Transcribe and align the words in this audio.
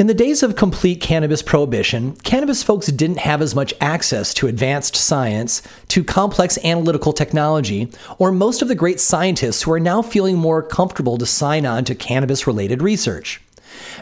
In 0.00 0.06
the 0.06 0.14
days 0.14 0.42
of 0.42 0.56
complete 0.56 1.02
cannabis 1.02 1.42
prohibition, 1.42 2.12
cannabis 2.22 2.62
folks 2.62 2.86
didn't 2.86 3.18
have 3.18 3.42
as 3.42 3.54
much 3.54 3.74
access 3.82 4.32
to 4.32 4.46
advanced 4.46 4.96
science, 4.96 5.60
to 5.88 6.02
complex 6.02 6.56
analytical 6.64 7.12
technology, 7.12 7.92
or 8.16 8.32
most 8.32 8.62
of 8.62 8.68
the 8.68 8.74
great 8.74 8.98
scientists 8.98 9.60
who 9.60 9.72
are 9.72 9.78
now 9.78 10.00
feeling 10.00 10.38
more 10.38 10.62
comfortable 10.62 11.18
to 11.18 11.26
sign 11.26 11.66
on 11.66 11.84
to 11.84 11.94
cannabis 11.94 12.46
related 12.46 12.80
research. 12.80 13.42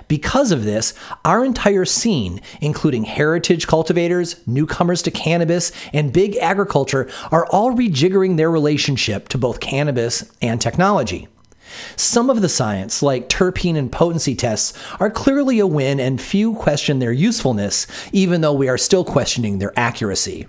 Because 0.06 0.52
of 0.52 0.62
this, 0.62 0.94
our 1.24 1.44
entire 1.44 1.84
scene, 1.84 2.40
including 2.60 3.02
heritage 3.02 3.66
cultivators, 3.66 4.36
newcomers 4.46 5.02
to 5.02 5.10
cannabis, 5.10 5.72
and 5.92 6.12
big 6.12 6.36
agriculture, 6.36 7.10
are 7.32 7.46
all 7.46 7.72
rejiggering 7.72 8.36
their 8.36 8.52
relationship 8.52 9.26
to 9.30 9.36
both 9.36 9.58
cannabis 9.58 10.30
and 10.40 10.60
technology. 10.60 11.26
Some 11.96 12.30
of 12.30 12.40
the 12.40 12.48
science, 12.48 13.02
like 13.02 13.28
terpene 13.28 13.76
and 13.76 13.90
potency 13.90 14.34
tests, 14.34 14.72
are 15.00 15.10
clearly 15.10 15.58
a 15.58 15.66
win 15.66 16.00
and 16.00 16.20
few 16.20 16.54
question 16.54 16.98
their 16.98 17.12
usefulness, 17.12 17.86
even 18.12 18.40
though 18.40 18.52
we 18.52 18.68
are 18.68 18.78
still 18.78 19.04
questioning 19.04 19.58
their 19.58 19.78
accuracy. 19.78 20.46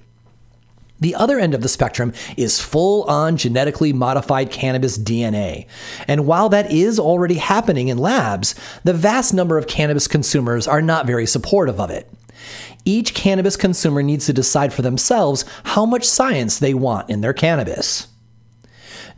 The 1.00 1.16
other 1.16 1.40
end 1.40 1.54
of 1.54 1.62
the 1.62 1.70
spectrum 1.70 2.12
is 2.36 2.60
full 2.60 3.04
on 3.04 3.38
genetically 3.38 3.94
modified 3.94 4.52
cannabis 4.52 4.98
DNA. 4.98 5.66
And 6.08 6.28
while 6.28 6.50
that 6.50 6.72
is 6.72 7.00
already 7.00 7.36
happening 7.36 7.88
in 7.88 7.98
labs, 7.98 8.54
the 8.84 8.94
vast 8.94 9.34
number 9.34 9.58
of 9.58 9.68
cannabis 9.68 10.08
consumers 10.08 10.68
are 10.68 10.82
not 10.82 11.08
very 11.08 11.26
supportive 11.26 11.80
of 11.80 11.90
it. 11.90 12.12
Each 12.84 13.14
cannabis 13.14 13.56
consumer 13.56 14.04
needs 14.04 14.26
to 14.26 14.34
decide 14.34 14.74
for 14.74 14.82
themselves 14.82 15.46
how 15.64 15.86
much 15.86 16.06
science 16.06 16.60
they 16.60 16.74
want 16.74 17.10
in 17.10 17.22
their 17.22 17.34
cannabis. 17.34 18.09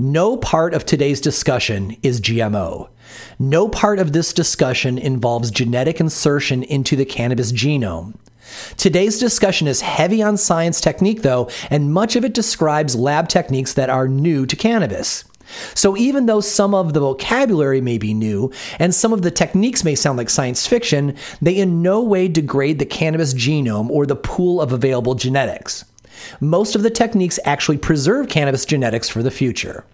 No 0.02 0.36
part 0.36 0.74
of 0.74 0.84
today's 0.84 1.22
discussion 1.22 1.96
is 2.02 2.20
GMO. 2.20 2.90
No 3.38 3.70
part 3.70 4.00
of 4.00 4.14
this 4.14 4.34
discussion 4.34 4.98
involves 4.98 5.52
genetic 5.52 6.00
insertion 6.00 6.64
into 6.64 6.96
the 6.96 7.06
cannabis 7.06 7.52
genome. 7.52 8.16
Today's 8.78 9.20
discussion 9.20 9.68
is 9.68 9.82
heavy 9.82 10.24
on 10.24 10.38
science 10.38 10.82
technique, 10.82 11.22
though, 11.22 11.52
and 11.70 11.94
much 11.94 12.16
of 12.16 12.26
it 12.26 12.34
describes 12.34 12.96
lab 12.96 13.30
techniques 13.30 13.76
that 13.76 13.92
are 13.92 14.08
new 14.08 14.48
to 14.48 14.56
cannabis. 14.56 15.24
So, 15.76 15.96
even 15.96 16.26
though 16.26 16.42
some 16.42 16.74
of 16.74 16.94
the 16.94 17.00
vocabulary 17.00 17.80
may 17.80 18.00
be 18.00 18.16
new 18.16 18.52
and 18.80 18.96
some 18.96 19.14
of 19.14 19.22
the 19.22 19.30
techniques 19.30 19.84
may 19.84 19.94
sound 19.94 20.18
like 20.18 20.32
science 20.32 20.66
fiction, 20.66 21.16
they 21.44 21.56
in 21.56 21.84
no 21.84 22.02
way 22.02 22.28
degrade 22.28 22.80
the 22.80 22.88
cannabis 22.88 23.36
genome 23.36 23.92
or 23.92 24.08
the 24.08 24.16
pool 24.16 24.62
of 24.62 24.72
available 24.72 25.14
genetics. 25.14 25.86
Most 26.40 26.76
of 26.76 26.84
the 26.84 26.90
techniques 26.90 27.40
actually 27.46 27.78
preserve 27.78 28.30
cannabis 28.30 28.66
genetics 28.66 29.10
for 29.10 29.24
the 29.24 29.32
future. 29.32 29.86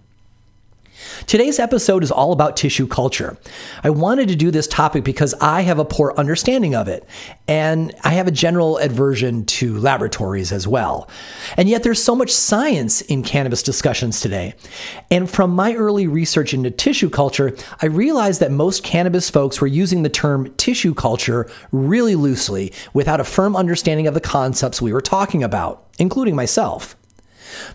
Today's 1.26 1.60
episode 1.60 2.04
is 2.04 2.12
all 2.12 2.32
about 2.32 2.56
tissue 2.56 2.88
culture. 2.88 3.38
I 3.84 3.90
wanted 3.90 4.28
to 4.30 4.36
do 4.36 4.52
this 4.52 4.68
topic 4.68 5.04
because 5.04 5.34
I 5.42 5.62
have 5.62 5.80
a 5.80 5.86
poor 5.86 6.14
understanding 6.16 6.76
of 6.76 6.88
it, 6.88 7.08
and 7.48 7.94
I 8.04 8.12
have 8.12 8.28
a 8.28 8.32
general 8.32 8.78
aversion 8.78 9.46
to 9.46 9.78
laboratories 9.80 10.52
as 10.52 10.68
well. 10.68 11.10
And 11.58 11.68
yet, 11.68 11.84
there's 11.84 12.04
so 12.04 12.16
much 12.16 12.32
science 12.32 13.02
in 13.02 13.24
cannabis 13.24 13.64
discussions 13.64 14.20
today. 14.20 14.54
And 15.10 15.30
from 15.30 15.52
my 15.52 15.74
early 15.74 16.08
research 16.08 16.54
into 16.54 16.70
tissue 16.70 17.10
culture, 17.10 17.56
I 17.82 17.88
realized 17.88 18.40
that 18.42 18.52
most 18.52 18.84
cannabis 18.84 19.30
folks 19.30 19.60
were 19.60 19.68
using 19.68 20.04
the 20.04 20.10
term 20.10 20.54
tissue 20.56 20.94
culture 20.94 21.50
really 21.72 22.16
loosely 22.16 22.74
without 22.94 23.20
a 23.20 23.24
firm 23.24 23.56
understanding 23.56 24.08
of 24.08 24.14
the 24.14 24.22
concepts 24.22 24.82
we 24.82 24.94
were 24.94 25.02
talking 25.02 25.44
about, 25.44 25.86
including 25.98 26.36
myself. 26.36 26.96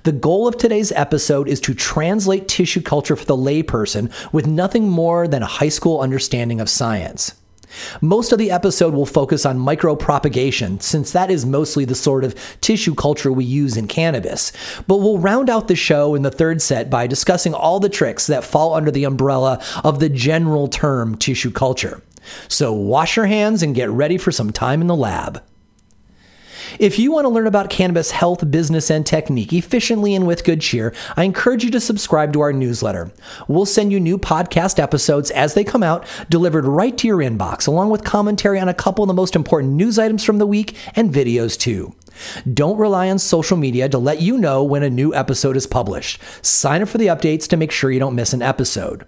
The 0.05 0.13
goal 0.13 0.47
of 0.49 0.57
today's 0.57 0.93
episode 0.93 1.49
is 1.49 1.61
to 1.61 1.75
translate 1.75 2.49
tissue 2.49 2.83
culture 2.83 3.17
for 3.17 3.25
the 3.25 3.37
layperson 3.37 4.13
with 4.33 4.47
nothing 4.47 4.89
more 4.89 5.29
than 5.29 5.43
a 5.43 5.47
high 5.47 5.69
school 5.69 6.01
understanding 6.01 6.61
of 6.61 6.69
science. 6.69 7.35
Most 8.01 8.33
of 8.33 8.39
the 8.39 8.51
episode 8.51 8.95
will 8.95 9.07
focus 9.07 9.47
on 9.47 9.59
micropropagation, 9.59 10.83
since 10.83 11.13
that 11.13 11.31
is 11.31 11.47
mostly 11.47 11.85
the 11.85 11.95
sort 11.95 12.25
of 12.25 12.35
tissue 12.61 12.95
culture 12.95 13.33
we 13.33 13.45
use 13.45 13.77
in 13.77 13.89
cannabis. 13.89 14.53
But 14.87 14.99
we'll 14.99 15.19
round 15.19 15.49
out 15.49 15.69
the 15.69 15.77
show 15.77 16.15
in 16.15 16.23
the 16.23 16.31
third 16.31 16.61
set 16.61 16.91
by 16.91 17.07
discussing 17.07 17.55
all 17.55 17.81
the 17.81 17.89
tricks 17.89 18.27
that 18.27 18.45
fall 18.45 18.75
under 18.75 18.91
the 18.91 19.05
umbrella 19.05 19.63
of 19.85 20.01
the 20.01 20.09
general 20.09 20.69
term 20.69 21.17
tissue 21.17 21.51
culture. 21.51 22.03
So 22.49 22.73
wash 22.73 23.17
your 23.17 23.27
hands 23.27 23.63
and 23.63 23.75
get 23.75 23.91
ready 23.91 24.19
for 24.19 24.33
some 24.33 24.53
time 24.53 24.81
in 24.81 24.87
the 24.87 24.97
lab. 24.97 25.43
If 26.79 26.99
you 26.99 27.13
want 27.13 27.25
to 27.25 27.29
learn 27.29 27.47
about 27.47 27.71
cannabis 27.71 28.11
health, 28.11 28.51
business, 28.51 28.91
and 28.91 29.05
technique 29.07 29.53
efficiently 29.53 30.15
and 30.15 30.27
with 30.27 30.45
good 30.45 30.61
cheer, 30.61 30.95
I 31.17 31.25
encourage 31.25 31.65
you 31.65 31.71
to 31.71 31.81
subscribe 31.81 32.33
to 32.33 32.41
our 32.41 32.53
newsletter. 32.53 33.13
We'll 33.49 33.67
send 33.67 33.93
you 33.93 34.01
new 34.01 34.19
podcast 34.19 34.79
episodes 34.79 35.31
as 35.31 35.55
they 35.55 35.65
come 35.65 35.83
out, 35.83 36.07
delivered 36.29 36.65
right 36.65 36.97
to 36.99 37.07
your 37.07 37.19
inbox, 37.19 37.67
along 37.67 37.91
with 37.91 38.05
commentary 38.05 38.59
on 38.59 38.69
a 38.69 38.75
couple 38.75 39.05
of 39.05 39.09
the 39.09 39.15
most 39.15 39.37
important 39.37 39.75
news 39.75 39.99
items 39.99 40.25
from 40.25 40.39
the 40.39 40.47
week 40.47 40.77
and 40.95 41.13
videos 41.13 41.59
too. 41.59 41.95
Don't 42.53 42.79
rely 42.79 43.11
on 43.11 43.19
social 43.19 43.57
media 43.57 43.89
to 43.89 43.99
let 43.99 44.21
you 44.21 44.39
know 44.39 44.63
when 44.63 44.83
a 44.83 44.91
new 44.91 45.15
episode 45.15 45.57
is 45.57 45.67
published. 45.67 46.21
Sign 46.45 46.83
up 46.83 46.89
for 46.89 46.99
the 46.99 47.07
updates 47.07 47.49
to 47.49 47.57
make 47.57 47.73
sure 47.73 47.91
you 47.91 48.01
don't 48.01 48.15
miss 48.15 48.33
an 48.33 48.43
episode. 48.43 49.07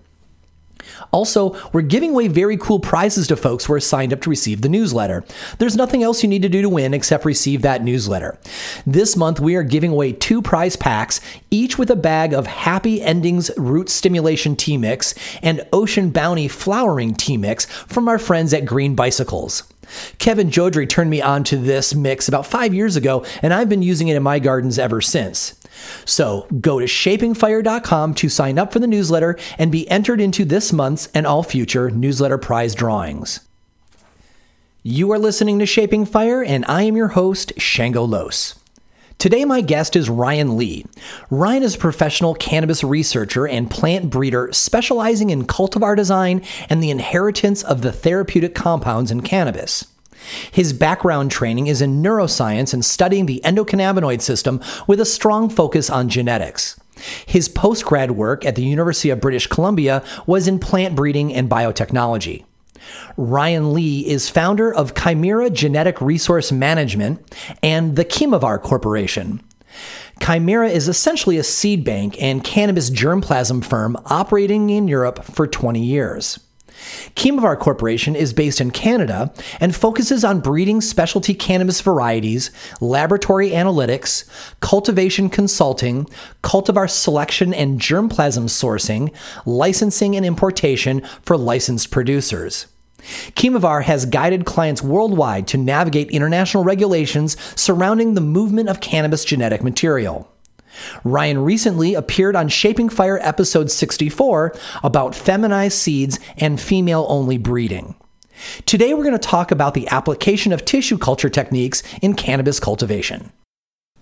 Also, 1.15 1.57
we're 1.73 1.81
giving 1.81 2.11
away 2.11 2.27
very 2.27 2.57
cool 2.57 2.81
prizes 2.81 3.29
to 3.29 3.37
folks 3.37 3.67
who 3.67 3.73
are 3.73 3.79
signed 3.79 4.13
up 4.13 4.21
to 4.21 4.29
receive 4.29 4.63
the 4.63 4.69
newsletter. 4.69 5.23
There's 5.61 5.77
nothing 5.77 6.03
else 6.03 6.25
you 6.25 6.29
need 6.29 6.43
to 6.43 6.49
do 6.49 6.61
to 6.61 6.69
win 6.69 6.93
except 6.93 7.25
receive 7.25 7.63
that 7.63 7.85
newsletter. 7.85 8.37
This 8.85 9.17
month, 9.17 9.39
we 9.39 9.55
are 9.55 9.63
giving 9.63 9.93
away 9.93 10.11
two 10.11 10.43
prize 10.43 10.75
packs, 10.75 11.21
each 11.53 11.79
with 11.79 11.89
a 11.89 11.95
bag 11.95 12.33
of 12.33 12.49
Happy 12.49 13.01
Endings 13.01 13.49
Root 13.57 13.89
Stimulation 13.89 14.57
Tea 14.57 14.77
Mix 14.77 15.15
and 15.41 15.65
Ocean 15.73 16.11
Bounty 16.11 16.49
Flowering 16.49 17.15
Tea 17.15 17.37
Mix 17.37 17.67
from 17.67 18.09
our 18.09 18.19
friends 18.19 18.53
at 18.53 18.65
Green 18.65 18.97
Bicycles. 18.97 19.63
Kevin 20.19 20.51
Jodrey 20.51 20.89
turned 20.89 21.11
me 21.11 21.23
on 21.23 21.45
to 21.45 21.57
this 21.57 21.95
mix 21.95 22.27
about 22.27 22.45
five 22.45 22.75
years 22.75 22.97
ago, 22.97 23.25
and 23.41 23.55
I've 23.55 23.69
been 23.69 23.83
using 23.83 24.09
it 24.09 24.17
in 24.17 24.23
my 24.25 24.41
gardens 24.41 24.81
ever 24.81 25.01
since. 25.01 25.55
So 26.05 26.47
go 26.61 26.79
to 26.81 26.87
shapingfire.com 26.87 28.15
to 28.15 28.29
sign 28.29 28.59
up 28.59 28.73
for 28.73 28.79
the 28.79 28.87
newsletter 28.87 29.39
and 29.59 29.73
be 29.73 29.89
entered 29.91 30.21
into 30.21 30.45
this 30.45 30.73
month's 30.73 31.09
and 31.15 31.27
all 31.27 31.43
future 31.43 31.91
newsletter 31.91 32.39
prize 32.39 32.75
drawings. 32.75 33.41
You 34.83 35.11
are 35.13 35.19
listening 35.19 35.59
to 35.61 35.67
Shaping 35.67 36.05
Fire, 36.05 36.45
and 36.45 36.63
I 36.69 36.83
am 36.83 36.95
your 36.95 37.09
host, 37.09 37.55
Shango 37.59 38.05
Los. 38.05 38.55
Today, 39.19 39.47
my 39.47 39.63
guest 39.63 39.97
is 39.97 40.11
Ryan 40.11 40.59
Lee. 40.59 40.85
Ryan 41.31 41.63
is 41.63 41.77
a 41.77 41.79
professional 41.79 42.35
cannabis 42.35 42.85
researcher 42.85 43.49
and 43.49 43.71
plant 43.71 44.11
breeder 44.11 44.51
specializing 44.53 45.31
in 45.31 45.47
cultivar 45.47 45.97
design 45.97 46.43
and 46.69 46.83
the 46.83 46.91
inheritance 46.91 47.63
of 47.63 47.81
the 47.81 47.93
therapeutic 47.93 48.55
compounds 48.55 49.11
in 49.11 49.23
cannabis. 49.23 49.87
His 50.51 50.73
background 50.73 51.31
training 51.31 51.67
is 51.67 51.83
in 51.83 52.03
neuroscience 52.03 52.73
and 52.73 52.85
studying 52.85 53.27
the 53.27 53.41
endocannabinoid 53.45 54.21
system 54.21 54.61
with 54.87 55.01
a 55.01 55.05
strong 55.05 55.49
focus 55.49 55.91
on 55.91 56.09
genetics. 56.09 56.79
His 57.27 57.49
postgrad 57.49 58.13
work 58.13 58.45
at 58.45 58.57
the 58.57 58.65
University 58.65 59.11
of 59.11 59.21
British 59.21 59.47
Columbia 59.47 60.05
was 60.27 60.47
in 60.47 60.59
plant 60.59 60.95
breeding 60.95 61.35
and 61.35 61.51
biotechnology. 61.51 62.45
Ryan 63.17 63.73
Lee 63.73 64.07
is 64.07 64.29
founder 64.29 64.73
of 64.73 64.95
Chimera 64.95 65.51
Genetic 65.51 66.01
Resource 66.01 66.53
Management 66.53 67.35
and 67.63 67.97
the 67.97 68.05
Chemovar 68.05 68.61
Corporation. 68.61 69.41
Chimera 70.21 70.69
is 70.69 70.89
essentially 70.89 71.39
a 71.39 71.45
seed 71.45 71.85
bank 71.85 72.21
and 72.21 72.45
cannabis 72.45 72.91
germplasm 72.91 73.65
firm 73.65 73.97
operating 74.07 74.71
in 74.71 74.87
Europe 74.87 75.25
for 75.25 75.47
20 75.47 75.83
years. 75.83 76.39
Chemovar 77.15 77.59
Corporation 77.59 78.17
is 78.17 78.33
based 78.33 78.61
in 78.61 78.71
Canada 78.71 79.33
and 79.61 79.75
focuses 79.75 80.25
on 80.25 80.41
breeding 80.41 80.81
specialty 80.81 81.35
cannabis 81.35 81.81
varieties, 81.81 82.51
laboratory 82.81 83.51
analytics, 83.51 84.29
cultivation 84.61 85.29
consulting, 85.29 86.07
cultivar 86.43 86.89
selection 86.89 87.55
and 87.55 87.81
germplasm 87.81 88.45
sourcing, 88.45 89.15
licensing 89.47 90.17
and 90.17 90.27
importation 90.27 91.01
for 91.23 91.37
licensed 91.37 91.91
producers. 91.91 92.67
Chemovar 93.35 93.83
has 93.83 94.07
guided 94.07 94.47
clients 94.47 94.83
worldwide 94.83 95.47
to 95.49 95.59
navigate 95.59 96.11
international 96.11 96.65
regulations 96.65 97.37
surrounding 97.55 98.15
the 98.15 98.21
movement 98.21 98.69
of 98.69 98.81
cannabis 98.81 99.25
genetic 99.25 99.63
material. 99.63 100.31
Ryan 101.05 101.39
recently 101.45 101.95
appeared 101.95 102.37
on 102.37 102.49
Shaping 102.49 102.89
Fire 102.89 103.19
episode 103.23 103.71
64 103.71 104.55
about 104.83 105.15
feminized 105.15 105.79
seeds 105.79 106.19
and 106.37 106.61
female 106.61 107.07
only 107.09 107.39
breeding. 107.39 107.95
Today, 108.67 108.95
we're 108.95 109.05
going 109.05 109.13
to 109.13 109.19
talk 109.19 109.51
about 109.51 109.75
the 109.75 109.89
application 109.89 110.53
of 110.53 110.65
tissue 110.65 110.99
culture 110.99 111.29
techniques 111.29 111.83
in 112.03 112.15
cannabis 112.15 112.59
cultivation. 112.59 113.33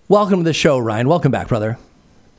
Welcome 0.07 0.39
to 0.39 0.43
the 0.43 0.53
show, 0.53 0.79
Ryan. 0.79 1.07
Welcome 1.07 1.31
back, 1.31 1.47
brother. 1.47 1.77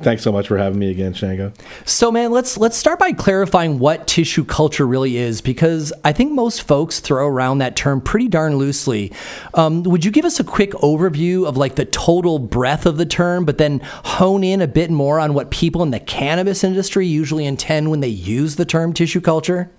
Thanks 0.03 0.25
so 0.25 0.33
much 0.33 0.49
for 0.49 0.59
having 0.59 0.81
me 0.81 0.91
again, 0.91 1.15
Shango. 1.15 1.53
So, 1.85 2.11
man, 2.11 2.33
let's 2.33 2.59
let's 2.59 2.77
start 2.77 2.99
by 2.99 3.13
clarifying 3.13 3.79
what 3.79 4.09
tissue 4.09 4.45
culture 4.45 4.87
really 4.87 5.17
is, 5.17 5.41
because 5.41 5.93
I 6.03 6.13
think 6.13 6.33
most 6.33 6.63
folks 6.63 6.99
throw 6.99 7.29
around 7.29 7.59
that 7.59 7.77
term 7.77 8.01
pretty 8.01 8.27
darn 8.27 8.57
loosely. 8.57 9.13
Um, 9.55 9.85
would 9.85 10.05
you 10.05 10.11
give 10.11 10.25
us 10.25 10.41
a 10.41 10.45
quick 10.45 10.73
overview 10.73 11.47
of 11.47 11.57
like 11.57 11.77
the 11.77 11.85
total 11.85 12.41
breadth 12.41 12.87
of 12.87 12.97
the 12.97 13.07
term, 13.07 13.45
but 13.45 13.59
then 13.59 13.81
hone 14.05 14.43
in 14.43 14.61
a 14.61 14.67
bit 14.67 14.91
more 14.91 15.21
on 15.21 15.33
what 15.33 15.53
people 15.53 15.83
in 15.85 15.93
the 15.93 16.01
cannabis 16.01 16.65
industry 16.65 17.07
usually 17.07 17.47
intend 17.47 17.89
when 17.89 18.01
they 18.01 18.09
use 18.09 18.57
the 18.57 18.65
term 18.65 18.93
tissue 18.95 19.21
culture? 19.21 19.71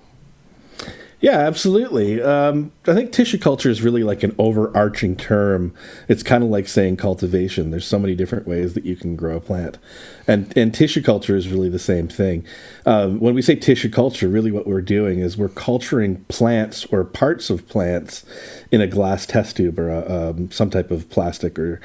Yeah, 1.25 1.39
absolutely. 1.39 2.21
Um, 2.21 2.71
I 2.85 2.93
think 2.93 3.11
tissue 3.11 3.39
culture 3.39 3.71
is 3.71 3.81
really 3.81 4.03
like 4.03 4.21
an 4.21 4.35
overarching 4.37 5.15
term. 5.15 5.73
It's 6.07 6.21
kind 6.21 6.43
of 6.43 6.51
like 6.51 6.67
saying 6.67 6.97
cultivation. 6.97 7.71
There's 7.71 7.87
so 7.87 7.97
many 7.97 8.13
different 8.13 8.47
ways 8.47 8.75
that 8.75 8.85
you 8.85 8.95
can 8.95 9.15
grow 9.15 9.37
a 9.37 9.39
plant, 9.39 9.79
and 10.27 10.55
and 10.55 10.71
tissue 10.71 11.01
culture 11.01 11.35
is 11.35 11.49
really 11.49 11.67
the 11.67 11.79
same 11.79 12.07
thing. 12.07 12.45
Um, 12.85 13.19
when 13.19 13.33
we 13.33 13.41
say 13.41 13.55
tissue 13.55 13.89
culture, 13.89 14.27
really 14.27 14.51
what 14.51 14.67
we're 14.67 14.83
doing 14.83 15.17
is 15.17 15.35
we're 15.35 15.49
culturing 15.49 16.23
plants 16.25 16.85
or 16.91 17.03
parts 17.03 17.49
of 17.49 17.67
plants 17.67 18.23
in 18.71 18.79
a 18.79 18.85
glass 18.85 19.25
test 19.25 19.57
tube 19.57 19.79
or 19.79 19.89
a, 19.89 20.29
um, 20.29 20.51
some 20.51 20.69
type 20.69 20.91
of 20.91 21.09
plastic 21.09 21.57
or 21.57 21.81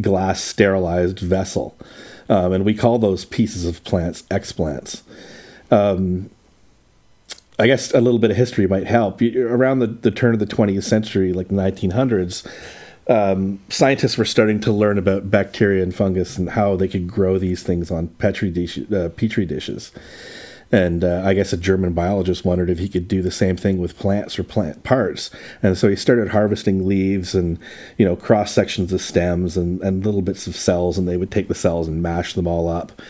glass 0.00 0.40
sterilized 0.40 1.20
vessel, 1.20 1.78
um, 2.28 2.52
and 2.52 2.64
we 2.64 2.74
call 2.74 2.98
those 2.98 3.24
pieces 3.24 3.64
of 3.64 3.84
plants 3.84 4.22
explants. 4.32 5.02
Um, 5.70 6.30
I 7.60 7.66
guess 7.66 7.92
a 7.92 8.00
little 8.00 8.18
bit 8.18 8.30
of 8.30 8.38
history 8.38 8.66
might 8.66 8.86
help. 8.86 9.20
Around 9.20 9.80
the, 9.80 9.86
the 9.86 10.10
turn 10.10 10.32
of 10.32 10.40
the 10.40 10.46
20th 10.46 10.82
century, 10.82 11.34
like 11.34 11.48
the 11.48 11.54
1900s, 11.54 12.46
um, 13.06 13.60
scientists 13.68 14.16
were 14.16 14.24
starting 14.24 14.60
to 14.60 14.72
learn 14.72 14.96
about 14.96 15.30
bacteria 15.30 15.82
and 15.82 15.94
fungus 15.94 16.38
and 16.38 16.50
how 16.50 16.74
they 16.74 16.88
could 16.88 17.06
grow 17.06 17.36
these 17.36 17.62
things 17.62 17.90
on 17.90 18.08
petri, 18.08 18.50
dish, 18.50 18.78
uh, 18.90 19.10
petri 19.10 19.44
dishes. 19.44 19.92
And 20.72 21.04
uh, 21.04 21.20
I 21.22 21.34
guess 21.34 21.52
a 21.52 21.58
German 21.58 21.92
biologist 21.92 22.46
wondered 22.46 22.70
if 22.70 22.78
he 22.78 22.88
could 22.88 23.08
do 23.08 23.20
the 23.20 23.30
same 23.30 23.58
thing 23.58 23.78
with 23.78 23.98
plants 23.98 24.38
or 24.38 24.42
plant 24.42 24.82
parts. 24.82 25.30
And 25.62 25.76
so 25.76 25.88
he 25.88 25.96
started 25.96 26.28
harvesting 26.28 26.88
leaves 26.88 27.34
and, 27.34 27.58
you 27.98 28.06
know, 28.06 28.16
cross 28.16 28.52
sections 28.52 28.90
of 28.90 29.02
stems 29.02 29.58
and, 29.58 29.82
and 29.82 30.02
little 30.02 30.22
bits 30.22 30.46
of 30.46 30.56
cells, 30.56 30.96
and 30.96 31.06
they 31.06 31.18
would 31.18 31.30
take 31.30 31.48
the 31.48 31.54
cells 31.54 31.88
and 31.88 32.02
mash 32.02 32.32
them 32.32 32.46
all 32.46 32.68
up 32.68 33.02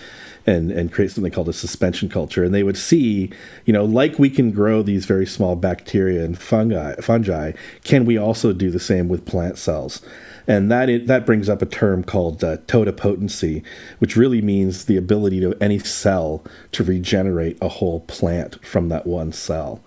and 0.46 0.70
and 0.70 0.92
create 0.92 1.10
something 1.10 1.32
called 1.32 1.48
a 1.48 1.52
suspension 1.52 2.08
culture. 2.08 2.44
And 2.44 2.54
they 2.54 2.62
would 2.62 2.76
see, 2.76 3.30
you 3.64 3.72
know, 3.72 3.84
like 3.84 4.18
we 4.18 4.30
can 4.30 4.50
grow 4.50 4.82
these 4.82 5.06
very 5.06 5.26
small 5.26 5.56
bacteria 5.56 6.24
and 6.24 6.38
fungi, 6.38 6.94
fungi, 6.96 7.52
can 7.84 8.04
we 8.04 8.16
also 8.16 8.52
do 8.52 8.70
the 8.70 8.80
same 8.80 9.08
with 9.08 9.26
plant 9.26 9.58
cells? 9.58 10.02
And 10.46 10.70
that 10.70 10.88
it, 10.88 11.06
that 11.06 11.26
brings 11.26 11.48
up 11.48 11.62
a 11.62 11.66
term 11.66 12.02
called 12.02 12.42
uh, 12.42 12.56
totipotency, 12.66 13.62
which 13.98 14.16
really 14.16 14.42
means 14.42 14.86
the 14.86 14.96
ability 14.96 15.44
of 15.44 15.60
any 15.60 15.78
cell 15.78 16.44
to 16.72 16.82
regenerate 16.82 17.58
a 17.60 17.68
whole 17.68 18.00
plant 18.00 18.64
from 18.64 18.88
that 18.88 19.06
one 19.06 19.32
cell. 19.32 19.80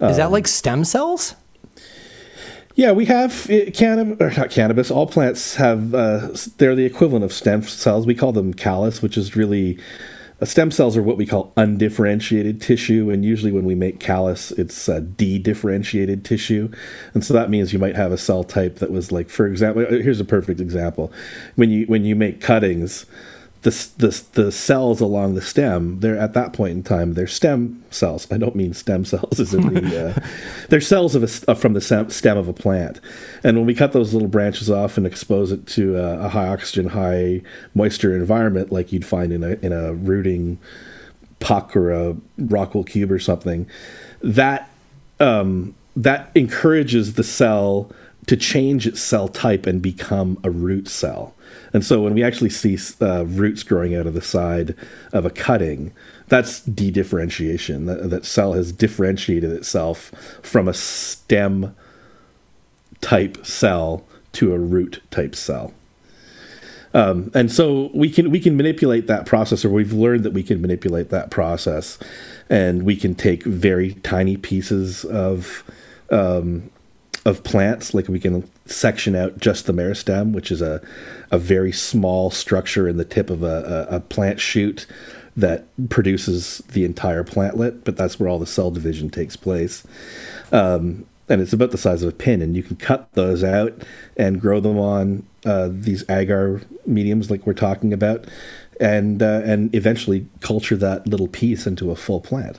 Is 0.00 0.18
that 0.18 0.30
like 0.30 0.46
stem 0.46 0.84
cells? 0.84 1.34
Yeah, 2.78 2.92
we 2.92 3.06
have 3.06 3.50
uh, 3.50 3.72
cannabis, 3.74 4.18
or 4.20 4.30
not 4.40 4.50
cannabis. 4.50 4.88
All 4.88 5.08
plants 5.08 5.56
have, 5.56 5.92
uh, 5.96 6.28
they're 6.58 6.76
the 6.76 6.84
equivalent 6.84 7.24
of 7.24 7.32
stem 7.32 7.62
cells. 7.64 8.06
We 8.06 8.14
call 8.14 8.30
them 8.30 8.54
callus, 8.54 9.02
which 9.02 9.18
is 9.18 9.34
really, 9.34 9.80
uh, 10.40 10.44
stem 10.44 10.70
cells 10.70 10.96
are 10.96 11.02
what 11.02 11.16
we 11.16 11.26
call 11.26 11.52
undifferentiated 11.56 12.60
tissue. 12.60 13.10
And 13.10 13.24
usually 13.24 13.50
when 13.50 13.64
we 13.64 13.74
make 13.74 13.98
callus, 13.98 14.52
it's 14.52 14.88
uh, 14.88 15.00
de-differentiated 15.00 16.24
tissue. 16.24 16.70
And 17.14 17.24
so 17.24 17.34
that 17.34 17.50
means 17.50 17.72
you 17.72 17.80
might 17.80 17.96
have 17.96 18.12
a 18.12 18.16
cell 18.16 18.44
type 18.44 18.76
that 18.76 18.92
was 18.92 19.10
like, 19.10 19.28
for 19.28 19.48
example, 19.48 19.82
uh, 19.82 19.90
here's 20.00 20.20
a 20.20 20.24
perfect 20.24 20.60
example. 20.60 21.12
When 21.56 21.70
you, 21.70 21.84
when 21.86 22.04
you 22.04 22.14
make 22.14 22.40
cuttings, 22.40 23.06
the, 23.68 24.06
the, 24.08 24.42
the 24.42 24.52
cells 24.52 25.00
along 25.00 25.34
the 25.34 25.42
stem, 25.42 26.00
they're 26.00 26.18
at 26.18 26.32
that 26.32 26.54
point 26.54 26.72
in 26.72 26.82
time, 26.82 27.12
they're 27.12 27.26
stem 27.26 27.84
cells. 27.90 28.26
I 28.30 28.38
don't 28.38 28.56
mean 28.56 28.72
stem 28.72 29.04
cells 29.04 29.38
as 29.40 29.52
in 29.52 29.74
the, 29.74 30.08
uh, 30.08 30.26
they're 30.70 30.80
cells 30.80 31.14
of 31.14 31.22
a, 31.22 31.50
uh, 31.50 31.54
from 31.54 31.74
the 31.74 31.80
stem 31.80 32.38
of 32.38 32.48
a 32.48 32.54
plant. 32.54 32.98
And 33.44 33.58
when 33.58 33.66
we 33.66 33.74
cut 33.74 33.92
those 33.92 34.14
little 34.14 34.28
branches 34.28 34.70
off 34.70 34.96
and 34.96 35.06
expose 35.06 35.52
it 35.52 35.66
to 35.68 35.98
a, 35.98 36.26
a 36.26 36.28
high 36.30 36.48
oxygen, 36.48 36.88
high 36.88 37.42
moisture 37.74 38.16
environment, 38.16 38.72
like 38.72 38.90
you'd 38.90 39.04
find 39.04 39.32
in 39.32 39.44
a, 39.44 39.50
in 39.60 39.72
a 39.72 39.92
rooting 39.92 40.58
puck 41.38 41.76
or 41.76 41.92
a 41.92 42.14
Rockwool 42.40 42.86
cube 42.86 43.12
or 43.12 43.18
something, 43.18 43.68
that, 44.22 44.70
um, 45.20 45.74
that 45.94 46.30
encourages 46.34 47.14
the 47.14 47.24
cell 47.24 47.92
to 48.28 48.36
change 48.36 48.86
its 48.86 49.00
cell 49.00 49.26
type 49.26 49.66
and 49.66 49.82
become 49.82 50.38
a 50.44 50.50
root 50.50 50.86
cell. 50.88 51.34
And 51.72 51.84
so 51.84 52.02
when 52.02 52.14
we 52.14 52.22
actually 52.22 52.50
see 52.50 52.78
uh, 53.00 53.24
roots 53.24 53.62
growing 53.62 53.96
out 53.96 54.06
of 54.06 54.14
the 54.14 54.22
side 54.22 54.74
of 55.12 55.24
a 55.24 55.30
cutting, 55.30 55.92
that's 56.28 56.60
de-differentiation. 56.60 57.86
That, 57.86 58.10
that 58.10 58.24
cell 58.24 58.52
has 58.52 58.70
differentiated 58.70 59.50
itself 59.50 60.12
from 60.42 60.68
a 60.68 60.74
stem 60.74 61.74
type 63.00 63.46
cell 63.46 64.04
to 64.32 64.52
a 64.52 64.58
root 64.58 65.02
type 65.10 65.34
cell. 65.34 65.72
Um, 66.94 67.30
and 67.34 67.50
so 67.50 67.90
we 67.94 68.10
can 68.10 68.30
we 68.30 68.40
can 68.40 68.56
manipulate 68.56 69.06
that 69.08 69.26
process, 69.26 69.64
or 69.64 69.68
we've 69.70 69.92
learned 69.92 70.24
that 70.24 70.32
we 70.32 70.42
can 70.42 70.60
manipulate 70.60 71.10
that 71.10 71.30
process, 71.30 71.98
and 72.48 72.82
we 72.82 72.96
can 72.96 73.14
take 73.14 73.42
very 73.44 73.94
tiny 73.94 74.36
pieces 74.36 75.04
of 75.04 75.64
um, 76.10 76.70
of 77.28 77.44
plants. 77.44 77.92
Like 77.92 78.08
we 78.08 78.18
can 78.18 78.48
section 78.66 79.14
out 79.14 79.38
just 79.38 79.66
the 79.66 79.72
meristem, 79.72 80.32
which 80.32 80.50
is 80.50 80.62
a, 80.62 80.80
a 81.30 81.38
very 81.38 81.72
small 81.72 82.30
structure 82.30 82.88
in 82.88 82.96
the 82.96 83.04
tip 83.04 83.28
of 83.28 83.42
a, 83.42 83.86
a, 83.90 83.96
a 83.96 84.00
plant 84.00 84.40
shoot 84.40 84.86
that 85.36 85.66
produces 85.88 86.58
the 86.72 86.84
entire 86.84 87.22
plantlet, 87.22 87.84
but 87.84 87.96
that's 87.96 88.18
where 88.18 88.28
all 88.28 88.38
the 88.38 88.46
cell 88.46 88.70
division 88.70 89.10
takes 89.10 89.36
place. 89.36 89.86
Um, 90.50 91.06
and 91.28 91.42
it's 91.42 91.52
about 91.52 91.70
the 91.70 91.78
size 91.78 92.02
of 92.02 92.08
a 92.08 92.16
pin, 92.16 92.40
and 92.40 92.56
you 92.56 92.62
can 92.62 92.76
cut 92.76 93.12
those 93.12 93.44
out 93.44 93.82
and 94.16 94.40
grow 94.40 94.60
them 94.60 94.78
on 94.78 95.26
uh, 95.44 95.68
these 95.70 96.02
agar 96.08 96.62
mediums, 96.86 97.30
like 97.30 97.46
we're 97.46 97.52
talking 97.52 97.92
about, 97.92 98.26
and 98.80 99.22
uh, 99.22 99.42
and 99.44 99.72
eventually 99.74 100.26
culture 100.40 100.76
that 100.76 101.06
little 101.06 101.28
piece 101.28 101.66
into 101.66 101.90
a 101.90 101.96
full 101.96 102.20
plant. 102.20 102.58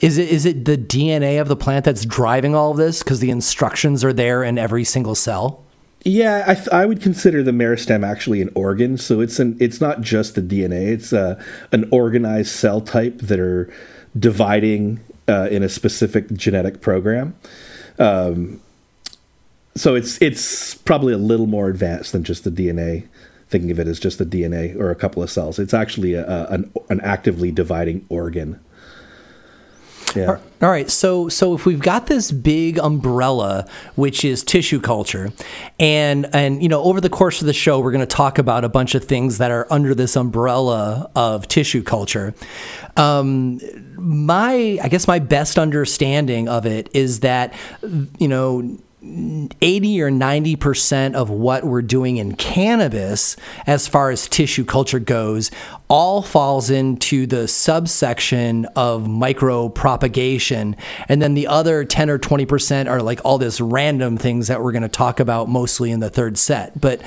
Is 0.00 0.18
it 0.18 0.28
is 0.28 0.46
it 0.46 0.64
the 0.64 0.76
DNA 0.76 1.40
of 1.40 1.48
the 1.48 1.56
plant 1.56 1.84
that's 1.84 2.04
driving 2.04 2.54
all 2.54 2.70
of 2.70 2.76
this? 2.76 3.02
Because 3.02 3.20
the 3.20 3.30
instructions 3.30 4.04
are 4.04 4.12
there 4.12 4.42
in 4.42 4.58
every 4.58 4.84
single 4.84 5.14
cell. 5.14 5.62
Yeah, 6.04 6.44
I, 6.46 6.54
th- 6.54 6.68
I 6.68 6.86
would 6.86 7.02
consider 7.02 7.42
the 7.42 7.50
meristem 7.50 8.06
actually 8.06 8.40
an 8.40 8.50
organ. 8.54 8.96
So 8.96 9.20
it's 9.20 9.40
an 9.40 9.56
it's 9.58 9.80
not 9.80 10.02
just 10.02 10.36
the 10.36 10.40
DNA; 10.40 10.92
it's 10.92 11.12
uh, 11.12 11.42
an 11.72 11.88
organized 11.90 12.50
cell 12.50 12.80
type 12.80 13.18
that 13.18 13.40
are 13.40 13.72
dividing 14.16 15.00
uh, 15.28 15.48
in 15.50 15.62
a 15.62 15.68
specific 15.68 16.32
genetic 16.32 16.80
program. 16.80 17.34
Um, 17.98 18.60
so 19.74 19.94
it's 19.94 20.20
it's 20.22 20.74
probably 20.74 21.12
a 21.12 21.18
little 21.18 21.46
more 21.46 21.68
advanced 21.68 22.12
than 22.12 22.24
just 22.24 22.44
the 22.44 22.50
DNA. 22.50 23.08
Thinking 23.48 23.70
of 23.70 23.78
it 23.78 23.86
as 23.86 24.00
just 24.00 24.18
the 24.18 24.26
DNA 24.26 24.76
or 24.76 24.90
a 24.90 24.96
couple 24.96 25.22
of 25.22 25.30
cells, 25.30 25.60
it's 25.60 25.74
actually 25.74 26.14
a, 26.14 26.26
a, 26.26 26.46
an, 26.48 26.72
an 26.88 27.00
actively 27.02 27.52
dividing 27.52 28.04
organ. 28.08 28.58
Yeah. 30.14 30.38
All 30.62 30.70
right. 30.70 30.90
So 30.90 31.28
so 31.28 31.54
if 31.54 31.66
we've 31.66 31.80
got 31.80 32.06
this 32.06 32.32
big 32.32 32.78
umbrella 32.78 33.68
which 33.96 34.24
is 34.24 34.42
tissue 34.42 34.80
culture 34.80 35.30
and 35.78 36.26
and 36.32 36.62
you 36.62 36.68
know 36.68 36.82
over 36.82 37.00
the 37.00 37.10
course 37.10 37.40
of 37.40 37.46
the 37.46 37.52
show 37.52 37.80
we're 37.80 37.92
going 37.92 38.00
to 38.00 38.06
talk 38.06 38.38
about 38.38 38.64
a 38.64 38.68
bunch 38.68 38.94
of 38.94 39.04
things 39.04 39.38
that 39.38 39.50
are 39.50 39.66
under 39.70 39.94
this 39.94 40.16
umbrella 40.16 41.10
of 41.14 41.48
tissue 41.48 41.82
culture. 41.82 42.34
Um, 42.96 43.60
my 43.96 44.78
I 44.82 44.88
guess 44.88 45.06
my 45.06 45.18
best 45.18 45.58
understanding 45.58 46.48
of 46.48 46.64
it 46.64 46.88
is 46.94 47.20
that 47.20 47.54
you 48.18 48.28
know 48.28 48.78
80 49.60 50.02
or 50.02 50.10
90% 50.10 51.14
of 51.14 51.30
what 51.30 51.64
we're 51.64 51.82
doing 51.82 52.16
in 52.16 52.34
cannabis, 52.34 53.36
as 53.66 53.86
far 53.88 54.10
as 54.10 54.28
tissue 54.28 54.64
culture 54.64 54.98
goes, 54.98 55.50
all 55.88 56.20
falls 56.20 56.68
into 56.68 57.26
the 57.26 57.46
subsection 57.46 58.66
of 58.76 59.04
micropropagation. 59.04 60.76
And 61.08 61.22
then 61.22 61.34
the 61.34 61.46
other 61.46 61.84
10 61.84 62.10
or 62.10 62.18
20% 62.18 62.90
are 62.90 63.00
like 63.00 63.20
all 63.24 63.38
this 63.38 63.60
random 63.60 64.16
things 64.16 64.48
that 64.48 64.62
we're 64.62 64.72
going 64.72 64.82
to 64.82 64.88
talk 64.88 65.20
about 65.20 65.48
mostly 65.48 65.90
in 65.90 66.00
the 66.00 66.10
third 66.10 66.36
set. 66.38 66.80
But, 66.80 67.00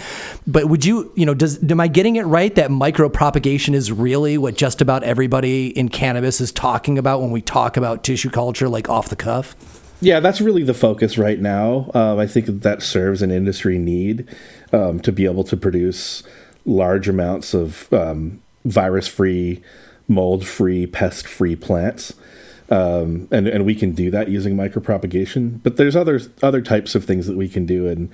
but 0.47 0.65
would 0.65 0.85
you, 0.85 1.11
you 1.15 1.25
know, 1.25 1.33
does, 1.33 1.61
am 1.69 1.79
I 1.79 1.87
getting 1.87 2.15
it 2.15 2.23
right 2.23 2.53
that 2.55 2.69
micropropagation 2.69 3.73
is 3.73 3.91
really 3.91 4.37
what 4.37 4.55
just 4.55 4.81
about 4.81 5.03
everybody 5.03 5.67
in 5.77 5.89
cannabis 5.89 6.39
is 6.39 6.51
talking 6.51 6.97
about 6.97 7.21
when 7.21 7.31
we 7.31 7.41
talk 7.41 7.75
about 7.75 8.03
tissue 8.03 8.29
culture, 8.29 8.69
like 8.69 8.89
off 8.89 9.09
the 9.09 9.15
cuff? 9.15 9.55
Yeah, 10.01 10.21
that's 10.21 10.39
really 10.39 10.63
the 10.63 10.73
focus 10.73 11.17
right 11.17 11.39
now. 11.39 11.91
Um, 11.93 12.19
I 12.19 12.27
think 12.27 12.45
that 12.45 12.81
serves 12.81 13.21
an 13.21 13.31
industry 13.31 13.77
need 13.77 14.27
um, 14.71 14.99
to 15.01 15.11
be 15.11 15.25
able 15.25 15.43
to 15.45 15.57
produce 15.57 16.23
large 16.65 17.09
amounts 17.09 17.53
of 17.53 17.91
um, 17.91 18.41
virus-free, 18.63 19.61
mold-free, 20.07 20.87
pest-free 20.87 21.55
plants. 21.57 22.13
Um, 22.71 23.27
and 23.31 23.47
and 23.47 23.65
we 23.65 23.73
can 23.73 23.93
do 23.93 24.11
that 24.11 24.29
using 24.29 24.55
micropropagation. 24.55 25.61
But 25.63 25.77
there's 25.77 25.95
other 25.95 26.21
other 26.43 26.61
types 26.61 26.93
of 26.93 27.03
things 27.03 27.25
that 27.25 27.35
we 27.35 27.49
can 27.49 27.65
do, 27.65 27.87
and 27.87 28.11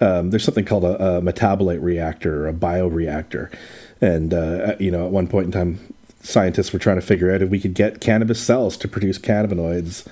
um, 0.00 0.30
there's 0.30 0.44
something 0.44 0.64
called 0.64 0.84
a, 0.84 1.16
a, 1.16 1.20
metabolite 1.20 1.82
reactor 1.82 2.44
or 2.44 2.48
a 2.48 2.52
bioreactor. 2.52 3.52
And 4.00 4.32
uh, 4.32 4.76
you 4.78 4.92
know, 4.92 5.06
at 5.06 5.10
one 5.10 5.26
point 5.26 5.46
in 5.46 5.52
time, 5.52 5.94
scientists 6.20 6.72
were 6.72 6.78
trying 6.78 7.00
to 7.00 7.06
figure 7.06 7.34
out 7.34 7.42
if 7.42 7.50
we 7.50 7.58
could 7.58 7.74
get 7.74 8.00
cannabis 8.00 8.40
cells 8.40 8.76
to 8.76 8.86
produce 8.86 9.18
cannabinoids 9.18 10.06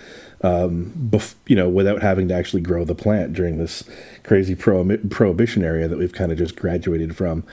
um, 0.45 0.93
bef- 1.11 1.35
you 1.47 1.57
know, 1.57 1.71
without 1.71 2.03
having 2.03 2.29
to 2.29 2.35
actually 2.35 2.61
grow 2.61 2.85
the 2.85 2.95
plant 2.95 3.33
during 3.33 3.57
this 3.57 3.83
crazy 4.25 4.55
pro- 4.55 4.99
prohibition 5.09 5.65
area 5.65 5.89
that 5.89 5.99
we've 5.99 6.13
kind 6.13 6.31
of 6.31 6.37
just 6.37 6.55
graduated 6.55 7.17
from. 7.17 7.45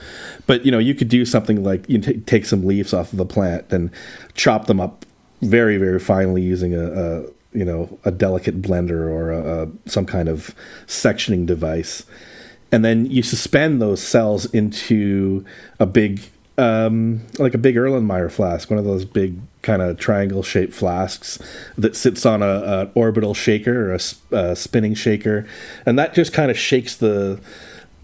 But 0.46 0.66
you 0.66 0.70
know, 0.70 0.78
you 0.78 0.94
could 0.94 1.08
do 1.08 1.24
something 1.24 1.64
like 1.64 1.88
you 1.88 1.98
t- 1.98 2.20
take 2.20 2.44
some 2.44 2.66
leaves 2.66 2.92
off 2.92 3.10
of 3.10 3.16
the 3.16 3.24
plant 3.24 3.72
and 3.72 3.90
chop 4.34 4.66
them 4.66 4.78
up 4.78 5.06
very, 5.40 5.78
very 5.78 5.98
finely 5.98 6.42
using 6.42 6.74
a, 6.74 6.84
a 6.84 7.22
you 7.54 7.64
know 7.64 7.98
a 8.04 8.10
delicate 8.10 8.60
blender 8.60 9.08
or 9.08 9.32
a, 9.32 9.62
a, 9.62 9.68
some 9.86 10.04
kind 10.04 10.28
of 10.28 10.54
sectioning 10.86 11.46
device, 11.46 12.04
and 12.70 12.84
then 12.84 13.06
you 13.06 13.22
suspend 13.22 13.80
those 13.80 14.02
cells 14.02 14.44
into 14.52 15.46
a 15.80 15.86
big 15.86 16.20
um, 16.58 17.22
like 17.38 17.54
a 17.54 17.58
big 17.58 17.76
Erlenmeyer 17.76 18.30
flask, 18.30 18.70
one 18.70 18.78
of 18.78 18.84
those 18.84 19.04
big 19.04 19.38
kind 19.62 19.80
of 19.80 19.98
triangle 19.98 20.42
shaped 20.42 20.74
flasks 20.74 21.38
that 21.78 21.96
sits 21.96 22.26
on 22.26 22.42
a, 22.42 22.46
a 22.46 22.90
orbital 22.94 23.32
shaker 23.34 23.90
or 23.90 23.94
a, 23.94 24.00
a, 24.36 24.56
spinning 24.56 24.94
shaker, 24.94 25.46
and 25.86 25.98
that 25.98 26.14
just 26.14 26.32
kind 26.32 26.50
of 26.50 26.58
shakes 26.58 26.96
the 26.96 27.40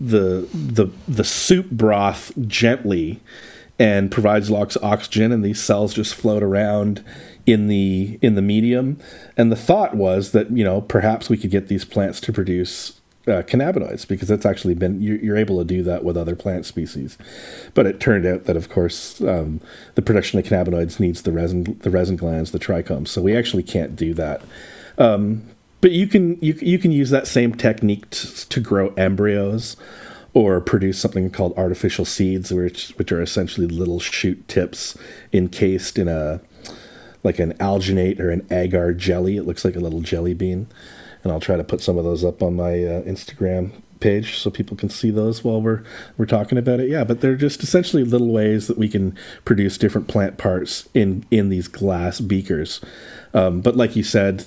the 0.01 0.49
the 0.53 0.87
the 1.09 1.25
soup 1.25 1.71
broth 1.71 2.33
gently 2.47 3.21
and 3.79 4.11
provides 4.11 4.51
lots 4.51 4.77
of 4.77 4.85
oxygen, 4.85 5.31
and 5.31 5.45
these 5.45 5.61
cells 5.61 5.93
just 5.93 6.15
float 6.15 6.43
around 6.43 7.05
in 7.47 7.67
the 7.69 8.19
in 8.23 8.35
the 8.35 8.43
medium. 8.43 8.99
And 9.37 9.53
the 9.53 9.57
thought 9.57 9.95
was 9.95 10.33
that 10.33 10.51
you 10.51 10.65
know 10.65 10.81
perhaps 10.81 11.29
we 11.29 11.37
could 11.37 11.51
get 11.51 11.69
these 11.69 11.85
plants 11.85 12.21
to 12.23 12.33
produce 12.33 12.98
uh, 13.29 13.43
cannabinoids 13.43 14.07
because 14.07 14.29
that's 14.29 14.47
actually 14.47 14.75
been 14.75 15.01
you're, 15.01 15.37
able 15.37 15.59
to 15.59 15.65
do 15.65 15.83
that 15.83 16.05
with 16.05 16.17
other 16.17 16.35
plant 16.35 16.67
species. 16.67 17.19
But 17.75 17.87
it 17.87 18.01
turned 18.01 18.27
out 18.27 18.45
that 18.45 18.57
of 18.57 18.69
course 18.69 19.21
um, 19.21 19.61
the 19.95 20.03
production 20.03 20.39
of 20.39 20.45
cannabinoids 20.45 20.99
needs 20.99 21.23
the 21.23 21.33
resin 21.33 21.79
the 21.83 21.91
resin 21.91 22.17
glands, 22.17 22.53
the 22.53 22.59
trichomes. 22.59 23.09
So 23.09 23.23
we 23.23 23.37
actually 23.37 23.63
can't 23.63 23.97
do 23.97 24.15
that. 24.15 24.43
Um, 24.97 25.43
but 25.81 25.93
you 25.93 26.07
can 26.07 26.39
you 26.41 26.55
you 26.61 26.79
can 26.79 26.91
use 26.91 27.11
that 27.11 27.27
same 27.27 27.55
technique 27.55 28.09
to, 28.11 28.49
to 28.49 28.61
grow 28.61 28.93
embryos 28.95 29.77
or 30.35 30.61
produce 30.61 30.99
something 30.99 31.31
called 31.31 31.57
artificial 31.57 32.05
seeds, 32.05 32.53
which 32.53 32.91
which 32.97 33.13
are 33.13 33.23
essentially 33.23 33.67
little 33.67 34.01
shoot 34.01 34.47
tips 34.49 34.97
encased 35.33 35.99
in 35.99 36.09
a 36.09 36.41
like 37.23 37.39
an 37.39 37.53
alginate 37.55 38.19
or 38.21 38.31
an 38.31 38.47
agar 38.51 38.93
jelly. 38.93 39.37
It 39.37 39.47
looks 39.47 39.65
like 39.65 39.77
a 39.77 39.81
little 39.81 40.01
jelly 40.01 40.35
bean 40.35 40.69
and 41.23 41.33
I'll 41.33 41.41
try 41.41 41.57
to 41.57 41.65
put 41.65 41.81
some 41.81 41.99
of 41.99 42.05
those 42.05 42.25
up 42.25 42.43
on 42.43 42.57
my 42.57 42.73
uh, 42.73 43.03
Instagram 43.03 43.73
page 44.01 44.39
so 44.39 44.51
people 44.51 44.77
can 44.77 44.89
see 44.89 45.11
those 45.11 45.43
while 45.43 45.61
we're 45.61 45.83
we're 46.17 46.27
talking 46.27 46.59
about 46.59 46.81
it. 46.81 46.89
Yeah, 46.89 47.05
but 47.05 47.21
they're 47.21 47.37
just 47.37 47.63
essentially 47.63 48.05
little 48.05 48.33
ways 48.33 48.67
that 48.69 48.79
we 48.79 48.89
can 48.89 49.17
produce 49.45 49.79
different 49.79 50.09
plant 50.09 50.39
parts 50.39 50.89
in 50.95 51.25
in 51.31 51.49
these 51.49 51.69
glass 51.69 52.21
beakers. 52.21 52.81
Um, 53.35 53.61
but 53.61 53.77
like 53.77 53.97
you 53.97 54.03
said, 54.03 54.47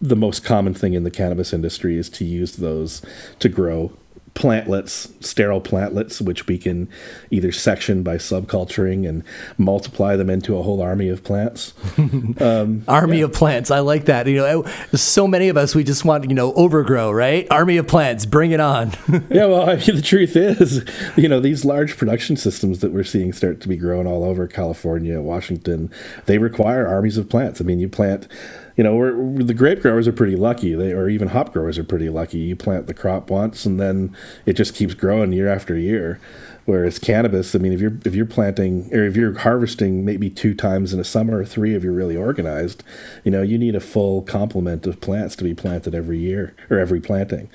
the 0.00 0.16
most 0.16 0.44
common 0.44 0.74
thing 0.74 0.94
in 0.94 1.04
the 1.04 1.10
cannabis 1.10 1.52
industry 1.52 1.96
is 1.96 2.08
to 2.10 2.24
use 2.24 2.56
those 2.56 3.02
to 3.38 3.48
grow 3.48 3.92
plantlets, 4.36 5.10
sterile 5.24 5.60
plantlets, 5.60 6.20
which 6.20 6.46
we 6.46 6.58
can 6.58 6.88
either 7.30 7.50
section 7.50 8.02
by 8.02 8.16
subculturing 8.16 9.08
and 9.08 9.24
multiply 9.58 10.14
them 10.14 10.30
into 10.30 10.56
a 10.56 10.62
whole 10.62 10.80
army 10.80 11.08
of 11.08 11.24
plants. 11.24 11.74
Um, 12.38 12.84
army 12.86 13.18
yeah. 13.18 13.24
of 13.24 13.32
plants, 13.32 13.70
I 13.70 13.80
like 13.80 14.04
that. 14.06 14.26
You 14.26 14.36
know, 14.36 14.64
so 14.94 15.26
many 15.26 15.48
of 15.48 15.56
us 15.56 15.74
we 15.74 15.84
just 15.84 16.04
want 16.04 16.28
you 16.28 16.34
know 16.34 16.52
overgrow, 16.52 17.10
right? 17.10 17.46
Army 17.50 17.78
of 17.78 17.86
plants, 17.86 18.26
bring 18.26 18.50
it 18.50 18.60
on. 18.60 18.92
yeah, 19.30 19.46
well, 19.46 19.68
I 19.70 19.76
mean, 19.76 19.96
the 19.96 20.02
truth 20.02 20.36
is, 20.36 20.84
you 21.16 21.28
know, 21.28 21.40
these 21.40 21.64
large 21.64 21.96
production 21.96 22.36
systems 22.36 22.80
that 22.80 22.92
we're 22.92 23.04
seeing 23.04 23.32
start 23.32 23.60
to 23.62 23.68
be 23.68 23.76
growing 23.76 24.06
all 24.06 24.22
over 24.22 24.46
California, 24.46 25.20
Washington, 25.20 25.90
they 26.26 26.38
require 26.38 26.86
armies 26.86 27.16
of 27.16 27.28
plants. 27.28 27.60
I 27.60 27.64
mean, 27.64 27.80
you 27.80 27.88
plant 27.88 28.28
you 28.76 28.84
know, 28.84 28.94
we're, 28.94 29.16
we're, 29.16 29.42
the 29.42 29.54
grape 29.54 29.80
growers 29.80 30.06
are 30.06 30.12
pretty 30.12 30.36
lucky. 30.36 30.74
They 30.74 30.92
or 30.92 31.08
even 31.08 31.28
hop 31.28 31.52
growers 31.52 31.78
are 31.78 31.84
pretty 31.84 32.08
lucky. 32.08 32.38
You 32.38 32.56
plant 32.56 32.86
the 32.86 32.94
crop 32.94 33.30
once, 33.30 33.64
and 33.64 33.80
then 33.80 34.14
it 34.44 34.52
just 34.52 34.74
keeps 34.74 34.94
growing 34.94 35.32
year 35.32 35.48
after 35.48 35.76
year. 35.76 36.20
Whereas 36.66 36.98
cannabis, 36.98 37.54
I 37.54 37.58
mean, 37.58 37.72
if 37.72 37.80
you're 37.80 37.96
if 38.04 38.14
you're 38.14 38.26
planting 38.26 38.92
or 38.92 39.04
if 39.04 39.16
you're 39.16 39.38
harvesting 39.38 40.04
maybe 40.04 40.28
two 40.28 40.52
times 40.52 40.92
in 40.92 41.00
a 41.00 41.04
summer 41.04 41.38
or 41.38 41.44
three 41.44 41.74
if 41.74 41.82
you're 41.82 41.92
really 41.92 42.16
organized, 42.16 42.82
you 43.24 43.30
know, 43.30 43.40
you 43.40 43.56
need 43.56 43.76
a 43.76 43.80
full 43.80 44.22
complement 44.22 44.86
of 44.86 45.00
plants 45.00 45.36
to 45.36 45.44
be 45.44 45.54
planted 45.54 45.94
every 45.94 46.18
year 46.18 46.54
or 46.68 46.78
every 46.78 47.00
planting. 47.00 47.48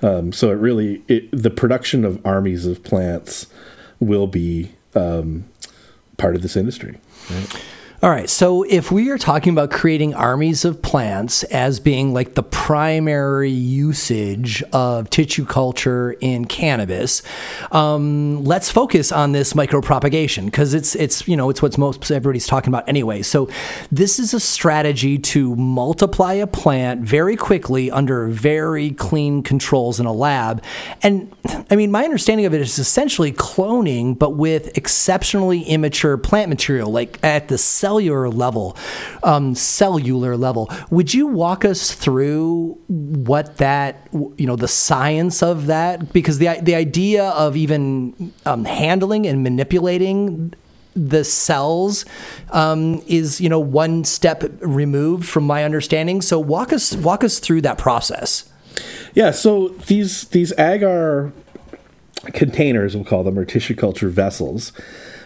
Um, 0.00 0.32
so 0.32 0.50
it 0.50 0.54
really 0.54 1.02
it, 1.08 1.28
the 1.32 1.50
production 1.50 2.04
of 2.04 2.24
armies 2.24 2.64
of 2.64 2.82
plants 2.84 3.46
will 3.98 4.28
be 4.28 4.72
um, 4.94 5.44
part 6.16 6.36
of 6.36 6.42
this 6.42 6.56
industry. 6.56 6.98
Right? 7.30 7.64
All 8.04 8.10
right. 8.10 8.28
So 8.28 8.64
if 8.64 8.90
we 8.90 9.10
are 9.10 9.16
talking 9.16 9.52
about 9.52 9.70
creating 9.70 10.12
armies 10.12 10.64
of 10.64 10.82
plants 10.82 11.44
as 11.44 11.78
being 11.78 12.12
like 12.12 12.34
the 12.34 12.42
primary 12.42 13.48
usage 13.48 14.60
of 14.72 15.08
tissue 15.08 15.46
culture 15.46 16.16
in 16.18 16.46
cannabis, 16.46 17.22
um, 17.70 18.42
let's 18.42 18.72
focus 18.72 19.12
on 19.12 19.30
this 19.30 19.52
micropropagation 19.52 20.46
because 20.46 20.74
it's 20.74 20.96
it's 20.96 21.28
you 21.28 21.36
know 21.36 21.48
it's 21.48 21.62
what's 21.62 21.78
most 21.78 22.10
everybody's 22.10 22.48
talking 22.48 22.74
about 22.74 22.88
anyway. 22.88 23.22
So 23.22 23.48
this 23.92 24.18
is 24.18 24.34
a 24.34 24.40
strategy 24.40 25.16
to 25.18 25.54
multiply 25.54 26.32
a 26.32 26.48
plant 26.48 27.02
very 27.02 27.36
quickly 27.36 27.88
under 27.88 28.26
very 28.26 28.90
clean 28.90 29.44
controls 29.44 30.00
in 30.00 30.06
a 30.06 30.12
lab. 30.12 30.60
And 31.04 31.32
I 31.70 31.76
mean, 31.76 31.92
my 31.92 32.02
understanding 32.02 32.46
of 32.46 32.52
it 32.52 32.62
is 32.62 32.80
essentially 32.80 33.30
cloning, 33.30 34.18
but 34.18 34.30
with 34.30 34.76
exceptionally 34.76 35.62
immature 35.62 36.16
plant 36.16 36.48
material, 36.48 36.90
like 36.90 37.20
at 37.22 37.46
the 37.46 37.58
cell 37.58 37.91
cellular 37.92 38.30
level, 38.30 38.76
um, 39.22 39.54
cellular 39.54 40.34
level. 40.36 40.70
Would 40.90 41.12
you 41.12 41.26
walk 41.26 41.62
us 41.64 41.92
through 41.92 42.78
what 42.88 43.58
that, 43.58 44.08
you 44.12 44.46
know, 44.46 44.56
the 44.56 44.68
science 44.68 45.42
of 45.42 45.66
that? 45.66 46.12
Because 46.12 46.38
the 46.38 46.58
the 46.62 46.74
idea 46.74 47.24
of 47.30 47.54
even 47.54 48.32
um, 48.46 48.64
handling 48.64 49.26
and 49.26 49.42
manipulating 49.42 50.54
the 50.94 51.24
cells 51.24 52.04
um, 52.50 53.02
is 53.06 53.40
you 53.40 53.48
know 53.48 53.60
one 53.60 54.04
step 54.04 54.42
removed 54.60 55.28
from 55.28 55.44
my 55.44 55.64
understanding. 55.64 56.22
So 56.22 56.38
walk 56.40 56.72
us 56.72 56.96
walk 56.96 57.22
us 57.22 57.38
through 57.40 57.60
that 57.62 57.76
process. 57.76 58.50
Yeah. 59.14 59.32
So 59.32 59.68
these 59.68 60.28
these 60.28 60.52
agar 60.58 61.32
containers, 62.32 62.94
we'll 62.94 63.04
call 63.04 63.22
them, 63.22 63.38
or 63.38 63.44
tissue 63.44 63.74
culture 63.74 64.08
vessels 64.08 64.72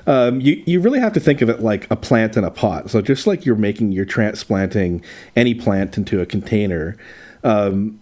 um, 0.07 0.41
you 0.41 0.63
you 0.67 0.81
really 0.81 1.01
have 1.01 1.13
to 1.15 1.21
think 1.21 1.43
of 1.43 1.49
it 1.49 1.61
like 1.61 1.91
a 1.91 1.97
plant 1.97 2.37
in 2.37 2.45
a 2.45 2.51
pot. 2.51 2.91
So 2.91 3.01
just 3.01 3.27
like 3.27 3.45
you're 3.45 3.57
making 3.57 3.93
you're 3.93 4.05
transplanting 4.05 5.03
any 5.35 5.55
plant 5.55 5.97
into 5.97 6.21
a 6.21 6.27
container, 6.27 6.97
um, 7.43 8.01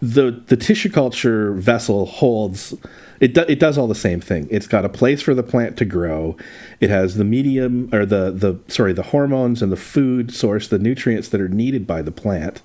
the 0.00 0.42
the 0.46 0.56
tissue 0.56 0.90
culture 0.90 1.52
vessel 1.52 2.06
holds 2.06 2.74
it 3.20 3.34
do, 3.34 3.42
it 3.42 3.60
does 3.60 3.76
all 3.76 3.86
the 3.86 3.94
same 3.94 4.20
thing. 4.20 4.48
It's 4.50 4.66
got 4.66 4.84
a 4.84 4.88
place 4.88 5.20
for 5.20 5.34
the 5.34 5.42
plant 5.42 5.76
to 5.76 5.84
grow. 5.84 6.36
It 6.80 6.88
has 6.88 7.16
the 7.16 7.24
medium 7.24 7.90
or 7.92 8.06
the 8.06 8.30
the 8.30 8.58
sorry 8.68 8.94
the 8.94 9.04
hormones 9.04 9.62
and 9.62 9.70
the 9.70 9.76
food 9.76 10.32
source, 10.32 10.68
the 10.68 10.78
nutrients 10.78 11.28
that 11.28 11.40
are 11.40 11.48
needed 11.48 11.86
by 11.86 12.02
the 12.02 12.10
plant. 12.10 12.62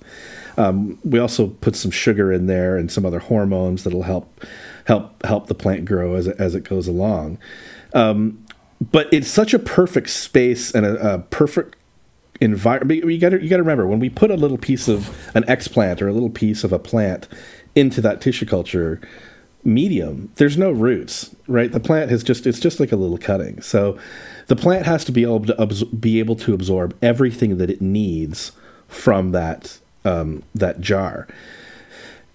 Um, 0.56 0.98
we 1.04 1.18
also 1.18 1.48
put 1.48 1.76
some 1.76 1.90
sugar 1.90 2.32
in 2.32 2.46
there 2.46 2.78
and 2.78 2.90
some 2.90 3.04
other 3.04 3.18
hormones 3.18 3.84
that'll 3.84 4.04
help 4.04 4.42
help 4.86 5.22
help 5.26 5.46
the 5.46 5.54
plant 5.54 5.84
grow 5.84 6.14
as 6.14 6.26
as 6.26 6.54
it 6.54 6.64
goes 6.64 6.88
along. 6.88 7.38
Um, 7.96 8.44
but 8.92 9.08
it's 9.10 9.28
such 9.28 9.54
a 9.54 9.58
perfect 9.58 10.10
space 10.10 10.74
and 10.74 10.84
a, 10.84 11.14
a 11.14 11.18
perfect 11.18 11.76
environment. 12.40 13.04
You 13.04 13.18
got 13.18 13.30
to 13.30 13.42
you 13.42 13.48
to 13.48 13.56
remember 13.56 13.86
when 13.86 13.98
we 13.98 14.10
put 14.10 14.30
a 14.30 14.36
little 14.36 14.58
piece 14.58 14.86
of 14.86 15.08
an 15.34 15.44
explant 15.44 16.02
or 16.02 16.08
a 16.08 16.12
little 16.12 16.30
piece 16.30 16.62
of 16.62 16.72
a 16.72 16.78
plant 16.78 17.26
into 17.74 18.00
that 18.02 18.20
tissue 18.20 18.46
culture 18.46 19.00
medium, 19.64 20.30
there's 20.36 20.56
no 20.56 20.70
roots, 20.70 21.34
right? 21.48 21.72
The 21.72 21.80
plant 21.80 22.10
has 22.10 22.22
just 22.22 22.46
it's 22.46 22.60
just 22.60 22.78
like 22.78 22.92
a 22.92 22.96
little 22.96 23.18
cutting. 23.18 23.60
So 23.62 23.98
the 24.46 24.56
plant 24.56 24.86
has 24.86 25.04
to 25.06 25.12
be 25.12 25.22
able 25.22 25.46
to 25.46 25.54
absor- 25.54 26.00
be 26.00 26.18
able 26.18 26.36
to 26.36 26.54
absorb 26.54 26.96
everything 27.02 27.56
that 27.56 27.70
it 27.70 27.80
needs 27.80 28.52
from 28.88 29.32
that 29.32 29.78
um, 30.04 30.42
that 30.54 30.80
jar. 30.80 31.26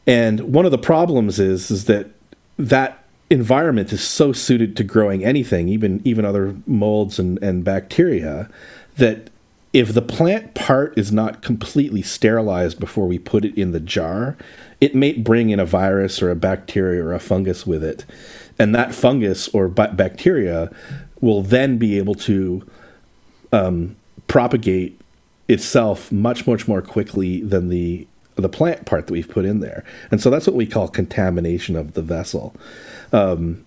And 0.08 0.54
one 0.54 0.66
of 0.66 0.72
the 0.72 0.80
problems 0.80 1.40
is 1.40 1.70
is 1.70 1.86
that 1.86 2.10
that 2.58 3.01
environment 3.32 3.94
is 3.94 4.04
so 4.04 4.34
suited 4.34 4.76
to 4.76 4.84
growing 4.84 5.24
anything, 5.24 5.70
even 5.70 6.02
even 6.04 6.26
other 6.26 6.56
molds 6.68 7.18
and, 7.18 7.42
and 7.42 7.64
bacteria, 7.64 8.50
that 8.98 9.30
if 9.74 9.94
the 9.94 10.02
plant 10.02 10.54
part 10.54 10.96
is 10.98 11.14
not 11.14 11.42
completely 11.42 12.02
sterilized 12.02 12.78
before 12.78 13.08
we 13.08 13.18
put 13.18 13.46
it 13.46 13.58
in 13.58 13.72
the 13.72 13.80
jar, 13.80 14.38
it 14.82 14.94
may 14.94 15.14
bring 15.14 15.50
in 15.50 15.62
a 15.62 15.66
virus 15.66 16.22
or 16.22 16.30
a 16.30 16.36
bacteria 16.36 17.02
or 17.02 17.14
a 17.14 17.20
fungus 17.20 17.66
with 17.66 17.84
it. 17.84 18.06
And 18.60 18.76
that 18.76 18.94
fungus 18.94 19.48
or 19.50 19.70
bacteria 19.70 20.70
will 21.22 21.42
then 21.42 21.78
be 21.78 21.98
able 21.98 22.16
to 22.16 22.68
um, 23.54 23.96
propagate 24.28 25.00
itself 25.48 26.12
much, 26.12 26.46
much 26.46 26.68
more 26.68 26.82
quickly 26.82 27.42
than 27.42 27.70
the 27.70 28.08
the 28.42 28.50
plant 28.50 28.86
part 28.86 29.08
that 29.08 29.14
we've 29.14 29.30
put 29.30 29.46
in 29.46 29.60
there. 29.60 29.84
And 30.10 30.22
so 30.22 30.30
that's 30.30 30.48
what 30.48 30.56
we 30.56 30.66
call 30.66 30.88
contamination 30.88 31.76
of 31.76 31.94
the 31.94 32.02
vessel. 32.02 32.56
Um, 33.12 33.66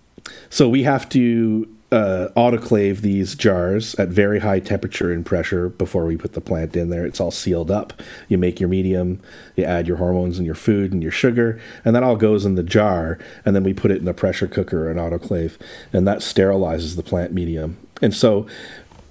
so 0.49 0.69
we 0.69 0.83
have 0.83 1.07
to 1.09 1.67
uh, 1.91 2.29
autoclave 2.35 3.01
these 3.01 3.35
jars 3.35 3.95
at 3.95 4.09
very 4.09 4.39
high 4.39 4.59
temperature 4.59 5.13
and 5.13 5.25
pressure 5.25 5.69
before 5.69 6.05
we 6.05 6.17
put 6.17 6.33
the 6.33 6.41
plant 6.41 6.75
in 6.75 6.89
there. 6.89 7.05
It's 7.05 7.21
all 7.21 7.31
sealed 7.31 7.69
up. 7.69 7.93
You 8.27 8.37
make 8.37 8.59
your 8.59 8.69
medium, 8.69 9.21
you 9.55 9.63
add 9.63 9.87
your 9.87 9.97
hormones 9.97 10.37
and 10.37 10.45
your 10.45 10.55
food 10.55 10.91
and 10.91 11.01
your 11.01 11.11
sugar, 11.11 11.59
and 11.85 11.95
that 11.95 12.03
all 12.03 12.15
goes 12.15 12.43
in 12.43 12.55
the 12.55 12.63
jar. 12.63 13.19
And 13.45 13.55
then 13.55 13.63
we 13.63 13.73
put 13.73 13.91
it 13.91 14.01
in 14.01 14.07
a 14.07 14.13
pressure 14.13 14.47
cooker 14.47 14.87
or 14.87 14.91
an 14.91 14.97
autoclave, 14.97 15.57
and 15.93 16.07
that 16.07 16.19
sterilizes 16.19 16.95
the 16.95 17.03
plant 17.03 17.33
medium. 17.33 17.77
And 18.01 18.13
so 18.13 18.45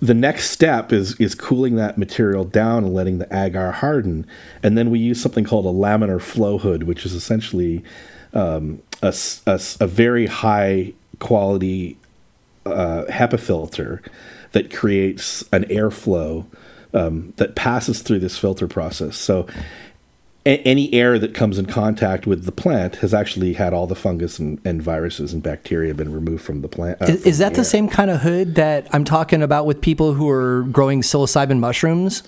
the 0.05 0.13
next 0.15 0.51
step 0.51 0.93
is 0.93 1.19
is 1.19 1.35
cooling 1.35 1.77
that 1.77 1.97
material 1.97 2.45
down 2.45 2.85
and 2.85 2.93
letting 2.93 3.17
the 3.17 3.29
agar 3.35 3.73
harden, 3.73 4.27
and 4.63 4.77
then 4.77 4.91
we 4.91 4.99
use 4.99 5.19
something 5.19 5.45
called 5.45 5.65
a 5.65 5.71
laminar 5.71 6.21
flow 6.21 6.59
hood, 6.59 6.83
which 6.83 7.07
is 7.07 7.15
essentially 7.15 7.83
um, 8.35 8.83
a, 9.01 9.15
a, 9.47 9.59
a, 9.81 9.87
very 9.87 10.27
high 10.27 10.93
quality 11.21 11.97
uh, 12.67 13.05
HEPA 13.09 13.41
filter 13.41 14.03
that 14.53 14.75
creates 14.75 15.43
an 15.53 15.65
airflow 15.65 16.45
um, 16.93 17.33
that 17.37 17.55
passes 17.55 18.03
through 18.03 18.19
this 18.19 18.37
filter 18.37 18.69
process. 18.69 19.17
So 19.17 19.47
any 20.47 20.93
air 20.93 21.19
that 21.19 21.35
comes 21.35 21.59
in 21.59 21.67
contact 21.67 22.27
with 22.27 22.45
the 22.45 22.53
plant 22.53 22.97
has 22.97 23.15
actually 23.15 23.55
had 23.55 23.73
all 23.73 23.87
the 23.87 23.95
fungus 23.95 24.39
and, 24.39 24.61
and 24.65 24.83
viruses 24.83 25.33
and 25.33 25.43
bacteria 25.43 25.95
been 25.95 26.13
removed 26.13 26.45
from 26.45 26.61
the 26.61 26.69
plant. 26.69 27.01
Uh, 27.01 27.07
is, 27.07 27.27
is, 27.27 27.39
that 27.39 27.55
the, 27.55 27.61
the 27.61 27.65
same 27.65 27.89
kind 27.89 28.11
of 28.11 28.21
hood 28.21 28.55
that 28.57 28.87
I'm 28.93 29.05
talking 29.05 29.43
about 29.43 29.65
with 29.65 29.81
people 29.81 30.15
who 30.15 30.29
are 30.29 30.65
growing 30.65 31.01
psilocybin 31.01 31.59
mushrooms? 31.61 32.23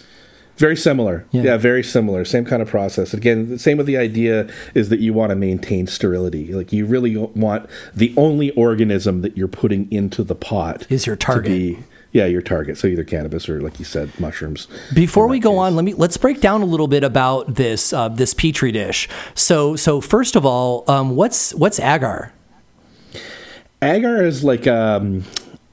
Very 0.57 0.77
similar. 0.77 1.27
Yeah. 1.33 1.43
yeah. 1.43 1.57
very 1.59 1.83
similar. 1.83 2.25
Same 2.25 2.47
kind 2.47 2.63
of 2.63 2.69
process. 2.69 3.13
Again, 3.13 3.51
the 3.51 3.59
same 3.59 3.77
with 3.77 3.87
the 3.87 3.99
idea 3.99 4.49
is 4.75 4.89
that 4.89 5.01
you 5.01 5.13
want 5.13 5.31
to 5.31 5.37
maintain 5.37 5.87
sterility. 5.87 6.55
Like 6.55 6.73
you 6.73 6.87
really 6.87 7.17
want 7.17 7.69
the 7.95 8.15
only 8.17 8.51
organism 8.53 9.21
that 9.21 9.37
you're 9.37 9.49
putting 9.49 9.91
into 9.93 10.25
the 10.25 10.35
pot 10.35 10.87
is 10.89 11.07
your 11.07 11.17
target. 11.17 11.45
To 11.45 11.51
be, 11.51 11.85
yeah, 12.17 12.25
your 12.25 12.41
target. 12.41 12.79
So 12.79 12.87
either 12.87 13.05
cannabis 13.05 13.47
or, 13.47 13.61
like 13.61 13.79
you 13.79 13.85
said, 13.85 14.11
mushrooms. 14.19 14.69
Before 14.95 15.29
we 15.29 15.39
go 15.39 15.51
case. 15.51 15.59
on, 15.59 15.77
let 15.77 15.85
me 15.85 15.93
let's 15.93 16.17
break 16.17 16.41
down 16.41 16.63
a 16.63 16.65
little 16.65 16.89
bit 16.89 17.05
about 17.05 17.57
this 17.57 17.93
uh, 17.93 18.09
this 18.09 18.33
petri 18.33 18.73
dish. 18.73 19.07
So 19.35 19.77
so 19.77 20.01
first 20.01 20.35
of 20.35 20.47
all, 20.47 20.85
um, 20.89 21.15
what's 21.15 21.53
what's 21.55 21.79
agar? 21.79 22.33
Agar 23.83 24.25
is 24.25 24.43
like 24.43 24.67
um, 24.67 25.25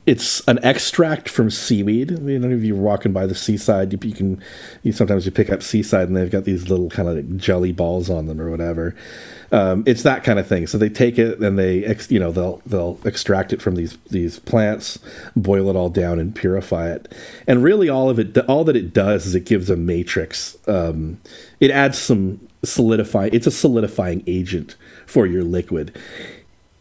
it's 0.06 0.46
an 0.50 0.60
extract 0.64 1.30
from 1.30 1.50
seaweed. 1.50 2.12
I 2.12 2.16
mean, 2.16 2.44
if 2.52 2.62
you're 2.62 2.76
walking 2.76 3.14
by 3.14 3.26
the 3.26 3.36
seaside, 3.36 3.94
you, 3.94 4.00
you 4.02 4.14
can 4.14 4.44
you 4.82 4.92
sometimes 4.92 5.26
you 5.26 5.32
pick 5.32 5.50
up 5.50 5.64
seaside 5.64 6.10
and 6.10 6.18
they've 6.18 6.30
got 6.30 6.44
these 6.44 6.70
little 6.70 6.90
kind 6.90 7.08
of 7.08 7.16
like 7.16 7.38
jelly 7.38 7.72
balls 7.72 8.10
on 8.10 8.26
them 8.26 8.42
or 8.42 8.50
whatever. 8.50 8.96
Um, 9.54 9.84
it's 9.86 10.02
that 10.02 10.24
kind 10.24 10.40
of 10.40 10.48
thing. 10.48 10.66
So 10.66 10.80
they 10.80 10.90
take 10.90 11.20
it 11.20 11.40
and 11.40 11.60
they, 11.60 11.86
ex, 11.86 12.10
you 12.10 12.20
know, 12.20 12.32
they'll 12.32 12.62
they'll 12.66 13.00
extract 13.06 13.54
it 13.54 13.62
from 13.62 13.76
these 13.76 13.98
these 14.10 14.40
plants, 14.40 14.98
boil 15.36 15.70
it 15.70 15.76
all 15.76 15.90
down, 15.90 16.20
and 16.20 16.36
purify 16.36 16.92
it. 16.92 17.14
And 17.48 17.64
really, 17.64 17.88
all 17.88 18.10
of 18.10 18.18
it, 18.18 18.36
all 18.50 18.64
that 18.64 18.76
it 18.76 18.94
does 18.94 19.28
is 19.28 19.36
it 19.36 19.46
gives 19.46 19.70
a 19.70 19.78
matrix. 19.78 20.58
Um, 20.68 21.22
it 21.60 21.70
adds 21.70 22.00
some 22.00 22.48
solidify. 22.64 23.30
It's 23.32 23.46
a 23.46 23.52
solidifying 23.52 24.24
agent 24.26 24.76
for 25.06 25.28
your 25.28 25.44
liquid 25.44 25.96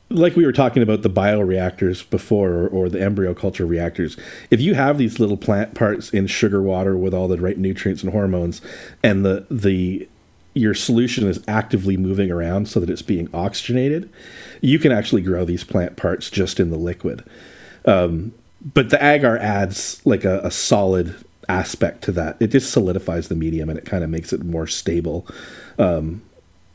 like 0.08 0.36
we 0.36 0.44
were 0.44 0.52
talking 0.52 0.82
about 0.82 1.00
the 1.00 1.10
bioreactors 1.10 2.08
before 2.10 2.50
or, 2.50 2.68
or, 2.68 2.88
the 2.90 3.00
embryo 3.00 3.32
culture 3.32 3.64
reactors 3.64 4.16
if 4.50 4.60
you 4.60 4.74
have 4.74 4.98
these 4.98 5.18
little 5.18 5.38
plant 5.38 5.74
parts 5.74 6.10
in 6.10 6.26
sugar 6.26 6.60
water 6.60 6.96
with 6.96 7.14
all 7.14 7.28
the 7.28 7.38
right 7.38 7.56
nutrients 7.56 8.02
and 8.02 8.12
hormones 8.12 8.60
and 9.02 9.24
the 9.24 9.46
the 9.50 10.06
your 10.54 10.74
solution 10.74 11.26
is 11.26 11.42
actively 11.48 11.96
moving 11.96 12.30
around 12.30 12.68
so 12.68 12.78
that 12.80 12.90
it's 12.90 13.02
being 13.02 13.28
oxygenated 13.34 14.10
you 14.60 14.78
can 14.78 14.92
actually 14.92 15.22
grow 15.22 15.44
these 15.44 15.64
plant 15.64 15.96
parts 15.96 16.30
just 16.30 16.60
in 16.60 16.70
the 16.70 16.76
liquid 16.76 17.24
um, 17.84 18.32
but 18.74 18.90
the 18.90 19.04
agar 19.04 19.36
adds 19.38 20.00
like 20.04 20.24
a, 20.24 20.40
a 20.40 20.50
solid 20.50 21.16
aspect 21.48 22.02
to 22.04 22.12
that 22.12 22.36
it 22.40 22.48
just 22.48 22.70
solidifies 22.70 23.28
the 23.28 23.34
medium 23.34 23.68
and 23.68 23.78
it 23.78 23.84
kind 23.84 24.04
of 24.04 24.10
makes 24.10 24.32
it 24.32 24.44
more 24.44 24.66
stable 24.66 25.26
um, 25.78 26.22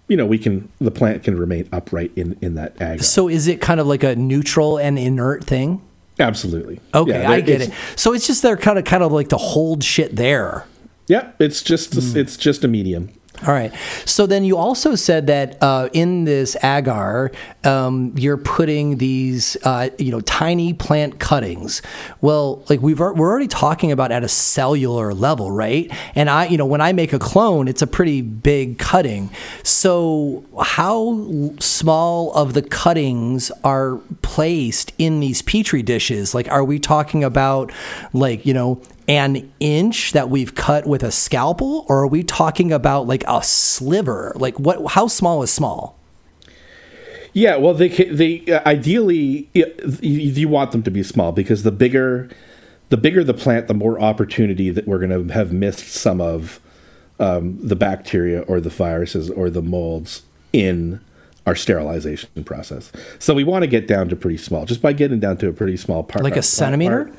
you 0.08 0.16
know 0.16 0.26
we 0.26 0.38
can 0.38 0.70
the 0.80 0.92
plant 0.92 1.24
can 1.24 1.38
remain 1.38 1.68
upright 1.72 2.12
in 2.16 2.38
in 2.42 2.56
that 2.56 2.76
agar. 2.82 3.04
So 3.04 3.28
is 3.28 3.48
it 3.48 3.62
kind 3.62 3.80
of 3.80 3.88
like 3.88 4.04
a 4.04 4.16
neutral 4.16 4.78
and 4.78 4.98
inert 4.98 5.44
thing? 5.44 5.82
Absolutely. 6.20 6.80
Okay, 6.94 7.22
yeah, 7.22 7.30
I 7.30 7.42
get 7.42 7.62
it. 7.62 7.72
So 7.96 8.14
it's 8.14 8.26
just 8.26 8.42
they're 8.42 8.58
kind 8.58 8.80
of 8.80 8.86
kind 8.86 9.04
of 9.04 9.12
like 9.12 9.30
to 9.30 9.38
hold 9.38 9.84
shit 9.84 10.16
there. 10.16 10.66
Yeah, 11.08 11.32
it's 11.40 11.62
just 11.62 11.94
mm. 11.94 12.16
it's 12.16 12.38
just 12.38 12.64
a 12.64 12.68
medium. 12.68 13.12
All 13.46 13.54
right. 13.54 13.72
So 14.06 14.26
then 14.26 14.44
you 14.44 14.58
also 14.58 14.96
said 14.96 15.28
that 15.28 15.62
uh, 15.62 15.90
in 15.94 16.24
this 16.24 16.58
agar, 16.64 17.32
um, 17.64 18.14
you're 18.16 18.38
putting 18.38 18.98
these, 18.98 19.58
uh, 19.64 19.90
you 20.00 20.10
know, 20.10 20.22
tiny 20.22 20.74
plant 20.74 21.20
cuttings. 21.20 21.84
Well, 22.20 22.64
like 22.68 22.82
we've 22.82 23.00
we're 23.00 23.14
already 23.16 23.48
talking 23.48 23.92
about 23.92 24.12
at 24.12 24.24
a 24.24 24.28
cellular 24.28 25.14
level, 25.14 25.52
right? 25.52 25.92
And 26.16 26.32
I, 26.32 26.48
you 26.48 26.58
know, 26.58 26.66
when 26.66 26.82
I 26.82 26.94
make 26.94 27.14
a 27.14 27.20
clone, 27.20 27.68
it's 27.68 27.84
a 27.84 27.88
pretty 27.88 28.24
big 28.24 28.80
cutting. 28.80 29.30
So 29.62 30.44
how 30.60 31.54
small 31.60 32.34
of 32.34 32.56
the 32.56 32.64
cuttings 32.64 33.52
are 33.64 33.98
placed 34.24 34.94
in 34.98 35.20
these 35.20 35.44
petri 35.44 35.84
dishes? 35.84 36.34
Like, 36.34 36.50
are 36.50 36.64
we 36.64 36.80
talking 36.80 37.24
about 37.24 37.72
like 38.14 38.48
you 38.48 38.54
know 38.56 38.82
an 39.08 39.52
inch 39.60 40.12
that 40.12 40.30
we've 40.30 40.54
cut 40.54 40.86
with 40.86 41.04
a 41.04 41.12
scalpel 41.12 41.86
or 41.88 42.00
are 42.04 42.08
we 42.08 42.24
talking 42.24 42.72
about 42.72 43.08
like 43.08 43.24
a 43.28 43.42
sliver? 43.44 44.34
Like 44.36 44.60
what 44.60 44.92
how 44.92 45.08
small 45.08 45.44
is 45.44 45.52
small? 45.52 45.98
Yeah 47.34 47.58
well 47.58 47.74
they 47.74 47.90
they 47.90 48.46
uh, 48.52 48.68
ideally 48.68 49.50
you, 49.54 49.66
you 50.02 50.50
want 50.50 50.72
them 50.72 50.84
to 50.84 50.92
be 50.92 51.04
small 51.04 51.32
because 51.32 51.64
the 51.64 51.72
bigger 51.72 52.30
the 52.90 52.98
bigger 52.98 53.24
the 53.24 53.34
plant 53.34 53.68
the 53.68 53.74
more 53.74 54.00
opportunity 54.00 54.70
that 54.70 54.88
we're 54.88 55.00
going 55.00 55.28
to 55.28 55.34
have 55.34 55.52
missed 55.52 55.88
some 55.88 56.22
of 56.22 56.60
um, 57.20 57.58
the 57.66 57.76
bacteria 57.76 58.42
or 58.42 58.60
the 58.60 58.70
viruses 58.70 59.30
or 59.30 59.50
the 59.50 59.62
molds 59.62 60.24
in 60.54 61.02
our 61.46 61.56
sterilization 61.56 62.44
process. 62.44 62.92
So 63.20 63.34
we 63.34 63.44
want 63.44 63.64
to 63.64 63.68
get 63.68 63.88
down 63.88 64.10
to 64.10 64.16
pretty 64.16 64.38
small 64.38 64.66
just 64.66 64.82
by 64.82 64.94
getting 64.94 65.20
down 65.20 65.38
to 65.38 65.48
a 65.48 65.54
pretty 65.54 65.78
small 65.78 66.04
part 66.04 66.24
like 66.24 66.36
a 66.36 66.42
centimeter 66.42 67.06
part, 67.06 67.18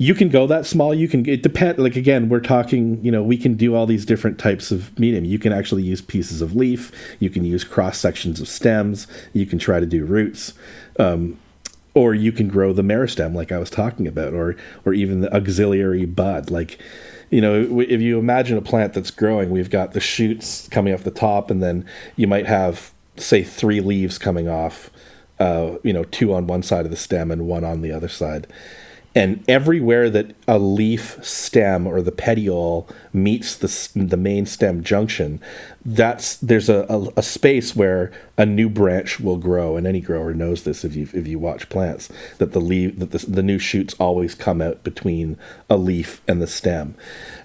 you 0.00 0.14
can 0.14 0.30
go 0.30 0.46
that 0.46 0.64
small 0.64 0.94
you 0.94 1.06
can 1.06 1.28
it 1.28 1.42
depend 1.42 1.78
like 1.78 1.94
again 1.94 2.30
we're 2.30 2.40
talking 2.40 2.98
you 3.04 3.12
know 3.12 3.22
we 3.22 3.36
can 3.36 3.52
do 3.52 3.74
all 3.74 3.84
these 3.84 4.06
different 4.06 4.38
types 4.38 4.70
of 4.70 4.98
medium. 4.98 5.26
You 5.26 5.38
can 5.38 5.52
actually 5.52 5.82
use 5.82 6.00
pieces 6.00 6.40
of 6.40 6.56
leaf 6.56 6.90
you 7.20 7.28
can 7.28 7.44
use 7.44 7.64
cross 7.64 7.98
sections 7.98 8.40
of 8.40 8.48
stems 8.48 9.06
you 9.34 9.44
can 9.44 9.58
try 9.58 9.78
to 9.78 9.84
do 9.84 10.06
roots 10.06 10.54
um, 10.98 11.38
or 11.92 12.14
you 12.14 12.32
can 12.32 12.48
grow 12.48 12.72
the 12.72 12.82
meristem 12.82 13.34
like 13.34 13.52
i 13.52 13.58
was 13.58 13.68
talking 13.68 14.08
about 14.08 14.32
or 14.32 14.56
or 14.86 14.94
even 14.94 15.20
the 15.20 15.32
auxiliary 15.36 16.06
bud. 16.06 16.50
Like 16.50 16.80
you 17.28 17.42
know 17.42 17.80
if 17.80 18.00
you 18.00 18.18
imagine 18.18 18.56
a 18.56 18.62
plant 18.62 18.94
that's 18.94 19.10
growing 19.10 19.50
we've 19.50 19.70
got 19.70 19.92
the 19.92 20.00
shoots 20.00 20.66
coming 20.68 20.94
off 20.94 21.04
the 21.04 21.10
top 21.10 21.50
and 21.50 21.62
then 21.62 21.84
you 22.16 22.26
might 22.26 22.46
have 22.46 22.92
say 23.16 23.42
three 23.42 23.82
leaves 23.82 24.16
coming 24.16 24.48
off 24.48 24.88
uh, 25.38 25.76
you 25.84 25.92
know 25.92 26.04
two 26.04 26.32
on 26.32 26.46
one 26.46 26.62
side 26.62 26.86
of 26.86 26.90
the 26.90 26.96
stem 26.96 27.30
and 27.30 27.46
one 27.46 27.64
on 27.64 27.82
the 27.82 27.92
other 27.92 28.08
side 28.08 28.46
and 29.12 29.44
everywhere 29.48 30.08
that 30.08 30.36
a 30.46 30.58
leaf 30.58 31.18
stem 31.24 31.84
or 31.84 32.00
the 32.00 32.12
petiole 32.12 32.88
meets 33.12 33.56
the 33.56 33.98
the 33.98 34.16
main 34.16 34.46
stem 34.46 34.84
junction, 34.84 35.40
that's 35.84 36.36
there's 36.36 36.68
a, 36.68 36.86
a, 36.88 37.08
a, 37.16 37.22
space 37.22 37.74
where 37.74 38.12
a 38.38 38.46
new 38.46 38.68
branch 38.68 39.18
will 39.18 39.36
grow, 39.36 39.76
and 39.76 39.84
any 39.84 40.00
grower 40.00 40.32
knows 40.32 40.62
this 40.62 40.84
if 40.84 40.94
you 40.94 41.08
if 41.12 41.26
you 41.26 41.40
watch 41.40 41.68
plants 41.68 42.08
that 42.38 42.52
the 42.52 42.60
leaf 42.60 42.96
that 43.00 43.10
the, 43.10 43.18
the 43.26 43.42
new 43.42 43.58
shoots 43.58 43.94
always 43.94 44.36
come 44.36 44.62
out 44.62 44.84
between 44.84 45.36
a 45.68 45.76
leaf 45.76 46.20
and 46.28 46.40
the 46.40 46.46
stem, 46.46 46.94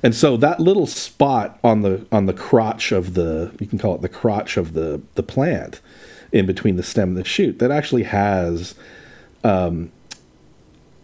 and 0.03 0.13
so 0.13 0.37
that 0.37 0.59
little 0.59 0.87
spot 0.87 1.57
on 1.63 1.81
the 1.81 2.05
on 2.11 2.27
the 2.27 2.33
crotch 2.33 2.91
of 2.91 3.15
the 3.15 3.51
you 3.59 3.65
can 3.65 3.79
call 3.79 3.95
it 3.95 4.01
the 4.01 4.09
crotch 4.09 4.55
of 4.55 4.73
the 4.73 5.01
the 5.15 5.23
plant 5.23 5.81
in 6.31 6.45
between 6.45 6.75
the 6.75 6.83
stem 6.83 7.09
and 7.09 7.17
the 7.17 7.23
shoot 7.23 7.57
that 7.57 7.71
actually 7.71 8.03
has 8.03 8.75
um, 9.43 9.91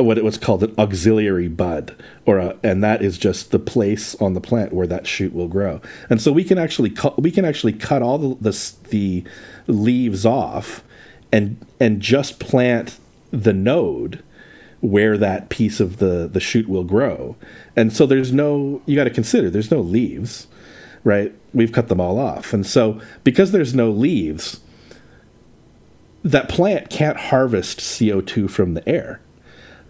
what 0.03 0.17
it 0.17 0.23
was 0.23 0.37
called 0.37 0.63
an 0.63 0.73
auxiliary 0.77 1.47
bud 1.47 1.95
or 2.25 2.37
a, 2.37 2.57
and 2.63 2.83
that 2.83 3.01
is 3.01 3.17
just 3.17 3.51
the 3.51 3.59
place 3.59 4.15
on 4.15 4.33
the 4.33 4.41
plant 4.41 4.73
where 4.73 4.87
that 4.87 5.07
shoot 5.07 5.33
will 5.33 5.47
grow. 5.47 5.81
And 6.09 6.21
so 6.21 6.31
we 6.31 6.43
can 6.43 6.57
actually 6.57 6.89
cut 6.89 7.21
we 7.21 7.31
can 7.31 7.45
actually 7.45 7.73
cut 7.73 8.01
all 8.01 8.17
the, 8.17 8.35
the, 8.41 8.73
the 8.89 9.23
leaves 9.67 10.25
off 10.25 10.83
and 11.31 11.65
and 11.79 12.01
just 12.01 12.39
plant 12.39 12.99
the 13.31 13.53
node 13.53 14.23
where 14.81 15.17
that 15.17 15.49
piece 15.49 15.79
of 15.79 15.97
the 15.97 16.29
the 16.31 16.39
shoot 16.39 16.67
will 16.67 16.83
grow. 16.83 17.35
And 17.75 17.93
so 17.93 18.05
there's 18.05 18.31
no 18.31 18.81
you 18.85 18.95
got 18.95 19.05
to 19.05 19.09
consider 19.09 19.49
there's 19.49 19.71
no 19.71 19.81
leaves 19.81 20.47
right? 21.03 21.33
We've 21.53 21.71
cut 21.71 21.87
them 21.87 21.99
all 21.99 22.19
off. 22.19 22.53
And 22.53 22.65
so 22.65 23.01
because 23.23 23.51
there's 23.51 23.73
no 23.73 23.89
leaves 23.89 24.61
that 26.23 26.49
plant 26.49 26.89
can't 26.89 27.17
harvest 27.17 27.79
CO2 27.79 28.49
from 28.49 28.75
the 28.75 28.87
air 28.87 29.19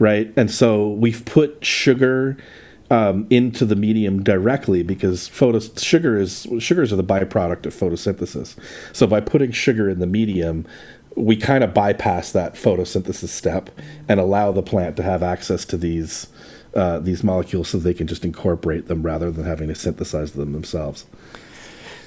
right? 0.01 0.33
And 0.35 0.49
so 0.49 0.89
we've 0.89 1.23
put 1.25 1.63
sugar 1.63 2.35
um, 2.89 3.27
into 3.29 3.65
the 3.65 3.75
medium 3.75 4.23
directly 4.23 4.81
because 4.81 5.27
photo 5.27 5.59
sugar 5.59 6.17
is 6.17 6.47
sugars 6.57 6.91
are 6.91 6.95
the 6.95 7.03
byproduct 7.03 7.67
of 7.67 7.75
photosynthesis. 7.75 8.55
So 8.93 9.05
by 9.05 9.21
putting 9.21 9.51
sugar 9.51 9.89
in 9.89 9.99
the 9.99 10.07
medium, 10.07 10.65
we 11.15 11.37
kind 11.37 11.63
of 11.63 11.75
bypass 11.75 12.31
that 12.31 12.55
photosynthesis 12.55 13.27
step 13.27 13.69
and 14.09 14.19
allow 14.19 14.51
the 14.51 14.63
plant 14.63 14.97
to 14.97 15.03
have 15.03 15.21
access 15.21 15.65
to 15.65 15.77
these 15.77 16.27
uh, 16.73 16.97
these 16.97 17.23
molecules 17.23 17.69
so 17.69 17.77
they 17.77 17.93
can 17.93 18.07
just 18.07 18.25
incorporate 18.25 18.87
them 18.87 19.03
rather 19.03 19.29
than 19.29 19.45
having 19.45 19.67
to 19.67 19.75
synthesize 19.75 20.31
them 20.31 20.51
themselves. 20.51 21.05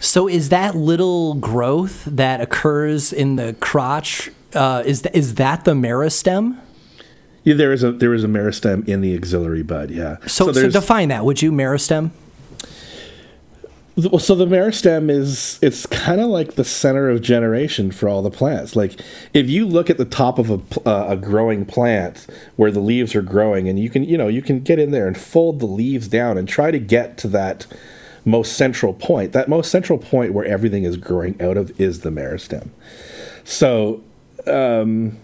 So 0.00 0.26
is 0.26 0.48
that 0.48 0.74
little 0.74 1.34
growth 1.34 2.04
that 2.06 2.40
occurs 2.40 3.12
in 3.12 3.36
the 3.36 3.54
crotch? 3.60 4.32
Uh, 4.52 4.82
is 4.84 5.02
th- 5.02 5.14
is 5.14 5.36
that 5.36 5.64
the 5.64 5.74
meristem? 5.74 6.58
Yeah, 7.44 7.54
there 7.54 7.72
is 7.72 7.84
a 7.84 7.92
there 7.92 8.14
is 8.14 8.24
a 8.24 8.28
meristem 8.28 8.86
in 8.88 9.02
the 9.02 9.14
axillary 9.14 9.62
bud. 9.62 9.90
Yeah. 9.90 10.16
So, 10.26 10.50
so, 10.50 10.52
so 10.52 10.70
define 10.70 11.08
that, 11.08 11.24
would 11.24 11.42
you, 11.42 11.52
meristem? 11.52 12.10
Well, 13.96 14.18
so 14.18 14.34
the 14.34 14.46
meristem 14.46 15.08
is 15.08 15.60
it's 15.62 15.86
kind 15.86 16.20
of 16.20 16.28
like 16.28 16.54
the 16.54 16.64
center 16.64 17.08
of 17.08 17.22
generation 17.22 17.92
for 17.92 18.08
all 18.08 18.22
the 18.22 18.30
plants 18.30 18.74
like 18.74 19.00
if 19.32 19.48
you 19.48 19.64
look 19.64 19.88
at 19.88 19.98
the 19.98 20.04
top 20.04 20.40
of 20.40 20.50
a, 20.50 20.88
uh, 20.88 21.12
a 21.12 21.16
growing 21.16 21.64
plant 21.64 22.26
where 22.56 22.72
the 22.72 22.80
leaves 22.80 23.14
are 23.14 23.22
growing 23.22 23.68
and 23.68 23.78
you 23.78 23.88
can 23.88 24.02
you 24.02 24.18
know 24.18 24.26
you 24.26 24.42
can 24.42 24.58
get 24.58 24.80
in 24.80 24.90
there 24.90 25.06
and 25.06 25.16
fold 25.16 25.60
the 25.60 25.66
leaves 25.66 26.08
down 26.08 26.36
and 26.36 26.48
try 26.48 26.72
to 26.72 26.80
get 26.80 27.16
to 27.18 27.28
that 27.28 27.66
most 28.24 28.54
central 28.54 28.92
point 28.92 29.32
that 29.32 29.48
most 29.48 29.70
central 29.70 29.96
point 29.96 30.32
where 30.32 30.44
everything 30.44 30.82
is 30.82 30.96
growing 30.96 31.40
out 31.40 31.56
of 31.56 31.80
is 31.80 32.00
the 32.00 32.10
meristem 32.10 32.70
so 33.44 34.02
um, 34.48 35.16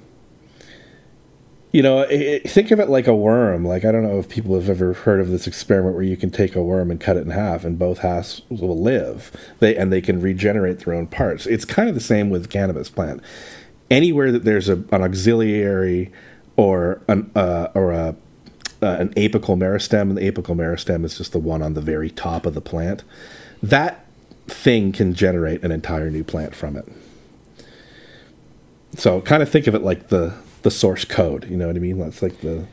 you 1.73 1.83
know, 1.83 2.01
it, 2.01 2.51
think 2.51 2.71
of 2.71 2.81
it 2.81 2.89
like 2.89 3.07
a 3.07 3.15
worm. 3.15 3.65
Like 3.65 3.85
I 3.85 3.93
don't 3.93 4.03
know 4.03 4.19
if 4.19 4.29
people 4.29 4.55
have 4.55 4.69
ever 4.69 4.93
heard 4.93 5.21
of 5.21 5.29
this 5.29 5.47
experiment 5.47 5.95
where 5.95 6.05
you 6.05 6.17
can 6.17 6.31
take 6.31 6.57
a 6.57 6.63
worm 6.63 6.91
and 6.91 7.01
cut 7.01 7.17
it 7.17 7.25
in 7.25 7.31
half, 7.31 7.65
and 7.65 7.79
both 7.79 7.99
halves 7.99 8.43
will 8.49 8.81
live. 8.81 9.31
They 9.61 9.77
and 9.77 9.93
they 9.93 10.01
can 10.01 10.21
regenerate 10.21 10.81
their 10.81 10.95
own 10.95 11.07
parts. 11.07 11.47
It's 11.47 11.65
kind 11.65 11.89
of 11.89 11.95
the 11.95 12.01
same 12.01 12.31
with 12.31 12.51
cannabis 12.51 12.91
plant. 12.91 13.23
Anywhere 13.91 14.33
that 14.33 14.45
there's 14.45 14.69
a, 14.69 14.77
an 14.93 15.03
auxiliary 15.03 16.13
or 16.57 17.03
an 17.09 17.31
uh, 17.37 17.69
or 17.75 17.93
a 17.93 18.17
uh, 18.83 18.97
an 18.99 19.11
apical 19.15 19.57
meristem, 19.57 20.03
and 20.03 20.17
the 20.17 20.31
apical 20.31 20.57
meristem 20.57 21.05
is 21.05 21.19
just 21.19 21.33
the 21.33 21.39
one 21.39 21.63
on 21.63 21.75
the 21.75 21.81
very 21.81 22.11
top 22.11 22.47
of 22.47 22.55
the 22.55 22.61
plant. 22.61 23.05
That 23.63 24.07
thing 24.47 24.91
can 24.91 25.15
generate 25.15 25.63
an 25.63 25.71
entire 25.71 26.11
new 26.11 26.25
plant 26.25 26.57
from 26.57 26.77
it. 26.77 26.89
So 28.97 29.21
kind 29.21 29.43
of 29.43 29.49
think 29.49 29.67
of 29.67 29.75
it 29.75 29.83
like 29.83 30.09
the 30.09 30.35
the 30.63 30.71
source 30.71 31.05
code. 31.05 31.49
You 31.51 31.57
know 31.57 31.67
what 31.67 31.77
I 31.77 31.81
mean? 31.81 31.99
That's 31.99 32.23
like 32.23 32.41
the 32.41 32.67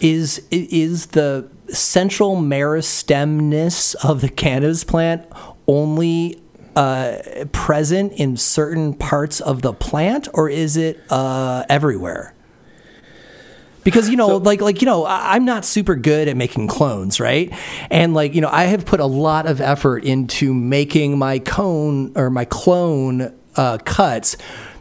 is 0.00 0.46
is 0.50 1.06
the 1.06 1.48
central 1.68 2.36
meristemness 2.36 3.94
of 4.04 4.20
the 4.20 4.28
cannabis 4.28 4.84
plant 4.84 5.26
only 5.66 6.40
uh, 6.76 7.16
present 7.52 8.12
in 8.12 8.36
certain 8.36 8.94
parts 8.94 9.40
of 9.40 9.62
the 9.62 9.72
plant, 9.72 10.28
or 10.34 10.48
is 10.48 10.76
it 10.76 11.00
uh, 11.10 11.64
everywhere? 11.68 12.34
because 13.86 14.08
you 14.08 14.16
know 14.16 14.26
so, 14.26 14.36
like 14.38 14.60
like 14.60 14.82
you 14.82 14.86
know 14.86 15.06
i'm 15.06 15.44
not 15.44 15.64
super 15.64 15.94
good 15.94 16.26
at 16.26 16.36
making 16.36 16.66
clones 16.66 17.20
right 17.20 17.52
and 17.88 18.14
like 18.14 18.34
you 18.34 18.40
know 18.40 18.48
i 18.50 18.64
have 18.64 18.84
put 18.84 18.98
a 18.98 19.06
lot 19.06 19.46
of 19.46 19.60
effort 19.60 20.02
into 20.02 20.52
making 20.52 21.16
my 21.16 21.38
cone 21.38 22.12
or 22.16 22.28
my 22.28 22.44
clone 22.44 23.32
uh, 23.54 23.78
cuts 23.84 24.36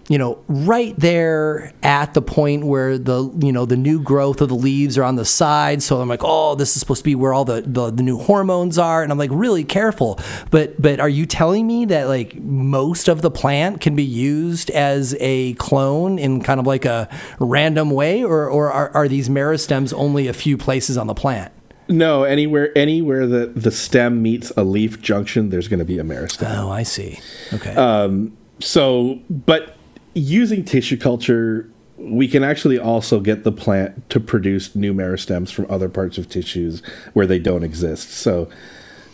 you 0.08 0.20
know, 0.20 0.44
right 0.48 0.98
there 1.00 1.74
at 1.82 2.14
the 2.14 2.22
point 2.22 2.66
where 2.66 2.98
the 2.98 3.32
you 3.40 3.52
know 3.52 3.66
the 3.66 3.78
new 3.78 4.00
growth 4.00 4.40
of 4.40 4.50
the 4.50 4.56
leaves 4.56 4.98
are 4.98 5.04
on 5.04 5.16
the 5.16 5.26
side. 5.26 5.82
So 5.82 6.00
I'm 6.00 6.08
like, 6.08 6.22
oh, 6.24 6.56
this 6.56 6.76
is 6.76 6.80
supposed 6.80 7.00
to 7.00 7.06
be 7.06 7.16
where 7.16 7.34
all 7.34 7.46
the, 7.46 7.62
the, 7.62 7.90
the 7.90 8.04
new 8.04 8.20
hormones 8.20 8.78
are, 8.78 9.02
and 9.02 9.12
I'm 9.12 9.18
like 9.18 9.32
really 9.34 9.64
careful. 9.64 10.20
But 10.52 10.80
but 10.80 11.00
are 11.00 11.10
you 11.10 11.26
telling 11.26 11.66
me 11.66 11.86
that 11.86 12.08
like 12.08 12.36
most 12.36 13.08
of 13.08 13.22
the 13.24 13.32
plant 13.32 13.82
can 13.82 13.96
be 13.96 14.04
used 14.04 14.70
as 14.72 15.16
a 15.20 15.54
clone 15.54 16.20
in 16.20 16.42
kind 16.42 16.60
of 16.60 16.68
like 16.68 16.86
a 16.86 17.10
random 17.40 17.90
way, 17.90 18.24
or 18.24 18.48
or 18.48 18.72
are, 18.72 18.92
are 18.92 19.08
these 19.08 19.28
meristems 19.28 19.92
only 19.96 20.28
a 20.28 20.34
few 20.34 20.56
places 20.56 20.98
on 20.98 21.08
the 21.08 21.16
plant? 21.16 21.52
No, 21.88 22.24
anywhere 22.24 22.76
anywhere 22.78 23.26
that 23.26 23.62
the 23.62 23.72
stem 23.72 24.22
meets 24.22 24.52
a 24.56 24.64
leaf 24.64 25.02
junction, 25.02 25.50
there's 25.50 25.68
going 25.68 25.80
to 25.80 25.86
be 25.86 25.98
a 25.98 26.04
meristem. 26.04 26.56
Oh, 26.56 26.70
I 26.70 26.84
see. 26.84 27.20
Okay. 27.54 27.76
Um, 27.76 28.38
so, 28.60 29.20
but 29.30 29.75
using 30.16 30.64
tissue 30.64 30.98
culture, 30.98 31.70
we 31.98 32.28
can 32.28 32.44
actually 32.44 32.80
also 32.80 33.20
get 33.20 33.44
the 33.44 33.52
plant 33.52 34.10
to 34.10 34.20
produce 34.20 34.76
new 34.76 34.94
meristems 34.94 35.52
from 35.52 35.68
other 35.70 35.90
parts 35.90 36.18
of 36.18 36.28
tissues 36.28 36.82
where 37.14 37.28
they 37.28 37.40
don't 37.40 37.64
exist. 37.64 38.10
So, 38.12 38.50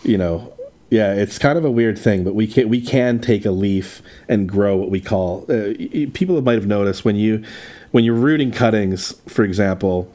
you 0.03 0.17
know, 0.17 0.53
yeah, 0.89 1.13
it's 1.13 1.39
kind 1.39 1.57
of 1.57 1.65
a 1.65 1.71
weird 1.71 1.97
thing, 1.97 2.23
but 2.23 2.35
we 2.35 2.47
can 2.47 2.69
we 2.69 2.81
can 2.81 3.19
take 3.19 3.45
a 3.45 3.51
leaf 3.51 4.01
and 4.27 4.47
grow 4.47 4.75
what 4.75 4.89
we 4.89 4.99
call. 4.99 5.45
Uh, 5.49 5.73
people 6.13 6.41
might 6.41 6.55
have 6.55 6.67
noticed 6.67 7.05
when 7.05 7.15
you 7.15 7.43
when 7.91 8.03
you're 8.03 8.13
rooting 8.13 8.51
cuttings, 8.51 9.13
for 9.25 9.43
example, 9.43 10.13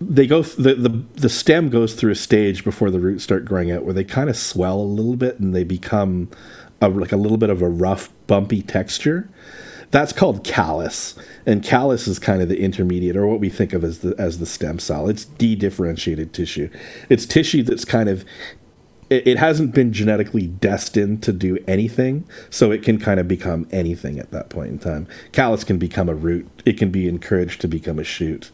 they 0.00 0.26
go 0.26 0.42
th- 0.42 0.56
the, 0.56 0.74
the 0.74 1.04
the 1.14 1.28
stem 1.28 1.68
goes 1.68 1.94
through 1.94 2.10
a 2.10 2.16
stage 2.16 2.64
before 2.64 2.90
the 2.90 2.98
roots 2.98 3.22
start 3.22 3.44
growing 3.44 3.70
out 3.70 3.84
where 3.84 3.94
they 3.94 4.02
kind 4.02 4.28
of 4.28 4.36
swell 4.36 4.80
a 4.80 4.82
little 4.82 5.16
bit 5.16 5.38
and 5.38 5.54
they 5.54 5.62
become 5.62 6.28
a, 6.80 6.88
like 6.88 7.12
a 7.12 7.16
little 7.16 7.38
bit 7.38 7.48
of 7.48 7.62
a 7.62 7.68
rough 7.68 8.10
bumpy 8.26 8.62
texture 8.62 9.28
that's 9.90 10.12
called 10.12 10.44
callus, 10.44 11.14
and 11.44 11.62
callus 11.62 12.06
is 12.06 12.18
kind 12.18 12.42
of 12.42 12.48
the 12.48 12.60
intermediate, 12.60 13.16
or 13.16 13.26
what 13.26 13.40
we 13.40 13.48
think 13.48 13.72
of 13.72 13.84
as 13.84 14.00
the 14.00 14.14
as 14.18 14.38
the 14.38 14.46
stem 14.46 14.78
cell. 14.78 15.08
It's 15.08 15.24
dedifferentiated 15.24 16.32
tissue. 16.32 16.70
It's 17.08 17.26
tissue 17.26 17.62
that's 17.62 17.84
kind 17.84 18.08
of 18.08 18.24
it, 19.10 19.26
it 19.26 19.38
hasn't 19.38 19.74
been 19.74 19.92
genetically 19.92 20.46
destined 20.46 21.22
to 21.24 21.32
do 21.32 21.58
anything, 21.66 22.28
so 22.50 22.70
it 22.70 22.82
can 22.82 22.98
kind 22.98 23.20
of 23.20 23.28
become 23.28 23.66
anything 23.70 24.18
at 24.18 24.30
that 24.32 24.48
point 24.48 24.70
in 24.70 24.78
time. 24.78 25.06
Callus 25.32 25.64
can 25.64 25.78
become 25.78 26.08
a 26.08 26.14
root. 26.14 26.48
It 26.64 26.78
can 26.78 26.90
be 26.90 27.08
encouraged 27.08 27.60
to 27.62 27.68
become 27.68 27.98
a 27.98 28.04
shoot. 28.04 28.50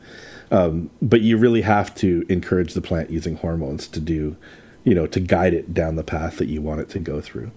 Um, 0.51 0.91
but 1.01 1.23
you 1.23 1.39
really 1.39 1.63
have 1.63 1.95
to 1.97 2.27
encourage 2.29 2.75
the 2.75 2.83
plant 2.83 3.11
using 3.11 3.37
hormones 3.37 3.87
to 3.89 4.01
do, 4.01 4.37
you 4.85 4.95
know, 4.95 5.07
to 5.07 5.19
guide 5.19 5.55
it 5.55 5.73
down 5.73 5.97
the 5.97 6.05
path 6.05 6.37
that 6.37 6.49
you 6.49 6.61
want 6.61 6.81
it 6.81 6.91
to 6.91 6.99
go 6.99 7.23
through. 7.23 7.53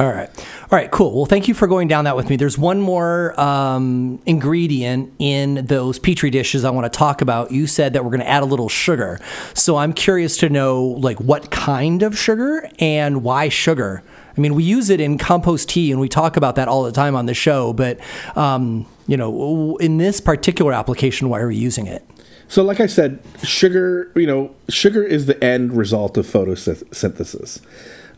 All 0.00 0.08
right. 0.08 0.30
All 0.38 0.78
right, 0.78 0.90
cool. 0.90 1.14
Well, 1.14 1.26
thank 1.26 1.46
you 1.46 1.52
for 1.52 1.66
going 1.66 1.86
down 1.86 2.04
that 2.04 2.16
with 2.16 2.30
me. 2.30 2.36
There's 2.36 2.56
one 2.56 2.80
more 2.80 3.38
um, 3.38 4.18
ingredient 4.24 5.12
in 5.18 5.66
those 5.66 5.98
petri 5.98 6.30
dishes 6.30 6.64
I 6.64 6.70
want 6.70 6.90
to 6.90 6.98
talk 6.98 7.20
about. 7.20 7.52
You 7.52 7.66
said 7.66 7.92
that 7.92 8.02
we're 8.02 8.10
going 8.10 8.20
to 8.20 8.28
add 8.28 8.42
a 8.42 8.46
little 8.46 8.70
sugar. 8.70 9.20
So 9.52 9.76
I'm 9.76 9.92
curious 9.92 10.38
to 10.38 10.48
know 10.48 10.82
like 10.82 11.20
what 11.20 11.50
kind 11.50 12.02
of 12.02 12.16
sugar 12.16 12.66
and 12.78 13.22
why 13.22 13.50
sugar. 13.50 14.02
I 14.34 14.40
mean, 14.40 14.54
we 14.54 14.64
use 14.64 14.88
it 14.88 15.02
in 15.02 15.18
compost 15.18 15.68
tea 15.68 15.90
and 15.92 16.00
we 16.00 16.08
talk 16.08 16.38
about 16.38 16.54
that 16.54 16.66
all 16.66 16.82
the 16.82 16.92
time 16.92 17.14
on 17.14 17.26
the 17.26 17.34
show, 17.34 17.74
but 17.74 18.00
um, 18.36 18.86
you 19.06 19.18
know, 19.18 19.76
in 19.76 19.98
this 19.98 20.18
particular 20.18 20.72
application, 20.72 21.28
why 21.28 21.40
are 21.40 21.48
we 21.48 21.56
using 21.56 21.86
it? 21.86 22.06
So, 22.48 22.62
like 22.62 22.80
I 22.80 22.86
said, 22.86 23.20
sugar, 23.42 24.10
you 24.16 24.26
know, 24.26 24.54
sugar 24.70 25.04
is 25.04 25.26
the 25.26 25.44
end 25.44 25.76
result 25.76 26.16
of 26.16 26.26
photosynthesis 26.26 27.60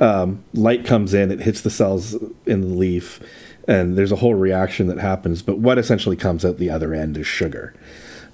um, 0.03 0.45
light 0.53 0.85
comes 0.85 1.15
in, 1.15 1.31
it 1.31 1.41
hits 1.41 1.61
the 1.61 1.71
cells 1.71 2.15
in 2.45 2.61
the 2.61 2.67
leaf, 2.67 3.21
and 3.69 3.97
there's 3.97 4.11
a 4.11 4.17
whole 4.17 4.35
reaction 4.35 4.88
that 4.88 4.99
happens. 4.99 5.43
But 5.43 5.59
what 5.59 5.79
essentially 5.79 6.17
comes 6.17 6.45
out 6.45 6.59
the 6.59 6.71
other 6.71 6.93
end 6.93 7.17
is 7.17 7.27
sugar. 7.27 7.73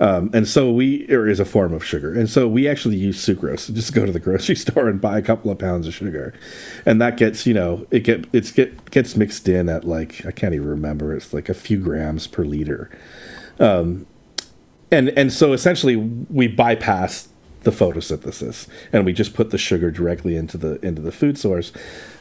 Um, 0.00 0.30
and 0.32 0.48
so 0.48 0.72
we, 0.72 1.06
or 1.12 1.28
is 1.28 1.40
a 1.40 1.44
form 1.44 1.74
of 1.74 1.84
sugar. 1.84 2.14
And 2.14 2.30
so 2.30 2.48
we 2.48 2.66
actually 2.66 2.96
use 2.96 3.24
sucrose. 3.24 3.72
Just 3.74 3.92
go 3.92 4.06
to 4.06 4.12
the 4.12 4.20
grocery 4.20 4.54
store 4.56 4.88
and 4.88 4.98
buy 4.98 5.18
a 5.18 5.22
couple 5.22 5.50
of 5.50 5.58
pounds 5.58 5.86
of 5.86 5.92
sugar, 5.94 6.32
and 6.86 7.02
that 7.02 7.18
gets, 7.18 7.44
you 7.44 7.52
know, 7.52 7.86
it 7.90 8.00
get 8.00 8.26
it's 8.32 8.50
get 8.50 8.90
gets 8.90 9.14
mixed 9.14 9.46
in 9.46 9.68
at 9.68 9.84
like 9.84 10.24
I 10.24 10.30
can't 10.30 10.54
even 10.54 10.68
remember. 10.68 11.14
It's 11.14 11.34
like 11.34 11.50
a 11.50 11.54
few 11.54 11.78
grams 11.78 12.26
per 12.26 12.44
liter. 12.44 12.90
Um, 13.60 14.06
and 14.90 15.10
and 15.10 15.30
so 15.30 15.52
essentially 15.52 15.96
we 15.96 16.48
bypass 16.48 17.28
the 17.62 17.70
photosynthesis. 17.70 18.68
And 18.92 19.04
we 19.04 19.12
just 19.12 19.34
put 19.34 19.50
the 19.50 19.58
sugar 19.58 19.90
directly 19.90 20.36
into 20.36 20.56
the 20.56 20.84
into 20.84 21.02
the 21.02 21.12
food 21.12 21.38
source 21.38 21.72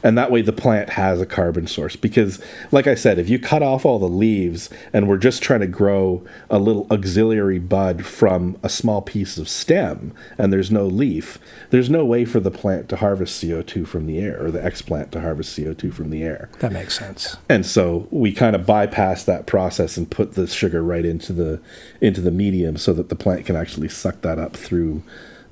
and 0.08 0.18
that 0.18 0.32
way 0.32 0.42
the 0.42 0.54
plant 0.54 0.92
has 0.92 1.20
a 1.20 1.26
carbon 1.26 1.68
source. 1.68 1.98
Because 1.98 2.40
like 2.72 2.88
i 2.88 2.96
said 2.96 3.20
if 3.20 3.28
you 3.28 3.38
cut 3.38 3.62
off 3.62 3.86
all 3.86 4.00
the 4.00 4.08
leaves 4.08 4.70
and 4.94 5.08
we're 5.08 5.18
just 5.18 5.44
trying 5.44 5.60
to 5.60 5.68
grow 5.68 6.24
a 6.50 6.60
little 6.60 6.88
auxiliary 6.90 7.60
bud 7.60 8.06
from 8.06 8.58
a 8.64 8.70
small 8.70 9.02
piece 9.02 9.38
of 9.38 9.50
stem 9.50 10.14
and 10.38 10.54
there's 10.54 10.72
no 10.72 10.86
leaf 10.86 11.38
there's 11.72 11.90
no 11.90 12.06
way 12.06 12.24
for 12.24 12.40
the 12.40 12.50
plant 12.50 12.88
to 12.88 12.96
harvest 12.96 13.44
co2 13.44 13.86
from 13.86 14.08
the 14.08 14.20
air 14.20 14.46
or 14.46 14.50
the 14.50 14.60
explant 14.60 15.12
to 15.12 15.20
harvest 15.20 15.58
co2 15.58 15.94
from 15.94 16.10
the 16.10 16.24
air. 16.24 16.50
That 16.60 16.72
makes 16.72 16.98
sense. 16.98 17.36
And 17.50 17.66
so 17.66 18.08
we 18.10 18.32
kind 18.32 18.56
of 18.56 18.66
bypass 18.66 19.26
that 19.26 19.46
process 19.46 19.98
and 19.98 20.10
put 20.10 20.36
the 20.36 20.48
sugar 20.48 20.82
right 20.82 21.06
into 21.06 21.34
the 21.34 21.60
into 22.00 22.22
the 22.22 22.32
medium 22.32 22.78
so 22.78 22.94
that 22.94 23.10
the 23.10 23.16
plant 23.16 23.46
can 23.46 23.58
actually 23.58 23.90
suck 23.90 24.22
that 24.22 24.40
up 24.40 24.56
through 24.56 25.04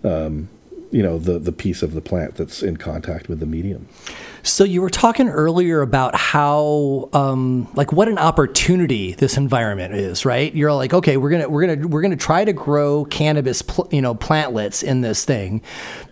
um, 0.06 0.48
you 0.96 1.04
know 1.04 1.20
the 1.20 1.38
the 1.38 1.52
piece 1.52 1.84
of 1.84 1.94
the 1.94 2.00
plant 2.00 2.36
that's 2.36 2.64
in 2.64 2.78
contact 2.78 3.28
with 3.28 3.42
the 3.42 3.46
medium. 3.46 3.86
So 4.44 4.64
you 4.64 4.82
were 4.82 4.90
talking 4.90 5.28
earlier 5.28 5.82
about 5.82 6.16
how 6.16 7.10
um, 7.12 7.68
like 7.74 7.92
what 7.92 8.08
an 8.08 8.18
opportunity 8.18 9.12
this 9.14 9.36
environment 9.36 9.94
is, 9.94 10.24
right? 10.24 10.56
You're 10.56 10.72
like, 10.72 10.94
okay, 10.94 11.18
we're 11.18 11.32
gonna 11.32 11.50
we're 11.50 11.68
gonna 11.68 11.88
we're 11.90 12.02
gonna 12.02 12.16
try 12.16 12.46
to 12.46 12.54
grow 12.54 13.04
cannabis, 13.04 13.62
pl- 13.62 13.90
you 13.92 14.02
know, 14.02 14.16
plantlets 14.16 14.84
in 14.84 15.02
this 15.02 15.26
thing, 15.26 15.62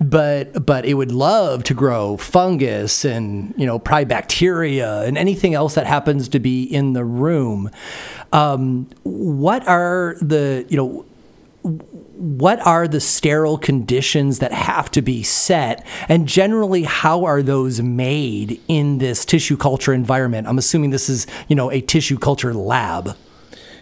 but 0.02 0.66
but 0.66 0.84
it 0.84 0.96
would 0.96 1.14
love 1.14 1.64
to 1.64 1.74
grow 1.74 2.18
fungus 2.18 3.06
and 3.06 3.54
you 3.56 3.66
know 3.66 3.80
probably 3.80 4.04
bacteria 4.04 5.04
and 5.04 5.18
anything 5.18 5.54
else 5.54 5.76
that 5.76 5.88
happens 5.88 6.28
to 6.28 6.40
be 6.40 6.64
in 6.64 6.92
the 6.92 7.06
room. 7.06 7.72
Um, 8.34 8.90
what 9.04 9.66
are 9.66 10.18
the 10.20 10.66
you 10.68 10.76
know 10.76 11.06
what 11.64 12.60
are 12.66 12.88
the 12.88 13.00
sterile 13.00 13.58
conditions 13.58 14.40
that 14.40 14.52
have 14.52 14.92
to 14.92 15.02
be 15.02 15.24
set? 15.24 15.86
And 16.08 16.28
generally 16.28 16.84
how 16.84 17.26
are 17.26 17.42
those 17.42 17.82
made 17.82 18.62
in 18.68 18.98
this 18.98 19.26
tissue 19.26 19.58
culture 19.58 19.94
environment? 19.94 20.48
I'm 20.48 20.58
assuming 20.58 20.90
this 20.92 21.10
is 21.10 21.26
you 21.48 21.56
know 21.56 21.72
a 21.72 21.82
tissue 21.82 22.18
culture 22.18 22.54
lab. 22.54 23.16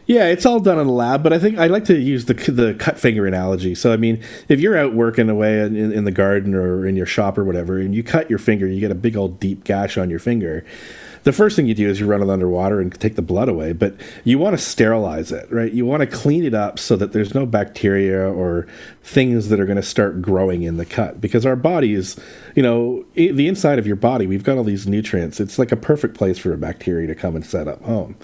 Yeah, 0.08 0.26
it's 0.26 0.46
all 0.46 0.60
done 0.60 0.80
in 0.80 0.88
the 0.88 0.94
lab, 0.94 1.24
but 1.24 1.32
I 1.32 1.40
think 1.40 1.58
I 1.58 1.68
like 1.68 1.86
to 1.86 1.98
use 1.98 2.26
the 2.26 2.34
the 2.34 2.74
cut 2.74 3.00
finger 3.00 3.26
analogy. 3.26 3.76
So 3.76 3.94
I 3.94 3.98
mean, 3.98 4.22
if 4.48 4.60
you're 4.60 4.78
out 4.78 4.94
working 4.94 5.30
away 5.30 5.62
in, 5.62 5.76
in 5.76 6.04
the 6.04 6.12
garden 6.12 6.54
or 6.54 6.86
in 6.86 6.96
your 6.96 7.06
shop 7.06 7.38
or 7.38 7.44
whatever, 7.44 7.80
and 7.80 7.94
you 7.96 8.04
cut 8.04 8.30
your 8.30 8.40
finger, 8.40 8.68
you 8.68 8.80
get 8.80 8.92
a 8.92 8.96
big 8.96 9.16
old 9.16 9.40
deep 9.40 9.64
gash 9.64 9.98
on 9.98 10.10
your 10.10 10.20
finger 10.20 10.66
the 11.24 11.32
first 11.32 11.56
thing 11.56 11.68
you 11.68 11.74
do 11.74 11.90
is 11.90 12.00
you 12.00 12.06
run 12.06 12.22
it 12.22 12.30
underwater 12.30 12.80
and 12.80 12.94
take 13.00 13.16
the 13.16 13.22
blood 13.22 13.48
away, 13.48 13.74
but 13.74 13.96
you 14.24 14.40
want 14.40 14.58
to 14.58 14.64
sterilize 14.64 15.32
it, 15.32 15.52
right? 15.52 15.72
You 15.72 15.86
want 15.86 16.02
to 16.02 16.08
clean 16.08 16.44
it 16.44 16.54
up 16.54 16.80
so 16.80 16.96
that 16.96 17.14
there's 17.14 17.36
no 17.36 17.46
bacteria 17.46 18.28
or 18.28 18.68
things 19.04 19.50
that 19.50 19.60
are 19.60 19.66
going 19.66 19.78
to 19.78 19.84
start 19.84 20.22
growing 20.22 20.64
in 20.64 20.78
the 20.78 20.86
cut 20.86 21.22
because 21.22 21.46
our 21.46 21.56
bodies, 21.56 22.20
you 22.56 22.64
know, 22.64 23.06
the 23.14 23.48
inside 23.48 23.78
of 23.78 23.86
your 23.86 23.96
body, 23.96 24.26
we've 24.26 24.44
got 24.44 24.58
all 24.58 24.64
these 24.64 24.88
nutrients. 24.88 25.40
It's 25.40 25.60
like 25.60 25.72
a 25.72 25.78
perfect 25.78 26.18
place 26.18 26.40
for 26.40 26.54
a 26.54 26.58
bacteria 26.58 27.08
to 27.08 27.16
come 27.16 27.36
and 27.36 27.46
set 27.46 27.68
up 27.68 27.82
home. 27.84 28.16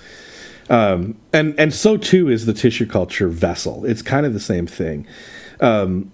Um, 0.69 1.17
and 1.31 1.57
and 1.57 1.73
so 1.73 1.95
too 1.95 2.29
is 2.29 2.45
the 2.45 2.53
tissue 2.53 2.85
culture 2.85 3.29
vessel. 3.29 3.85
It's 3.85 4.01
kind 4.01 4.25
of 4.25 4.33
the 4.33 4.39
same 4.39 4.67
thing. 4.67 5.07
Um, 5.61 6.11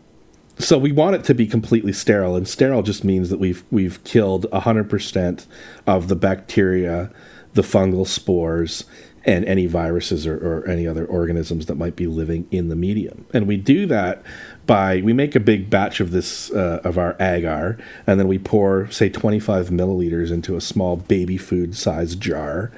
so 0.60 0.78
we 0.78 0.92
want 0.92 1.16
it 1.16 1.24
to 1.26 1.34
be 1.34 1.48
completely 1.48 1.94
sterile, 1.94 2.36
and 2.36 2.48
sterile 2.48 2.84
just 2.84 3.04
means 3.04 3.30
that 3.30 3.40
we've 3.40 3.64
we've 3.72 4.04
killed 4.04 4.46
hundred 4.52 4.90
percent 4.90 5.48
of 5.88 6.08
the 6.08 6.16
bacteria, 6.16 7.12
the 7.54 7.64
fungal 7.64 8.06
spores, 8.06 8.86
and 9.26 9.46
any 9.46 9.66
viruses 9.66 10.28
or, 10.28 10.36
or, 10.36 10.68
any 10.68 10.86
other 10.86 11.06
organisms 11.06 11.66
that 11.68 11.76
might 11.76 11.96
be 11.96 12.08
living 12.08 12.48
in 12.52 12.68
the 12.68 12.76
medium. 12.76 13.26
And 13.34 13.48
we 13.48 13.58
do 13.58 13.86
that 13.88 14.22
by 14.66 15.02
we 15.02 15.14
make 15.14 15.36
a 15.36 15.40
big 15.40 15.70
batch 15.70 16.00
of 16.00 16.12
this 16.12 16.52
uh, 16.52 16.82
of 16.84 16.98
our 16.98 17.16
agar, 17.20 17.78
and 18.06 18.20
then 18.20 18.28
we 18.28 18.38
pour 18.38 18.90
say 18.92 19.10
25 19.10 19.70
milliliters 19.70 20.32
into 20.32 20.56
a 20.56 20.62
small 20.62 20.98
baby 20.98 21.38
food 21.38 21.76
size 21.76 22.16
jar. 22.16 22.72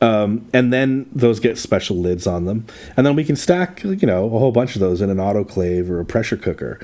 Um, 0.00 0.48
and 0.52 0.72
then 0.72 1.08
those 1.12 1.40
get 1.40 1.58
special 1.58 1.96
lids 1.96 2.26
on 2.26 2.44
them, 2.44 2.66
and 2.96 3.04
then 3.04 3.16
we 3.16 3.24
can 3.24 3.34
stack, 3.34 3.82
you 3.82 3.96
know, 3.96 4.26
a 4.26 4.38
whole 4.38 4.52
bunch 4.52 4.76
of 4.76 4.80
those 4.80 5.00
in 5.00 5.10
an 5.10 5.16
autoclave 5.16 5.90
or 5.90 5.98
a 5.98 6.04
pressure 6.04 6.36
cooker. 6.36 6.78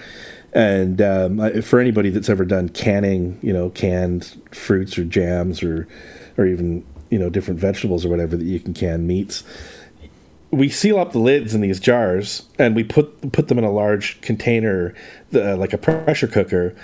And 0.52 1.00
um, 1.00 1.62
for 1.62 1.80
anybody 1.80 2.10
that's 2.10 2.28
ever 2.28 2.44
done 2.44 2.68
canning, 2.68 3.38
you 3.42 3.52
know, 3.52 3.70
canned 3.70 4.40
fruits 4.50 4.98
or 4.98 5.04
jams 5.04 5.62
or, 5.62 5.86
or 6.36 6.46
even 6.46 6.84
you 7.10 7.18
know 7.18 7.28
different 7.28 7.60
vegetables 7.60 8.04
or 8.04 8.08
whatever 8.08 8.36
that 8.36 8.44
you 8.44 8.58
can 8.58 8.74
can 8.74 9.06
meats, 9.06 9.44
we 10.50 10.68
seal 10.68 10.98
up 10.98 11.12
the 11.12 11.18
lids 11.18 11.54
in 11.54 11.60
these 11.60 11.80
jars 11.80 12.48
and 12.58 12.74
we 12.74 12.84
put 12.84 13.32
put 13.32 13.48
them 13.48 13.58
in 13.58 13.64
a 13.64 13.70
large 13.70 14.20
container, 14.20 14.94
uh, 15.34 15.56
like 15.56 15.72
a 15.72 15.78
pressure 15.78 16.28
cooker. 16.28 16.74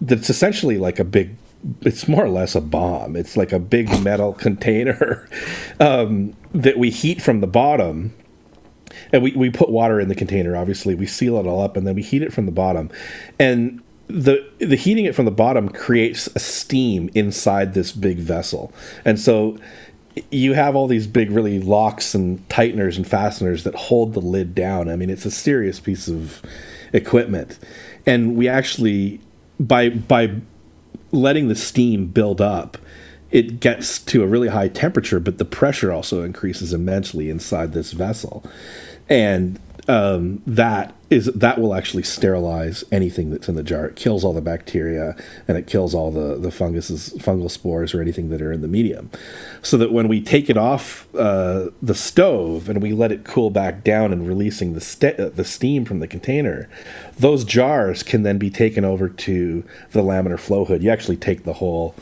That's 0.00 0.30
essentially 0.30 0.78
like 0.78 0.98
a 0.98 1.04
big 1.04 1.36
it's 1.82 2.08
more 2.08 2.24
or 2.24 2.28
less 2.28 2.54
a 2.54 2.60
bomb. 2.60 3.16
It's 3.16 3.36
like 3.36 3.52
a 3.52 3.58
big 3.58 4.02
metal 4.02 4.32
container 4.46 5.28
um, 5.80 6.34
that 6.52 6.78
we 6.78 6.90
heat 6.90 7.22
from 7.22 7.40
the 7.40 7.46
bottom. 7.46 8.14
And 9.12 9.22
we, 9.22 9.32
we 9.32 9.50
put 9.50 9.70
water 9.70 10.00
in 10.00 10.08
the 10.08 10.14
container, 10.14 10.56
obviously. 10.56 10.94
We 10.94 11.06
seal 11.06 11.38
it 11.38 11.46
all 11.46 11.62
up 11.62 11.76
and 11.76 11.86
then 11.86 11.94
we 11.94 12.02
heat 12.02 12.22
it 12.22 12.32
from 12.32 12.46
the 12.46 12.52
bottom. 12.52 12.90
And 13.38 13.82
the 14.08 14.46
the 14.58 14.76
heating 14.76 15.06
it 15.06 15.14
from 15.14 15.24
the 15.24 15.30
bottom 15.30 15.70
creates 15.70 16.26
a 16.34 16.38
steam 16.38 17.08
inside 17.14 17.72
this 17.72 17.92
big 17.92 18.18
vessel. 18.18 18.72
And 19.04 19.18
so 19.18 19.58
you 20.30 20.52
have 20.52 20.76
all 20.76 20.86
these 20.86 21.06
big 21.06 21.30
really 21.30 21.58
locks 21.58 22.14
and 22.14 22.46
tighteners 22.50 22.98
and 22.98 23.06
fasteners 23.06 23.64
that 23.64 23.74
hold 23.74 24.12
the 24.12 24.20
lid 24.20 24.54
down. 24.54 24.90
I 24.90 24.96
mean, 24.96 25.08
it's 25.08 25.24
a 25.24 25.30
serious 25.30 25.80
piece 25.80 26.08
of 26.08 26.42
equipment. 26.92 27.58
And 28.04 28.36
we 28.36 28.48
actually 28.48 29.20
by 29.58 29.88
by 29.88 30.40
letting 31.12 31.48
the 31.48 31.54
steam 31.54 32.06
build 32.06 32.40
up, 32.40 32.78
it 33.30 33.60
gets 33.60 33.98
to 33.98 34.22
a 34.22 34.26
really 34.26 34.48
high 34.48 34.68
temperature, 34.68 35.20
but 35.20 35.38
the 35.38 35.44
pressure 35.44 35.92
also 35.92 36.22
increases 36.22 36.72
immensely 36.72 37.30
inside 37.30 37.72
this 37.72 37.92
vessel, 37.92 38.44
and 39.08 39.58
um, 39.88 40.42
that 40.46 40.94
is 41.10 41.26
that 41.26 41.60
will 41.60 41.74
actually 41.74 42.04
sterilize 42.04 42.84
anything 42.92 43.30
that's 43.30 43.48
in 43.48 43.54
the 43.54 43.62
jar. 43.62 43.86
It 43.86 43.96
kills 43.96 44.24
all 44.24 44.32
the 44.32 44.40
bacteria 44.40 45.16
and 45.48 45.58
it 45.58 45.66
kills 45.66 45.94
all 45.94 46.10
the 46.10 46.36
the 46.36 46.50
funguses, 46.50 47.12
fungal 47.18 47.50
spores, 47.50 47.92
or 47.92 48.00
anything 48.00 48.30
that 48.30 48.40
are 48.40 48.52
in 48.52 48.60
the 48.60 48.68
medium. 48.68 49.10
So 49.60 49.76
that 49.78 49.92
when 49.92 50.08
we 50.08 50.20
take 50.20 50.48
it 50.48 50.56
off 50.56 51.12
uh, 51.14 51.70
the 51.82 51.94
stove 51.94 52.68
and 52.68 52.80
we 52.80 52.92
let 52.92 53.12
it 53.12 53.24
cool 53.24 53.50
back 53.50 53.82
down 53.82 54.12
and 54.12 54.26
releasing 54.26 54.74
the 54.74 54.80
st- 54.80 55.18
uh, 55.18 55.30
the 55.30 55.44
steam 55.44 55.84
from 55.84 55.98
the 55.98 56.08
container, 56.08 56.68
those 57.18 57.44
jars 57.44 58.02
can 58.02 58.22
then 58.22 58.38
be 58.38 58.50
taken 58.50 58.84
over 58.84 59.08
to 59.08 59.64
the 59.90 60.02
laminar 60.02 60.38
flow 60.38 60.64
hood. 60.64 60.82
You 60.82 60.90
actually 60.90 61.16
take 61.16 61.44
the 61.44 61.54
whole 61.54 61.94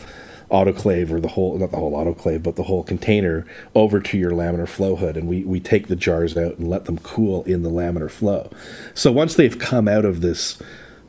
autoclave 0.50 1.10
or 1.10 1.20
the 1.20 1.28
whole 1.28 1.56
not 1.58 1.70
the 1.70 1.76
whole 1.76 1.92
autoclave 1.92 2.42
but 2.42 2.56
the 2.56 2.64
whole 2.64 2.82
container 2.82 3.46
over 3.74 4.00
to 4.00 4.18
your 4.18 4.32
laminar 4.32 4.68
flow 4.68 4.96
hood. 4.96 5.16
And 5.16 5.28
we, 5.28 5.44
we 5.44 5.60
take 5.60 5.88
the 5.88 5.96
jars 5.96 6.36
out 6.36 6.58
and 6.58 6.68
let 6.68 6.86
them 6.86 6.98
cool 6.98 7.44
in 7.44 7.62
the 7.62 7.70
laminar 7.70 8.10
flow. 8.10 8.50
So 8.94 9.12
once 9.12 9.34
they've 9.34 9.58
come 9.58 9.88
out 9.88 10.04
of 10.04 10.20
this 10.20 10.60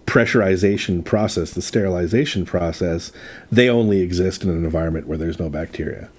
pressurization 0.05 1.05
process 1.05 1.51
the 1.51 1.61
sterilization 1.61 2.43
process 2.43 3.11
they 3.51 3.69
only 3.69 4.01
exist 4.01 4.43
in 4.43 4.49
an 4.49 4.65
environment 4.65 5.07
where 5.07 5.17
there's 5.17 5.39
no 5.39 5.47
bacteria 5.47 6.09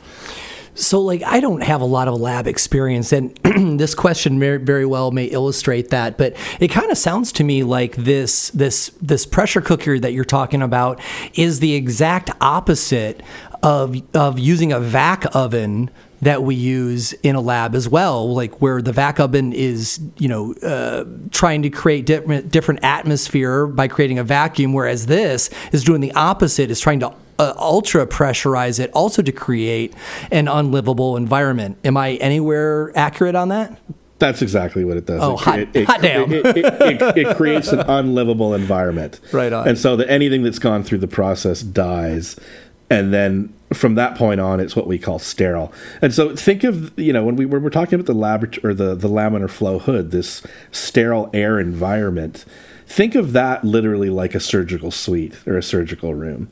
so, 0.74 1.00
like, 1.00 1.22
I 1.22 1.40
don't 1.40 1.62
have 1.62 1.82
a 1.82 1.86
lot 1.86 2.08
of 2.08 2.18
lab 2.18 2.46
experience, 2.46 3.12
and 3.12 3.36
this 3.78 3.94
question 3.94 4.38
very 4.38 4.86
well 4.86 5.10
may 5.10 5.26
illustrate 5.26 5.90
that. 5.90 6.16
But 6.16 6.34
it 6.60 6.68
kind 6.68 6.90
of 6.90 6.96
sounds 6.96 7.30
to 7.32 7.44
me 7.44 7.62
like 7.62 7.94
this 7.96 8.48
this 8.50 8.90
this 9.00 9.26
pressure 9.26 9.60
cooker 9.60 9.98
that 9.98 10.12
you're 10.12 10.24
talking 10.24 10.62
about 10.62 11.00
is 11.34 11.60
the 11.60 11.74
exact 11.74 12.30
opposite 12.40 13.22
of 13.62 14.00
of 14.14 14.38
using 14.38 14.72
a 14.72 14.80
vac 14.80 15.26
oven 15.34 15.90
that 16.22 16.44
we 16.44 16.54
use 16.54 17.12
in 17.24 17.34
a 17.34 17.40
lab 17.40 17.74
as 17.74 17.88
well, 17.88 18.32
like 18.32 18.62
where 18.62 18.80
the 18.80 18.92
vac 18.92 19.18
oven 19.18 19.52
is, 19.52 20.00
you 20.18 20.28
know, 20.28 20.54
uh, 20.62 21.04
trying 21.32 21.62
to 21.62 21.70
create 21.70 22.06
different 22.06 22.50
different 22.50 22.82
atmosphere 22.82 23.66
by 23.66 23.88
creating 23.88 24.18
a 24.18 24.24
vacuum, 24.24 24.72
whereas 24.72 25.06
this 25.06 25.50
is 25.72 25.84
doing 25.84 26.00
the 26.00 26.12
opposite, 26.12 26.70
is 26.70 26.80
trying 26.80 27.00
to 27.00 27.12
uh, 27.42 27.54
ultra 27.58 28.06
pressurize 28.06 28.78
it 28.78 28.90
also 28.92 29.22
to 29.22 29.32
create 29.32 29.94
an 30.30 30.48
unlivable 30.48 31.16
environment. 31.16 31.76
Am 31.84 31.96
I 31.96 32.12
anywhere 32.14 32.92
accurate 32.94 33.34
on 33.34 33.48
that? 33.48 33.78
That's 34.18 34.40
exactly 34.40 34.84
what 34.84 34.96
it 34.96 35.06
does. 35.06 35.20
Oh, 35.20 35.34
it, 35.34 35.40
hot, 35.40 35.58
it, 35.58 35.84
hot 35.86 36.00
damn. 36.00 36.32
It, 36.32 36.46
it, 36.46 37.16
it, 37.16 37.36
creates 37.36 37.72
an 37.72 37.80
unlivable 37.80 38.54
environment. 38.54 39.18
Right 39.32 39.52
on. 39.52 39.66
And 39.66 39.76
so 39.76 39.96
that 39.96 40.08
anything 40.08 40.44
that's 40.44 40.60
gone 40.60 40.84
through 40.84 40.98
the 40.98 41.08
process 41.08 41.60
dies. 41.62 42.38
And 42.88 43.12
then 43.12 43.52
from 43.72 43.96
that 43.96 44.16
point 44.16 44.40
on, 44.40 44.60
it's 44.60 44.76
what 44.76 44.86
we 44.86 44.96
call 44.96 45.18
sterile. 45.18 45.72
And 46.00 46.14
so 46.14 46.36
think 46.36 46.62
of, 46.62 46.96
you 46.96 47.12
know, 47.12 47.24
when 47.24 47.34
we 47.34 47.46
were, 47.46 47.68
talking 47.68 47.94
about 47.94 48.06
the 48.06 48.14
laboratory 48.14 48.70
or 48.70 48.74
the, 48.74 48.94
the 48.94 49.08
laminar 49.08 49.50
flow 49.50 49.80
hood, 49.80 50.12
this 50.12 50.40
sterile 50.70 51.28
air 51.34 51.58
environment, 51.58 52.44
think 52.86 53.16
of 53.16 53.32
that 53.32 53.64
literally 53.64 54.10
like 54.10 54.36
a 54.36 54.40
surgical 54.40 54.92
suite 54.92 55.36
or 55.48 55.56
a 55.56 55.62
surgical 55.64 56.14
room 56.14 56.48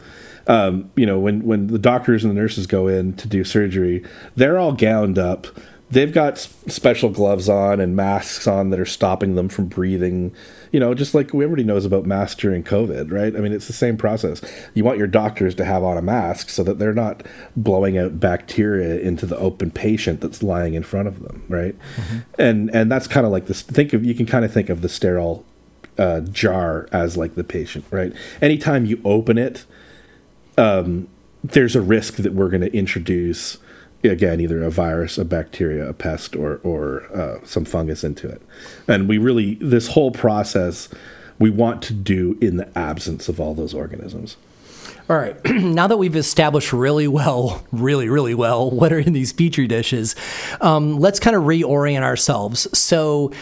um, 0.50 0.90
you 0.96 1.06
know, 1.06 1.16
when 1.16 1.44
when 1.44 1.68
the 1.68 1.78
doctors 1.78 2.24
and 2.24 2.36
the 2.36 2.40
nurses 2.40 2.66
go 2.66 2.88
in 2.88 3.14
to 3.14 3.28
do 3.28 3.44
surgery, 3.44 4.04
they're 4.34 4.58
all 4.58 4.72
gowned 4.72 5.16
up. 5.16 5.46
They've 5.90 6.12
got 6.12 6.38
special 6.38 7.08
gloves 7.08 7.48
on 7.48 7.80
and 7.80 7.94
masks 7.94 8.48
on 8.48 8.70
that 8.70 8.80
are 8.80 8.86
stopping 8.86 9.36
them 9.36 9.48
from 9.48 9.66
breathing. 9.66 10.34
You 10.72 10.80
know, 10.80 10.92
just 10.92 11.14
like 11.14 11.28
everybody 11.28 11.62
knows 11.62 11.84
about 11.84 12.04
masks 12.04 12.40
during 12.40 12.64
COVID, 12.64 13.12
right? 13.12 13.34
I 13.34 13.38
mean, 13.38 13.52
it's 13.52 13.68
the 13.68 13.72
same 13.72 13.96
process. 13.96 14.40
You 14.74 14.82
want 14.82 14.98
your 14.98 15.06
doctors 15.06 15.54
to 15.56 15.64
have 15.64 15.84
on 15.84 15.96
a 15.96 16.02
mask 16.02 16.48
so 16.48 16.64
that 16.64 16.80
they're 16.80 16.94
not 16.94 17.24
blowing 17.54 17.96
out 17.96 18.18
bacteria 18.18 18.98
into 18.98 19.26
the 19.26 19.36
open 19.38 19.70
patient 19.70 20.20
that's 20.20 20.42
lying 20.42 20.74
in 20.74 20.82
front 20.82 21.06
of 21.06 21.22
them, 21.22 21.44
right? 21.48 21.76
Mm-hmm. 21.96 22.18
And 22.40 22.74
and 22.74 22.90
that's 22.90 23.06
kind 23.06 23.24
of 23.24 23.30
like 23.30 23.46
this. 23.46 23.62
Think 23.62 23.92
of 23.92 24.04
you 24.04 24.16
can 24.16 24.26
kind 24.26 24.44
of 24.44 24.52
think 24.52 24.68
of 24.68 24.82
the 24.82 24.88
sterile 24.88 25.44
uh, 25.96 26.20
jar 26.20 26.88
as 26.90 27.16
like 27.16 27.36
the 27.36 27.44
patient, 27.44 27.84
right? 27.92 28.12
Anytime 28.42 28.84
you 28.84 29.00
open 29.04 29.38
it, 29.38 29.64
um, 30.58 31.08
there's 31.42 31.76
a 31.76 31.80
risk 31.80 32.16
that 32.16 32.32
we're 32.32 32.48
going 32.48 32.60
to 32.62 32.74
introduce 32.76 33.58
again 34.02 34.40
either 34.40 34.62
a 34.62 34.70
virus, 34.70 35.18
a 35.18 35.24
bacteria, 35.24 35.88
a 35.88 35.92
pest, 35.92 36.36
or 36.36 36.60
or 36.62 37.04
uh, 37.14 37.44
some 37.44 37.64
fungus 37.64 38.04
into 38.04 38.28
it. 38.28 38.42
And 38.88 39.08
we 39.08 39.18
really 39.18 39.54
this 39.56 39.88
whole 39.88 40.10
process 40.10 40.88
we 41.38 41.50
want 41.50 41.82
to 41.82 41.94
do 41.94 42.36
in 42.40 42.56
the 42.56 42.78
absence 42.78 43.28
of 43.28 43.40
all 43.40 43.54
those 43.54 43.74
organisms. 43.74 44.36
All 45.08 45.16
right. 45.16 45.36
now 45.50 45.88
that 45.88 45.96
we've 45.96 46.14
established 46.14 46.72
really 46.72 47.08
well, 47.08 47.64
really, 47.72 48.08
really 48.08 48.34
well, 48.34 48.70
what 48.70 48.92
are 48.92 49.00
in 49.00 49.12
these 49.12 49.32
petri 49.32 49.66
dishes, 49.66 50.14
um, 50.60 51.00
let's 51.00 51.18
kind 51.18 51.34
of 51.34 51.42
reorient 51.42 52.02
ourselves. 52.02 52.68
So, 52.78 53.32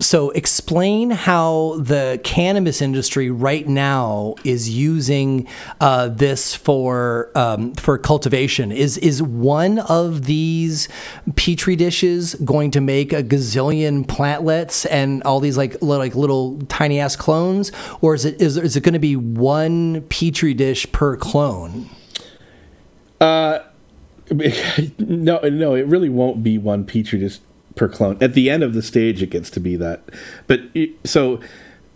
so 0.00 0.30
explain 0.30 1.10
how 1.10 1.76
the 1.80 2.20
cannabis 2.22 2.80
industry 2.80 3.30
right 3.30 3.66
now 3.66 4.36
is 4.44 4.70
using 4.70 5.48
uh, 5.80 6.08
this 6.08 6.54
for 6.54 7.30
um, 7.34 7.74
for 7.74 7.98
cultivation. 7.98 8.70
Is 8.70 8.96
is 8.98 9.22
one 9.22 9.80
of 9.80 10.26
these 10.26 10.88
petri 11.34 11.74
dishes 11.74 12.34
going 12.36 12.70
to 12.72 12.80
make 12.80 13.12
a 13.12 13.22
gazillion 13.22 14.06
plantlets 14.06 14.86
and 14.88 15.22
all 15.24 15.40
these 15.40 15.56
like 15.56 15.80
like 15.82 16.14
little 16.14 16.60
tiny 16.68 17.00
ass 17.00 17.16
clones, 17.16 17.72
or 18.00 18.14
is 18.14 18.24
it 18.24 18.40
is, 18.40 18.56
is 18.56 18.76
it 18.76 18.82
going 18.82 18.92
to 18.92 18.98
be 19.00 19.16
one 19.16 20.02
petri 20.02 20.54
dish 20.54 20.90
per 20.92 21.16
clone? 21.16 21.88
Uh, 23.20 23.60
no, 24.30 25.40
no, 25.40 25.74
it 25.74 25.86
really 25.86 26.08
won't 26.08 26.44
be 26.44 26.56
one 26.56 26.84
petri 26.84 27.18
dish 27.18 27.40
per 27.78 27.88
clone. 27.88 28.18
At 28.20 28.34
the 28.34 28.50
end 28.50 28.62
of 28.62 28.74
the 28.74 28.82
stage, 28.82 29.22
it 29.22 29.30
gets 29.30 29.48
to 29.50 29.60
be 29.60 29.76
that. 29.76 30.02
But 30.46 30.60
so 31.04 31.40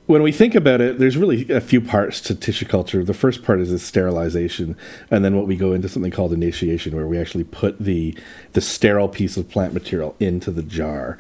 when 0.07 0.23
we 0.23 0.33
think 0.33 0.55
about 0.55 0.81
it, 0.81 0.99
there's 0.99 1.17
really 1.17 1.49
a 1.51 1.61
few 1.61 1.81
parts 1.81 2.21
to 2.23 2.35
tissue 2.35 2.67
culture. 2.67 3.05
The 3.05 3.15
first 3.15 3.43
part 3.43 3.61
is 3.61 3.71
the 3.71 3.79
sterilization, 3.79 4.77
and 5.11 5.25
then 5.25 5.37
what 5.37 5.47
we 5.47 5.57
go 5.57 5.73
into 5.73 5.89
something 5.89 6.11
called 6.11 6.33
initiation, 6.33 6.97
where 6.97 7.07
we 7.07 7.19
actually 7.19 7.45
put 7.45 7.79
the 7.79 8.17
the 8.53 8.61
sterile 8.61 9.09
piece 9.09 9.37
of 9.37 9.49
plant 9.51 9.75
material 9.75 10.17
into 10.19 10.51
the 10.51 10.63
jar. 10.63 11.19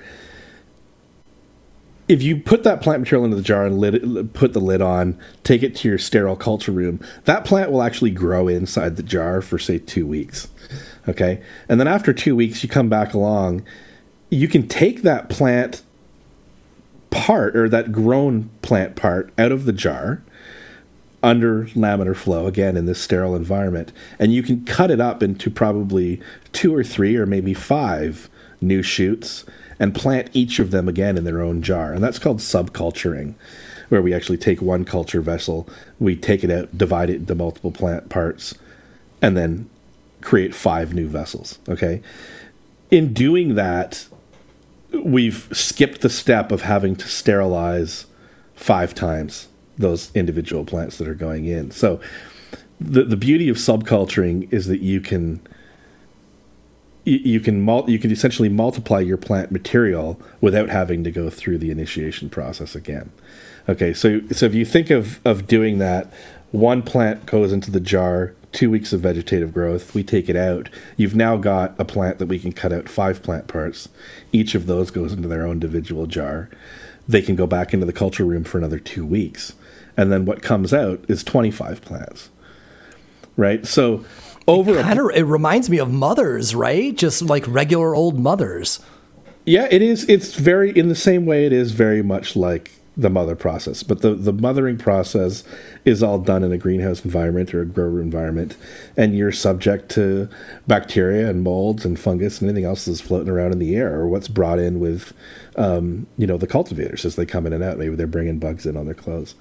If 2.09 2.23
you 2.23 2.37
put 2.37 2.65
that 2.65 2.83
plant 2.83 3.01
material 3.01 3.25
into 3.25 3.37
the 3.37 3.43
jar 3.43 3.65
and 3.65 3.79
lid, 3.79 4.35
put 4.35 4.53
the 4.53 4.61
lid 4.61 4.83
on, 4.83 5.19
take 5.45 5.63
it 5.63 5.75
to 5.77 5.89
your 5.89 5.99
sterile 5.99 6.37
culture 6.37 6.73
room, 6.73 7.01
that 7.25 7.45
plant 7.45 7.71
will 7.71 7.83
actually 7.83 8.11
grow 8.11 8.49
inside 8.49 8.97
the 8.97 9.03
jar 9.03 9.41
for 9.41 9.59
say 9.59 9.79
two 9.79 10.07
weeks. 10.07 10.49
Okay, 11.09 11.41
and 11.69 11.79
then 11.81 11.89
after 11.89 12.13
two 12.13 12.35
weeks, 12.37 12.63
you 12.63 12.69
come 12.69 12.89
back 12.89 13.15
along. 13.15 13.65
You 14.33 14.49
can 14.49 14.67
take 14.67 15.03
that 15.03 15.29
plant 15.29 15.83
part 17.11 17.55
or 17.55 17.69
that 17.69 17.93
grown 17.93 18.49
plant 18.63 18.97
part 18.97 19.31
out 19.37 19.53
of 19.53 19.67
the 19.67 19.75
jar 19.75 20.23
under 21.23 21.67
laminar 21.67 22.17
flow 22.17 22.47
again 22.47 22.75
in 22.75 22.87
this 22.87 22.99
sterile 22.99 23.37
environment 23.37 23.93
and 24.19 24.33
you 24.33 24.43
can 24.43 24.65
cut 24.65 24.91
it 24.91 25.03
up 25.03 25.23
into 25.23 25.51
probably 25.51 26.19
two 26.51 26.75
or 26.75 26.83
three 26.83 27.15
or 27.15 27.27
maybe 27.27 27.53
five 27.53 28.31
new 28.63 28.83
shoots 28.83 29.45
and 29.79 29.95
plant 29.95 30.31
each 30.33 30.59
of 30.59 30.71
them 30.71 30.89
again 30.89 31.19
in 31.19 31.25
their 31.25 31.43
own 31.43 31.61
jar. 31.61 31.93
And 31.93 32.03
that's 32.03 32.19
called 32.19 32.39
subculturing 32.39 33.35
where 33.91 34.01
we 34.01 34.15
actually 34.15 34.39
take 34.39 34.63
one 34.63 34.87
culture 34.87 35.21
vessel 35.21 35.69
we 36.01 36.17
take 36.17 36.43
it 36.43 36.51
out 36.51 36.79
divide 36.79 37.11
it 37.11 37.17
into 37.17 37.35
multiple 37.35 37.71
plant 37.71 38.09
parts 38.09 38.55
and 39.21 39.37
then 39.37 39.69
create 40.23 40.55
five 40.55 40.95
new 40.95 41.07
vessels 41.07 41.59
okay? 41.69 42.01
In 42.91 43.13
doing 43.13 43.57
that 43.57 44.07
we've 45.05 45.49
skipped 45.53 46.01
the 46.01 46.11
step 46.11 46.53
of 46.53 46.63
having 46.63 46.97
to 46.97 47.09
sterilize 47.09 48.07
five 48.55 48.95
times 48.95 49.49
those 49.79 50.11
individual 50.15 50.65
plants 50.65 50.99
that 50.99 51.09
are 51.09 51.15
going 51.15 51.47
in. 51.47 51.71
So 51.71 52.01
the 52.81 53.05
the 53.05 53.17
beauty 53.17 53.49
of 53.49 53.57
subculturing 53.57 54.53
is 54.53 54.67
that 54.67 54.81
you 54.81 55.01
can 55.01 55.41
you, 57.05 57.41
can 57.41 57.61
mul- 57.61 57.91
you 57.91 57.99
can 57.99 58.13
essentially 58.13 58.49
multiply 58.49 59.01
your 59.01 59.17
plant 59.17 59.51
material 59.51 60.21
without 60.41 60.69
having 60.69 61.03
to 61.03 61.11
go 61.11 61.31
through 61.31 61.59
the 61.59 61.71
initiation 61.71 62.31
process 62.31 62.77
again. 62.77 63.11
Okay, 63.69 63.93
so 63.93 64.21
so 64.31 64.47
if 64.47 64.55
you 64.55 64.65
think 64.65 64.91
of 64.91 65.25
of 65.25 65.47
doing 65.47 65.79
that, 65.79 66.13
one 66.51 66.83
plant 66.83 67.27
goes 67.27 67.53
into 67.53 67.71
the 67.71 67.81
jar, 67.81 68.35
two 68.53 68.71
weeks 68.71 68.93
of 68.93 69.01
vegetative 69.01 69.53
growth. 69.53 69.95
We 69.95 70.05
take 70.05 70.29
it 70.29 70.37
out. 70.37 70.69
You've 70.97 71.17
now 71.17 71.37
got 71.37 71.75
a 71.79 71.85
plant 71.85 72.19
that 72.19 72.27
we 72.27 72.39
can 72.39 72.53
cut 72.53 72.73
out 72.73 72.89
five 72.89 73.23
plant 73.23 73.49
parts. 73.49 73.89
Each 74.33 74.55
of 74.55 74.67
those 74.67 74.91
goes 74.91 75.13
into 75.13 75.29
their 75.29 75.47
own 75.47 75.53
individual 75.53 76.07
jar. 76.07 76.49
They 77.09 77.23
can 77.23 77.35
go 77.35 77.47
back 77.47 77.75
into 77.75 77.87
the 77.87 77.93
culture 77.93 78.25
room 78.25 78.45
for 78.45 78.59
another 78.59 78.79
two 78.79 79.05
weeks. 79.05 79.55
And 79.97 80.13
then 80.13 80.25
what 80.25 80.43
comes 80.43 80.73
out 80.73 81.05
is 81.09 81.25
25 81.25 81.83
plants. 81.83 82.31
Right? 83.37 83.67
So 83.67 84.05
over 84.47 84.79
it, 84.79 84.85
kinda, 84.85 85.09
it 85.09 85.23
reminds 85.23 85.71
me 85.71 85.79
of 85.79 85.91
mothers, 85.91 86.55
right? 86.55 86.95
Just 86.97 87.23
like 87.23 87.45
regular 87.49 87.95
old 87.95 88.19
mothers. 88.19 88.81
Yeah, 89.45 89.67
it 89.71 89.83
is. 89.83 90.09
It's 90.09 90.35
very 90.35 90.71
in 90.71 90.89
the 90.89 90.95
same 90.95 91.27
way. 91.27 91.47
It 91.47 91.53
is 91.53 91.73
very 91.73 92.03
much 92.03 92.37
like 92.37 92.71
the 92.97 93.11
mother 93.11 93.35
process. 93.35 93.83
But 93.83 94.03
the, 94.03 94.15
the 94.15 94.33
mothering 94.33 94.77
process 94.77 95.45
is 95.85 96.03
all 96.03 96.19
done 96.19 96.43
in 96.43 96.53
a 96.53 96.59
greenhouse 96.59 97.05
environment 97.05 97.55
or 97.55 97.63
a 97.63 97.67
grower 97.67 98.01
environment, 98.01 98.57
and 98.97 99.17
you're 99.17 99.33
subject 99.33 99.91
to 99.93 100.29
bacteria 100.67 101.29
and 101.29 101.43
molds 101.43 101.85
and 101.85 101.99
fungus 101.99 102.41
and 102.41 102.51
anything 102.51 102.67
else 102.67 102.85
that's 102.85 103.01
floating 103.01 103.31
around 103.31 103.53
in 103.53 103.59
the 103.59 103.75
air 103.75 103.95
or 103.95 104.09
what's 104.09 104.29
brought 104.29 104.59
in 104.59 104.79
with, 104.79 105.13
um, 105.57 106.07
you 106.19 106.27
know, 106.27 106.37
the 106.37 106.47
cultivators 106.47 107.05
as 107.05 107.17
they 107.17 107.27
come 107.27 107.47
in 107.47 107.53
and 107.53 107.65
out. 107.65 107.79
Maybe 107.79 107.97
they're 107.97 108.07
bringing 108.07 108.39
bugs 108.39 108.67
in 108.67 108.77
on 108.77 108.85
their 108.85 108.95
clothes. 108.95 109.35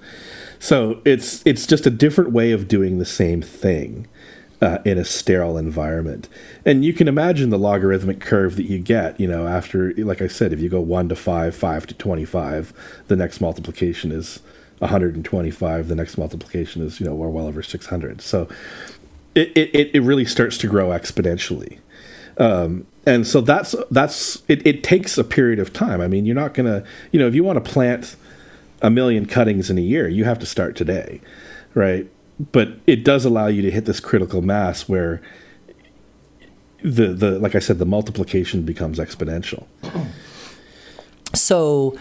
So 0.58 1.02
it's 1.04 1.42
it's 1.44 1.66
just 1.66 1.86
a 1.86 1.90
different 1.90 2.32
way 2.32 2.52
of 2.52 2.68
doing 2.68 2.98
the 2.98 3.04
same 3.04 3.42
thing 3.42 4.06
uh, 4.62 4.78
in 4.84 4.96
a 4.96 5.04
sterile 5.04 5.58
environment. 5.58 6.28
And 6.64 6.84
you 6.84 6.92
can 6.92 7.08
imagine 7.08 7.50
the 7.50 7.58
logarithmic 7.58 8.20
curve 8.20 8.54
that 8.56 8.66
you 8.66 8.78
get, 8.78 9.18
you 9.18 9.26
know, 9.26 9.48
after, 9.48 9.92
like 9.94 10.22
I 10.22 10.28
said, 10.28 10.52
if 10.52 10.60
you 10.60 10.68
go 10.68 10.80
1 10.80 11.08
to 11.08 11.16
5, 11.16 11.54
5 11.54 11.86
to 11.88 11.94
25, 11.94 13.04
the 13.08 13.16
next 13.16 13.40
multiplication 13.40 14.12
is 14.12 14.38
125, 14.78 15.88
the 15.88 15.96
next 15.96 16.16
multiplication 16.16 16.80
is, 16.80 17.00
you 17.00 17.06
know, 17.06 17.14
we're 17.14 17.28
well 17.28 17.48
over 17.48 17.60
600. 17.60 18.20
So 18.20 18.48
it, 19.34 19.50
it, 19.56 19.90
it 19.94 20.00
really 20.00 20.24
starts 20.24 20.56
to 20.58 20.68
grow 20.68 20.90
exponentially. 20.90 21.80
Um, 22.38 22.86
and 23.04 23.26
so 23.26 23.40
that's, 23.40 23.74
that's, 23.90 24.44
it, 24.46 24.64
it 24.64 24.84
takes 24.84 25.18
a 25.18 25.24
period 25.24 25.58
of 25.58 25.72
time. 25.72 26.00
I 26.00 26.06
mean, 26.06 26.24
you're 26.24 26.36
not 26.36 26.54
going 26.54 26.66
to, 26.66 26.86
you 27.10 27.18
know, 27.18 27.26
if 27.26 27.34
you 27.34 27.42
want 27.42 27.62
to 27.62 27.68
plant 27.68 28.14
a 28.80 28.90
million 28.90 29.26
cuttings 29.26 29.70
in 29.70 29.76
a 29.76 29.82
year, 29.82 30.06
you 30.06 30.22
have 30.22 30.38
to 30.38 30.46
start 30.46 30.76
today, 30.76 31.20
right? 31.74 32.08
But 32.50 32.78
it 32.86 33.04
does 33.04 33.24
allow 33.24 33.46
you 33.46 33.62
to 33.62 33.70
hit 33.70 33.84
this 33.84 34.00
critical 34.00 34.42
mass 34.42 34.88
where 34.88 35.22
the 36.82 37.08
the 37.08 37.38
like 37.38 37.54
I 37.54 37.60
said, 37.60 37.78
the 37.78 37.86
multiplication 37.86 38.62
becomes 38.62 38.98
exponential. 38.98 39.66
So, 41.34 41.96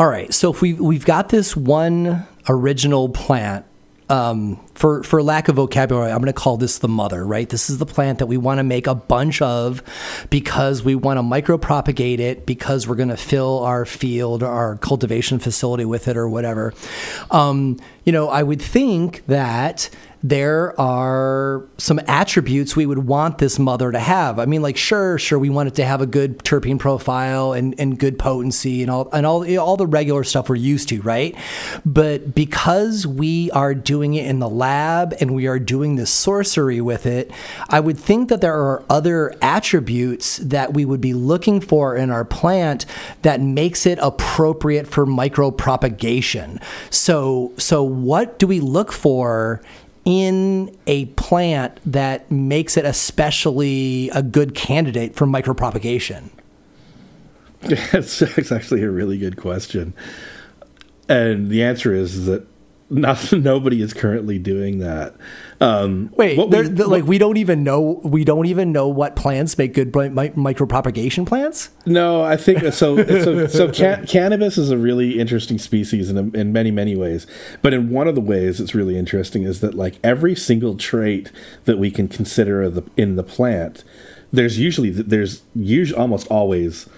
all 0.00 0.08
right. 0.08 0.34
So 0.34 0.52
if 0.52 0.60
we 0.60 0.72
we've 0.72 1.04
got 1.04 1.28
this 1.28 1.56
one 1.56 2.26
original 2.48 3.08
plant 3.08 3.64
um, 4.08 4.60
for 4.74 5.02
for 5.02 5.22
lack 5.22 5.48
of 5.48 5.56
vocabulary, 5.56 6.10
I'm 6.10 6.18
going 6.18 6.26
to 6.26 6.32
call 6.32 6.56
this 6.56 6.78
the 6.78 6.88
mother, 6.88 7.24
right? 7.24 7.48
This 7.48 7.70
is 7.70 7.78
the 7.78 7.86
plant 7.86 8.18
that 8.18 8.26
we 8.26 8.36
want 8.36 8.58
to 8.58 8.64
make 8.64 8.86
a 8.86 8.94
bunch 8.94 9.40
of 9.40 9.82
because 10.30 10.82
we 10.82 10.94
want 10.94 11.18
to 11.18 11.22
micropropagate 11.22 12.18
it 12.18 12.46
because 12.46 12.86
we're 12.86 12.96
going 12.96 13.08
to 13.08 13.16
fill 13.16 13.60
our 13.60 13.84
field, 13.84 14.42
our 14.42 14.76
cultivation 14.76 15.38
facility 15.38 15.84
with 15.84 16.08
it, 16.08 16.16
or 16.16 16.28
whatever. 16.28 16.74
Um, 17.30 17.78
you 18.04 18.12
know, 18.12 18.28
I 18.28 18.42
would 18.42 18.60
think 18.60 19.24
that 19.26 19.90
there 20.24 20.78
are 20.80 21.68
some 21.76 22.00
attributes 22.08 22.74
we 22.74 22.86
would 22.86 23.06
want 23.06 23.36
this 23.36 23.58
mother 23.58 23.92
to 23.92 23.98
have. 23.98 24.38
I 24.38 24.46
mean, 24.46 24.62
like, 24.62 24.78
sure, 24.78 25.18
sure, 25.18 25.38
we 25.38 25.50
want 25.50 25.68
it 25.68 25.74
to 25.74 25.84
have 25.84 26.00
a 26.00 26.06
good 26.06 26.38
terpene 26.38 26.78
profile 26.78 27.52
and, 27.52 27.78
and 27.78 27.98
good 27.98 28.18
potency 28.18 28.80
and 28.80 28.90
all 28.90 29.10
and 29.12 29.26
all 29.26 29.58
all 29.58 29.76
the 29.76 29.86
regular 29.86 30.24
stuff 30.24 30.48
we're 30.48 30.56
used 30.56 30.88
to, 30.88 31.02
right? 31.02 31.36
But 31.84 32.34
because 32.34 33.06
we 33.06 33.50
are 33.50 33.74
doing 33.74 34.14
it 34.14 34.24
in 34.24 34.38
the 34.38 34.48
lab 34.64 35.14
and 35.20 35.34
we 35.34 35.46
are 35.46 35.58
doing 35.58 35.96
this 35.96 36.10
sorcery 36.10 36.80
with 36.80 37.04
it, 37.04 37.30
I 37.68 37.80
would 37.80 37.98
think 37.98 38.30
that 38.30 38.40
there 38.40 38.54
are 38.54 38.82
other 38.88 39.34
attributes 39.42 40.38
that 40.38 40.72
we 40.72 40.86
would 40.86 41.02
be 41.02 41.12
looking 41.12 41.60
for 41.60 41.94
in 41.94 42.10
our 42.10 42.24
plant 42.24 42.86
that 43.20 43.42
makes 43.42 43.84
it 43.84 43.98
appropriate 44.00 44.86
for 44.86 45.04
micropropagation. 45.04 46.62
So, 46.88 47.52
so 47.58 47.82
what 47.82 48.38
do 48.38 48.46
we 48.46 48.60
look 48.60 48.90
for 48.90 49.60
in 50.06 50.74
a 50.86 51.06
plant 51.06 51.78
that 51.84 52.30
makes 52.30 52.78
it 52.78 52.86
especially 52.86 54.08
a 54.14 54.22
good 54.22 54.54
candidate 54.54 55.14
for 55.14 55.26
micropropagation? 55.26 56.30
That's, 57.60 58.18
that's 58.34 58.50
actually 58.50 58.82
a 58.82 58.90
really 58.90 59.18
good 59.18 59.36
question. 59.36 59.92
And 61.06 61.50
the 61.50 61.62
answer 61.62 61.92
is 61.92 62.24
that 62.24 62.46
not, 62.94 63.32
nobody 63.32 63.82
is 63.82 63.92
currently 63.92 64.38
doing 64.38 64.78
that. 64.78 65.14
Um, 65.60 66.10
Wait, 66.16 66.36
we, 66.36 66.68
like 66.68 67.04
we 67.04 67.18
don't 67.18 67.36
even 67.36 67.62
know 67.62 68.00
we 68.02 68.24
don't 68.24 68.46
even 68.46 68.72
know 68.72 68.88
what 68.88 69.16
plants 69.16 69.56
make 69.56 69.72
good 69.72 69.94
mi- 69.94 70.30
micropropagation 70.30 71.26
plants. 71.26 71.70
No, 71.86 72.22
I 72.22 72.36
think 72.36 72.60
so. 72.72 72.96
so, 72.96 73.46
so 73.46 73.72
ca- 73.72 74.04
cannabis 74.06 74.58
is 74.58 74.70
a 74.70 74.78
really 74.78 75.18
interesting 75.18 75.58
species 75.58 76.10
in, 76.10 76.34
in 76.34 76.52
many 76.52 76.70
many 76.70 76.96
ways. 76.96 77.26
But 77.62 77.72
in 77.72 77.90
one 77.90 78.08
of 78.08 78.14
the 78.14 78.20
ways 78.20 78.60
it's 78.60 78.74
really 78.74 78.98
interesting 78.98 79.44
is 79.44 79.60
that 79.60 79.74
like 79.74 79.98
every 80.02 80.34
single 80.34 80.76
trait 80.76 81.30
that 81.64 81.78
we 81.78 81.90
can 81.90 82.08
consider 82.08 82.68
the, 82.68 82.82
in 82.96 83.16
the 83.16 83.22
plant, 83.22 83.84
there's 84.32 84.58
usually 84.58 84.90
there's 84.90 85.42
usually 85.54 85.98
almost 85.98 86.26
always 86.28 86.88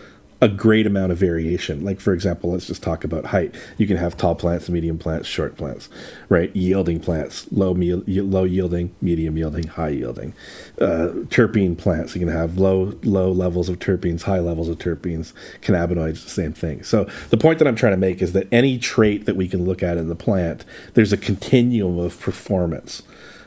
a 0.41 0.49
great 0.49 0.87
amount 0.87 1.13
of 1.13 1.19
variation. 1.19 1.85
Like 1.85 2.01
for 2.01 2.13
example, 2.13 2.53
let's 2.53 2.67
just 2.67 2.83
talk 2.83 3.05
about 3.05 3.27
height. 3.27 3.55
You 3.79 3.87
can 3.87 3.97
have 3.97 4.17
tall 4.17 4.35
plants, 4.35 4.69
medium 4.69 4.99
plants, 4.99 5.29
short 5.29 5.57
plants, 5.57 5.89
right? 6.29 6.55
Yielding 6.55 7.01
plants, 7.01 7.51
low 7.51 7.73
low 7.73 8.45
yielding, 8.45 8.95
medium 9.01 9.37
yielding, 9.37 9.69
high 9.69 9.89
yielding. 9.91 10.35
Uh, 10.79 11.25
terpene 11.29 11.77
plants, 11.77 12.15
you 12.15 12.21
can 12.21 12.29
have 12.29 12.59
low 12.59 12.99
low 13.03 13.33
levels 13.33 13.69
of 13.69 13.79
terpenes, 13.79 14.23
high 14.23 14.41
levels 14.41 14.69
of 14.69 14.79
terpenes. 14.79 15.33
Cannabinoids, 15.63 16.29
same 16.29 16.53
thing. 16.53 16.83
So 16.83 17.09
the 17.31 17.39
point 17.39 17.59
that 17.59 17.69
I'm 17.69 17.77
trying 17.77 17.95
to 17.95 17.99
make 17.99 18.21
is 18.21 18.33
that 18.33 18.47
any 18.53 18.79
trait 18.79 19.25
that 19.25 19.37
we 19.37 19.49
can 19.49 19.65
look 19.65 19.83
at 19.83 19.97
in 19.97 20.09
the 20.09 20.15
plant, 20.15 20.65
there's 20.95 21.13
a 21.13 21.17
continuum 21.17 21.99
of 21.99 22.21
performance, 22.21 23.03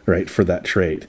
right, 0.05 0.29
for 0.29 0.43
that 0.45 0.63
trait. 0.63 1.05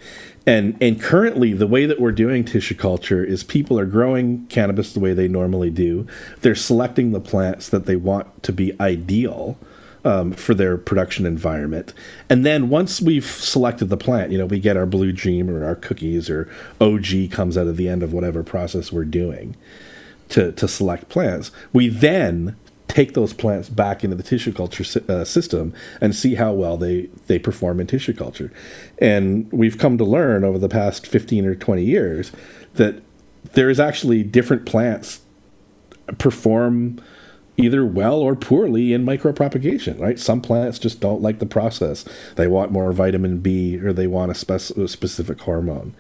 And 0.47 0.77
and 0.81 1.01
currently 1.01 1.53
the 1.53 1.67
way 1.67 1.87
that 1.87 2.01
we're 2.01 2.13
doing 2.13 2.45
tissue 2.45 2.75
culture 2.75 3.23
is 3.23 3.45
people 3.45 3.79
are 3.79 3.87
growing 3.87 4.47
cannabis 4.47 4.93
the 4.93 5.01
way 5.01 5.13
they 5.13 5.29
normally 5.29 5.71
do. 5.71 6.07
They're 6.41 6.55
selecting 6.55 7.13
the 7.13 7.21
plants 7.21 7.69
that 7.69 7.87
they 7.87 7.97
want 7.97 8.43
to 8.45 8.53
be 8.53 8.79
ideal 8.81 9.59
um, 10.05 10.33
for 10.33 10.55
their 10.55 10.79
production 10.79 11.27
environment. 11.27 11.93
And 12.31 12.45
then 12.47 12.71
once 12.71 13.03
we've 13.03 13.25
selected 13.27 13.91
the 13.91 13.99
plant, 13.99 14.33
you 14.33 14.39
know, 14.39 14.47
we 14.47 14.59
get 14.59 14.77
our 14.79 14.87
blue 14.87 15.13
dream 15.13 15.51
or 15.51 15.65
our 15.65 15.75
cookies 15.77 16.31
or 16.31 16.51
OG 16.81 17.31
comes 17.31 17.59
out 17.59 17.67
of 17.67 17.77
the 17.77 17.89
end 17.89 18.03
of 18.03 18.13
whatever 18.15 18.43
process 18.43 18.91
we're 18.91 19.05
doing. 19.05 19.57
to, 20.31 20.53
to 20.53 20.69
select 20.69 21.09
plants. 21.09 21.51
We 21.73 21.89
then 21.89 22.57
take 22.91 23.15
those 23.15 23.33
plants 23.33 23.69
back 23.69 24.03
into 24.03 24.17
the 24.17 24.23
tissue 24.23 24.53
culture 24.53 24.85
uh, 25.09 25.25
system 25.25 25.73
and 26.01 26.15
see 26.15 26.35
how 26.35 26.53
well 26.53 26.77
they, 26.77 27.09
they 27.29 27.39
perform 27.39 27.81
in 27.81 27.87
tissue 27.87 28.13
culture. 28.13 28.53
And 28.99 29.51
we've 29.53 29.79
come 29.79 29.97
to 29.99 30.05
learn 30.05 30.45
over 30.45 30.59
the 30.59 30.69
past 30.69 31.07
15 31.07 31.47
or 31.47 31.55
20 31.55 31.85
years 31.85 32.33
that 32.75 33.03
there 33.53 33.71
is 33.71 33.79
actually 33.79 34.23
different 34.23 34.67
plants 34.67 35.21
perform 36.19 37.01
either 37.57 37.85
well 37.85 38.19
or 38.21 38.35
poorly 38.35 38.93
in 38.93 39.05
micropropagation, 39.05 40.01
right? 40.01 40.19
Some 40.19 40.41
plants 40.41 40.79
just 40.79 41.01
don't 41.01 41.23
like 41.23 41.39
the 41.39 41.47
process. 41.47 42.05
They 42.37 42.49
want 42.49 42.73
more 42.73 42.93
vitamin 42.93 43.39
B 43.39 43.79
or 43.79 43.93
they 43.93 44.07
want 44.07 44.33
a, 44.33 44.35
spec- 44.35 44.77
a 44.77 44.89
specific 44.89 45.41
hormone. 45.41 45.95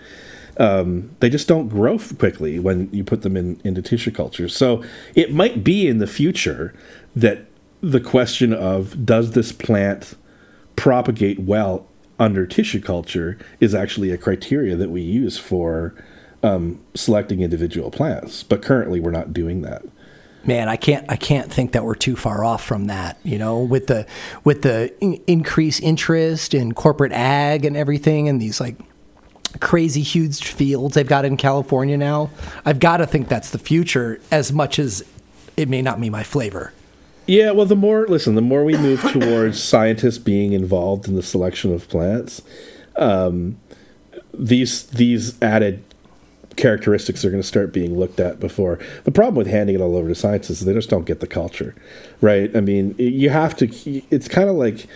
Um, 0.60 1.16
they 1.20 1.30
just 1.30 1.48
don't 1.48 1.68
grow 1.68 1.98
quickly 1.98 2.58
when 2.58 2.90
you 2.92 3.02
put 3.02 3.22
them 3.22 3.36
in 3.36 3.60
into 3.64 3.80
tissue 3.80 4.10
culture. 4.10 4.48
So 4.48 4.84
it 5.14 5.32
might 5.32 5.64
be 5.64 5.88
in 5.88 5.98
the 5.98 6.06
future 6.06 6.74
that 7.16 7.46
the 7.80 8.00
question 8.00 8.52
of 8.52 9.06
does 9.06 9.32
this 9.32 9.52
plant 9.52 10.16
propagate 10.76 11.40
well 11.40 11.86
under 12.18 12.46
tissue 12.46 12.80
culture 12.80 13.38
is 13.58 13.74
actually 13.74 14.10
a 14.10 14.18
criteria 14.18 14.76
that 14.76 14.90
we 14.90 15.00
use 15.00 15.38
for 15.38 15.94
um, 16.42 16.78
selecting 16.94 17.40
individual 17.40 17.90
plants. 17.90 18.42
But 18.42 18.60
currently, 18.60 19.00
we're 19.00 19.10
not 19.10 19.32
doing 19.32 19.62
that 19.62 19.82
man, 20.44 20.68
I 20.68 20.76
can't 20.76 21.04
I 21.10 21.16
can't 21.16 21.52
think 21.52 21.72
that 21.72 21.84
we're 21.84 21.94
too 21.94 22.16
far 22.16 22.44
off 22.44 22.64
from 22.64 22.86
that. 22.86 23.18
You 23.22 23.38
know, 23.38 23.60
with 23.60 23.86
the 23.86 24.06
with 24.44 24.62
the 24.62 24.92
in- 25.00 25.22
increased 25.26 25.82
interest 25.82 26.54
in 26.54 26.72
corporate 26.72 27.12
ag 27.12 27.64
and 27.64 27.76
everything, 27.76 28.28
and 28.28 28.40
these 28.40 28.60
like 28.60 28.76
crazy 29.58 30.02
huge 30.02 30.44
fields 30.44 30.94
they've 30.94 31.08
got 31.08 31.24
in 31.24 31.36
California 31.36 31.96
now. 31.96 32.30
I've 32.64 32.78
got 32.78 32.98
to 32.98 33.06
think 33.06 33.28
that's 33.28 33.50
the 33.50 33.58
future, 33.58 34.20
as 34.30 34.52
much 34.52 34.78
as 34.78 35.04
it 35.56 35.68
may 35.68 35.82
not 35.82 36.00
be 36.00 36.10
my 36.10 36.22
flavor. 36.22 36.72
Yeah, 37.26 37.50
well, 37.52 37.66
the 37.66 37.76
more 37.76 38.06
listen, 38.08 38.34
the 38.34 38.40
more 38.40 38.64
we 38.64 38.76
move 38.76 39.00
towards 39.12 39.62
scientists 39.62 40.18
being 40.18 40.52
involved 40.52 41.08
in 41.08 41.16
the 41.16 41.22
selection 41.22 41.72
of 41.72 41.88
plants, 41.88 42.42
um, 42.96 43.58
these 44.32 44.84
these 44.86 45.40
added 45.42 45.84
characteristics 46.56 47.24
are 47.24 47.30
going 47.30 47.42
to 47.42 47.46
start 47.46 47.72
being 47.72 47.98
looked 47.98 48.20
at 48.20 48.40
before. 48.40 48.78
The 49.04 49.10
problem 49.10 49.36
with 49.36 49.46
handing 49.46 49.76
it 49.76 49.80
all 49.80 49.96
over 49.96 50.08
to 50.08 50.14
scientists 50.14 50.60
is 50.60 50.64
they 50.64 50.74
just 50.74 50.90
don't 50.90 51.04
get 51.04 51.20
the 51.20 51.26
culture, 51.26 51.74
right? 52.20 52.54
I 52.56 52.60
mean, 52.60 52.94
you 52.98 53.30
have 53.30 53.56
to. 53.58 53.68
It's 54.10 54.28
kind 54.28 54.48
of 54.48 54.56
like, 54.56 54.86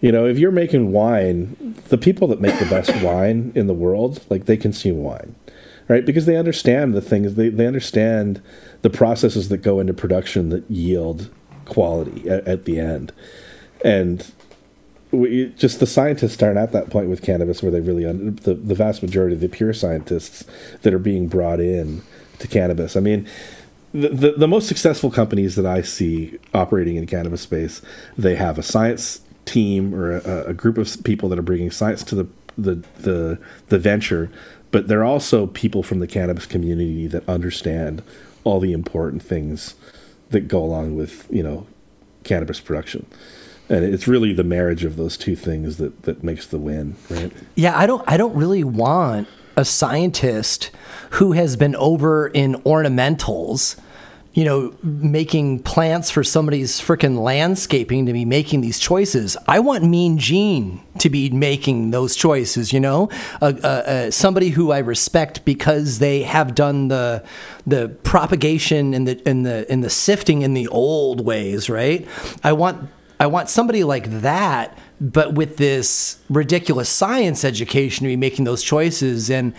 you 0.00 0.10
know, 0.10 0.26
if 0.26 0.38
you're 0.38 0.50
making 0.50 0.92
wine, 0.92 1.76
the 1.88 1.98
people 1.98 2.26
that 2.28 2.40
make 2.40 2.58
the 2.58 2.66
best 2.66 2.94
wine 3.02 3.52
in 3.54 3.66
the 3.66 3.74
world, 3.74 4.24
like 4.30 4.46
they 4.46 4.56
consume 4.56 4.98
wine, 4.98 5.34
right? 5.88 6.04
Because 6.04 6.26
they 6.26 6.36
understand 6.36 6.94
the 6.94 7.00
things. 7.00 7.34
They 7.34 7.48
they 7.48 7.66
understand 7.66 8.42
the 8.82 8.90
processes 8.90 9.48
that 9.50 9.58
go 9.58 9.80
into 9.80 9.92
production 9.92 10.48
that 10.50 10.68
yield 10.70 11.30
quality 11.66 12.28
at, 12.28 12.46
at 12.48 12.64
the 12.64 12.80
end, 12.80 13.12
and 13.84 14.32
we, 15.10 15.52
just 15.56 15.80
the 15.80 15.86
scientists 15.86 16.42
aren't 16.42 16.58
at 16.58 16.72
that 16.72 16.88
point 16.88 17.08
with 17.08 17.22
cannabis 17.22 17.62
where 17.62 17.72
they 17.72 17.80
really 17.80 18.06
un- 18.06 18.38
the 18.42 18.54
the 18.54 18.74
vast 18.74 19.02
majority 19.02 19.34
of 19.34 19.40
the 19.40 19.48
pure 19.48 19.72
scientists 19.72 20.44
that 20.82 20.94
are 20.94 20.98
being 20.98 21.28
brought 21.28 21.60
in 21.60 22.02
to 22.38 22.48
cannabis. 22.48 22.96
I 22.96 23.00
mean, 23.00 23.28
the, 23.92 24.08
the, 24.08 24.32
the 24.32 24.48
most 24.48 24.66
successful 24.66 25.10
companies 25.10 25.56
that 25.56 25.66
I 25.66 25.82
see 25.82 26.38
operating 26.54 26.96
in 26.96 27.06
cannabis 27.06 27.42
space, 27.42 27.82
they 28.16 28.36
have 28.36 28.58
a 28.58 28.62
science 28.62 29.20
team 29.50 29.94
or 29.94 30.16
a, 30.16 30.50
a 30.50 30.54
group 30.54 30.78
of 30.78 31.02
people 31.04 31.28
that 31.28 31.38
are 31.38 31.42
bringing 31.42 31.70
science 31.70 32.02
to 32.04 32.14
the 32.14 32.26
the 32.56 32.84
the 32.98 33.38
the 33.68 33.78
venture, 33.78 34.30
but 34.70 34.88
they're 34.88 35.04
also 35.04 35.46
people 35.46 35.82
from 35.82 35.98
the 36.00 36.06
cannabis 36.06 36.46
community 36.46 37.06
that 37.06 37.28
understand 37.28 38.02
all 38.44 38.60
the 38.60 38.72
important 38.72 39.22
things 39.22 39.74
that 40.30 40.48
go 40.48 40.62
along 40.62 40.96
with 40.96 41.26
you 41.30 41.42
know 41.42 41.66
cannabis 42.22 42.60
production 42.60 43.06
and 43.70 43.84
it's 43.84 44.08
really 44.08 44.32
the 44.32 44.44
marriage 44.44 44.84
of 44.84 44.96
those 44.96 45.16
two 45.16 45.36
things 45.36 45.76
that 45.76 46.02
that 46.02 46.24
makes 46.24 46.46
the 46.46 46.58
win, 46.58 46.96
right? 47.08 47.32
Yeah, 47.54 47.78
I 47.78 47.86
don't 47.86 48.04
I 48.06 48.16
don't 48.16 48.34
really 48.34 48.64
want 48.64 49.28
a 49.56 49.64
scientist 49.64 50.70
who 51.12 51.32
has 51.32 51.56
been 51.56 51.76
over 51.76 52.26
in 52.28 52.54
ornamentals, 52.62 53.78
you 54.32 54.44
know, 54.44 54.72
making 54.82 55.60
plants 55.60 56.08
for 56.10 56.22
somebody's 56.22 56.80
freaking 56.80 57.18
landscaping 57.18 58.06
to 58.06 58.12
be 58.12 58.24
making 58.24 58.60
these 58.60 58.78
choices. 58.78 59.36
I 59.48 59.58
want 59.58 59.82
Mean 59.84 60.18
Gene 60.18 60.80
to 60.98 61.10
be 61.10 61.30
making 61.30 61.90
those 61.90 62.14
choices. 62.14 62.72
You 62.72 62.80
know, 62.80 63.08
uh, 63.42 63.52
uh, 63.62 63.66
uh, 63.66 64.10
somebody 64.10 64.50
who 64.50 64.70
I 64.70 64.78
respect 64.78 65.44
because 65.44 65.98
they 65.98 66.22
have 66.22 66.54
done 66.54 66.88
the 66.88 67.24
the 67.66 67.88
propagation 68.04 68.94
and 68.94 69.08
the 69.08 69.20
and 69.26 69.44
the 69.44 69.66
and 69.70 69.82
the 69.82 69.90
sifting 69.90 70.42
in 70.42 70.54
the 70.54 70.68
old 70.68 71.24
ways. 71.24 71.68
Right. 71.68 72.06
I 72.44 72.52
want 72.52 72.88
I 73.20 73.26
want 73.26 73.50
somebody 73.50 73.84
like 73.84 74.22
that, 74.22 74.78
but 74.98 75.34
with 75.34 75.58
this 75.58 76.18
ridiculous 76.30 76.88
science 76.88 77.44
education 77.44 78.04
to 78.04 78.08
be 78.08 78.16
making 78.16 78.46
those 78.46 78.62
choices. 78.62 79.28
And, 79.28 79.52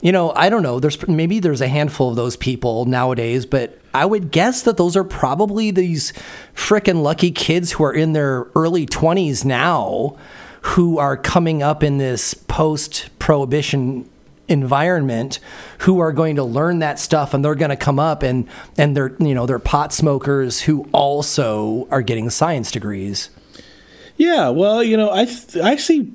you 0.00 0.10
know, 0.10 0.32
I 0.32 0.48
don't 0.48 0.64
know. 0.64 0.80
There's 0.80 1.06
maybe 1.06 1.38
there's 1.38 1.60
a 1.60 1.68
handful 1.68 2.10
of 2.10 2.16
those 2.16 2.36
people 2.36 2.84
nowadays, 2.84 3.46
but 3.46 3.78
I 3.96 4.04
would 4.04 4.30
guess 4.30 4.60
that 4.62 4.76
those 4.76 4.94
are 4.94 5.04
probably 5.04 5.70
these 5.70 6.12
freaking 6.54 7.02
lucky 7.02 7.30
kids 7.30 7.72
who 7.72 7.84
are 7.84 7.94
in 7.94 8.12
their 8.12 8.46
early 8.54 8.84
20s 8.84 9.42
now 9.42 10.18
who 10.60 10.98
are 10.98 11.16
coming 11.16 11.62
up 11.62 11.82
in 11.82 11.96
this 11.96 12.34
post 12.34 13.08
prohibition 13.18 14.06
environment 14.48 15.38
who 15.78 15.98
are 15.98 16.12
going 16.12 16.36
to 16.36 16.44
learn 16.44 16.80
that 16.80 16.98
stuff 16.98 17.32
and 17.32 17.42
they're 17.42 17.54
going 17.54 17.70
to 17.70 17.76
come 17.76 17.98
up 17.98 18.22
and 18.22 18.46
and 18.76 18.94
they're 18.94 19.16
you 19.18 19.34
know 19.34 19.46
they're 19.46 19.58
pot 19.58 19.94
smokers 19.94 20.60
who 20.60 20.86
also 20.92 21.88
are 21.90 22.02
getting 22.02 22.28
science 22.28 22.70
degrees. 22.70 23.30
Yeah 24.18 24.50
well 24.50 24.84
you 24.84 24.96
know 24.98 25.10
i 25.10 25.24
th- 25.24 25.56
i 25.56 25.76
see 25.76 26.12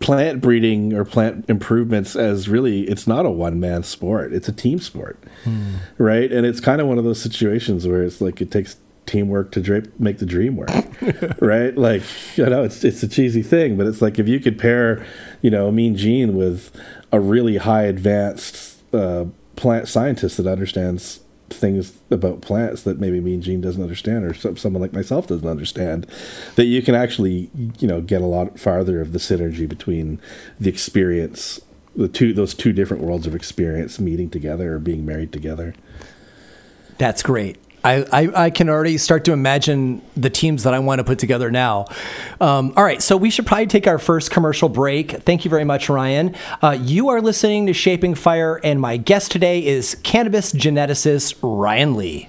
plant 0.00 0.40
breeding 0.40 0.92
or 0.92 1.04
plant 1.04 1.44
improvements 1.48 2.14
as 2.14 2.48
really 2.48 2.82
it's 2.82 3.06
not 3.06 3.24
a 3.24 3.30
one 3.30 3.58
man 3.58 3.82
sport 3.82 4.32
it's 4.32 4.48
a 4.48 4.52
team 4.52 4.78
sport 4.78 5.18
hmm. 5.44 5.76
right 5.96 6.30
and 6.30 6.44
it's 6.44 6.60
kind 6.60 6.80
of 6.80 6.86
one 6.86 6.98
of 6.98 7.04
those 7.04 7.20
situations 7.20 7.86
where 7.86 8.02
it's 8.02 8.20
like 8.20 8.40
it 8.40 8.50
takes 8.50 8.76
teamwork 9.06 9.52
to 9.52 9.60
drape, 9.60 9.98
make 9.98 10.18
the 10.18 10.26
dream 10.26 10.56
work, 10.56 10.70
right? 11.40 11.76
Like, 11.76 12.02
you 12.36 12.46
know, 12.46 12.64
it's 12.64 12.84
it's 12.84 13.02
a 13.02 13.08
cheesy 13.08 13.42
thing, 13.42 13.76
but 13.76 13.86
it's 13.86 14.00
like 14.00 14.18
if 14.18 14.28
you 14.28 14.40
could 14.40 14.58
pair, 14.58 15.04
you 15.42 15.50
know, 15.50 15.68
a 15.68 15.72
Mean 15.72 15.96
Gene 15.96 16.36
with 16.36 16.70
a 17.12 17.20
really 17.20 17.58
high 17.58 17.82
advanced 17.82 18.82
uh, 18.94 19.26
plant 19.56 19.88
scientist 19.88 20.36
that 20.36 20.46
understands 20.46 21.20
things 21.54 21.94
about 22.10 22.40
plants 22.40 22.82
that 22.82 22.98
maybe 22.98 23.20
Mean 23.20 23.42
Gene 23.42 23.60
doesn't 23.60 23.82
understand, 23.82 24.24
or 24.24 24.34
someone 24.56 24.82
like 24.82 24.92
myself 24.92 25.26
doesn't 25.26 25.48
understand, 25.48 26.06
that 26.56 26.66
you 26.66 26.82
can 26.82 26.94
actually, 26.94 27.50
you 27.78 27.88
know, 27.88 28.00
get 28.00 28.22
a 28.22 28.26
lot 28.26 28.58
farther 28.58 29.00
of 29.00 29.12
the 29.12 29.18
synergy 29.18 29.68
between 29.68 30.20
the 30.60 30.68
experience, 30.68 31.60
the 31.96 32.08
two 32.08 32.32
those 32.32 32.54
two 32.54 32.72
different 32.72 33.02
worlds 33.02 33.26
of 33.26 33.34
experience 33.34 33.98
meeting 34.00 34.30
together 34.30 34.74
or 34.74 34.78
being 34.78 35.06
married 35.06 35.32
together. 35.32 35.74
That's 36.98 37.22
great. 37.22 37.56
I, 37.84 38.06
I, 38.10 38.44
I, 38.46 38.50
can 38.50 38.70
already 38.70 38.96
start 38.96 39.26
to 39.26 39.32
imagine 39.32 40.00
the 40.16 40.30
teams 40.30 40.62
that 40.62 40.72
I 40.72 40.78
want 40.78 41.00
to 41.00 41.04
put 41.04 41.18
together 41.18 41.50
now. 41.50 41.84
Um, 42.40 42.72
all 42.76 42.82
right, 42.82 43.02
so 43.02 43.16
we 43.18 43.28
should 43.28 43.46
probably 43.46 43.66
take 43.66 43.86
our 43.86 43.98
first 43.98 44.30
commercial 44.30 44.70
break. 44.70 45.12
Thank 45.22 45.44
you 45.44 45.50
very 45.50 45.64
much, 45.64 45.90
Ryan. 45.90 46.34
Uh, 46.62 46.78
you 46.80 47.10
are 47.10 47.20
listening 47.20 47.66
to 47.66 47.74
Shaping 47.74 48.14
Fire, 48.14 48.58
and 48.64 48.80
my 48.80 48.96
guest 48.96 49.30
today 49.30 49.64
is 49.64 49.96
cannabis 50.02 50.52
geneticist 50.52 51.36
Ryan 51.42 51.94
Lee. 51.94 52.28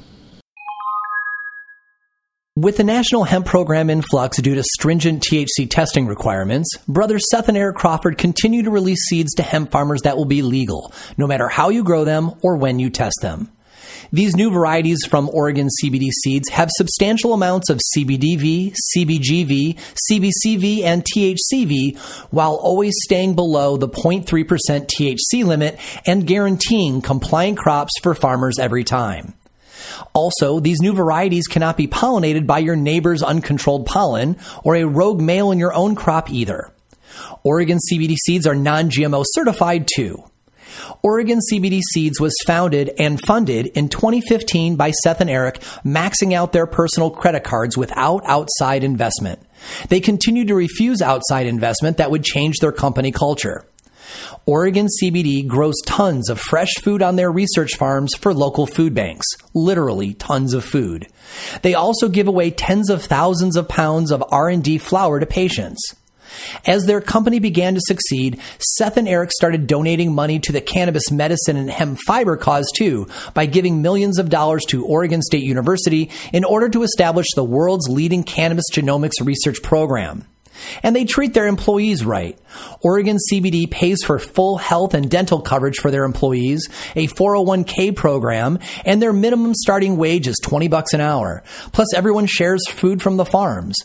With 2.57 2.77
the 2.77 2.85
national 2.85 3.25
hemp 3.25 3.45
program 3.45 3.89
in 3.89 4.01
flux 4.01 4.37
due 4.37 4.55
to 4.55 4.63
stringent 4.63 5.23
THC 5.23 5.69
testing 5.69 6.07
requirements, 6.07 6.77
brothers 6.87 7.25
Seth 7.29 7.49
and 7.49 7.57
Eric 7.57 7.75
Crawford 7.75 8.17
continue 8.17 8.63
to 8.63 8.71
release 8.71 9.09
seeds 9.09 9.33
to 9.35 9.43
hemp 9.43 9.71
farmers 9.71 10.03
that 10.03 10.15
will 10.15 10.25
be 10.25 10.41
legal, 10.41 10.93
no 11.17 11.27
matter 11.27 11.49
how 11.49 11.67
you 11.67 11.83
grow 11.83 12.05
them 12.05 12.31
or 12.41 12.55
when 12.55 12.79
you 12.79 12.89
test 12.89 13.17
them. 13.21 13.51
These 14.11 14.35
new 14.35 14.51
varieties 14.51 15.05
from 15.07 15.29
Oregon 15.29 15.67
CBD 15.83 16.09
seeds 16.23 16.49
have 16.49 16.69
substantial 16.71 17.33
amounts 17.33 17.69
of 17.69 17.79
CBDV, 17.95 18.75
CBGV, 18.97 19.77
CBCV, 20.11 20.83
and 20.83 21.03
THCV 21.03 21.97
while 22.31 22.55
always 22.55 22.93
staying 23.03 23.35
below 23.35 23.77
the 23.77 23.89
0.3% 23.89 24.25
THC 24.25 25.45
limit 25.45 25.79
and 26.05 26.27
guaranteeing 26.27 27.01
compliant 27.01 27.57
crops 27.57 27.93
for 28.01 28.13
farmers 28.13 28.59
every 28.59 28.83
time. 28.83 29.33
Also, 30.13 30.59
these 30.59 30.81
new 30.81 30.93
varieties 30.93 31.47
cannot 31.47 31.77
be 31.77 31.87
pollinated 31.87 32.47
by 32.47 32.59
your 32.59 32.75
neighbor's 32.75 33.23
uncontrolled 33.23 33.85
pollen 33.85 34.37
or 34.63 34.75
a 34.75 34.85
rogue 34.85 35.21
male 35.21 35.51
in 35.51 35.59
your 35.59 35.73
own 35.73 35.95
crop 35.95 36.31
either. 36.31 36.71
Oregon 37.43 37.77
CBD 37.91 38.15
seeds 38.15 38.47
are 38.47 38.55
non 38.55 38.89
GMO 38.89 39.23
certified 39.27 39.87
too. 39.93 40.23
Oregon 41.01 41.39
CBD 41.51 41.81
Seeds 41.93 42.19
was 42.19 42.33
founded 42.45 42.91
and 42.97 43.21
funded 43.21 43.67
in 43.67 43.89
2015 43.89 44.75
by 44.75 44.91
Seth 44.91 45.21
and 45.21 45.29
Eric, 45.29 45.59
maxing 45.83 46.33
out 46.33 46.51
their 46.51 46.67
personal 46.67 47.09
credit 47.09 47.43
cards 47.43 47.77
without 47.77 48.23
outside 48.25 48.83
investment. 48.83 49.39
They 49.89 49.99
continued 49.99 50.47
to 50.47 50.55
refuse 50.55 51.01
outside 51.01 51.47
investment 51.47 51.97
that 51.97 52.11
would 52.11 52.23
change 52.23 52.57
their 52.57 52.71
company 52.71 53.11
culture. 53.11 53.65
Oregon 54.45 54.87
CBD 55.01 55.47
grows 55.47 55.75
tons 55.85 56.29
of 56.29 56.39
fresh 56.39 56.73
food 56.81 57.01
on 57.01 57.15
their 57.15 57.31
research 57.31 57.75
farms 57.75 58.13
for 58.15 58.33
local 58.33 58.67
food 58.67 58.93
banks. 58.93 59.25
Literally 59.53 60.13
tons 60.13 60.53
of 60.53 60.63
food. 60.63 61.07
They 61.63 61.73
also 61.73 62.09
give 62.09 62.27
away 62.27 62.51
tens 62.51 62.89
of 62.89 63.03
thousands 63.03 63.55
of 63.55 63.67
pounds 63.67 64.11
of 64.11 64.23
R&D 64.29 64.77
flour 64.77 65.19
to 65.19 65.25
patients. 65.25 65.95
As 66.65 66.85
their 66.85 67.01
company 67.01 67.39
began 67.39 67.75
to 67.75 67.81
succeed, 67.81 68.39
Seth 68.59 68.97
and 68.97 69.07
Eric 69.07 69.31
started 69.31 69.67
donating 69.67 70.13
money 70.13 70.39
to 70.39 70.51
the 70.51 70.61
cannabis 70.61 71.11
medicine 71.11 71.57
and 71.57 71.69
hemp 71.69 71.99
fiber 72.05 72.37
cause 72.37 72.71
too 72.75 73.07
by 73.33 73.45
giving 73.45 73.81
millions 73.81 74.19
of 74.19 74.29
dollars 74.29 74.63
to 74.65 74.85
Oregon 74.85 75.21
State 75.21 75.43
University 75.43 76.09
in 76.33 76.43
order 76.43 76.69
to 76.69 76.83
establish 76.83 77.27
the 77.35 77.43
world's 77.43 77.89
leading 77.89 78.23
cannabis 78.23 78.65
genomics 78.71 79.23
research 79.23 79.61
program. 79.61 80.25
And 80.83 80.95
they 80.95 81.05
treat 81.05 81.33
their 81.33 81.47
employees 81.47 82.05
right. 82.05 82.37
Oregon 82.81 83.17
CBD 83.31 83.69
pays 83.69 83.99
for 84.03 84.19
full 84.19 84.57
health 84.57 84.93
and 84.93 85.09
dental 85.09 85.41
coverage 85.41 85.77
for 85.77 85.91
their 85.91 86.05
employees, 86.05 86.67
a 86.95 87.07
401k 87.07 87.95
program, 87.95 88.59
and 88.85 89.01
their 89.01 89.13
minimum 89.13 89.53
starting 89.53 89.97
wage 89.97 90.27
is 90.27 90.37
20 90.41 90.67
bucks 90.67 90.93
an 90.93 91.01
hour. 91.01 91.43
Plus 91.71 91.93
everyone 91.93 92.25
shares 92.25 92.67
food 92.69 93.01
from 93.01 93.17
the 93.17 93.25
farms. 93.25 93.75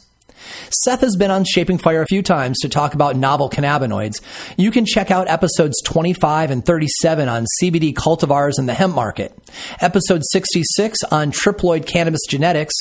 Seth 0.71 1.01
has 1.01 1.17
been 1.17 1.31
on 1.31 1.45
Shaping 1.45 1.79
Fire 1.79 2.03
a 2.03 2.07
few 2.07 2.23
times 2.23 2.59
to 2.61 2.69
talk 2.69 2.95
about 2.95 3.17
novel 3.17 3.51
cannabinoids. 3.51 4.21
You 4.57 4.71
can 4.71 4.87
check 4.87 5.11
out 5.11 5.29
episodes 5.29 5.81
25 5.83 6.51
and 6.51 6.65
37 6.65 7.29
on 7.29 7.47
CBD 7.61 7.93
cultivars 7.93 8.59
and 8.59 8.69
the 8.69 8.75
hemp 8.75 8.95
market, 8.95 9.37
episode 9.81 10.23
66 10.31 11.03
on 11.11 11.33
triploid 11.33 11.87
cannabis 11.87 12.23
genetics, 12.29 12.75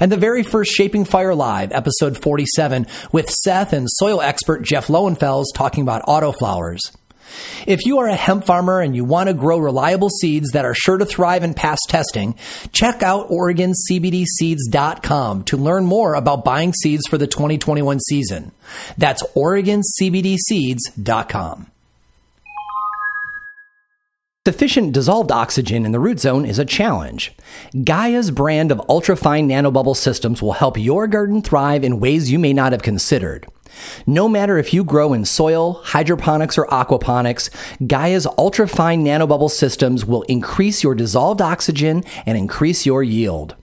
and 0.00 0.10
the 0.10 0.16
very 0.16 0.42
first 0.42 0.72
Shaping 0.72 1.04
Fire 1.04 1.34
Live, 1.34 1.72
episode 1.72 2.20
47, 2.20 2.86
with 3.12 3.30
Seth 3.30 3.72
and 3.72 3.86
soil 3.90 4.20
expert 4.20 4.62
Jeff 4.62 4.88
Lowenfels 4.88 5.46
talking 5.54 5.82
about 5.82 6.04
autoflowers. 6.06 6.80
If 7.66 7.86
you 7.86 7.98
are 7.98 8.08
a 8.08 8.14
hemp 8.14 8.44
farmer 8.44 8.80
and 8.80 8.94
you 8.94 9.04
want 9.04 9.28
to 9.28 9.34
grow 9.34 9.58
reliable 9.58 10.10
seeds 10.10 10.52
that 10.52 10.64
are 10.64 10.74
sure 10.74 10.98
to 10.98 11.06
thrive 11.06 11.42
and 11.42 11.56
pass 11.56 11.80
testing, 11.88 12.36
check 12.72 13.02
out 13.02 13.30
OregonCBDSeeds.com 13.30 15.44
to 15.44 15.56
learn 15.56 15.86
more 15.86 16.14
about 16.14 16.44
buying 16.44 16.72
seeds 16.72 17.06
for 17.06 17.18
the 17.18 17.26
2021 17.26 17.98
season. 18.00 18.52
That's 18.98 19.22
OregonCBDSeeds.com. 19.34 21.70
Sufficient 24.46 24.92
dissolved 24.92 25.32
oxygen 25.32 25.86
in 25.86 25.92
the 25.92 25.98
root 25.98 26.20
zone 26.20 26.44
is 26.44 26.58
a 26.58 26.66
challenge. 26.66 27.32
Gaia's 27.82 28.30
brand 28.30 28.70
of 28.70 28.78
ultra 28.90 29.16
ultrafine 29.16 29.46
nanobubble 29.46 29.96
systems 29.96 30.42
will 30.42 30.52
help 30.52 30.76
your 30.76 31.06
garden 31.06 31.40
thrive 31.40 31.82
in 31.82 31.98
ways 31.98 32.30
you 32.30 32.38
may 32.38 32.52
not 32.52 32.72
have 32.72 32.82
considered. 32.82 33.46
No 34.06 34.28
matter 34.28 34.58
if 34.58 34.72
you 34.74 34.84
grow 34.84 35.12
in 35.12 35.24
soil, 35.24 35.74
hydroponics, 35.84 36.58
or 36.58 36.66
aquaponics, 36.66 37.50
Gaia's 37.86 38.26
ultrafine 38.38 39.02
nanobubble 39.02 39.50
systems 39.50 40.04
will 40.04 40.22
increase 40.22 40.82
your 40.82 40.94
dissolved 40.94 41.40
oxygen 41.40 42.04
and 42.26 42.36
increase 42.36 42.86
your 42.86 43.02
yield. 43.02 43.56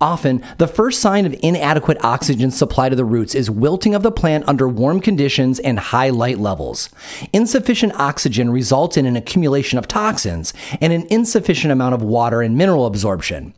Often, 0.00 0.44
the 0.58 0.66
first 0.66 1.00
sign 1.00 1.26
of 1.26 1.36
inadequate 1.42 2.02
oxygen 2.02 2.50
supply 2.50 2.88
to 2.88 2.96
the 2.96 3.04
roots 3.04 3.34
is 3.34 3.50
wilting 3.50 3.94
of 3.94 4.02
the 4.02 4.12
plant 4.12 4.48
under 4.48 4.68
warm 4.68 5.00
conditions 5.00 5.58
and 5.58 5.78
high 5.78 6.10
light 6.10 6.38
levels. 6.38 6.88
Insufficient 7.32 7.94
oxygen 7.94 8.50
results 8.50 8.96
in 8.96 9.06
an 9.06 9.16
accumulation 9.16 9.78
of 9.78 9.88
toxins 9.88 10.54
and 10.80 10.92
an 10.92 11.06
insufficient 11.10 11.72
amount 11.72 11.94
of 11.94 12.02
water 12.02 12.42
and 12.42 12.56
mineral 12.56 12.86
absorption. 12.86 13.54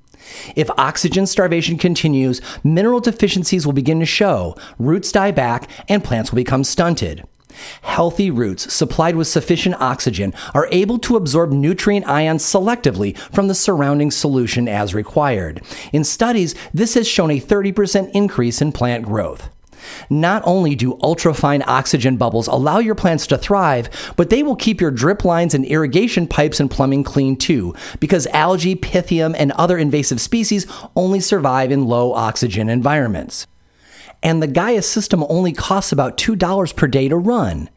If 0.57 0.71
oxygen 0.79 1.27
starvation 1.27 1.79
continues, 1.79 2.41
mineral 2.65 3.01
deficiencies 3.01 3.67
will 3.67 3.73
begin 3.73 4.01
to 4.01 4.07
show, 4.07 4.57
roots 4.79 5.13
die 5.13 5.31
back, 5.31 5.69
and 5.89 6.05
plants 6.05 6.31
will 6.31 6.37
become 6.37 6.65
stunted. 6.65 7.25
Healthy 7.83 8.31
roots 8.31 8.73
supplied 8.73 9.17
with 9.17 9.29
sufficient 9.29 9.81
oxygen 9.81 10.33
are 10.55 10.69
able 10.71 10.99
to 11.01 11.17
absorb 11.17 11.53
nutrient 11.53 12.07
ions 12.09 12.43
selectively 12.45 13.17
from 13.17 13.49
the 13.49 13.55
surrounding 13.55 14.11
solution 14.11 14.69
as 14.69 14.95
required. 14.95 15.63
In 15.93 16.05
studies, 16.05 16.55
this 16.73 16.95
has 16.95 17.07
shown 17.07 17.31
a 17.31 17.41
30% 17.41 18.11
increase 18.15 18.63
in 18.63 18.73
plant 18.73 19.05
growth. 19.05 19.51
Not 20.11 20.43
only 20.45 20.75
do 20.75 20.95
ultrafine 21.03 21.63
oxygen 21.67 22.17
bubbles 22.17 22.49
allow 22.49 22.79
your 22.79 22.95
plants 22.95 23.27
to 23.29 23.39
thrive, 23.39 23.89
but 24.17 24.31
they 24.31 24.43
will 24.43 24.57
keep 24.57 24.81
your 24.81 24.91
drip 24.91 25.25
lines 25.25 25.55
and 25.55 25.65
irrigation 25.65 26.27
pipes 26.27 26.61
and 26.61 26.71
plumbing 26.71 27.05
clean 27.05 27.37
too, 27.37 27.75
because 28.01 28.27
algae, 28.29 28.75
pythium, 28.75 29.35
and 29.39 29.53
other 29.53 29.79
invasive 29.79 30.21
species 30.21 30.67
only 30.97 31.21
survive 31.21 31.71
in 31.71 31.87
low 31.87 32.13
oxygen 32.13 32.69
environments 32.69 33.47
and 34.23 34.43
the 34.43 34.47
Gaia 34.47 34.83
system 34.83 35.25
only 35.29 35.53
costs 35.53 35.93
about 35.93 36.17
$2 36.17 36.77
per 36.77 36.87
day 36.87 37.09
to 37.09 37.17
run. 37.17 37.69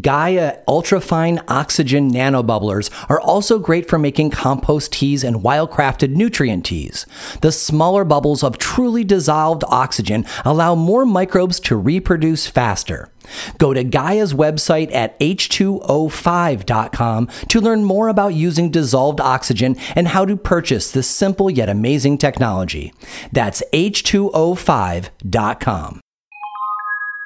Gaia 0.00 0.58
ultrafine 0.66 1.42
oxygen 1.48 2.10
nanobubblers 2.10 2.90
are 3.10 3.20
also 3.20 3.58
great 3.58 3.88
for 3.88 3.98
making 3.98 4.30
compost 4.30 4.92
teas 4.92 5.24
and 5.24 5.42
wildcrafted 5.42 6.10
nutrient 6.10 6.64
teas. 6.64 7.06
The 7.40 7.52
smaller 7.52 8.04
bubbles 8.04 8.42
of 8.42 8.58
truly 8.58 9.04
dissolved 9.04 9.64
oxygen 9.68 10.24
allow 10.44 10.74
more 10.74 11.04
microbes 11.04 11.60
to 11.60 11.76
reproduce 11.76 12.46
faster. 12.46 13.09
Go 13.58 13.74
to 13.74 13.84
Gaia's 13.84 14.34
website 14.34 14.92
at 14.94 15.18
h2o5.com 15.20 17.28
to 17.48 17.60
learn 17.60 17.84
more 17.84 18.08
about 18.08 18.34
using 18.34 18.70
dissolved 18.70 19.20
oxygen 19.20 19.76
and 19.94 20.08
how 20.08 20.24
to 20.24 20.36
purchase 20.36 20.90
this 20.90 21.08
simple 21.08 21.48
yet 21.50 21.68
amazing 21.68 22.18
technology. 22.18 22.92
That's 23.32 23.62
h2o5.com. 23.72 26.00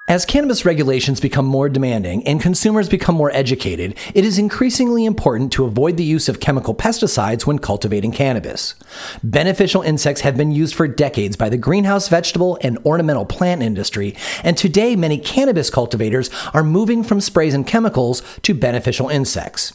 As 0.07 0.27
cannabis 0.27 0.67
regulations 0.67 1.19
become 1.19 1.47
more 1.47 1.71
demanding 1.71 2.27
and 2.27 2.39
consumers 2.39 2.91
become 2.91 3.15
more 3.15 3.31
educated, 3.31 3.97
it 4.13 4.23
is 4.23 4.39
increasingly 4.39 5.07
important 5.07 5.51
to 5.53 5.65
avoid 5.65 5.97
the 5.97 6.05
use 6.05 6.29
of 6.29 6.41
chemical 6.41 6.75
pesticides 6.75 7.47
when 7.47 7.59
cultivating 7.59 8.13
cannabis. 8.13 8.75
Beneficial 9.23 9.81
insects 9.81 10.21
have 10.21 10.37
been 10.37 10.53
used 10.53 10.75
for 10.75 10.87
decades 10.87 11.37
by 11.37 11.49
the 11.49 11.57
greenhouse 11.57 12.09
vegetable 12.11 12.59
and 12.61 12.77
ornamental 12.85 13.25
plant 13.25 13.63
industry, 13.63 14.15
and 14.43 14.59
today 14.59 14.95
many 14.95 15.17
cannabis 15.17 15.71
cultivators 15.71 16.29
are 16.53 16.63
moving 16.63 17.03
from 17.03 17.19
sprays 17.19 17.55
and 17.55 17.67
chemicals 17.67 18.23
to 18.43 18.53
beneficial 18.53 19.09
insects. 19.09 19.73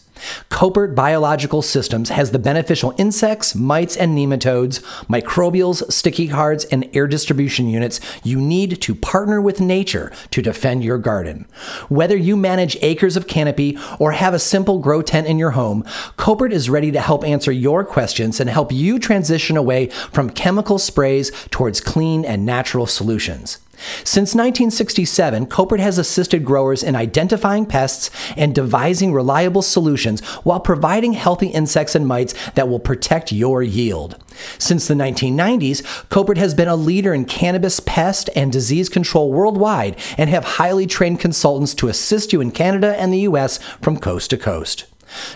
Koppert 0.49 0.95
Biological 0.95 1.61
Systems 1.61 2.09
has 2.09 2.31
the 2.31 2.39
beneficial 2.39 2.93
insects, 2.97 3.55
mites, 3.55 3.95
and 3.95 4.17
nematodes, 4.17 4.81
microbials, 5.05 5.91
sticky 5.91 6.27
cards, 6.27 6.65
and 6.65 6.89
air 6.93 7.07
distribution 7.07 7.69
units 7.69 7.99
you 8.23 8.41
need 8.41 8.81
to 8.81 8.95
partner 8.95 9.41
with 9.41 9.61
nature 9.61 10.11
to 10.31 10.41
defend 10.41 10.83
your 10.83 10.97
garden. 10.97 11.47
Whether 11.87 12.17
you 12.17 12.35
manage 12.35 12.77
acres 12.81 13.15
of 13.15 13.27
canopy 13.27 13.77
or 13.99 14.11
have 14.11 14.33
a 14.33 14.39
simple 14.39 14.79
grow 14.79 15.01
tent 15.01 15.27
in 15.27 15.39
your 15.39 15.51
home, 15.51 15.83
Koppert 16.17 16.51
is 16.51 16.69
ready 16.69 16.91
to 16.91 16.99
help 16.99 17.23
answer 17.23 17.51
your 17.51 17.83
questions 17.83 18.39
and 18.39 18.49
help 18.49 18.71
you 18.71 18.99
transition 18.99 19.57
away 19.57 19.87
from 19.87 20.29
chemical 20.29 20.79
sprays 20.79 21.31
towards 21.49 21.81
clean 21.81 22.25
and 22.25 22.45
natural 22.45 22.85
solutions. 22.85 23.59
Since 24.03 24.35
1967, 24.35 25.47
Koppert 25.47 25.79
has 25.79 25.97
assisted 25.97 26.45
growers 26.45 26.83
in 26.83 26.95
identifying 26.95 27.65
pests 27.65 28.09
and 28.35 28.53
devising 28.53 29.13
reliable 29.13 29.61
solutions 29.61 30.21
while 30.43 30.59
providing 30.59 31.13
healthy 31.13 31.47
insects 31.47 31.95
and 31.95 32.07
mites 32.07 32.33
that 32.51 32.67
will 32.67 32.79
protect 32.79 33.31
your 33.31 33.63
yield. 33.63 34.17
Since 34.57 34.87
the 34.87 34.93
1990s, 34.93 35.81
Koppert 36.09 36.37
has 36.37 36.53
been 36.53 36.67
a 36.67 36.75
leader 36.75 37.13
in 37.13 37.25
cannabis 37.25 37.79
pest 37.79 38.29
and 38.35 38.51
disease 38.51 38.89
control 38.89 39.31
worldwide 39.31 39.97
and 40.17 40.29
have 40.29 40.43
highly 40.43 40.87
trained 40.87 41.19
consultants 41.19 41.73
to 41.75 41.87
assist 41.87 42.33
you 42.33 42.41
in 42.41 42.51
Canada 42.51 42.95
and 42.99 43.13
the 43.13 43.19
US 43.19 43.57
from 43.81 43.97
coast 43.97 44.29
to 44.31 44.37
coast. 44.37 44.85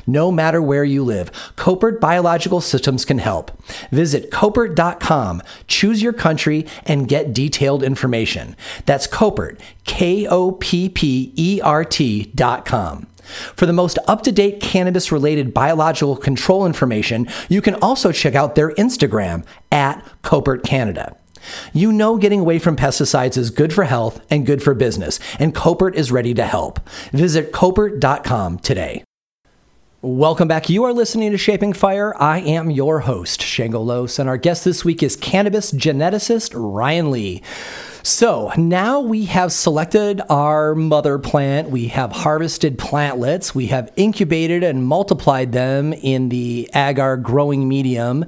No 0.06 0.32
matter 0.32 0.62
where 0.62 0.84
you 0.84 1.04
live, 1.04 1.32
Koppert 1.56 2.00
Biological 2.00 2.62
Systems 2.62 3.06
can 3.06 3.20
help. 3.20 3.52
Visit 3.92 4.32
Koppert.com, 4.32 5.42
choose 5.68 6.02
your 6.02 6.14
country, 6.14 6.66
and 6.86 7.08
get 7.08 7.34
detailed 7.34 7.84
information. 7.84 8.56
That's 8.86 9.08
Koppert, 9.08 9.60
K 9.84 10.28
O 10.28 10.52
P 10.54 10.90
P 10.90 11.34
E 11.36 11.62
R 11.62 11.84
T.com. 11.84 13.08
For 13.56 13.66
the 13.66 13.74
most 13.74 13.98
up 14.08 14.22
to 14.24 14.32
date 14.32 14.60
cannabis 14.60 15.12
related 15.12 15.54
biological 15.54 16.16
control 16.16 16.66
information, 16.66 17.28
you 17.50 17.62
can 17.62 17.76
also 17.76 18.12
check 18.12 18.36
out 18.36 18.56
their 18.56 18.72
Instagram 18.72 19.46
at 19.72 20.06
Koppert 20.24 20.64
Canada. 20.64 21.16
You 21.74 21.92
know 21.92 22.18
getting 22.18 22.40
away 22.40 22.60
from 22.60 22.76
pesticides 22.76 23.38
is 23.38 23.50
good 23.50 23.74
for 23.74 23.84
health 23.84 24.22
and 24.30 24.46
good 24.46 24.64
for 24.64 24.74
business, 24.74 25.20
and 25.40 25.54
Koppert 25.54 25.96
is 25.96 26.12
ready 26.12 26.34
to 26.36 26.46
help. 26.46 26.80
Visit 27.12 27.52
Koppert.com 27.52 28.60
today. 28.60 29.04
Welcome 30.06 30.50
back. 30.50 30.70
You 30.70 30.84
are 30.84 30.92
listening 30.92 31.32
to 31.32 31.38
Shaping 31.38 31.72
Fire. 31.72 32.14
I 32.22 32.42
am 32.42 32.70
your 32.70 33.00
host, 33.00 33.42
Shango 33.42 33.80
Los, 33.80 34.20
and 34.20 34.28
our 34.28 34.36
guest 34.36 34.66
this 34.66 34.84
week 34.84 35.02
is 35.02 35.16
cannabis 35.16 35.72
geneticist 35.72 36.52
Ryan 36.54 37.10
Lee. 37.10 37.42
So 38.06 38.52
now 38.58 39.00
we 39.00 39.24
have 39.26 39.54
selected 39.54 40.22
our 40.30 40.76
mother 40.76 41.18
plant. 41.18 41.70
We 41.70 41.88
have 41.88 42.12
harvested 42.12 42.78
plantlets. 42.78 43.56
We 43.56 43.68
have 43.68 43.94
incubated 43.96 44.62
and 44.62 44.86
multiplied 44.86 45.54
them 45.54 45.94
in 45.94 46.28
the 46.28 46.70
agar 46.76 47.16
growing 47.16 47.70
medium. 47.70 48.26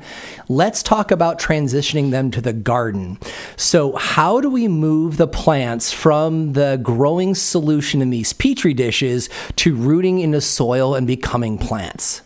Let's 0.47 0.82
talk 0.82 1.11
about 1.11 1.39
transitioning 1.39 2.11
them 2.11 2.32
to 2.32 2.39
the 2.39 2.53
garden. 2.53 3.19
So, 3.57 3.97
how 3.97 4.39
do 4.39 4.49
we 4.49 4.69
move 4.69 5.17
the 5.17 5.28
plants 5.28 5.91
from 5.91 6.53
the 6.53 6.80
growing 6.82 7.36
solution 7.36 8.01
in 8.01 8.11
these 8.11 8.32
petri 8.32 8.73
dishes 8.73 9.30
to 9.57 9.76
rooting 9.76 10.19
into 10.19 10.39
soil 10.39 10.95
and 10.95 11.05
becoming 11.05 11.57
plants? 11.57 12.21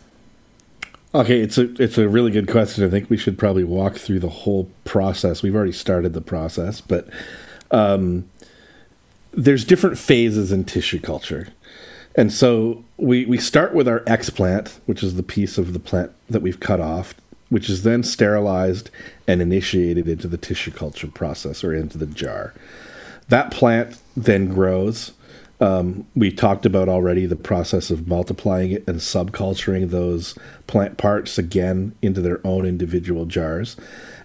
Okay, 1.12 1.40
it's 1.40 1.58
a 1.58 1.72
it's 1.82 1.98
a 1.98 2.08
really 2.08 2.30
good 2.30 2.48
question. 2.48 2.84
I 2.84 2.88
think 2.88 3.10
we 3.10 3.16
should 3.16 3.36
probably 3.36 3.64
walk 3.64 3.96
through 3.96 4.20
the 4.20 4.28
whole 4.28 4.70
process. 4.84 5.42
We've 5.42 5.56
already 5.56 5.72
started 5.72 6.12
the 6.12 6.20
process, 6.20 6.80
but 6.80 7.08
um, 7.72 8.30
there's 9.32 9.64
different 9.64 9.98
phases 9.98 10.52
in 10.52 10.64
tissue 10.64 11.00
culture, 11.00 11.48
and 12.14 12.32
so 12.32 12.84
we 12.96 13.26
we 13.26 13.38
start 13.38 13.74
with 13.74 13.88
our 13.88 14.00
explant, 14.00 14.78
which 14.86 15.02
is 15.02 15.16
the 15.16 15.24
piece 15.24 15.58
of 15.58 15.72
the 15.72 15.80
plant 15.80 16.12
that 16.28 16.42
we've 16.42 16.60
cut 16.60 16.78
off, 16.80 17.14
which 17.48 17.68
is 17.68 17.82
then 17.82 18.04
sterilized 18.04 18.88
and 19.26 19.42
initiated 19.42 20.06
into 20.06 20.28
the 20.28 20.38
tissue 20.38 20.70
culture 20.70 21.08
process 21.08 21.64
or 21.64 21.74
into 21.74 21.98
the 21.98 22.06
jar. 22.06 22.54
That 23.28 23.50
plant 23.50 23.98
then 24.16 24.46
grows 24.46 25.10
um, 25.60 26.06
we 26.16 26.30
talked 26.32 26.64
about 26.64 26.88
already 26.88 27.26
the 27.26 27.36
process 27.36 27.90
of 27.90 28.08
multiplying 28.08 28.70
it 28.70 28.88
and 28.88 28.98
subculturing 28.98 29.90
those 29.90 30.36
plant 30.66 30.96
parts 30.96 31.36
again 31.36 31.94
into 32.00 32.20
their 32.20 32.44
own 32.46 32.64
individual 32.64 33.26
jars. 33.26 33.76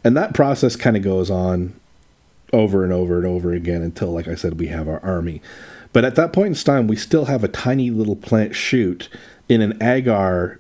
And 0.04 0.16
that 0.16 0.34
process 0.34 0.76
kind 0.76 0.96
of 0.96 1.04
goes 1.04 1.30
on 1.30 1.74
over 2.54 2.84
and 2.84 2.94
over 2.94 3.18
and 3.18 3.28
over 3.28 3.52
again 3.52 3.82
until, 3.82 4.12
like 4.12 4.28
I 4.28 4.36
said, 4.36 4.60
we 4.60 4.68
have 4.68 4.88
our 4.88 5.04
army. 5.04 5.42
But 5.92 6.06
at 6.06 6.16
that 6.16 6.32
point 6.32 6.58
in 6.58 6.64
time, 6.64 6.88
we 6.88 6.96
still 6.96 7.26
have 7.26 7.44
a 7.44 7.50
tiny 7.50 7.90
little 7.90 8.16
plant 8.16 8.56
shoot 8.56 9.10
in 9.50 9.62
an 9.62 9.82
agar 9.82 10.60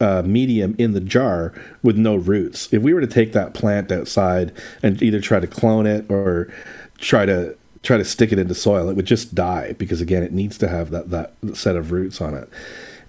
uh, 0.00 0.22
medium 0.22 0.74
in 0.78 0.92
the 0.92 1.00
jar 1.00 1.54
with 1.82 1.96
no 1.96 2.16
roots. 2.16 2.70
If 2.72 2.82
we 2.82 2.92
were 2.92 3.00
to 3.00 3.06
take 3.06 3.32
that 3.32 3.54
plant 3.54 3.90
outside 3.90 4.52
and 4.82 5.02
either 5.02 5.20
try 5.20 5.40
to 5.40 5.46
clone 5.46 5.86
it 5.86 6.10
or 6.10 6.52
try 6.98 7.26
to 7.26 7.56
try 7.84 7.98
to 7.98 8.04
stick 8.04 8.32
it 8.32 8.38
into 8.38 8.54
soil, 8.54 8.88
it 8.88 8.96
would 8.96 9.06
just 9.06 9.34
die 9.34 9.74
because 9.74 10.00
again, 10.00 10.22
it 10.22 10.32
needs 10.32 10.58
to 10.58 10.68
have 10.68 10.90
that 10.90 11.10
that 11.10 11.34
set 11.54 11.76
of 11.76 11.92
roots 11.92 12.20
on 12.20 12.34
it. 12.34 12.48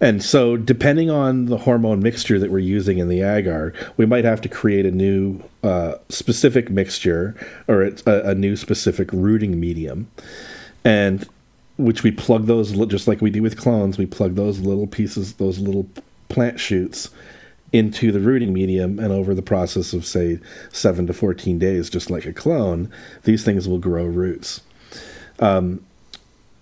And 0.01 0.21
so, 0.21 0.57
depending 0.57 1.09
on 1.09 1.45
the 1.45 1.59
hormone 1.59 2.01
mixture 2.01 2.37
that 2.37 2.51
we're 2.51 2.59
using 2.59 2.97
in 2.97 3.07
the 3.07 3.21
agar, 3.21 3.73
we 3.95 4.05
might 4.05 4.25
have 4.25 4.41
to 4.41 4.49
create 4.49 4.85
a 4.85 4.91
new 4.91 5.41
uh, 5.63 5.95
specific 6.09 6.69
mixture 6.69 7.33
or 7.67 7.83
a, 7.83 7.93
a, 8.05 8.35
new 8.35 8.57
specific 8.57 9.09
rooting 9.13 9.57
medium, 9.57 10.11
and 10.83 11.27
which 11.77 12.03
we 12.03 12.11
plug 12.11 12.45
those 12.45 12.73
just 12.87 13.07
like 13.07 13.21
we 13.21 13.29
do 13.29 13.41
with 13.41 13.57
clones. 13.57 13.97
We 13.97 14.05
plug 14.05 14.35
those 14.35 14.59
little 14.59 14.85
pieces, 14.85 15.35
those 15.35 15.59
little 15.59 15.87
plant 16.27 16.59
shoots 16.59 17.09
into 17.71 18.11
the 18.11 18.19
rooting 18.19 18.53
medium 18.53 18.99
and 18.99 19.11
over 19.11 19.33
the 19.33 19.41
process 19.41 19.91
of 19.91 20.05
say 20.05 20.39
7 20.71 21.07
to 21.07 21.13
14 21.13 21.59
days 21.59 21.89
just 21.89 22.09
like 22.09 22.25
a 22.25 22.31
clone 22.31 22.89
these 23.23 23.43
things 23.43 23.67
will 23.67 23.79
grow 23.79 24.05
roots 24.05 24.61
um, 25.39 25.85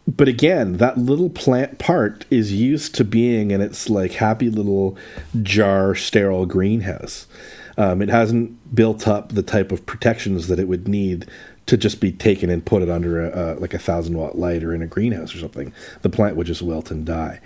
but 0.07 0.28
again 0.28 0.78
that 0.78 0.97
little 0.97 1.30
plant 1.30 1.80
part 1.80 2.26
is 2.30 2.51
used 2.51 2.93
to 2.95 3.03
being 3.03 3.51
in 3.51 3.61
its 3.61 3.89
like 3.89 4.13
happy 4.13 4.49
little 4.49 4.97
jar 5.41 5.95
sterile 5.95 6.45
greenhouse. 6.45 7.28
Um, 7.76 8.01
it 8.01 8.09
hasn't 8.09 8.76
built 8.76 9.07
up 9.07 9.30
the 9.30 9.41
type 9.41 9.71
of 9.71 9.86
protections 9.86 10.47
that 10.47 10.59
it 10.59 10.67
would 10.67 10.88
need 10.88 11.26
to 11.65 11.78
just 11.78 11.99
be 11.99 12.11
taken 12.11 12.49
and 12.49 12.65
put 12.65 12.82
it 12.82 12.89
under 12.89 13.26
a, 13.26 13.55
a, 13.55 13.59
like 13.59 13.74
a 13.74 13.80
thousand 13.80 14.17
watt 14.17 14.38
light 14.38 14.63
or 14.63 14.74
in 14.74 14.82
a 14.82 14.88
greenhouse 14.88 15.34
or 15.34 15.39
something. 15.39 15.74
The 16.01 16.09
plant 16.09 16.36
would 16.36 16.47
just 16.47 16.61
wilt 16.61 16.91
and 16.91 17.05
die. 17.05 17.39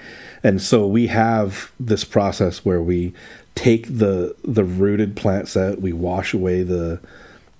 And 0.43 0.61
so 0.61 0.87
we 0.87 1.07
have 1.07 1.71
this 1.79 2.03
process 2.03 2.65
where 2.65 2.81
we 2.81 3.13
take 3.55 3.87
the 3.87 4.35
the 4.43 4.63
rooted 4.63 5.15
plants 5.15 5.55
out, 5.55 5.81
we 5.81 5.93
wash 5.93 6.33
away 6.33 6.63
the 6.63 6.99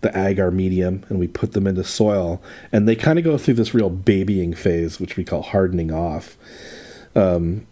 the 0.02 0.18
agar 0.18 0.52
medium 0.52 1.04
and 1.10 1.20
we 1.20 1.28
put 1.28 1.54
them 1.54 1.66
into 1.66 1.84
soil 1.84 2.42
and 2.72 2.88
they 2.88 2.96
kind 2.96 3.18
of 3.18 3.26
go 3.26 3.38
through 3.38 3.56
this 3.56 3.74
real 3.74 3.90
babying 3.90 4.54
phase 4.54 5.00
which 5.00 5.18
we 5.18 5.24
call 5.24 5.42
hardening 5.42 5.92
off. 5.92 6.38
Um, 7.16 7.66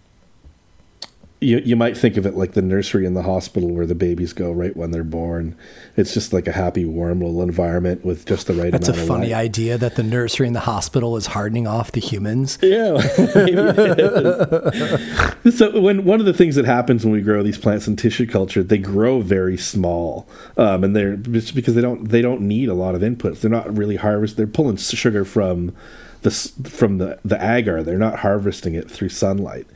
you, 1.46 1.60
you 1.60 1.76
might 1.76 1.96
think 1.96 2.18
of 2.18 2.26
it 2.26 2.36
like 2.36 2.54
the 2.54 2.62
nursery 2.62 3.06
in 3.06 3.14
the 3.14 3.22
hospital 3.22 3.70
where 3.70 3.86
the 3.86 3.96
babies 3.96 4.34
go 4.34 4.52
right 4.52 4.76
when 4.76 4.92
they're 4.92 5.04
born. 5.04 5.56
It's 5.96 6.14
just 6.14 6.34
like 6.34 6.48
a 6.48 6.52
happy, 6.52 6.86
warm 6.86 7.22
little 7.22 7.42
environment 7.42 8.04
with 8.04 8.26
just 8.26 8.48
the 8.48 8.54
right 8.54 8.72
That's 8.72 8.90
amount 8.90 9.04
a 9.04 9.08
funny 9.08 9.30
light. 9.30 9.46
idea 9.46 9.78
that 9.78 9.96
the 9.96 10.04
nursery 10.04 10.48
in 10.48 10.54
the 10.54 10.62
hospital 10.62 11.16
is 11.16 11.28
hardening 11.28 11.68
off 11.68 11.92
the 11.92 12.02
humans. 12.02 12.58
Yeah. 12.66 12.98
so 15.52 15.80
when 15.80 16.04
one 16.04 16.20
of 16.20 16.26
the 16.26 16.34
things 16.34 16.56
that 16.56 16.66
happens 16.66 17.06
when 17.06 17.14
we 17.14 17.22
grow 17.22 17.44
these 17.44 17.60
plants 17.60 17.88
in 17.88 17.96
tissue 17.96 18.26
culture, 18.26 18.64
they 18.64 18.80
grow 18.80 19.22
very 19.22 19.56
small, 19.56 20.28
um, 20.58 20.84
and 20.84 20.96
they're 20.96 21.16
just 21.16 21.56
because 21.56 21.76
they 21.76 21.82
don't 21.82 22.10
they 22.10 22.22
don't 22.22 22.42
need 22.42 22.70
a 22.70 22.74
lot 22.74 22.96
of 22.96 23.02
inputs. 23.02 23.42
They're 23.42 23.52
not 23.52 23.78
really 23.78 23.98
harvest. 23.98 24.36
They're 24.36 24.48
pulling 24.48 24.78
sugar 24.78 25.24
from 25.24 25.76
the 26.24 26.32
from 26.32 26.98
the 26.98 27.20
the 27.24 27.38
agar. 27.40 27.84
They're 27.84 28.00
not 28.00 28.20
harvesting 28.20 28.74
it 28.74 28.90
through 28.90 29.10
sunlight 29.10 29.68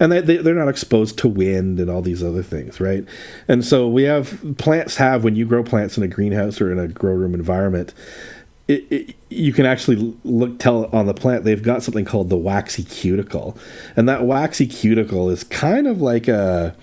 and 0.00 0.10
they, 0.10 0.20
they, 0.22 0.38
they're 0.38 0.54
not 0.54 0.68
exposed 0.68 1.18
to 1.18 1.28
wind 1.28 1.78
and 1.78 1.90
all 1.90 2.00
these 2.00 2.22
other 2.22 2.42
things, 2.42 2.80
right? 2.80 3.04
And 3.46 3.64
so 3.64 3.86
we 3.86 4.04
have 4.04 4.56
plants 4.56 4.96
have 4.96 5.22
when 5.22 5.36
you 5.36 5.44
grow 5.44 5.62
plants 5.62 5.96
in 5.98 6.02
a 6.02 6.08
greenhouse 6.08 6.60
or 6.60 6.72
in 6.72 6.78
a 6.78 6.88
grow 6.88 7.12
room 7.12 7.34
environment. 7.34 7.92
It, 8.66 8.86
it, 8.90 9.16
you 9.28 9.52
can 9.52 9.66
actually 9.66 10.16
look 10.24 10.58
tell 10.58 10.86
on 10.86 11.06
the 11.06 11.14
plant 11.14 11.44
they've 11.44 11.62
got 11.62 11.82
something 11.82 12.04
called 12.04 12.30
the 12.30 12.38
waxy 12.38 12.84
cuticle, 12.84 13.58
and 13.96 14.08
that 14.08 14.24
waxy 14.24 14.66
cuticle 14.66 15.28
is 15.28 15.44
kind 15.44 15.86
of 15.86 16.00
like 16.00 16.28
a 16.28 16.74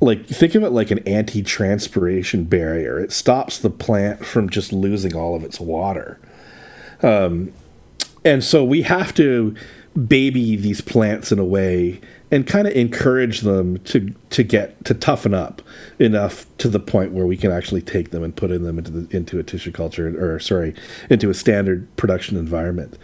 like 0.00 0.26
think 0.26 0.54
of 0.54 0.64
it 0.64 0.70
like 0.70 0.90
an 0.90 0.98
anti-transpiration 1.00 2.44
barrier. 2.44 2.98
It 2.98 3.12
stops 3.12 3.58
the 3.58 3.70
plant 3.70 4.24
from 4.24 4.48
just 4.48 4.72
losing 4.72 5.14
all 5.14 5.36
of 5.36 5.44
its 5.44 5.60
water. 5.60 6.18
Um, 7.02 7.52
and 8.24 8.42
so 8.42 8.64
we 8.64 8.82
have 8.82 9.14
to 9.14 9.54
baby 10.08 10.56
these 10.56 10.80
plants 10.80 11.30
in 11.30 11.38
a 11.38 11.44
way 11.44 12.00
and 12.32 12.46
kind 12.46 12.66
of 12.66 12.72
encourage 12.72 13.42
them 13.42 13.78
to 13.80 14.12
to 14.30 14.42
get 14.42 14.84
to 14.86 14.94
toughen 14.94 15.34
up 15.34 15.60
enough 15.98 16.46
to 16.56 16.68
the 16.68 16.80
point 16.80 17.12
where 17.12 17.26
we 17.26 17.36
can 17.36 17.52
actually 17.52 17.82
take 17.82 18.10
them 18.10 18.24
and 18.24 18.34
put 18.34 18.50
in 18.50 18.64
them 18.64 18.78
into 18.78 18.90
the, 18.90 19.16
into 19.16 19.38
a 19.38 19.42
tissue 19.42 19.70
culture 19.70 20.08
or 20.18 20.40
sorry 20.40 20.74
into 21.10 21.30
a 21.30 21.34
standard 21.34 21.94
production 21.96 22.36
environment. 22.36 22.98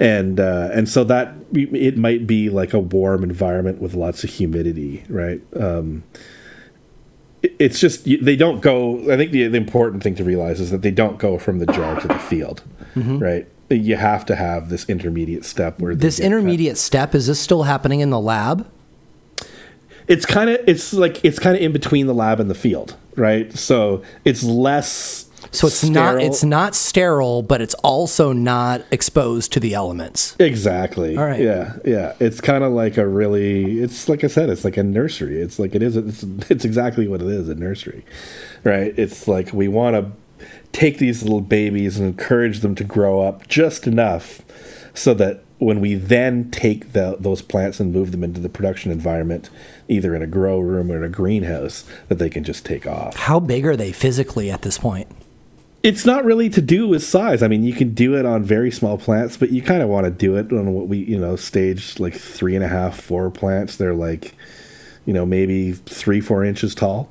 And 0.00 0.40
uh, 0.40 0.70
and 0.72 0.88
so 0.88 1.04
that 1.04 1.34
it 1.52 1.96
might 1.96 2.26
be 2.26 2.48
like 2.48 2.72
a 2.72 2.80
warm 2.80 3.22
environment 3.22 3.80
with 3.80 3.94
lots 3.94 4.24
of 4.24 4.30
humidity 4.30 5.04
right? 5.08 5.40
Um, 5.54 6.02
it's 7.58 7.78
just 7.78 8.04
they 8.04 8.36
don't 8.36 8.62
go 8.62 9.00
i 9.12 9.18
think 9.18 9.30
the, 9.30 9.46
the 9.48 9.58
important 9.58 10.02
thing 10.02 10.14
to 10.14 10.24
realize 10.24 10.60
is 10.60 10.70
that 10.70 10.80
they 10.80 10.90
don't 10.90 11.18
go 11.18 11.38
from 11.38 11.58
the 11.58 11.66
jar 11.66 12.00
to 12.00 12.08
the 12.08 12.18
field 12.18 12.62
mm-hmm. 12.94 13.18
right 13.18 13.46
you 13.70 13.96
have 13.96 14.26
to 14.26 14.36
have 14.36 14.68
this 14.68 14.88
intermediate 14.88 15.44
step 15.44 15.80
where 15.80 15.94
this 15.94 16.20
intermediate 16.20 16.74
cut. 16.74 16.78
step 16.78 17.14
is 17.14 17.26
this 17.26 17.40
still 17.40 17.64
happening 17.64 18.00
in 18.00 18.10
the 18.10 18.20
lab? 18.20 18.70
It's 20.06 20.26
kind 20.26 20.50
of 20.50 20.60
it's 20.66 20.92
like 20.92 21.24
it's 21.24 21.38
kind 21.38 21.56
of 21.56 21.62
in 21.62 21.72
between 21.72 22.06
the 22.06 22.14
lab 22.14 22.40
and 22.40 22.50
the 22.50 22.54
field 22.54 22.96
right? 23.16 23.52
So 23.56 24.02
it's 24.24 24.42
less 24.42 25.28
so 25.50 25.66
it's 25.66 25.76
sterile. 25.76 26.14
not 26.14 26.22
it's 26.22 26.42
not 26.42 26.74
sterile 26.74 27.42
but 27.42 27.60
it's 27.60 27.74
also 27.74 28.32
not 28.32 28.84
exposed 28.90 29.52
to 29.52 29.60
the 29.60 29.74
elements. 29.74 30.36
Exactly. 30.38 31.16
All 31.16 31.24
right. 31.24 31.40
Yeah 31.40 31.76
yeah. 31.84 32.14
It's 32.20 32.40
kind 32.40 32.64
of 32.64 32.72
like 32.72 32.96
a 32.96 33.06
really 33.06 33.80
it's 33.80 34.08
like 34.08 34.24
i 34.24 34.26
said 34.26 34.50
it's 34.50 34.64
like 34.64 34.76
a 34.76 34.82
nursery. 34.82 35.40
It's 35.40 35.58
like 35.58 35.74
it 35.74 35.82
is 35.82 35.96
it's, 35.96 36.22
it's 36.50 36.64
exactly 36.64 37.08
what 37.08 37.22
it 37.22 37.28
is 37.28 37.48
a 37.48 37.54
nursery 37.54 38.04
right? 38.62 38.94
It's 38.96 39.28
like 39.28 39.52
we 39.52 39.68
want 39.68 39.96
to 39.96 40.12
take 40.72 40.98
these 40.98 41.22
little 41.22 41.40
babies 41.40 41.98
and 41.98 42.06
encourage 42.06 42.60
them 42.60 42.74
to 42.74 42.84
grow 42.84 43.20
up 43.20 43.48
just 43.48 43.86
enough 43.86 44.42
so 44.94 45.14
that 45.14 45.44
when 45.58 45.80
we 45.80 45.94
then 45.94 46.50
take 46.50 46.92
the, 46.92 47.16
those 47.18 47.40
plants 47.40 47.80
and 47.80 47.92
move 47.92 48.12
them 48.12 48.24
into 48.24 48.40
the 48.40 48.48
production 48.48 48.90
environment, 48.90 49.50
either 49.88 50.14
in 50.14 50.22
a 50.22 50.26
grow 50.26 50.58
room 50.58 50.90
or 50.90 50.96
in 50.96 51.04
a 51.04 51.08
greenhouse, 51.08 51.84
that 52.08 52.16
they 52.16 52.28
can 52.28 52.44
just 52.44 52.66
take 52.66 52.86
off. 52.86 53.16
How 53.16 53.40
big 53.40 53.64
are 53.64 53.76
they 53.76 53.92
physically 53.92 54.50
at 54.50 54.62
this 54.62 54.78
point? 54.78 55.08
It's 55.82 56.06
not 56.06 56.24
really 56.24 56.48
to 56.50 56.62
do 56.62 56.88
with 56.88 57.02
size. 57.02 57.42
I 57.42 57.48
mean, 57.48 57.62
you 57.62 57.74
can 57.74 57.92
do 57.92 58.16
it 58.16 58.24
on 58.24 58.42
very 58.42 58.70
small 58.70 58.96
plants, 58.96 59.36
but 59.36 59.50
you 59.50 59.62
kind 59.62 59.82
of 59.82 59.88
want 59.88 60.04
to 60.04 60.10
do 60.10 60.36
it 60.36 60.50
on 60.50 60.72
what 60.72 60.88
we, 60.88 60.98
you 60.98 61.18
know, 61.18 61.36
stage 61.36 62.00
like 62.00 62.14
three 62.14 62.54
and 62.54 62.64
a 62.64 62.68
half, 62.68 62.98
four 63.00 63.30
plants. 63.30 63.76
They're 63.76 63.94
like, 63.94 64.34
you 65.04 65.12
know, 65.12 65.26
maybe 65.26 65.72
three, 65.72 66.20
four 66.20 66.42
inches 66.42 66.74
tall. 66.74 67.10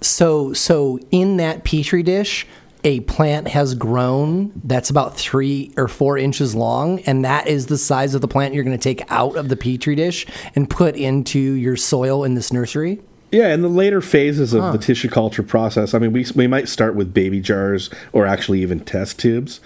So, 0.00 0.52
so 0.52 0.98
in 1.10 1.36
that 1.36 1.64
petri 1.64 2.02
dish, 2.02 2.46
a 2.84 3.00
plant 3.00 3.48
has 3.48 3.74
grown 3.74 4.52
that's 4.64 4.90
about 4.90 5.16
three 5.16 5.72
or 5.76 5.88
four 5.88 6.16
inches 6.16 6.54
long, 6.54 7.00
and 7.00 7.24
that 7.24 7.46
is 7.46 7.66
the 7.66 7.76
size 7.76 8.14
of 8.14 8.20
the 8.20 8.28
plant 8.28 8.54
you're 8.54 8.64
going 8.64 8.76
to 8.76 8.82
take 8.82 9.04
out 9.10 9.36
of 9.36 9.48
the 9.48 9.56
petri 9.56 9.94
dish 9.94 10.26
and 10.54 10.68
put 10.68 10.96
into 10.96 11.38
your 11.38 11.76
soil 11.76 12.24
in 12.24 12.34
this 12.34 12.52
nursery? 12.52 13.00
Yeah, 13.32 13.54
in 13.54 13.62
the 13.62 13.68
later 13.68 14.00
phases 14.00 14.52
of 14.54 14.72
the 14.72 14.78
tissue 14.78 15.08
culture 15.08 15.44
process, 15.44 15.94
I 15.94 16.00
mean, 16.00 16.12
we 16.12 16.26
we 16.34 16.48
might 16.48 16.68
start 16.68 16.96
with 16.96 17.14
baby 17.14 17.38
jars 17.38 17.88
or 18.12 18.26
actually 18.26 18.60
even 18.60 18.80
test 18.80 19.20
tubes, 19.20 19.60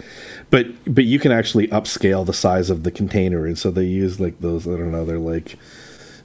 but 0.51 0.67
but 0.87 1.05
you 1.05 1.19
can 1.19 1.33
actually 1.33 1.69
upscale 1.69 2.27
the 2.27 2.35
size 2.35 2.69
of 2.69 2.83
the 2.83 2.91
container, 2.91 3.47
and 3.47 3.57
so 3.57 3.71
they 3.71 3.85
use 3.85 4.21
like 4.21 4.39
those. 4.41 4.67
I 4.69 4.73
don't 4.73 4.93
know, 4.93 5.07
they're 5.07 5.19
like, 5.19 5.57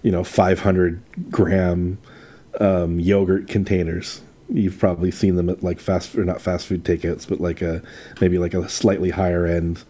you 0.04 0.12
know, 0.12 0.26
five 0.26 0.60
hundred 0.62 1.02
gram 1.32 1.98
um, 2.60 3.00
yogurt 3.00 3.48
containers. 3.48 4.22
You've 4.52 4.80
probably 4.80 5.12
seen 5.12 5.36
them 5.36 5.50
at 5.50 5.64
like 5.64 5.80
fast 5.80 6.16
or 6.16 6.26
not 6.26 6.42
fast 6.42 6.66
food 6.68 6.84
takeouts, 6.84 7.28
but 7.30 7.40
like 7.40 7.62
a 7.62 7.82
maybe 8.20 8.38
like 8.40 8.54
a 8.54 8.68
slightly 8.68 9.12
higher 9.12 9.46
end. 9.46 9.84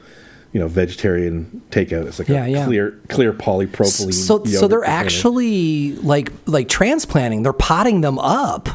You 0.52 0.60
know, 0.60 0.68
vegetarian 0.68 1.62
takeout. 1.70 2.08
It's 2.08 2.18
like 2.18 2.28
Yeah, 2.28 2.46
a 2.46 2.48
yeah. 2.50 2.66
clear, 2.66 3.00
clear 3.08 3.32
polypropylene. 3.34 4.12
So, 4.12 4.44
so 4.46 4.68
they're 4.68 4.80
container. 4.80 4.86
actually 4.86 5.94
like 5.98 6.32
like 6.48 6.68
transplanting. 6.68 7.44
They're 7.44 7.54
potting 7.54 8.02
them 8.02 8.18
up, 8.18 8.68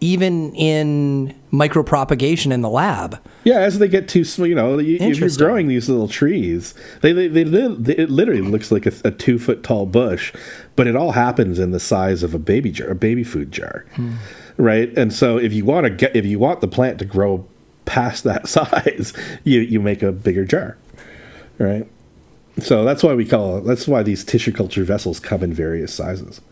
even 0.00 0.52
in 0.56 1.34
micropropagation 1.52 2.52
in 2.52 2.62
the 2.62 2.68
lab. 2.68 3.20
Yeah, 3.42 3.60
as 3.60 3.78
they 3.78 3.88
get 3.88 4.08
too 4.08 4.24
small, 4.24 4.46
you 4.46 4.54
know, 4.54 4.78
if 4.78 5.18
you're 5.18 5.30
growing 5.30 5.68
these 5.68 5.88
little 5.88 6.08
trees, 6.08 6.74
they 7.00 7.12
they, 7.12 7.28
they, 7.28 7.44
li- 7.44 7.94
it 7.94 8.10
literally 8.10 8.42
looks 8.42 8.70
like 8.70 8.86
a, 8.86 8.92
a 9.04 9.10
two 9.10 9.38
foot 9.38 9.62
tall 9.62 9.86
bush, 9.86 10.32
but 10.76 10.86
it 10.86 10.94
all 10.94 11.12
happens 11.12 11.58
in 11.58 11.70
the 11.70 11.80
size 11.80 12.22
of 12.22 12.34
a 12.34 12.38
baby 12.38 12.70
jar, 12.70 12.88
a 12.88 12.94
baby 12.94 13.24
food 13.24 13.50
jar, 13.50 13.86
hmm. 13.94 14.16
right? 14.56 14.96
And 14.96 15.12
so 15.12 15.38
if 15.38 15.52
you 15.52 15.64
want 15.64 15.84
to 15.84 15.90
get, 15.90 16.14
if 16.14 16.26
you 16.26 16.38
want 16.38 16.60
the 16.60 16.68
plant 16.68 16.98
to 16.98 17.06
grow 17.06 17.46
past 17.86 18.24
that 18.24 18.46
size, 18.48 19.14
you 19.44 19.60
you 19.60 19.80
make 19.80 20.02
a 20.02 20.12
bigger 20.12 20.44
jar, 20.44 20.76
right? 21.58 21.86
So 22.58 22.84
that's 22.84 23.02
why 23.02 23.14
we 23.14 23.24
call 23.24 23.62
that's 23.62 23.88
why 23.88 24.02
these 24.02 24.22
tissue 24.22 24.52
culture 24.52 24.84
vessels 24.84 25.18
come 25.18 25.42
in 25.42 25.54
various 25.54 25.94
sizes. 25.94 26.42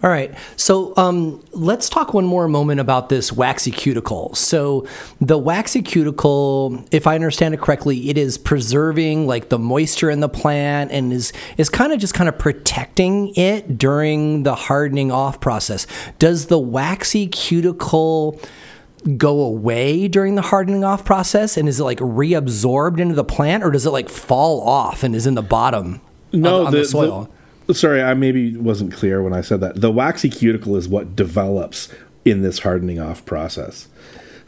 All 0.00 0.10
right. 0.10 0.32
So 0.54 0.96
um, 0.96 1.44
let's 1.50 1.88
talk 1.88 2.14
one 2.14 2.24
more 2.24 2.46
moment 2.46 2.78
about 2.78 3.08
this 3.08 3.32
waxy 3.32 3.72
cuticle. 3.72 4.32
So 4.34 4.86
the 5.20 5.36
waxy 5.36 5.82
cuticle, 5.82 6.84
if 6.92 7.08
I 7.08 7.16
understand 7.16 7.54
it 7.54 7.60
correctly, 7.60 8.08
it 8.08 8.16
is 8.16 8.38
preserving 8.38 9.26
like 9.26 9.48
the 9.48 9.58
moisture 9.58 10.08
in 10.08 10.20
the 10.20 10.28
plant 10.28 10.92
and 10.92 11.12
is 11.12 11.32
is 11.56 11.68
kind 11.68 11.92
of 11.92 11.98
just 11.98 12.14
kind 12.14 12.28
of 12.28 12.38
protecting 12.38 13.34
it 13.34 13.76
during 13.76 14.44
the 14.44 14.54
hardening 14.54 15.10
off 15.10 15.40
process. 15.40 15.88
Does 16.20 16.46
the 16.46 16.60
waxy 16.60 17.26
cuticle 17.26 18.40
go 19.16 19.40
away 19.40 20.06
during 20.06 20.36
the 20.36 20.42
hardening 20.42 20.84
off 20.84 21.04
process 21.04 21.56
and 21.56 21.68
is 21.68 21.80
it 21.80 21.84
like 21.84 21.98
reabsorbed 21.98 23.00
into 23.00 23.14
the 23.14 23.24
plant 23.24 23.64
or 23.64 23.70
does 23.70 23.86
it 23.86 23.90
like 23.90 24.08
fall 24.08 24.60
off 24.60 25.02
and 25.02 25.16
is 25.16 25.26
in 25.26 25.34
the 25.34 25.42
bottom 25.42 26.00
no, 26.32 26.60
of, 26.60 26.66
on 26.68 26.72
the, 26.72 26.84
soil? 26.84 27.28
Sorry, 27.72 28.02
I 28.02 28.14
maybe 28.14 28.56
wasn't 28.56 28.92
clear 28.92 29.22
when 29.22 29.32
I 29.32 29.40
said 29.40 29.60
that. 29.60 29.80
The 29.80 29.90
waxy 29.90 30.28
cuticle 30.28 30.76
is 30.76 30.88
what 30.88 31.16
develops 31.16 31.88
in 32.24 32.42
this 32.42 32.60
hardening 32.60 32.98
off 32.98 33.24
process. 33.24 33.88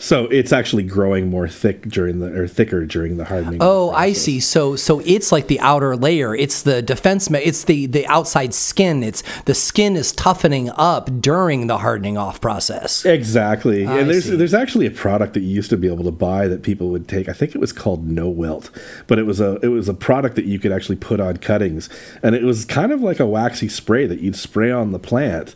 So 0.00 0.24
it's 0.26 0.50
actually 0.50 0.84
growing 0.84 1.28
more 1.28 1.46
thick 1.46 1.82
during 1.82 2.20
the 2.20 2.34
or 2.34 2.48
thicker 2.48 2.86
during 2.86 3.18
the 3.18 3.26
hardening. 3.26 3.58
Oh, 3.62 3.90
off 3.90 3.96
I 3.96 4.12
see. 4.14 4.40
So 4.40 4.74
so 4.74 5.00
it's 5.00 5.30
like 5.30 5.46
the 5.48 5.60
outer 5.60 5.94
layer. 5.94 6.34
It's 6.34 6.62
the 6.62 6.80
defense. 6.80 7.30
It's 7.30 7.64
the 7.64 7.84
the 7.84 8.06
outside 8.06 8.54
skin. 8.54 9.02
It's 9.02 9.22
the 9.42 9.54
skin 9.54 9.96
is 9.96 10.12
toughening 10.12 10.70
up 10.70 11.20
during 11.20 11.66
the 11.66 11.78
hardening 11.78 12.16
off 12.16 12.40
process. 12.40 13.04
Exactly. 13.04 13.86
I 13.86 13.98
and 13.98 14.08
there's 14.08 14.24
see. 14.24 14.36
there's 14.36 14.54
actually 14.54 14.86
a 14.86 14.90
product 14.90 15.34
that 15.34 15.40
you 15.40 15.54
used 15.54 15.68
to 15.68 15.76
be 15.76 15.86
able 15.86 16.04
to 16.04 16.10
buy 16.10 16.48
that 16.48 16.62
people 16.62 16.88
would 16.88 17.06
take. 17.06 17.28
I 17.28 17.34
think 17.34 17.54
it 17.54 17.58
was 17.60 17.72
called 17.72 18.08
No 18.08 18.26
Wilt, 18.26 18.70
but 19.06 19.18
it 19.18 19.24
was 19.24 19.38
a 19.38 19.56
it 19.56 19.68
was 19.68 19.86
a 19.86 19.94
product 19.94 20.34
that 20.36 20.46
you 20.46 20.58
could 20.58 20.72
actually 20.72 20.96
put 20.96 21.20
on 21.20 21.36
cuttings, 21.36 21.90
and 22.22 22.34
it 22.34 22.44
was 22.44 22.64
kind 22.64 22.90
of 22.90 23.02
like 23.02 23.20
a 23.20 23.26
waxy 23.26 23.68
spray 23.68 24.06
that 24.06 24.20
you'd 24.20 24.36
spray 24.36 24.70
on 24.70 24.92
the 24.92 24.98
plant, 24.98 25.54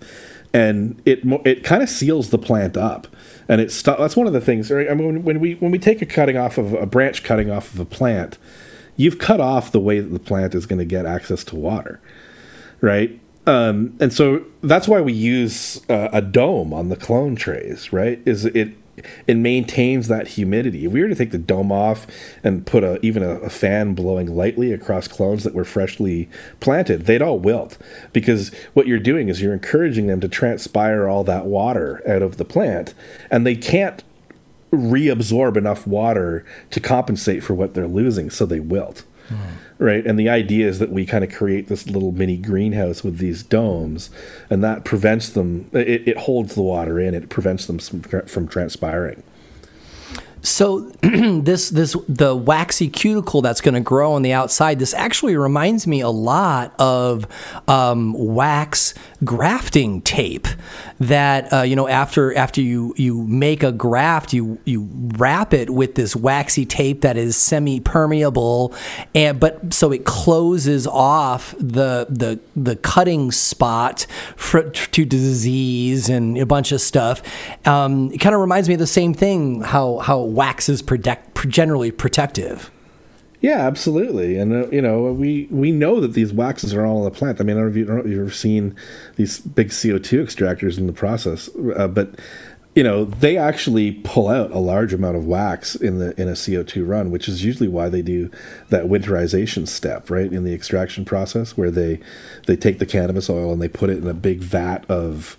and 0.53 1.01
it 1.07 1.21
it 1.47 1.65
kind 1.65 1.83
of 1.83 1.89
seals 1.89 2.29
the 2.29 2.39
plant 2.39 2.77
up. 2.77 3.07
And 3.49 3.61
it's 3.61 3.75
sto- 3.75 3.97
that's 3.99 4.17
one 4.17 4.27
of 4.27 4.33
the 4.33 4.41
things. 4.41 4.71
Right? 4.71 4.91
I 4.91 4.95
mean, 4.95 5.07
when, 5.07 5.23
when 5.23 5.41
we 5.41 5.55
when 5.55 5.71
we 5.71 5.79
take 5.79 6.03
a 6.03 6.07
cutting 6.07 6.37
off 6.37 6.59
of 6.59 6.73
a 6.75 6.87
branch 6.87 7.23
cutting 7.23 7.51
off 7.51 7.73
of 7.75 7.81
a 7.81 7.85
plant, 7.85 8.39
you've 8.97 9.19
cut 9.19 9.41
off 9.41 9.73
the 9.73 9.81
way 9.81 10.01
that 10.01 10.09
the 10.09 10.19
plant 10.19 10.55
is 10.55 10.67
going 10.67 10.79
to 10.79 10.85
get 10.85 11.07
access 11.07 11.45
to 11.45 11.57
water 11.57 12.01
right? 12.85 13.19
Um, 13.47 13.97
and 13.99 14.13
so 14.13 14.45
that's 14.63 14.87
why 14.87 15.01
we 15.01 15.13
use 15.13 15.81
uh, 15.89 16.09
a 16.13 16.21
dome 16.23 16.73
on 16.73 16.91
the 16.91 16.97
clone 16.97 17.35
trays, 17.35 17.93
right? 17.93 18.21
Is 18.25 18.45
it 18.45 18.77
it 19.27 19.37
maintains 19.37 20.09
that 20.09 20.29
humidity. 20.29 20.85
If 20.85 20.93
we 20.93 21.03
were 21.03 21.09
to 21.09 21.15
take 21.15 21.31
the 21.31 21.39
dome 21.39 21.73
off 21.73 22.07
and 22.43 22.67
put 22.67 22.85
a 22.85 23.05
even 23.05 23.23
a, 23.23 23.37
a 23.41 23.51
fan 23.51 23.95
blowing 23.95 24.35
lightly 24.35 24.73
across 24.73 25.09
clones 25.09 25.45
that 25.45 25.55
were 25.55 25.65
freshly 25.65 26.29
planted, 26.61 27.07
they'd 27.07 27.23
all 27.23 27.39
wilt 27.39 27.79
because 28.13 28.55
what 28.75 28.87
you're 28.87 28.99
doing 28.99 29.29
is 29.29 29.41
you're 29.43 29.53
encouraging 29.53 30.07
them 30.07 30.21
to 30.21 30.29
transpire 30.29 31.09
all 31.09 31.25
that 31.25 31.47
water 31.47 32.03
out 32.09 32.23
of 32.23 32.37
the 32.37 32.45
plant, 32.45 32.95
and 33.31 33.47
they 33.47 33.57
can't 33.57 34.03
reabsorb 34.73 35.57
enough 35.57 35.87
water 35.87 36.45
to 36.71 36.81
compensate 36.81 37.43
for 37.43 37.55
what 37.55 37.75
they're 37.75 37.87
losing, 37.87 38.31
so 38.31 38.45
they 38.45 38.61
wilt. 38.61 39.05
Right. 39.79 40.07
And 40.07 40.19
the 40.19 40.29
idea 40.29 40.69
is 40.69 40.79
that 40.79 40.91
we 40.91 41.05
kind 41.05 41.25
of 41.25 41.33
create 41.33 41.69
this 41.69 41.89
little 41.89 42.13
mini 42.13 42.37
greenhouse 42.37 43.03
with 43.03 43.19
these 43.19 43.43
domes, 43.43 44.11
and 44.49 44.63
that 44.63 44.85
prevents 44.85 45.29
them, 45.29 45.69
it, 45.73 46.09
it 46.09 46.17
holds 46.19 46.55
the 46.55 46.63
water 46.63 47.01
in, 47.01 47.15
it 47.15 47.29
prevents 47.29 47.67
them 47.67 47.79
from, 47.79 48.03
from 48.03 48.49
transpiring. 48.49 49.23
So 50.45 50.81
this 51.03 51.71
this 51.71 51.97
the 52.07 52.37
waxy 52.37 52.89
cuticle 52.89 53.41
that's 53.41 53.63
going 53.63 53.75
to 53.75 53.81
grow 53.81 54.13
on 54.13 54.23
the 54.23 54.35
outside. 54.35 54.79
This 54.79 54.93
actually 54.93 55.37
reminds 55.37 55.87
me 55.87 56.03
a 56.03 56.11
lot 56.11 56.75
of 56.79 57.27
um, 57.67 58.13
wax 58.13 58.93
grafting 59.25 60.03
tape. 60.03 60.47
That 61.01 61.53
uh, 61.53 61.63
you 61.63 61.75
know 61.77 61.89
after 61.89 62.37
after 62.37 62.61
you 62.61 62.95
you 62.97 63.23
make 63.23 63.63
a 63.63 63.73
graft, 63.73 64.35
you 64.35 64.59
you 64.65 64.89
wrap 65.17 65.55
it 65.55 65.71
with 65.71 65.95
this 65.95 66.15
waxy 66.15 66.67
tape 66.67 67.01
that 67.01 67.17
is 67.17 67.37
semi 67.37 67.81
permeable, 67.81 68.75
and 69.15 69.41
but 69.41 69.73
so 69.73 69.93
it 69.93 70.05
closes 70.05 70.87
off 70.87 71.55
the 71.59 72.07
the 72.11 72.39
the 72.55 72.77
cutting 72.77 73.33
spot 73.33 74.07
for, 74.37 74.63
to 74.71 75.05
disease 75.07 76.11
and 76.11 76.37
a 76.37 76.47
bunch 76.47 76.71
of 76.71 76.83
stuff. 76.83 77.23
Um, 77.67 78.13
it 78.13 78.19
kind 78.19 78.35
of 78.35 78.43
reminds 78.43 78.69
me 78.69 78.75
of 78.75 78.81
the 78.81 78.87
same 78.87 79.15
thing. 79.15 79.63
How 79.63 79.99
how 79.99 80.34
wax 80.35 80.69
is 80.69 80.83
protect, 80.83 81.49
generally 81.49 81.91
protective. 81.91 82.71
Yeah, 83.41 83.59
absolutely. 83.67 84.39
And 84.39 84.55
uh, 84.55 84.69
you 84.71 84.81
know, 84.81 85.13
we 85.13 85.49
we 85.51 85.71
know 85.71 86.01
that 86.01 86.15
these 86.15 86.33
waxes 86.33 86.73
are 86.73 86.87
all 86.87 86.99
in 86.99 87.05
the 87.05 87.11
plant. 87.11 87.41
I 87.41 87.45
mean, 87.45 87.59
I 87.59 87.61
don't 87.61 87.75
know 87.75 87.99
if, 87.99 88.07
you 88.07 88.21
ever 88.23 88.31
seen 88.31 88.75
these 89.17 89.39
big 89.41 89.69
CO 89.69 89.99
two 89.99 90.25
extractors 90.25 90.79
in 90.79 90.87
the 90.87 90.95
process, 90.95 91.51
uh, 91.77 91.89
but 91.89 92.19
you 92.75 92.83
know, 92.83 93.05
they 93.05 93.37
actually 93.37 93.93
pull 93.93 94.29
out 94.29 94.51
a 94.51 94.59
large 94.59 94.93
amount 94.95 95.17
of 95.17 95.27
wax 95.27 95.77
in 95.77 95.99
the 95.99 96.19
in 96.19 96.27
a 96.27 96.35
CO 96.35 96.63
two 96.63 96.87
run, 96.87 97.11
which 97.11 97.29
is 97.29 97.45
usually 97.45 97.69
why 97.69 97.91
they 97.91 98.01
do 98.01 98.31
that 98.71 98.87
winterization 98.87 99.69
step, 99.69 100.09
right, 100.09 100.33
in 100.33 100.45
the 100.45 100.55
extraction 100.55 101.05
process, 101.05 101.55
where 101.55 101.71
they 101.71 102.01
they 102.47 102.57
take 102.57 102.79
the 102.79 102.87
cannabis 102.87 103.29
oil 103.29 103.53
and 103.53 103.61
they 103.61 103.69
put 103.69 103.91
it 103.91 103.99
in 103.99 104.09
a 104.09 104.15
big 104.15 104.41
vat 104.41 104.87
of 104.89 105.37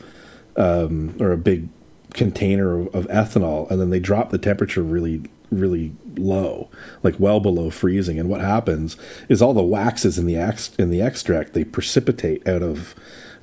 um, 0.58 1.16
or 1.20 1.32
a 1.32 1.38
big 1.38 1.70
container 2.16 2.80
of, 2.80 2.96
of 2.96 3.08
ethanol, 3.08 3.70
and 3.70 3.80
then 3.80 3.90
they 3.92 4.00
drop 4.00 4.32
the 4.32 4.38
temperature 4.38 4.82
really 4.82 5.24
really 5.52 5.94
low, 6.18 6.70
like 7.04 7.20
well 7.20 7.40
below 7.40 7.70
freezing. 7.70 8.20
And 8.20 8.30
what 8.30 8.42
happens 8.42 8.98
is 9.30 9.42
all 9.42 9.54
the 9.54 9.64
waxes 9.64 10.18
in 10.18 10.26
the 10.26 10.38
ex- 10.38 10.76
in 10.78 10.90
the 10.90 11.02
extract 11.02 11.54
they 11.54 11.64
precipitate 11.64 12.48
out 12.48 12.64
of 12.64 12.96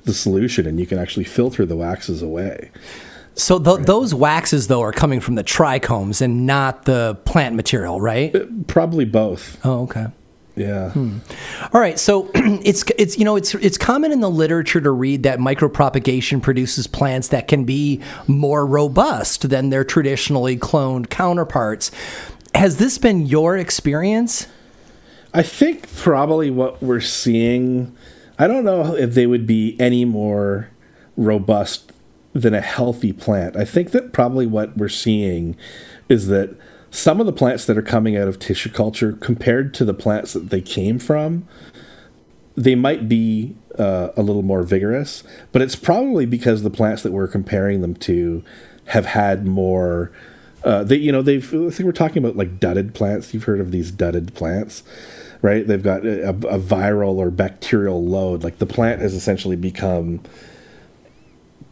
the 0.03 0.13
solution, 0.13 0.67
and 0.67 0.79
you 0.79 0.85
can 0.85 0.99
actually 0.99 1.23
filter 1.23 1.65
the 1.65 1.77
waxes 1.77 2.21
away. 2.21 2.71
So 3.35 3.57
th- 3.57 3.85
those 3.85 4.13
waxes 4.13 4.67
though 4.67 4.81
are 4.81 4.91
coming 4.91 5.19
from 5.19 5.35
the 5.35 5.43
trichomes 5.43 6.21
and 6.21 6.45
not 6.45 6.85
the 6.85 7.17
plant 7.25 7.55
material, 7.55 7.99
right? 7.99 8.35
Uh, 8.35 8.45
probably 8.67 9.05
both. 9.05 9.59
Oh, 9.65 9.83
okay. 9.83 10.07
Yeah. 10.55 10.91
Hmm. 10.91 11.17
All 11.73 11.81
right, 11.81 11.97
so 11.97 12.29
it's 12.35 12.83
it's 12.97 13.17
you 13.17 13.25
know 13.25 13.35
it's 13.35 13.55
it's 13.55 13.77
common 13.77 14.11
in 14.11 14.19
the 14.19 14.29
literature 14.29 14.81
to 14.81 14.91
read 14.91 15.23
that 15.23 15.39
micropropagation 15.39 16.41
produces 16.41 16.85
plants 16.85 17.29
that 17.29 17.47
can 17.47 17.63
be 17.63 18.01
more 18.27 18.65
robust 18.65 19.49
than 19.49 19.69
their 19.69 19.83
traditionally 19.83 20.57
cloned 20.57 21.09
counterparts. 21.09 21.89
Has 22.53 22.77
this 22.77 22.99
been 22.99 23.25
your 23.25 23.57
experience? 23.57 24.47
I 25.33 25.41
think 25.41 25.91
probably 25.95 26.51
what 26.51 26.81
we're 26.83 27.01
seeing, 27.01 27.95
I 28.37 28.45
don't 28.45 28.63
know 28.63 28.95
if 28.95 29.15
they 29.15 29.25
would 29.25 29.47
be 29.47 29.75
any 29.79 30.05
more 30.05 30.69
robust 31.17 31.91
than 32.33 32.53
a 32.53 32.61
healthy 32.61 33.11
plant. 33.11 33.55
I 33.55 33.65
think 33.65 33.91
that 33.91 34.13
probably 34.13 34.45
what 34.45 34.77
we're 34.77 34.89
seeing 34.89 35.55
is 36.09 36.27
that 36.27 36.55
some 36.93 37.19
of 37.19 37.25
the 37.25 37.33
plants 37.33 37.65
that 37.65 37.75
are 37.75 37.81
coming 37.81 38.15
out 38.15 38.27
of 38.27 38.37
tissue 38.37 38.69
culture, 38.69 39.13
compared 39.13 39.73
to 39.73 39.83
the 39.83 39.95
plants 39.95 40.33
that 40.33 40.51
they 40.51 40.61
came 40.61 40.99
from, 40.99 41.47
they 42.55 42.75
might 42.75 43.09
be 43.09 43.55
uh, 43.79 44.09
a 44.15 44.21
little 44.21 44.43
more 44.43 44.61
vigorous, 44.61 45.23
but 45.51 45.63
it's 45.63 45.75
probably 45.75 46.27
because 46.27 46.61
the 46.61 46.69
plants 46.69 47.01
that 47.01 47.11
we're 47.11 47.27
comparing 47.27 47.81
them 47.81 47.95
to 47.95 48.43
have 48.85 49.07
had 49.07 49.47
more. 49.47 50.11
Uh, 50.63 50.83
they, 50.83 50.97
you 50.97 51.11
know, 51.11 51.23
they've. 51.23 51.43
I 51.43 51.71
think 51.71 51.79
we're 51.87 51.93
talking 51.93 52.23
about 52.23 52.37
like 52.37 52.59
dudded 52.59 52.93
plants. 52.93 53.33
You've 53.33 53.45
heard 53.45 53.59
of 53.59 53.71
these 53.71 53.91
dudded 53.91 54.35
plants, 54.35 54.83
right? 55.41 55.65
They've 55.65 55.81
got 55.81 56.05
a, 56.05 56.29
a 56.29 56.59
viral 56.59 57.15
or 57.15 57.31
bacterial 57.31 58.05
load. 58.05 58.43
Like 58.43 58.59
the 58.59 58.67
plant 58.67 59.01
has 59.01 59.15
essentially 59.15 59.55
become 59.55 60.21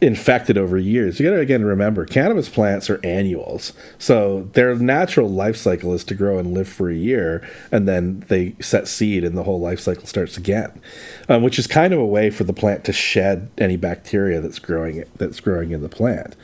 infected 0.02 0.58
over 0.58 0.76
years. 0.76 1.20
You 1.20 1.26
got 1.30 1.36
to 1.36 1.40
again 1.40 1.64
remember 1.64 2.04
cannabis 2.04 2.48
plants 2.48 2.90
are 2.90 3.00
annuals. 3.04 3.72
So 3.98 4.50
their 4.52 4.74
natural 4.74 5.30
life 5.30 5.56
cycle 5.56 5.94
is 5.94 6.02
to 6.04 6.14
grow 6.14 6.38
and 6.38 6.52
live 6.52 6.68
for 6.68 6.90
a 6.90 6.94
year 6.94 7.48
and 7.70 7.86
then 7.86 8.24
they 8.26 8.56
set 8.60 8.88
seed 8.88 9.22
and 9.22 9.38
the 9.38 9.44
whole 9.44 9.60
life 9.60 9.78
cycle 9.78 10.06
starts 10.06 10.36
again. 10.36 10.80
Um, 11.28 11.42
which 11.42 11.58
is 11.58 11.68
kind 11.68 11.94
of 11.94 12.00
a 12.00 12.06
way 12.06 12.30
for 12.30 12.42
the 12.42 12.52
plant 12.52 12.84
to 12.86 12.92
shed 12.92 13.48
any 13.58 13.76
bacteria 13.76 14.40
that's 14.40 14.58
growing 14.58 15.04
that's 15.16 15.38
growing 15.38 15.70
in 15.70 15.82
the 15.82 15.88
plant. 15.88 16.34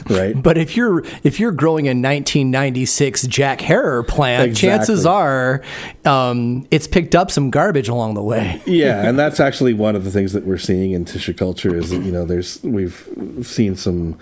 Right? 0.10 0.40
but 0.40 0.58
if 0.58 0.76
you're 0.76 1.04
if 1.22 1.40
you're 1.40 1.52
growing 1.52 1.86
a 1.86 1.90
1996 1.90 3.26
Jack 3.28 3.60
Herer 3.60 4.02
plant, 4.02 4.50
exactly. 4.50 4.68
chances 4.68 5.06
are 5.06 5.62
um, 6.04 6.66
it's 6.70 6.86
picked 6.86 7.14
up 7.14 7.30
some 7.30 7.50
garbage 7.50 7.88
along 7.88 8.14
the 8.14 8.22
way. 8.22 8.60
yeah, 8.66 9.06
and 9.06 9.18
that's 9.18 9.40
actually 9.40 9.74
one 9.74 9.96
of 9.96 10.04
the 10.04 10.10
things 10.10 10.32
that 10.32 10.44
we're 10.44 10.58
seeing 10.58 10.92
in 10.92 11.04
tissue 11.04 11.32
culture 11.32 11.74
is 11.74 11.90
that 11.90 12.02
you 12.02 12.12
know 12.12 12.24
there's 12.24 12.62
we've 12.62 13.08
seen 13.42 13.76
some 13.76 14.18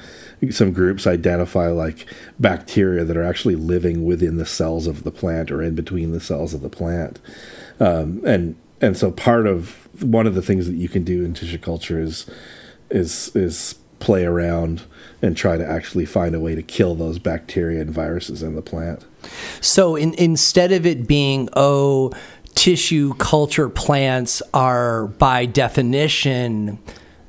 some 0.50 0.72
groups 0.72 1.06
identify 1.06 1.68
like 1.68 2.06
bacteria 2.38 3.04
that 3.04 3.16
are 3.16 3.24
actually 3.24 3.56
living 3.56 4.04
within 4.04 4.36
the 4.36 4.46
cells 4.46 4.86
of 4.86 5.04
the 5.04 5.10
plant 5.10 5.50
or 5.50 5.62
in 5.62 5.74
between 5.74 6.12
the 6.12 6.20
cells 6.20 6.54
of 6.54 6.60
the 6.62 6.70
plant, 6.70 7.18
um, 7.78 8.22
and 8.24 8.56
and 8.80 8.96
so 8.96 9.10
part 9.10 9.46
of 9.46 9.88
one 10.02 10.26
of 10.26 10.34
the 10.34 10.42
things 10.42 10.66
that 10.66 10.76
you 10.76 10.88
can 10.88 11.04
do 11.04 11.24
in 11.24 11.34
tissue 11.34 11.58
culture 11.58 12.00
is 12.00 12.26
is 12.90 13.34
is 13.34 13.76
play 14.00 14.24
around 14.24 14.82
and 15.22 15.36
try 15.36 15.56
to 15.56 15.66
actually 15.66 16.06
find 16.06 16.34
a 16.34 16.40
way 16.40 16.54
to 16.54 16.62
kill 16.62 16.94
those 16.94 17.18
bacteria 17.18 17.80
and 17.80 17.90
viruses 17.90 18.42
in 18.42 18.56
the 18.56 18.62
plant. 18.62 19.04
So 19.60 19.96
in, 19.96 20.14
instead 20.14 20.72
of 20.72 20.86
it 20.86 21.06
being 21.06 21.48
oh 21.54 22.12
tissue 22.54 23.14
culture 23.14 23.68
plants 23.68 24.42
are 24.52 25.06
by 25.06 25.46
definition 25.46 26.78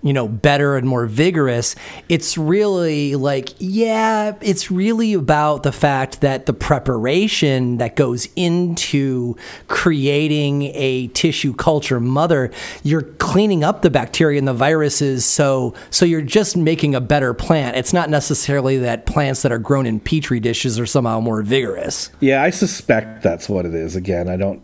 you 0.01 0.13
know, 0.13 0.27
better 0.27 0.77
and 0.77 0.87
more 0.87 1.05
vigorous. 1.05 1.75
It's 2.09 2.37
really 2.37 3.15
like, 3.15 3.49
yeah, 3.59 4.35
it's 4.41 4.71
really 4.71 5.13
about 5.13 5.63
the 5.63 5.71
fact 5.71 6.21
that 6.21 6.45
the 6.45 6.53
preparation 6.53 7.77
that 7.77 7.95
goes 7.95 8.27
into 8.35 9.35
creating 9.67 10.63
a 10.73 11.07
tissue 11.09 11.53
culture 11.53 11.99
mother, 11.99 12.51
you're 12.83 13.03
cleaning 13.03 13.63
up 13.63 13.81
the 13.83 13.89
bacteria 13.89 14.39
and 14.39 14.47
the 14.47 14.53
viruses. 14.53 15.23
So, 15.25 15.73
so 15.89 16.05
you're 16.05 16.21
just 16.21 16.57
making 16.57 16.95
a 16.95 17.01
better 17.01 17.33
plant. 17.33 17.77
It's 17.77 17.93
not 17.93 18.09
necessarily 18.09 18.77
that 18.79 19.05
plants 19.05 19.43
that 19.43 19.51
are 19.51 19.59
grown 19.59 19.85
in 19.85 19.99
petri 19.99 20.39
dishes 20.39 20.79
are 20.79 20.85
somehow 20.85 21.19
more 21.19 21.43
vigorous. 21.43 22.09
Yeah, 22.19 22.41
I 22.41 22.49
suspect 22.49 23.21
that's 23.21 23.47
what 23.47 23.65
it 23.65 23.75
is. 23.75 23.95
Again, 23.95 24.27
I 24.27 24.37
don't, 24.37 24.63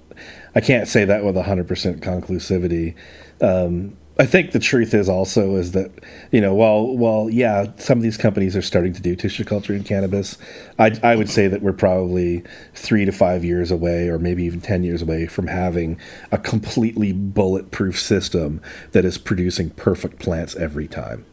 I 0.56 0.62
can't 0.62 0.88
say 0.88 1.06
that 1.06 1.24
with 1.24 1.36
100% 1.36 1.68
conclusivity. 2.00 2.96
Um, 3.40 3.96
I 4.20 4.26
think 4.26 4.52
the 4.52 4.60
truth 4.60 4.94
is 4.94 5.08
also 5.08 5.56
is 5.56 5.74
that 5.74 5.92
you 6.32 6.42
know 6.42 6.54
while 6.54 6.98
while 6.98 7.30
yeah 7.30 7.68
some 7.78 8.00
of 8.00 8.04
these 8.04 8.18
companies 8.18 8.56
are 8.56 8.62
starting 8.62 8.94
to 8.94 9.02
do 9.02 9.16
tissue 9.16 9.44
culture 9.44 9.74
in 9.74 9.84
cannabis, 9.84 10.38
I 10.80 10.98
I 11.04 11.16
would 11.16 11.30
say 11.30 11.48
that 11.48 11.62
we're 11.62 11.74
probably 11.74 12.44
three 12.74 13.06
to 13.06 13.12
five 13.12 13.44
years 13.46 13.70
away 13.70 14.08
or 14.08 14.18
maybe 14.18 14.44
even 14.44 14.62
ten 14.62 14.84
years 14.84 15.02
away 15.02 15.28
from 15.28 15.48
having 15.48 16.00
a 16.32 16.38
completely 16.38 17.14
bulletproof 17.14 18.00
system 18.00 18.62
that 18.92 19.06
is 19.06 19.18
producing 19.18 19.70
perfect 19.72 20.20
plants 20.20 20.56
every 20.56 20.88
time. 20.88 21.26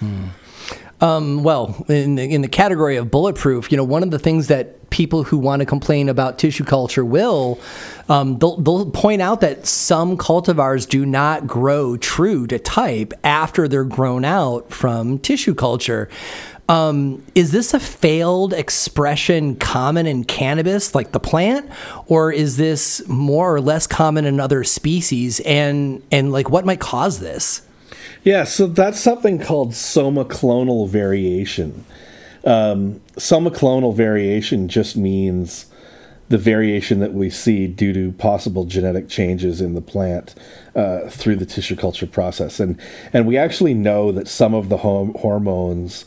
Hmm. 0.00 0.28
Um, 1.04 1.42
well, 1.42 1.84
in 1.90 2.14
the, 2.14 2.22
in 2.22 2.40
the 2.40 2.48
category 2.48 2.96
of 2.96 3.10
bulletproof, 3.10 3.70
you 3.70 3.76
know, 3.76 3.84
one 3.84 4.02
of 4.02 4.10
the 4.10 4.18
things 4.18 4.46
that 4.46 4.88
people 4.88 5.22
who 5.22 5.36
want 5.36 5.60
to 5.60 5.66
complain 5.66 6.08
about 6.08 6.38
tissue 6.38 6.64
culture 6.64 7.04
will, 7.04 7.60
um, 8.08 8.38
they'll, 8.38 8.56
they'll 8.56 8.90
point 8.90 9.20
out 9.20 9.42
that 9.42 9.66
some 9.66 10.16
cultivars 10.16 10.88
do 10.88 11.04
not 11.04 11.46
grow 11.46 11.98
true 11.98 12.46
to 12.46 12.58
type 12.58 13.12
after 13.22 13.68
they're 13.68 13.84
grown 13.84 14.24
out 14.24 14.70
from 14.70 15.18
tissue 15.18 15.54
culture. 15.54 16.08
Um, 16.70 17.22
is 17.34 17.52
this 17.52 17.74
a 17.74 17.80
failed 17.80 18.54
expression 18.54 19.56
common 19.56 20.06
in 20.06 20.24
cannabis, 20.24 20.94
like 20.94 21.12
the 21.12 21.20
plant, 21.20 21.68
or 22.06 22.32
is 22.32 22.56
this 22.56 23.06
more 23.06 23.54
or 23.54 23.60
less 23.60 23.86
common 23.86 24.24
in 24.24 24.40
other 24.40 24.64
species? 24.64 25.40
And 25.40 26.02
and 26.10 26.32
like, 26.32 26.48
what 26.48 26.64
might 26.64 26.80
cause 26.80 27.20
this? 27.20 27.60
Yeah, 28.24 28.44
so 28.44 28.66
that's 28.66 28.98
something 28.98 29.38
called 29.38 29.72
somaclonal 29.72 30.88
variation. 30.88 31.84
Um, 32.44 33.02
somaclonal 33.16 33.94
variation 33.94 34.68
just 34.68 34.96
means 34.96 35.66
the 36.30 36.38
variation 36.38 37.00
that 37.00 37.12
we 37.12 37.28
see 37.28 37.66
due 37.66 37.92
to 37.92 38.12
possible 38.12 38.64
genetic 38.64 39.10
changes 39.10 39.60
in 39.60 39.74
the 39.74 39.82
plant 39.82 40.34
uh, 40.74 41.10
through 41.10 41.36
the 41.36 41.44
tissue 41.44 41.76
culture 41.76 42.06
process, 42.06 42.60
and 42.60 42.80
and 43.12 43.26
we 43.26 43.36
actually 43.36 43.74
know 43.74 44.10
that 44.10 44.26
some 44.26 44.54
of 44.54 44.70
the 44.70 44.78
hormones 44.78 46.06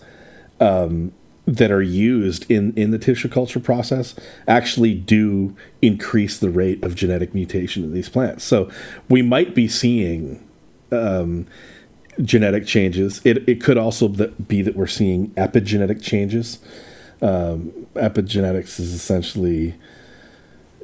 um, 0.59 1.11
that 1.45 1.69
are 1.69 1.83
used 1.83 2.49
in 2.49 2.73
in 2.73 2.89
the 2.89 2.97
tissue 2.97 3.29
culture 3.29 3.59
process 3.59 4.15
actually 4.47 4.95
do 4.95 5.55
increase 5.83 6.39
the 6.39 6.49
rate 6.49 6.83
of 6.83 6.95
genetic 6.95 7.35
mutation 7.35 7.83
in 7.83 7.93
these 7.93 8.09
plants. 8.09 8.43
So 8.43 8.71
we 9.07 9.21
might 9.21 9.53
be 9.53 9.67
seeing. 9.67 10.43
Um, 10.91 11.45
genetic 12.21 12.65
changes. 12.65 13.21
It, 13.23 13.47
it 13.47 13.61
could 13.61 13.77
also 13.77 14.07
be 14.07 14.61
that 14.61 14.75
we're 14.75 14.87
seeing 14.87 15.29
epigenetic 15.31 16.01
changes. 16.01 16.59
Um, 17.21 17.87
epigenetics 17.95 18.79
is 18.79 18.93
essentially, 18.93 19.75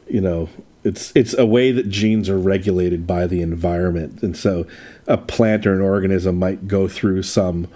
you 0.08 0.22
know, 0.22 0.50
it's 0.84 1.14
it's 1.16 1.34
a 1.38 1.46
way 1.46 1.72
that 1.72 1.90
genes 1.90 2.30
are 2.30 2.38
regulated 2.38 3.08
by 3.08 3.26
the 3.26 3.42
environment, 3.42 4.22
and 4.22 4.36
so 4.36 4.68
a 5.08 5.18
plant 5.18 5.66
or 5.66 5.74
an 5.74 5.82
organism 5.82 6.38
might 6.38 6.68
go 6.68 6.88
through 6.88 7.24
some 7.24 7.68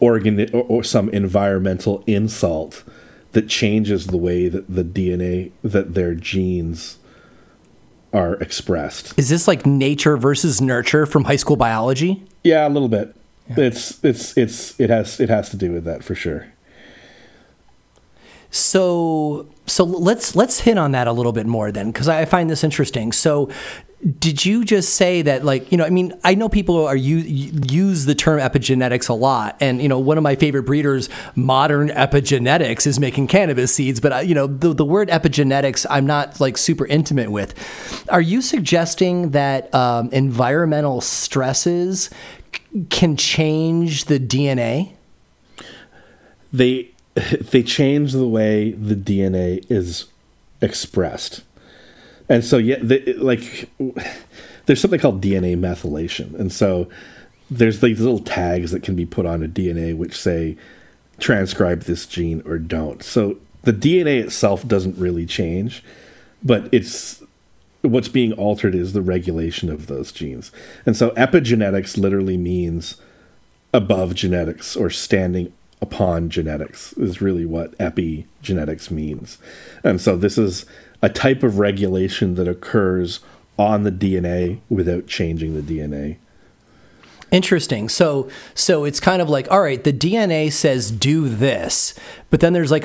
organ 0.00 0.48
or, 0.54 0.62
or 0.62 0.84
some 0.84 1.10
environmental 1.10 2.02
insult 2.06 2.84
that 3.32 3.48
changes 3.48 4.06
the 4.06 4.16
way 4.16 4.48
that 4.48 4.74
the 4.74 4.82
DNA 4.82 5.52
that 5.62 5.94
their 5.94 6.14
genes 6.14 6.98
are 8.12 8.34
expressed. 8.34 9.18
Is 9.18 9.28
this 9.28 9.48
like 9.48 9.64
nature 9.66 10.16
versus 10.16 10.60
nurture 10.60 11.06
from 11.06 11.24
high 11.24 11.36
school 11.36 11.56
biology? 11.56 12.22
Yeah, 12.44 12.66
a 12.66 12.70
little 12.70 12.88
bit. 12.88 13.14
Yeah. 13.48 13.64
It's 13.66 14.02
it's 14.04 14.36
it's 14.36 14.78
it 14.78 14.90
has 14.90 15.20
it 15.20 15.28
has 15.28 15.50
to 15.50 15.56
do 15.56 15.72
with 15.72 15.84
that 15.84 16.04
for 16.04 16.14
sure. 16.14 16.46
So 18.52 19.48
so 19.66 19.82
let's 19.84 20.36
let's 20.36 20.60
hit 20.60 20.78
on 20.78 20.92
that 20.92 21.08
a 21.08 21.12
little 21.12 21.32
bit 21.32 21.46
more 21.46 21.72
then 21.72 21.90
because 21.90 22.06
I 22.06 22.24
find 22.26 22.48
this 22.48 22.62
interesting. 22.62 23.10
So 23.10 23.50
did 24.18 24.44
you 24.44 24.64
just 24.64 24.94
say 24.94 25.22
that 25.22 25.44
like 25.44 25.70
you 25.70 25.78
know 25.78 25.84
i 25.84 25.90
mean 25.90 26.12
i 26.24 26.34
know 26.34 26.48
people 26.48 26.84
are 26.84 26.96
use, 26.96 27.24
use 27.72 28.04
the 28.04 28.16
term 28.16 28.40
epigenetics 28.40 29.08
a 29.08 29.12
lot 29.12 29.56
and 29.60 29.80
you 29.80 29.88
know 29.88 29.98
one 29.98 30.18
of 30.18 30.24
my 30.24 30.34
favorite 30.34 30.64
breeders 30.64 31.08
modern 31.36 31.88
epigenetics 31.90 32.84
is 32.84 32.98
making 32.98 33.28
cannabis 33.28 33.72
seeds 33.72 34.00
but 34.00 34.12
uh, 34.12 34.18
you 34.18 34.34
know 34.34 34.48
the, 34.48 34.74
the 34.74 34.84
word 34.84 35.08
epigenetics 35.08 35.86
i'm 35.88 36.04
not 36.04 36.40
like 36.40 36.58
super 36.58 36.84
intimate 36.86 37.30
with 37.30 37.54
are 38.08 38.20
you 38.20 38.42
suggesting 38.42 39.30
that 39.30 39.72
um, 39.72 40.08
environmental 40.10 41.00
stresses 41.00 42.10
c- 42.52 42.84
can 42.90 43.16
change 43.16 44.06
the 44.06 44.18
dna 44.18 44.92
they 46.52 46.91
they 47.40 47.62
change 47.62 48.12
the 48.12 48.28
way 48.28 48.72
the 48.72 48.94
dna 48.94 49.64
is 49.70 50.06
expressed 50.60 51.42
and 52.32 52.44
so 52.44 52.56
yeah, 52.56 52.78
the, 52.80 53.12
like 53.14 53.68
there's 54.66 54.80
something 54.80 55.00
called 55.00 55.20
DNA 55.20 55.56
methylation, 55.56 56.34
and 56.38 56.52
so 56.52 56.88
there's 57.50 57.80
these 57.80 58.00
little 58.00 58.20
tags 58.20 58.70
that 58.70 58.82
can 58.82 58.96
be 58.96 59.04
put 59.04 59.26
on 59.26 59.42
a 59.42 59.48
DNA 59.48 59.94
which 59.94 60.18
say 60.18 60.56
transcribe 61.18 61.82
this 61.82 62.06
gene 62.06 62.42
or 62.46 62.58
don't. 62.58 63.02
So 63.02 63.36
the 63.62 63.72
DNA 63.72 64.22
itself 64.22 64.66
doesn't 64.66 64.96
really 64.96 65.26
change, 65.26 65.84
but 66.42 66.72
it's 66.72 67.22
what's 67.82 68.08
being 68.08 68.32
altered 68.34 68.74
is 68.74 68.94
the 68.94 69.02
regulation 69.02 69.68
of 69.68 69.86
those 69.86 70.10
genes. 70.10 70.52
And 70.86 70.96
so 70.96 71.10
epigenetics 71.10 71.98
literally 71.98 72.38
means 72.38 72.96
above 73.74 74.14
genetics 74.14 74.74
or 74.74 74.88
standing 74.88 75.52
upon 75.82 76.30
genetics 76.30 76.92
is 76.94 77.20
really 77.20 77.44
what 77.44 77.76
epigenetics 77.76 78.90
means. 78.90 79.36
And 79.82 80.00
so 80.00 80.16
this 80.16 80.38
is 80.38 80.64
a 81.02 81.08
type 81.10 81.42
of 81.42 81.58
regulation 81.58 82.36
that 82.36 82.46
occurs 82.46 83.20
on 83.58 83.82
the 83.82 83.90
DNA 83.90 84.60
without 84.70 85.08
changing 85.08 85.54
the 85.54 85.60
DNA. 85.60 86.16
Interesting. 87.32 87.88
So 87.88 88.30
so 88.54 88.84
it's 88.84 89.00
kind 89.00 89.20
of 89.20 89.28
like 89.28 89.50
all 89.50 89.60
right, 89.60 89.82
the 89.82 89.92
DNA 89.92 90.52
says 90.52 90.90
do 90.90 91.28
this, 91.28 91.94
but 92.30 92.40
then 92.40 92.52
there's 92.52 92.70
like 92.70 92.84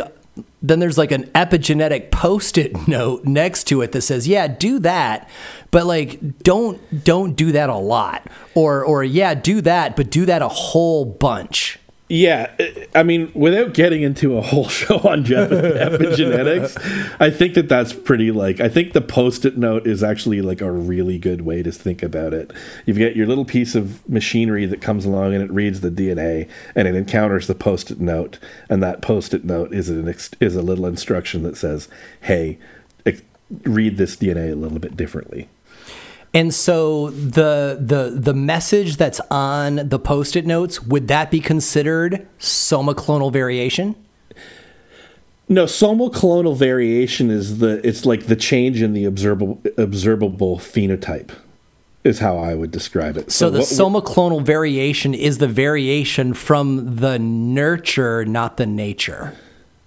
then 0.61 0.79
there's 0.79 0.97
like 0.97 1.11
an 1.11 1.25
epigenetic 1.35 2.11
post-it 2.11 2.87
note 2.87 3.25
next 3.25 3.65
to 3.65 3.81
it 3.81 3.91
that 3.91 4.01
says, 4.01 4.27
"Yeah, 4.27 4.47
do 4.47 4.79
that, 4.79 5.29
but 5.69 5.85
like 5.85 6.39
don't 6.39 7.03
don't 7.03 7.35
do 7.35 7.51
that 7.51 7.69
a 7.69 7.75
lot." 7.75 8.27
Or 8.55 8.83
or 8.83 9.03
yeah, 9.03 9.35
do 9.35 9.61
that, 9.61 9.95
but 9.95 10.09
do 10.09 10.25
that 10.25 10.41
a 10.41 10.47
whole 10.47 11.05
bunch. 11.05 11.79
Yeah, 12.09 12.51
uh, 12.57 12.63
I 12.95 13.03
mean, 13.03 13.31
without 13.33 13.73
getting 13.73 14.01
into 14.01 14.37
a 14.37 14.41
whole 14.41 14.69
show 14.69 14.99
on 14.99 15.25
epigenetics, 15.25 16.77
I 17.19 17.29
think 17.29 17.53
that 17.55 17.67
that's 17.67 17.91
pretty 17.91 18.31
like. 18.31 18.61
I 18.61 18.69
think 18.69 18.93
the 18.93 19.01
post-it 19.01 19.57
note 19.57 19.85
is 19.85 20.03
actually 20.03 20.41
like 20.41 20.61
a 20.61 20.71
really 20.71 21.19
good 21.19 21.41
way 21.41 21.63
to 21.63 21.71
think 21.71 22.01
about 22.01 22.33
it. 22.33 22.51
You've 22.85 22.99
got 22.99 23.17
your 23.17 23.27
little 23.27 23.43
piece 23.43 23.75
of 23.75 24.07
machinery 24.09 24.65
that 24.67 24.81
comes 24.81 25.03
along 25.03 25.33
and 25.33 25.43
it 25.43 25.51
reads 25.51 25.81
the 25.81 25.91
DNA 25.91 26.47
and 26.75 26.87
it 26.87 26.95
encounters 26.95 27.47
the 27.47 27.55
post-it 27.55 27.99
note, 27.99 28.39
and 28.69 28.81
that 28.81 29.01
post-it 29.01 29.43
note 29.43 29.73
is 29.73 29.89
an 29.89 30.07
is 30.39 30.55
a 30.55 30.61
little 30.61 30.85
instruction 30.85 31.43
that 31.43 31.57
says, 31.57 31.89
"Hey, 32.21 32.57
read 33.63 33.97
this 33.97 34.15
DNA 34.15 34.51
a 34.51 34.55
little 34.55 34.79
bit 34.79 34.95
differently." 34.95 35.49
And 36.33 36.53
so 36.53 37.09
the 37.11 37.77
the 37.79 38.11
the 38.13 38.33
message 38.33 38.97
that's 38.97 39.19
on 39.31 39.89
the 39.89 39.99
post-it 39.99 40.45
notes 40.45 40.83
would 40.83 41.07
that 41.07 41.31
be 41.31 41.39
considered 41.39 42.27
somal 42.37 42.93
clonal 42.93 43.31
variation? 43.31 43.95
No, 45.49 45.65
somal 45.65 46.11
clonal 46.11 46.55
variation 46.55 47.31
is 47.31 47.59
the 47.59 47.85
it's 47.87 48.05
like 48.05 48.27
the 48.27 48.35
change 48.35 48.81
in 48.81 48.93
the 48.93 49.05
observable 49.05 49.61
observable 49.77 50.57
phenotype 50.57 51.31
is 52.03 52.19
how 52.19 52.37
I 52.37 52.53
would 52.53 52.71
describe 52.71 53.17
it. 53.17 53.31
So, 53.31 53.47
so 53.47 53.49
the 53.49 53.63
somal 53.63 54.01
clonal 54.01 54.41
variation 54.41 55.13
is 55.13 55.37
the 55.37 55.47
variation 55.47 56.33
from 56.33 56.97
the 56.97 57.19
nurture, 57.19 58.25
not 58.25 58.57
the 58.57 58.65
nature. 58.65 59.33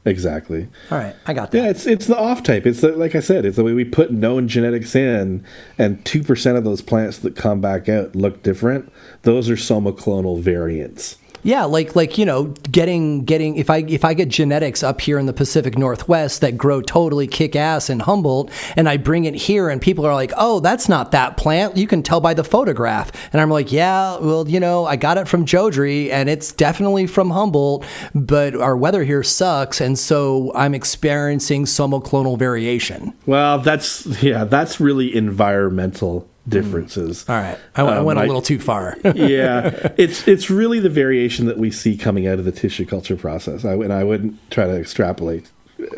Exactly. 0.05 0.69
All 0.91 0.97
right, 0.97 1.15
I 1.27 1.35
got 1.35 1.51
that. 1.51 1.59
Yeah, 1.59 1.69
it's 1.69 1.87
it's 1.87 2.07
the 2.07 2.17
off 2.17 2.43
type. 2.43 2.67
It's 2.67 2.81
the, 2.81 2.93
like 2.93 3.15
I 3.15 3.21
said, 3.21 3.45
it's 3.45 3.57
the 3.57 3.65
way 3.65 3.75
we 3.75 3.85
put 3.85 4.11
known 4.11 4.49
genetics 4.49 4.95
in, 4.95 5.45
and 5.77 6.03
two 6.07 6.23
percent 6.23 6.57
of 6.57 6.65
those 6.65 6.81
plants 6.81 7.19
that 7.19 7.37
come 7.37 7.61
back 7.61 7.89
out 7.89 8.17
look 8.17 8.43
different. 8.43 8.91
Those 9.23 9.51
are 9.51 9.57
somaclonal 9.57 10.41
variants. 10.41 11.17
Yeah, 11.43 11.65
like 11.65 11.97
like 11.97 12.19
you 12.19 12.27
know, 12.27 12.55
getting 12.71 13.25
getting 13.25 13.57
if 13.57 13.71
I 13.71 13.79
if 13.79 14.05
I 14.05 14.15
get 14.15 14.29
genetics 14.29 14.83
up 14.83 15.01
here 15.01 15.19
in 15.19 15.27
the 15.27 15.33
Pacific 15.33 15.79
Northwest 15.79 16.41
that 16.43 16.59
grow 16.59 16.83
totally 16.83 17.27
kick 17.27 17.57
ass 17.57 17.89
in 17.89 18.01
Humboldt, 18.01 18.51
and 18.77 18.89
I 18.89 18.97
bring 18.97 19.25
it 19.25 19.35
here, 19.35 19.69
and 19.69 19.81
people 19.81 20.07
are 20.07 20.15
like, 20.15 20.33
"Oh, 20.37 20.61
that's 20.61 20.89
not 20.89 21.13
that 21.13 21.37
plant." 21.37 21.77
You 21.77 21.87
can 21.87 22.03
tell 22.03 22.21
by 22.21 22.35
the 22.35 22.45
photograph, 22.45 23.11
and 23.33 23.41
I'm 23.41 23.51
like, 23.51 23.73
"Yeah, 23.73 24.19
well, 24.19 24.47
you 24.49 24.61
know, 24.61 24.85
I 24.85 24.97
got 24.97 25.19
it 25.19 25.29
from 25.29 25.47
Jodrey, 25.47 26.11
and 26.11 26.29
it's 26.29 26.53
definitely 26.53 27.07
from 27.07 27.31
Humboldt, 27.31 27.85
but 28.15 28.55
our 28.55 28.77
weather 28.77 29.05
here 29.05 29.23
sucks, 29.23 29.81
and 29.81 29.99
so 29.99 30.53
I'm 30.55 30.75
experiencing 30.75 31.65
somaclonal 31.65 32.39
variation." 32.39 33.15
Well, 33.27 33.59
that's 33.59 34.07
yeah, 34.23 34.45
that's 34.45 34.81
really 34.81 35.15
environmental 35.15 36.30
differences. 36.49 37.29
All 37.29 37.37
right, 37.37 37.59
I, 37.77 37.83
I 37.83 38.01
went 38.01 38.19
um, 38.19 38.25
a 38.25 38.27
little 38.27 38.43
I, 38.43 38.45
too 38.45 38.59
far. 38.59 38.97
yeah, 39.15 39.93
it's 39.97 40.27
it's 40.27 40.51
really 40.51 40.81
the 40.81 40.91
variation 40.91 41.47
that 41.47 41.59
we 41.59 41.71
see 41.71 41.97
coming 41.97 42.27
out 42.27 42.39
of 42.39 42.45
the 42.45 42.53
tissue 42.53 42.87
culture 42.87 43.17
process. 43.17 43.65
I, 43.65 43.73
and 43.75 43.93
I 43.93 44.05
wouldn't 44.05 44.51
try 44.51 44.67
to 44.67 44.79
extrapolate 44.79 45.51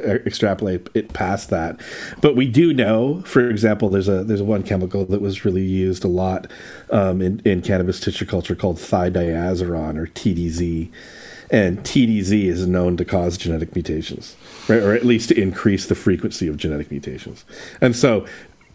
extrapolate 0.05 0.89
it 0.95 1.13
past 1.13 1.51
that. 1.51 1.81
But 2.21 2.37
we 2.37 2.49
do 2.49 2.73
know, 2.73 3.23
for 3.23 3.49
example, 3.49 3.89
there's 3.89 4.09
a 4.09 4.25
there's 4.25 4.43
one 4.43 4.63
chemical 4.63 5.05
that 5.07 5.21
was 5.21 5.45
really 5.45 5.65
used 5.65 6.05
a 6.05 6.09
lot 6.09 6.51
um, 6.91 7.21
in 7.21 7.41
in 7.45 7.63
cannabis 7.63 8.01
tissue 8.01 8.27
culture 8.27 8.55
called 8.55 8.77
thidiazuron 8.77 9.97
or 9.97 10.07
TDZ. 10.07 10.91
And 11.51 11.81
TDZ 11.81 12.45
is 12.45 12.67
known 12.67 12.97
to 12.97 13.05
cause 13.05 13.37
genetic 13.37 13.75
mutations, 13.75 14.37
right? 14.69 14.83
Or 14.83 14.95
at 14.95 15.05
least 15.05 15.29
to 15.29 15.39
increase 15.39 15.85
the 15.85 15.95
frequency 15.95 16.49
of 16.49 16.57
genetic 16.57 16.91
mutations. 16.91 17.45
And 17.83 17.95
so 17.95 18.25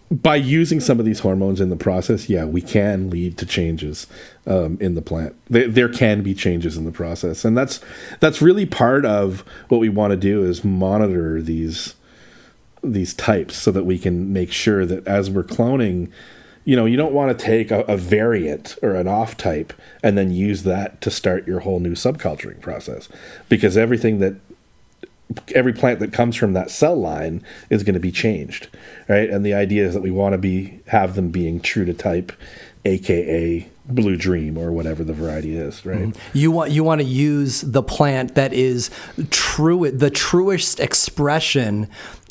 by 0.10 0.38
using 0.38 0.80
some 0.80 0.99
of 0.99 1.05
these 1.05 1.20
hormones 1.20 1.60
in 1.60 1.70
the 1.70 1.76
process, 1.76 2.30
yeah, 2.30 2.45
we 2.45 2.62
can 2.62 3.10
lead 3.10 3.38
to 3.39 3.45
changes 3.45 4.08
um, 4.45 4.78
in 4.80 4.95
the 4.95 5.01
plant. 5.01 5.36
There, 5.49 5.68
there, 5.68 5.89
can 5.89 6.22
be 6.24 6.34
changes 6.34 6.78
in 6.78 6.86
the 6.86 6.91
process, 6.91 7.43
and 7.43 7.58
that's 7.58 7.82
that's 8.20 8.41
really 8.41 8.66
part 8.66 9.05
of 9.05 9.41
what 9.68 9.80
we 9.80 9.89
want 9.89 10.12
to 10.12 10.18
do 10.18 10.45
is 10.45 10.64
monitor 10.64 11.41
these 11.41 11.95
these 12.84 13.14
types 13.14 13.58
so 13.58 13.72
that 13.72 13.84
we 13.84 13.97
can 13.97 14.32
make 14.32 14.51
sure 14.51 14.86
that 14.86 15.05
as 15.05 15.30
we're 15.30 15.43
cloning, 15.43 16.10
you 16.64 16.76
know, 16.76 16.86
you 16.86 16.95
don't 16.95 17.14
want 17.14 17.38
to 17.38 17.45
take 17.45 17.70
a, 17.72 17.82
a 17.82 17.97
variant 17.97 18.78
or 18.82 18.95
an 18.95 19.08
off 19.08 19.36
type 19.36 19.74
and 20.03 20.18
then 20.18 20.32
use 20.32 20.64
that 20.64 21.01
to 21.01 21.12
start 21.12 21.45
your 21.47 21.62
whole 21.62 21.82
new 21.82 21.93
subculturing 21.93 22.62
process, 22.62 23.10
because 23.49 23.76
everything 23.76 24.20
that 24.20 24.36
every 25.53 25.73
plant 25.73 25.99
that 25.99 26.13
comes 26.13 26.36
from 26.36 26.53
that 26.53 26.71
cell 26.71 26.95
line 26.95 27.43
is 27.69 27.84
going 27.84 27.93
to 27.93 27.99
be 27.99 28.11
changed, 28.11 28.69
right? 29.07 29.30
And 29.30 29.45
the 29.45 29.53
idea 29.53 29.86
is 29.86 29.93
that 29.93 30.01
we 30.01 30.11
want 30.11 30.34
to 30.34 30.38
be 30.38 30.80
have 30.88 31.15
them 31.15 31.30
being 31.30 31.59
true 31.59 31.86
to 31.86 31.93
type, 31.93 32.32
aka 32.86 33.69
blue 33.86 34.17
dream 34.17 34.57
or 34.57 34.71
whatever 34.71 35.03
the 35.03 35.13
variety 35.13 35.55
is, 35.55 35.86
right? 35.86 35.99
Mm-hmm. 35.99 36.38
You 36.38 36.51
want 36.51 36.71
you 36.71 36.84
want 36.84 37.01
to 37.01 37.07
use 37.07 37.61
the 37.61 37.84
plant 37.84 38.36
that 38.36 38.53
is 38.53 38.89
true 39.30 39.89
the 39.91 40.09
truest 40.09 40.80
expression 40.80 41.89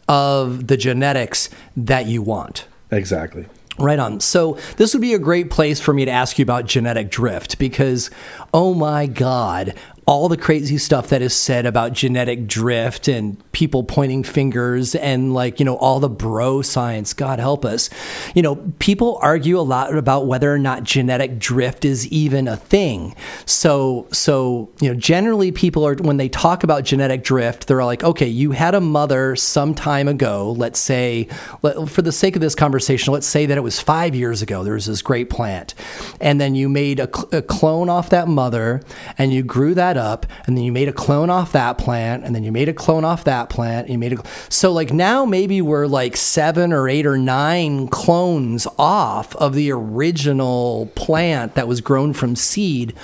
of 0.08 0.66
the 0.66 0.76
genetics 0.76 1.50
that 1.76 2.06
you 2.06 2.22
want. 2.22 2.66
Exactly. 2.90 3.46
Right 3.78 3.98
on. 3.98 4.20
So, 4.20 4.58
this 4.78 4.94
would 4.94 5.02
be 5.02 5.12
a 5.12 5.18
great 5.18 5.50
place 5.50 5.80
for 5.80 5.92
me 5.92 6.06
to 6.06 6.10
ask 6.10 6.38
you 6.38 6.42
about 6.44 6.64
genetic 6.64 7.10
drift 7.10 7.58
because, 7.58 8.10
oh 8.52 8.74
my 8.74 9.06
God, 9.06 9.74
all 10.06 10.28
the 10.28 10.36
crazy 10.36 10.78
stuff 10.78 11.08
that 11.08 11.20
is 11.20 11.34
said 11.34 11.66
about 11.66 11.92
genetic 11.92 12.46
drift 12.46 13.08
and 13.08 13.42
people 13.50 13.82
pointing 13.82 14.22
fingers 14.22 14.94
and 14.94 15.34
like, 15.34 15.58
you 15.58 15.64
know, 15.64 15.76
all 15.78 15.98
the 15.98 16.08
bro 16.08 16.62
science, 16.62 17.12
God 17.12 17.40
help 17.40 17.64
us. 17.64 17.90
You 18.32 18.42
know, 18.42 18.54
people 18.78 19.18
argue 19.20 19.58
a 19.58 19.62
lot 19.62 19.96
about 19.96 20.28
whether 20.28 20.52
or 20.52 20.60
not 20.60 20.84
genetic 20.84 21.40
drift 21.40 21.84
is 21.84 22.06
even 22.08 22.46
a 22.46 22.56
thing. 22.56 23.16
So, 23.46 24.06
so, 24.12 24.70
you 24.80 24.92
know, 24.92 24.94
generally 24.94 25.50
people 25.50 25.84
are, 25.84 25.96
when 25.96 26.18
they 26.18 26.28
talk 26.28 26.62
about 26.62 26.84
genetic 26.84 27.24
drift, 27.24 27.66
they're 27.66 27.84
like, 27.84 28.04
okay, 28.04 28.28
you 28.28 28.52
had 28.52 28.76
a 28.76 28.80
mother 28.80 29.34
some 29.34 29.74
time 29.74 30.06
ago, 30.06 30.52
let's 30.52 30.78
say, 30.78 31.26
let, 31.62 31.88
for 31.88 32.02
the 32.02 32.12
sake 32.12 32.36
of 32.36 32.40
this 32.40 32.54
conversation, 32.54 33.12
let's 33.12 33.26
say 33.26 33.44
that 33.46 33.58
it 33.58 33.62
was 33.62 33.80
five 33.80 34.14
years 34.14 34.40
ago, 34.40 34.62
there 34.62 34.74
was 34.74 34.86
this 34.86 35.02
great 35.02 35.30
plant. 35.30 35.74
And 36.20 36.40
then 36.40 36.54
you 36.54 36.68
made 36.68 37.00
a, 37.00 37.08
cl- 37.12 37.28
a 37.32 37.42
clone 37.42 37.88
off 37.88 38.10
that 38.10 38.28
mother 38.36 38.80
and 39.18 39.32
you 39.32 39.42
grew 39.42 39.74
that 39.74 39.96
up, 39.96 40.26
and 40.46 40.56
then 40.56 40.62
you 40.62 40.70
made 40.70 40.88
a 40.88 40.92
clone 40.92 41.30
off 41.30 41.50
that 41.52 41.78
plant, 41.78 42.24
and 42.24 42.34
then 42.34 42.44
you 42.44 42.52
made 42.52 42.68
a 42.68 42.72
clone 42.72 43.04
off 43.04 43.24
that 43.24 43.48
plant. 43.48 43.86
And 43.86 43.94
you 43.94 43.98
made 43.98 44.12
a 44.12 44.22
so 44.48 44.70
like 44.72 44.92
now 44.92 45.24
maybe 45.24 45.60
we're 45.60 45.86
like 45.86 46.16
seven 46.16 46.72
or 46.72 46.88
eight 46.88 47.06
or 47.06 47.18
nine 47.18 47.88
clones 47.88 48.68
off 48.78 49.34
of 49.36 49.54
the 49.54 49.72
original 49.72 50.92
plant 50.94 51.54
that 51.56 51.66
was 51.66 51.80
grown 51.80 52.12
from 52.12 52.36
seed, 52.36 52.94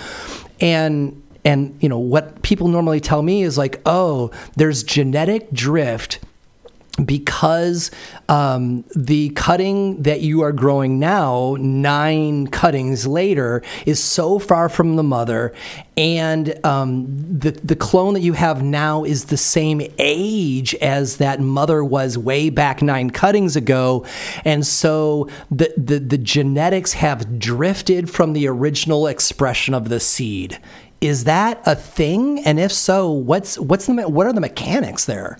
and 0.61 1.21
and 1.45 1.77
you 1.81 1.89
know 1.89 1.99
what 1.99 2.43
people 2.43 2.69
normally 2.69 3.01
tell 3.01 3.23
me 3.23 3.43
is 3.43 3.59
like, 3.59 3.81
oh, 3.87 4.31
there's 4.57 4.85
genetic 4.85 5.51
drift 5.53 6.21
because 7.05 7.91
um, 8.29 8.85
the 8.95 9.31
cutting 9.31 10.03
that 10.03 10.21
you 10.21 10.43
are 10.43 10.53
growing 10.53 10.99
now, 10.99 11.57
nine 11.59 12.47
cuttings 12.49 13.07
later, 13.07 13.63
is 13.87 14.03
so 14.03 14.39
far 14.39 14.69
from 14.69 14.97
the 14.97 15.03
mother, 15.03 15.55
and 15.97 16.55
um, 16.67 17.07
the 17.09 17.53
the 17.53 17.77
clone 17.77 18.13
that 18.15 18.21
you 18.21 18.35
have 18.35 18.63
now 18.63 19.05
is 19.05 19.27
the 19.27 19.39
same 19.39 19.81
age 19.99 20.75
as 20.77 21.17
that 21.17 21.41
mother 21.41 21.83
was 21.83 22.19
way 22.19 22.51
back 22.51 22.83
nine 22.83 23.09
cuttings 23.09 23.57
ago, 23.57 24.05
and 24.45 24.67
so 24.67 25.29
the 25.51 25.73
the, 25.79 25.99
the 25.99 26.19
genetics 26.19 26.93
have 26.93 27.39
drifted 27.39 28.11
from 28.11 28.35
the 28.35 28.47
original 28.47 29.07
expression 29.07 29.73
of 29.73 29.89
the 29.89 29.99
seed. 29.99 30.59
Is 31.01 31.25
that 31.25 31.61
a 31.67 31.75
thing? 31.75 32.45
And 32.45 32.61
if 32.61 32.71
so, 32.71 33.11
what's 33.11 33.59
what's 33.59 33.87
the 33.87 33.95
what 34.09 34.27
are 34.27 34.33
the 34.33 34.43
mechanics 34.43 35.07
there? 35.07 35.39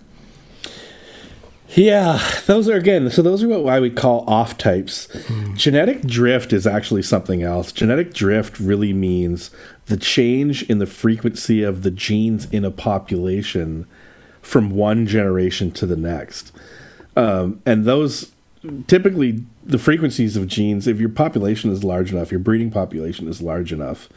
Yeah, 1.75 2.23
those 2.47 2.69
are 2.69 2.77
again. 2.77 3.09
So 3.11 3.23
those 3.23 3.43
are 3.43 3.49
what 3.49 3.73
I 3.73 3.81
would 3.81 3.97
call 3.97 4.29
off 4.29 4.59
types. 4.59 5.07
Mm. 5.07 5.57
Genetic 5.57 6.03
drift 6.03 6.53
is 6.53 6.67
actually 6.67 7.03
something 7.03 7.43
else. 7.43 7.73
Genetic 7.73 8.13
drift 8.13 8.61
really 8.61 8.93
means 8.93 9.51
the 9.87 9.97
change 9.97 10.63
in 10.65 10.79
the 10.79 10.87
frequency 10.87 11.63
of 11.63 11.83
the 11.83 11.91
genes 11.91 12.47
in 12.51 12.65
a 12.65 12.71
population 12.71 13.87
from 14.43 14.71
one 14.71 15.07
generation 15.07 15.71
to 15.71 15.87
the 15.87 15.97
next. 15.97 16.53
Um, 17.17 17.63
and 17.65 17.85
those 17.85 18.33
typically 18.87 19.45
the 19.65 19.79
frequencies 19.79 20.37
of 20.37 20.47
genes. 20.47 20.87
If 20.87 21.01
your 21.01 21.09
population 21.09 21.71
is 21.71 21.83
large 21.83 22.13
enough, 22.13 22.31
your 22.31 22.41
breeding 22.41 22.71
population 22.71 23.29
is 23.29 23.41
large 23.41 23.73
enough 23.73 24.09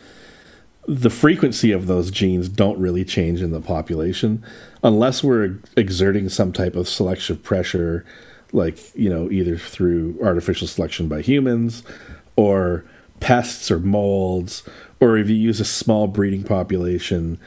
the 0.87 1.09
frequency 1.09 1.71
of 1.71 1.87
those 1.87 2.11
genes 2.11 2.47
don't 2.47 2.79
really 2.79 3.03
change 3.03 3.41
in 3.41 3.51
the 3.51 3.61
population 3.61 4.43
unless 4.83 5.23
we're 5.23 5.57
exerting 5.75 6.29
some 6.29 6.51
type 6.51 6.75
of 6.75 6.87
selective 6.87 7.41
pressure 7.43 8.05
like 8.53 8.95
you 8.95 9.09
know 9.09 9.29
either 9.31 9.57
through 9.57 10.17
artificial 10.23 10.67
selection 10.67 11.07
by 11.07 11.21
humans 11.21 11.83
or 12.35 12.85
pests 13.19 13.71
or 13.71 13.79
molds 13.79 14.63
or 14.99 15.17
if 15.17 15.29
you 15.29 15.35
use 15.35 15.59
a 15.59 15.65
small 15.65 16.07
breeding 16.07 16.43
population 16.43 17.39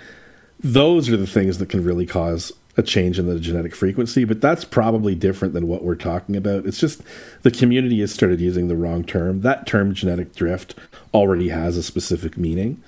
those 0.58 1.08
are 1.08 1.16
the 1.16 1.26
things 1.26 1.58
that 1.58 1.68
can 1.68 1.84
really 1.84 2.06
cause 2.06 2.52
a 2.76 2.82
change 2.82 3.18
in 3.18 3.26
the 3.26 3.38
genetic 3.38 3.74
frequency 3.74 4.24
but 4.24 4.40
that's 4.40 4.64
probably 4.64 5.14
different 5.14 5.54
than 5.54 5.66
what 5.66 5.82
we're 5.82 5.96
talking 5.96 6.36
about. 6.36 6.64
It's 6.64 6.78
just 6.78 7.02
the 7.42 7.50
community 7.50 7.98
has 8.00 8.14
started 8.14 8.40
using 8.40 8.68
the 8.68 8.76
wrong 8.76 9.02
term. 9.02 9.40
That 9.40 9.66
term 9.66 9.94
genetic 9.94 10.32
drift 10.34 10.76
already 11.12 11.48
has 11.48 11.76
a 11.76 11.82
specific 11.82 12.38
meaning 12.38 12.80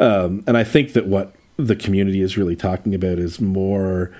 um, 0.00 0.42
and 0.46 0.56
I 0.56 0.64
think 0.64 0.94
that 0.94 1.06
what 1.06 1.34
the 1.56 1.76
community 1.76 2.22
is 2.22 2.36
really 2.36 2.56
talking 2.56 2.94
about 2.94 3.18
is 3.18 3.40
more 3.40 4.10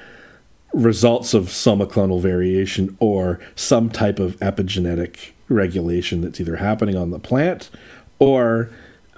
results 0.72 1.34
of 1.34 1.46
somaclonal 1.46 2.20
variation 2.20 2.96
or 3.00 3.40
some 3.56 3.90
type 3.90 4.20
of 4.20 4.36
epigenetic 4.36 5.30
regulation 5.48 6.20
that's 6.20 6.40
either 6.40 6.56
happening 6.56 6.96
on 6.96 7.10
the 7.10 7.18
plant 7.18 7.70
or 8.20 8.70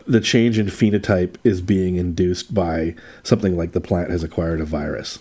the 0.07 0.21
change 0.21 0.59
in 0.59 0.67
phenotype 0.67 1.37
is 1.45 1.61
being 1.61 1.97
induced 1.97 2.55
by 2.55 2.95
something 3.23 3.57
like 3.57 3.73
the 3.73 3.81
plant 3.81 4.11
has 4.11 4.23
acquired 4.23 4.61
a 4.61 4.65
virus 4.65 5.19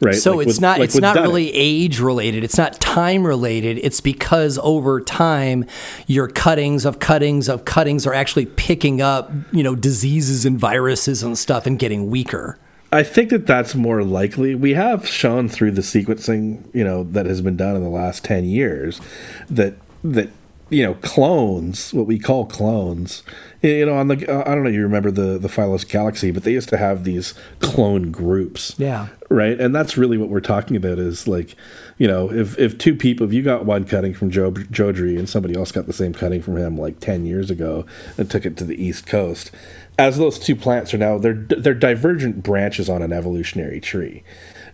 right 0.00 0.14
so 0.14 0.36
Like 0.36 0.46
it's 0.46 0.56
with- 0.56 0.60
not 0.60 0.78
like 0.78 0.86
it's 0.90 0.98
not 1.00 1.16
really 1.16 1.52
age 1.52 2.00
related 2.00 2.44
it's 2.44 2.58
not 2.58 2.80
time 2.80 3.26
related 3.26 3.78
it's 3.82 4.00
because 4.00 4.58
over 4.62 5.00
time 5.00 5.64
your 6.06 6.28
cuttings 6.28 6.84
of 6.84 6.98
cuttings 6.98 7.48
of 7.48 7.64
cuttings 7.64 8.06
are 8.06 8.14
actually 8.14 8.46
picking 8.46 9.00
up 9.00 9.30
you 9.52 9.62
know 9.62 9.74
diseases 9.74 10.44
and 10.44 10.58
viruses 10.58 11.22
and 11.22 11.36
stuff 11.38 11.66
and 11.66 11.78
getting 11.78 12.10
weaker. 12.10 12.58
I 12.90 13.02
think 13.02 13.28
that 13.30 13.46
that's 13.46 13.74
more 13.74 14.02
likely. 14.02 14.54
We 14.54 14.72
have 14.74 15.06
shown 15.06 15.48
through 15.50 15.72
the 15.72 15.82
sequencing, 15.82 16.64
you 16.74 16.82
know, 16.82 17.04
that 17.04 17.26
has 17.26 17.42
been 17.42 17.56
done 17.56 17.76
in 17.76 17.82
the 17.82 17.90
last 17.90 18.24
10 18.24 18.44
years 18.46 18.98
that 19.50 19.74
that 20.02 20.30
you 20.70 20.82
know, 20.82 20.94
clones, 20.94 21.94
what 21.94 22.06
we 22.06 22.18
call 22.18 22.44
clones, 22.44 23.22
you 23.62 23.86
know, 23.86 23.94
on 23.94 24.08
the 24.08 24.14
I 24.30 24.54
don't 24.54 24.64
know, 24.64 24.70
you 24.70 24.82
remember 24.82 25.10
the 25.10 25.38
the 25.38 25.48
Phylos 25.48 25.88
Galaxy, 25.88 26.30
but 26.30 26.44
they 26.44 26.52
used 26.52 26.68
to 26.68 26.76
have 26.76 27.04
these 27.04 27.34
clone 27.60 28.10
groups. 28.10 28.74
Yeah. 28.78 29.08
Right? 29.30 29.58
And 29.58 29.74
that's 29.74 29.96
really 29.96 30.16
what 30.16 30.28
we're 30.28 30.40
talking 30.40 30.76
about 30.76 30.98
is 30.98 31.26
like, 31.26 31.56
you 31.96 32.06
know, 32.06 32.30
if 32.30 32.58
if 32.58 32.76
two 32.78 32.94
people, 32.94 33.26
if 33.26 33.32
you 33.32 33.42
got 33.42 33.64
one 33.64 33.84
cutting 33.84 34.14
from 34.14 34.30
Joe 34.30 34.52
Jodrey 34.52 35.18
and 35.18 35.28
somebody 35.28 35.56
else 35.56 35.72
got 35.72 35.86
the 35.86 35.92
same 35.92 36.12
cutting 36.12 36.42
from 36.42 36.56
him 36.56 36.76
like 36.76 37.00
10 37.00 37.24
years 37.24 37.50
ago 37.50 37.86
and 38.16 38.30
took 38.30 38.44
it 38.46 38.56
to 38.58 38.64
the 38.64 38.82
East 38.82 39.06
Coast, 39.06 39.50
as 39.98 40.18
those 40.18 40.38
two 40.38 40.54
plants 40.54 40.92
are 40.94 40.98
now 40.98 41.18
they're 41.18 41.34
they're 41.34 41.74
divergent 41.74 42.42
branches 42.42 42.88
on 42.88 43.02
an 43.02 43.12
evolutionary 43.12 43.80
tree, 43.80 44.22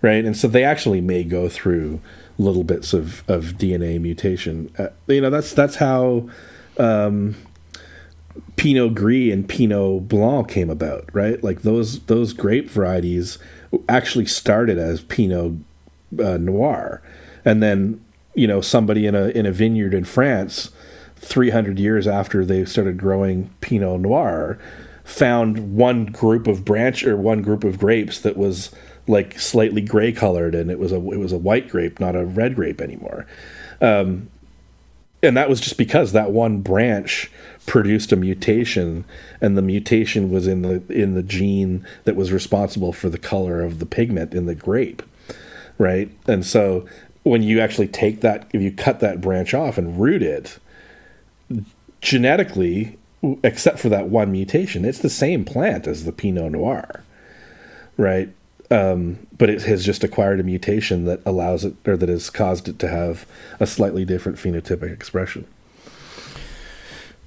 right? 0.03 0.25
And 0.25 0.37
so 0.37 0.49
they 0.49 0.65
actually 0.65 1.01
may 1.01 1.25
go 1.25 1.49
through 1.49 2.01
little 2.39 2.65
bits 2.65 2.93
of, 2.93 3.23
of 3.29 3.55
DNA 3.59 4.01
mutation. 4.01 4.73
Uh, 4.79 4.89
you 5.07 5.21
know, 5.21 5.31
that's 5.31 5.53
that's 5.53 5.77
how 5.77 6.29
um, 6.79 7.37
Pinot 8.57 8.95
Gris 8.95 9.33
and 9.33 9.49
Pinot 9.49 10.09
Blanc 10.09 10.49
came 10.49 10.71
about, 10.71 11.09
right? 11.13 11.43
Like 11.43 11.63
those 11.63 12.01
those 12.05 12.33
grape 12.33 12.69
varieties 12.69 13.39
actually 13.89 14.27
started 14.27 14.79
as 14.79 15.03
Pinot 15.03 15.55
uh, 16.19 16.37
Noir, 16.39 17.03
and 17.45 17.63
then 17.63 18.05
you 18.35 18.47
know 18.47 18.61
somebody 18.61 19.07
in 19.07 19.15
a 19.15 19.29
in 19.29 19.47
a 19.47 19.53
vineyard 19.53 19.95
in 19.95 20.05
France, 20.05 20.71
three 21.17 21.51
hundred 21.51 21.79
years 21.79 22.07
after 22.07 22.45
they 22.45 22.65
started 22.65 22.99
growing 22.99 23.51
Pinot 23.61 24.01
Noir, 24.01 24.59
found 25.05 25.77
one 25.77 26.07
group 26.07 26.47
of 26.47 26.65
branch 26.65 27.05
or 27.05 27.17
one 27.17 27.43
group 27.43 27.63
of 27.63 27.79
grapes 27.79 28.19
that 28.21 28.37
was 28.37 28.71
like 29.07 29.39
slightly 29.39 29.83
gray 29.83 30.13
colored, 30.13 30.55
and 30.55 30.71
it 30.71 30.79
was 30.79 30.93
a 30.93 30.97
it 30.97 31.19
was 31.19 31.33
a 31.33 31.39
white 31.39 31.69
grape, 31.69 32.01
not 32.01 32.17
a 32.17 32.25
red 32.25 32.55
grape 32.55 32.81
anymore. 32.81 33.27
Um, 33.81 34.29
and 35.25 35.37
that 35.37 35.49
was 35.49 35.61
just 35.61 35.79
because 35.79 36.13
that 36.13 36.31
one 36.31 36.61
branch 36.61 37.31
produced 37.67 38.13
a 38.13 38.17
mutation 38.17 39.05
and 39.41 39.57
the 39.57 39.63
mutation 39.63 40.31
was 40.31 40.47
in 40.47 40.63
the 40.63 40.83
in 40.93 41.15
the 41.15 41.23
gene 41.23 41.87
that 42.05 42.17
was 42.17 42.31
responsible 42.31 42.93
for 42.93 43.09
the 43.09 43.19
color 43.19 43.63
of 43.63 43.79
the 43.79 43.87
pigment 43.87 44.35
in 44.35 44.47
the 44.47 44.55
grape 44.55 45.03
right 45.79 46.11
and 46.27 46.45
so 46.45 46.87
when 47.23 47.43
you 47.43 47.59
actually 47.61 47.89
take 47.89 48.21
that 48.21 48.47
if 48.53 48.61
you 48.61 48.71
cut 48.71 49.01
that 49.01 49.21
branch 49.21 49.55
off 49.55 49.79
and 49.79 49.99
root 49.99 50.23
it 50.23 50.59
genetically 52.03 52.99
except 53.43 53.79
for 53.79 53.89
that 53.89 54.09
one 54.09 54.31
mutation 54.31 54.85
it's 54.85 54.99
the 54.99 55.09
same 55.09 55.45
plant 55.45 55.87
as 55.87 56.05
the 56.05 56.13
pinot 56.13 56.53
noir 56.53 57.03
right 57.97 58.29
um, 58.71 59.27
but 59.37 59.51
it 59.51 59.63
has 59.63 59.85
just 59.85 60.05
acquired 60.05 60.41
a 60.41 60.43
mutation 60.43 61.05
that 61.05 61.21
allows 61.27 61.65
it 61.65 61.75
or 61.87 61.97
that 61.97 62.09
has 62.09 62.31
caused 62.31 62.69
it 62.69 62.79
to 62.79 62.89
have 62.89 63.27
a 63.61 63.67
slightly 63.67 64.05
different 64.05 64.39
phenotypic 64.39 64.93
expression 64.93 65.47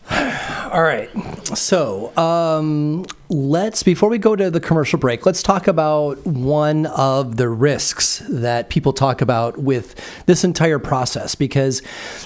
All 0.71 0.83
right. 0.83 1.09
So 1.57 2.15
um, 2.17 3.05
let's, 3.29 3.83
before 3.83 4.09
we 4.09 4.17
go 4.17 4.35
to 4.35 4.49
the 4.49 4.59
commercial 4.59 4.99
break, 4.99 5.25
let's 5.25 5.43
talk 5.43 5.67
about 5.67 6.25
one 6.25 6.85
of 6.87 7.37
the 7.37 7.49
risks 7.49 8.21
that 8.29 8.69
people 8.69 8.93
talk 8.93 9.21
about 9.21 9.57
with 9.57 9.95
this 10.25 10.43
entire 10.43 10.79
process. 10.79 11.35
Because, 11.35 11.81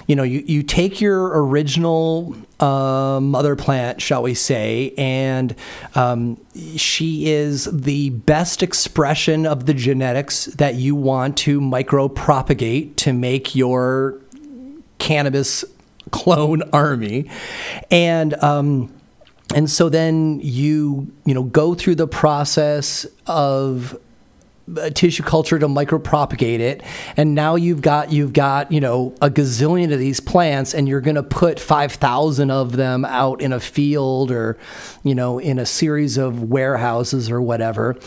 you 0.07 0.15
know, 0.15 0.23
you, 0.23 0.43
you 0.45 0.63
take 0.63 1.01
your 1.01 1.43
original 1.43 2.35
uh, 2.59 3.19
mother 3.19 3.55
plant, 3.55 4.01
shall 4.01 4.21
we 4.21 4.33
say, 4.33 4.93
and 4.97 5.55
um, 5.95 6.39
she 6.75 7.31
is 7.31 7.65
the 7.65 8.11
best 8.11 8.61
expression 8.61 9.47
of 9.47 9.65
the 9.65 9.73
genetics 9.73 10.45
that 10.45 10.75
you 10.75 10.93
want 10.93 11.37
to 11.37 11.59
micropropagate 11.59 12.95
to 12.97 13.13
make 13.13 13.55
your 13.55 14.19
cannabis 14.99 15.65
clone 16.11 16.63
army. 16.73 17.29
And 17.89 18.33
um 18.43 18.93
and 19.53 19.69
so 19.69 19.89
then 19.89 20.39
you 20.41 21.11
you 21.25 21.33
know 21.33 21.43
go 21.43 21.73
through 21.73 21.95
the 21.95 22.07
process 22.07 23.05
of 23.27 23.97
uh, 24.77 24.89
tissue 24.91 25.23
culture 25.23 25.59
to 25.59 25.67
micropropagate 25.67 26.59
it. 26.59 26.83
And 27.17 27.35
now 27.35 27.55
you've 27.55 27.81
got 27.81 28.11
you've 28.11 28.33
got 28.33 28.71
you 28.71 28.79
know 28.79 29.13
a 29.21 29.29
gazillion 29.29 29.91
of 29.91 29.99
these 29.99 30.19
plants 30.19 30.73
and 30.73 30.87
you're 30.87 31.01
going 31.01 31.15
to 31.15 31.23
put 31.23 31.59
5000 31.59 32.51
of 32.51 32.73
them 32.73 33.03
out 33.03 33.41
in 33.41 33.51
a 33.51 33.59
field 33.59 34.31
or 34.31 34.57
you 35.03 35.15
know 35.15 35.39
in 35.39 35.59
a 35.59 35.65
series 35.65 36.17
of 36.17 36.43
warehouses 36.43 37.29
or 37.29 37.41
whatever. 37.41 37.97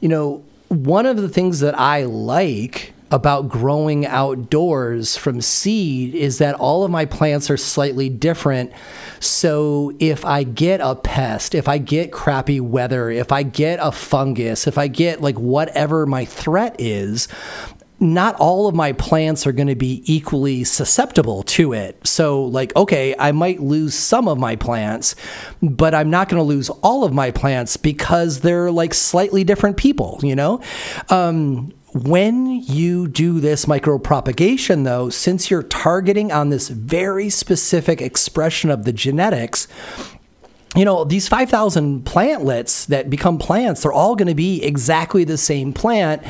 You 0.00 0.08
know 0.08 0.44
one 0.68 1.06
of 1.06 1.16
the 1.16 1.28
things 1.28 1.60
that 1.60 1.78
i 1.78 2.04
like 2.04 2.92
about 3.10 3.48
growing 3.48 4.06
outdoors 4.06 5.16
from 5.16 5.40
seed 5.40 6.14
is 6.14 6.38
that 6.38 6.54
all 6.56 6.84
of 6.84 6.90
my 6.90 7.04
plants 7.04 7.50
are 7.50 7.56
slightly 7.56 8.08
different. 8.08 8.72
So 9.20 9.92
if 9.98 10.24
I 10.24 10.42
get 10.42 10.80
a 10.80 10.94
pest, 10.94 11.54
if 11.54 11.68
I 11.68 11.78
get 11.78 12.12
crappy 12.12 12.60
weather, 12.60 13.10
if 13.10 13.32
I 13.32 13.42
get 13.42 13.78
a 13.80 13.92
fungus, 13.92 14.66
if 14.66 14.78
I 14.78 14.88
get 14.88 15.20
like 15.20 15.38
whatever 15.38 16.06
my 16.06 16.24
threat 16.24 16.76
is, 16.78 17.28
not 18.00 18.36
all 18.36 18.68
of 18.68 18.74
my 18.74 18.92
plants 18.92 19.46
are 19.46 19.52
going 19.52 19.68
to 19.68 19.74
be 19.74 20.02
equally 20.06 20.62
susceptible 20.62 21.42
to 21.42 21.72
it. 21.72 21.98
So, 22.06 22.44
like, 22.44 22.74
okay, 22.76 23.14
I 23.18 23.32
might 23.32 23.60
lose 23.60 23.94
some 23.94 24.28
of 24.28 24.38
my 24.38 24.54
plants, 24.54 25.16
but 25.60 25.94
I'm 25.94 26.08
not 26.08 26.28
going 26.28 26.38
to 26.38 26.44
lose 26.44 26.70
all 26.70 27.02
of 27.02 27.12
my 27.12 27.32
plants 27.32 27.76
because 27.76 28.40
they're 28.40 28.70
like 28.70 28.94
slightly 28.94 29.42
different 29.42 29.76
people, 29.78 30.20
you 30.22 30.36
know? 30.36 30.60
Um, 31.08 31.72
when 31.94 32.46
you 32.62 33.08
do 33.08 33.40
this 33.40 33.64
micropropagation, 33.64 34.84
though, 34.84 35.08
since 35.08 35.50
you're 35.50 35.62
targeting 35.62 36.30
on 36.30 36.50
this 36.50 36.68
very 36.68 37.30
specific 37.30 38.02
expression 38.02 38.70
of 38.70 38.84
the 38.84 38.92
genetics, 38.92 39.68
you 40.76 40.84
know, 40.84 41.04
these 41.04 41.28
5,000 41.28 42.04
plantlets 42.04 42.86
that 42.86 43.08
become 43.08 43.38
plants, 43.38 43.82
they're 43.82 43.92
all 43.92 44.16
going 44.16 44.28
to 44.28 44.34
be 44.34 44.62
exactly 44.62 45.24
the 45.24 45.38
same 45.38 45.72
plant. 45.72 46.22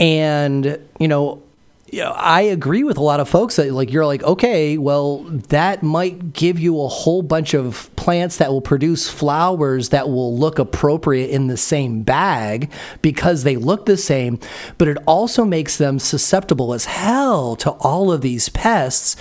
And, 0.00 0.78
you 0.98 1.06
know, 1.08 1.42
you 1.90 2.00
know, 2.00 2.12
I 2.12 2.42
agree 2.42 2.84
with 2.84 2.98
a 2.98 3.02
lot 3.02 3.20
of 3.20 3.28
folks 3.28 3.56
that 3.56 3.72
like 3.72 3.90
you're 3.90 4.04
like, 4.04 4.22
okay, 4.22 4.76
well, 4.76 5.18
that 5.48 5.82
might 5.82 6.32
give 6.32 6.58
you 6.58 6.80
a 6.82 6.88
whole 6.88 7.22
bunch 7.22 7.54
of 7.54 7.94
plants 7.96 8.36
that 8.38 8.50
will 8.50 8.60
produce 8.60 9.08
flowers 9.08 9.88
that 9.88 10.08
will 10.08 10.36
look 10.36 10.58
appropriate 10.58 11.30
in 11.30 11.46
the 11.46 11.56
same 11.56 12.02
bag 12.02 12.70
because 13.00 13.42
they 13.42 13.56
look 13.56 13.86
the 13.86 13.96
same, 13.96 14.38
but 14.76 14.88
it 14.88 14.98
also 15.06 15.44
makes 15.44 15.78
them 15.78 15.98
susceptible 15.98 16.74
as 16.74 16.84
hell 16.84 17.56
to 17.56 17.70
all 17.70 18.12
of 18.12 18.20
these 18.20 18.50
pests. 18.50 19.16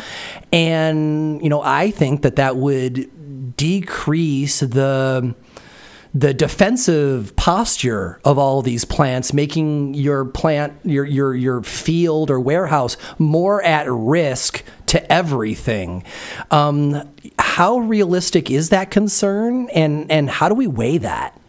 And, 0.52 1.42
you 1.42 1.50
know, 1.50 1.62
I 1.62 1.92
think 1.92 2.22
that 2.24 2.36
that 2.36 2.58
would 2.58 3.56
decrease 3.56 4.60
the 4.60 5.36
the 6.14 6.34
defensive 6.34 7.36
posture 7.36 8.20
of 8.24 8.38
all 8.38 8.62
these 8.62 8.86
plants, 8.86 9.34
making 9.34 9.94
your 9.94 10.26
plant, 10.26 10.74
your 10.84 11.06
your 11.06 11.36
your 11.36 11.62
field 11.64 12.30
or 12.30 12.40
warehouse 12.40 12.98
more 13.18 13.62
at 13.64 13.90
risk 13.90 14.64
to 14.88 15.12
everything. 15.12 16.04
Um, 16.52 17.08
how 17.40 17.80
realistic 17.80 18.50
is 18.50 18.70
that 18.70 18.92
concern, 18.92 19.70
and 19.70 20.10
and 20.12 20.30
how 20.30 20.50
do 20.50 20.56
we 20.56 20.68
weigh 20.68 20.98
that? 21.00 21.40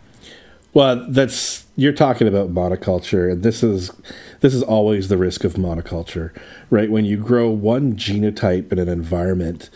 Well, 0.74 1.06
that's 1.08 1.66
you're 1.76 1.92
talking 1.92 2.28
about 2.28 2.52
monoculture, 2.52 3.32
and 3.32 3.42
this 3.42 3.62
is 3.62 3.92
this 4.40 4.54
is 4.54 4.62
always 4.62 5.08
the 5.08 5.16
risk 5.16 5.44
of 5.44 5.54
monoculture, 5.54 6.32
right? 6.70 6.90
When 6.90 7.04
you 7.04 7.16
grow 7.16 7.48
one 7.48 7.94
genotype 7.96 8.72
in 8.72 8.78
an 8.78 8.88
environment, 8.88 9.70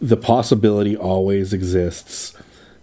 the 0.00 0.16
possibility 0.16 0.96
always 0.96 1.52
exists 1.52 2.34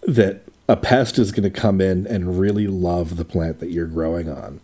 that 0.03 0.44
a 0.67 0.75
pest 0.75 1.19
is 1.19 1.31
going 1.31 1.43
to 1.43 1.49
come 1.49 1.79
in 1.79 2.07
and 2.07 2.39
really 2.39 2.67
love 2.67 3.17
the 3.17 3.25
plant 3.25 3.59
that 3.59 3.71
you're 3.71 3.85
growing 3.85 4.29
on. 4.29 4.61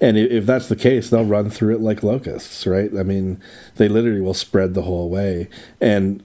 And 0.00 0.16
if 0.16 0.46
that's 0.46 0.68
the 0.68 0.76
case, 0.76 1.10
they'll 1.10 1.24
run 1.24 1.50
through 1.50 1.74
it 1.74 1.80
like 1.80 2.02
locusts, 2.02 2.66
right? 2.66 2.90
I 2.98 3.02
mean, 3.02 3.40
they 3.76 3.88
literally 3.88 4.20
will 4.20 4.34
spread 4.34 4.72
the 4.72 4.82
whole 4.82 5.10
way. 5.10 5.48
And 5.80 6.22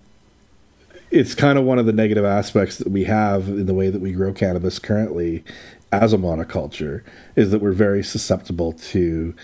it's 1.12 1.36
kind 1.36 1.58
of 1.58 1.66
one 1.66 1.78
of 1.78 1.86
the 1.86 1.94
negative 1.94 2.26
aspects 2.26 2.78
that 2.78 2.90
we 2.90 3.04
have 3.04 3.48
in 3.48 3.66
the 3.66 3.74
way 3.74 3.90
that 3.90 4.02
we 4.02 4.14
grow 4.14 4.34
cannabis 4.34 4.80
currently 4.80 5.44
as 5.92 6.14
a 6.14 6.18
monoculture 6.18 7.04
is 7.36 7.52
that 7.52 7.60
we're 7.60 7.72
very 7.72 8.04
susceptible 8.04 8.74
to 8.74 9.36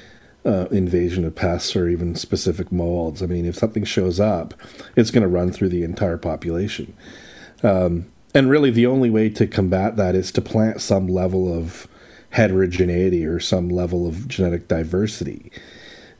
uh, 0.46 0.66
invasion 0.72 1.24
of 1.24 1.36
pests 1.36 1.76
or 1.76 1.88
even 1.88 2.16
specific 2.16 2.72
molds. 2.72 3.22
I 3.22 3.26
mean, 3.26 3.46
if 3.46 3.56
something 3.56 3.84
shows 3.84 4.20
up, 4.20 4.54
it's 4.96 5.12
going 5.12 5.22
to 5.22 5.28
run 5.28 5.52
through 5.52 5.70
the 5.70 5.84
entire 5.84 6.18
population. 6.18 6.94
Um, 7.64 8.11
and 8.34 8.50
really, 8.50 8.72
the 8.72 8.86
only 8.86 9.10
way 9.10 9.30
to 9.30 9.48
combat 9.48 9.96
that 9.98 10.16
is 10.16 10.32
to 10.34 10.42
plant 10.42 10.82
some 10.82 11.08
level 11.08 11.54
of 11.54 11.88
heterogeneity 12.32 13.26
or 13.26 13.40
some 13.40 13.70
level 13.70 14.08
of 14.08 14.28
genetic 14.28 14.68
diversity. 14.68 15.52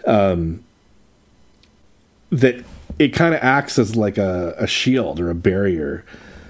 Um, 0.06 0.64
that 2.32 2.64
it 3.00 3.10
kind 3.10 3.34
of 3.34 3.42
acts 3.42 3.80
as 3.80 3.96
like 3.96 4.18
a, 4.18 4.56
a 4.58 4.68
shield 4.68 5.20
or 5.20 5.30
a 5.30 5.36
barrier, 5.36 6.06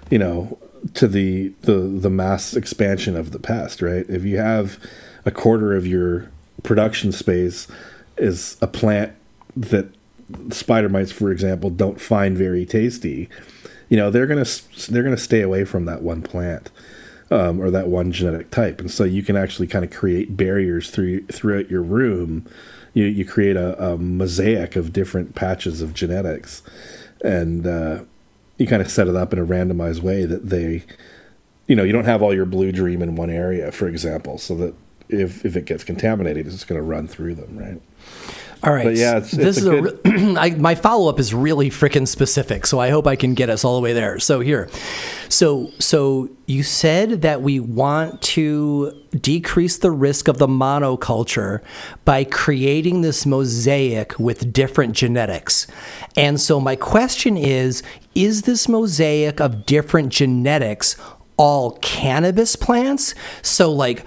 you 0.10 0.18
know, 0.18 0.58
to 0.96 1.08
the, 1.08 1.50
the 1.62 1.74
the 1.74 2.10
mass 2.10 2.56
expansion 2.56 3.16
of 3.16 3.32
the 3.32 3.40
pest. 3.40 3.82
Right? 3.82 4.06
If 4.10 4.24
you 4.24 4.38
have 4.38 4.80
a 5.26 5.32
quarter 5.32 5.76
of 5.76 5.86
your 5.86 6.32
production 6.64 7.12
space 7.12 7.68
is 8.18 8.58
a 8.62 8.68
plant 8.68 9.14
that 9.56 9.88
spider 10.52 10.90
mites, 10.90 11.12
for 11.12 11.32
example, 11.32 11.70
don't 11.70 12.00
find 12.00 12.38
very 12.38 12.66
tasty, 12.66 13.30
you 13.92 13.98
know 13.98 14.10
they're 14.10 14.26
gonna 14.26 14.46
they're 14.90 15.04
gonna 15.04 15.18
stay 15.18 15.42
away 15.42 15.66
from 15.66 15.84
that 15.84 16.02
one 16.02 16.22
plant 16.22 16.72
um, 17.30 17.60
or 17.60 17.70
that 17.70 17.90
one 17.90 18.14
genetic 18.14 18.50
type, 18.50 18.80
and 18.80 18.90
so 18.90 19.04
you 19.04 19.22
can 19.22 19.36
actually 19.36 19.68
kind 19.68 19.84
of 19.84 19.92
create 19.92 20.38
barriers 20.38 20.90
through 20.90 21.28
throughout 21.28 21.70
your 21.70 21.82
room. 21.84 22.50
You 22.94 23.04
you 23.04 23.26
create 23.26 23.58
a, 23.58 23.78
a 23.84 23.98
mosaic 23.98 24.78
of 24.78 24.94
different 24.94 25.36
patches 25.36 25.82
of 25.82 25.94
genetics, 25.94 26.64
and 27.22 27.68
uh, 27.68 28.04
you 28.58 28.66
kind 28.66 28.82
of 28.82 28.90
set 28.90 29.10
it 29.10 29.16
up 29.18 29.34
in 29.34 29.40
a 29.40 29.46
randomized 29.46 30.02
way 30.02 30.26
that 30.26 30.50
they, 30.50 30.86
you 31.68 31.76
know, 31.76 31.84
you 31.84 31.92
don't 31.92 32.06
have 32.06 32.22
all 32.22 32.34
your 32.34 32.46
blue 32.46 32.72
dream 32.72 33.02
in 33.02 33.18
one 33.18 33.30
area, 33.30 33.74
for 33.74 33.90
example, 33.90 34.38
so 34.38 34.56
that 34.56 34.74
if 35.10 35.46
if 35.46 35.58
it 35.58 35.66
gets 35.66 35.84
contaminated, 35.84 36.48
it's 36.48 36.64
going 36.64 36.80
to 36.80 36.84
run 36.84 37.10
through 37.10 37.36
them, 37.36 37.58
right? 37.58 37.82
All 38.64 38.72
right. 38.72 38.86
But 38.86 38.96
yeah, 38.96 39.18
it's, 39.18 39.32
this 39.32 39.58
it's 39.58 39.66
is 39.66 39.66
a 39.66 39.82
good, 39.82 40.00
re- 40.06 40.36
I, 40.38 40.50
my 40.52 40.76
follow 40.76 41.10
up 41.10 41.20
is 41.20 41.34
really 41.34 41.70
freaking 41.70 42.08
specific, 42.08 42.68
so 42.68 42.80
I 42.80 42.90
hope 42.90 43.08
I 43.08 43.16
can 43.16 43.34
get 43.34 43.50
us 43.50 43.66
all 43.66 43.76
the 43.76 43.82
way 43.82 43.94
there. 43.94 44.20
So 44.20 44.40
here, 44.40 44.70
so 45.30 45.72
so 45.80 46.30
you 46.46 46.62
said 46.62 47.24
that 47.24 47.42
we 47.42 47.60
want 47.60 48.22
to 48.22 48.92
decrease 49.20 49.80
the 49.80 49.90
risk 49.90 50.28
of 50.28 50.38
the 50.38 50.48
monoculture 50.48 51.64
by 52.06 52.24
creating 52.24 53.02
this 53.02 53.26
mosaic 53.26 54.20
with 54.20 54.54
different 54.54 54.96
genetics, 54.96 55.66
and 56.16 56.40
so 56.40 56.60
my 56.60 56.76
question 56.76 57.38
is: 57.38 57.82
Is 58.14 58.44
this 58.44 58.70
mosaic 58.70 59.42
of 59.42 59.66
different 59.66 60.10
genetics 60.14 60.98
all 61.36 61.80
cannabis 61.82 62.56
plants? 62.56 63.16
So 63.42 63.72
like 63.72 64.06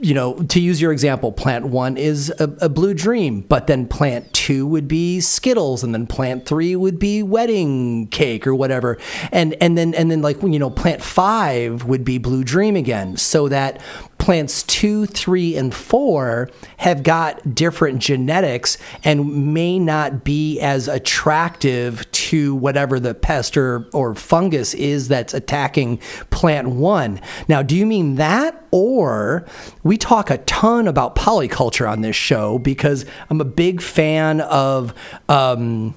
you 0.00 0.14
know, 0.14 0.34
to 0.34 0.60
use 0.60 0.80
your 0.80 0.92
example, 0.92 1.32
plant 1.32 1.66
one 1.66 1.96
is 1.96 2.32
a, 2.38 2.44
a, 2.60 2.68
blue 2.68 2.94
dream, 2.94 3.40
but 3.40 3.66
then 3.66 3.86
plant 3.86 4.32
two 4.32 4.66
would 4.66 4.86
be 4.86 5.20
Skittles, 5.20 5.82
and 5.82 5.92
then 5.92 6.06
plant 6.06 6.46
three 6.46 6.76
would 6.76 6.98
be 6.98 7.22
wedding 7.22 8.06
cake 8.08 8.46
or 8.46 8.54
whatever, 8.54 8.98
and 9.32 9.54
and 9.60 9.76
then 9.76 9.94
and 9.94 10.10
then 10.10 10.22
like 10.22 10.40
you 10.42 10.58
know, 10.58 10.70
plant 10.70 11.02
five 11.02 11.84
would 11.84 12.04
be 12.04 12.18
blue 12.18 12.44
dream 12.44 12.76
again, 12.76 13.16
so 13.16 13.48
that 13.48 13.80
plants 14.18 14.62
two, 14.64 15.06
three, 15.06 15.56
and 15.56 15.74
four 15.74 16.50
have 16.78 17.02
got 17.02 17.54
different 17.54 18.00
genetics 18.00 18.76
and 19.04 19.54
may 19.54 19.78
not 19.78 20.24
be 20.24 20.60
as 20.60 20.86
attractive 20.86 22.10
to 22.28 22.54
whatever 22.54 23.00
the 23.00 23.14
pest 23.14 23.56
or, 23.56 23.88
or 23.94 24.14
fungus 24.14 24.74
is 24.74 25.08
that's 25.08 25.32
attacking 25.32 25.98
plant 26.28 26.68
one. 26.68 27.20
Now, 27.48 27.62
do 27.62 27.74
you 27.74 27.86
mean 27.86 28.16
that? 28.16 28.66
Or 28.70 29.46
we 29.82 29.96
talk 29.96 30.28
a 30.28 30.36
ton 30.38 30.86
about 30.86 31.16
polyculture 31.16 31.90
on 31.90 32.02
this 32.02 32.16
show 32.16 32.58
because 32.58 33.06
I'm 33.30 33.40
a 33.40 33.46
big 33.46 33.80
fan 33.80 34.42
of. 34.42 34.92
Um, 35.28 35.94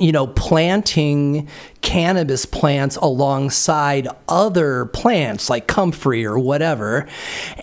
you 0.00 0.10
know, 0.10 0.26
planting 0.26 1.48
cannabis 1.80 2.46
plants 2.46 2.96
alongside 2.96 4.08
other 4.28 4.86
plants 4.86 5.48
like 5.48 5.68
comfrey 5.68 6.24
or 6.24 6.36
whatever, 6.36 7.06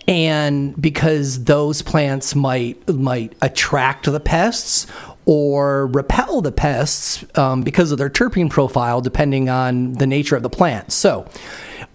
and 0.07 0.82
because 0.82 1.44
those 1.44 1.82
plants 1.82 2.34
might 2.34 2.88
might 2.88 3.36
attract 3.41 4.10
the 4.10 4.22
pests 4.22 4.88
or 5.32 5.88
repel 5.88 6.41
the 6.41 6.52
pests 6.52 7.24
um, 7.38 7.62
because 7.62 7.94
of 7.94 7.98
their 7.98 8.10
terpene 8.10 8.49
profile, 8.49 8.99
depending 8.99 9.48
on 9.48 9.94
the 9.94 10.06
nature 10.06 10.36
of 10.36 10.44
the 10.44 10.49
plant. 10.49 10.91
So, 10.91 11.26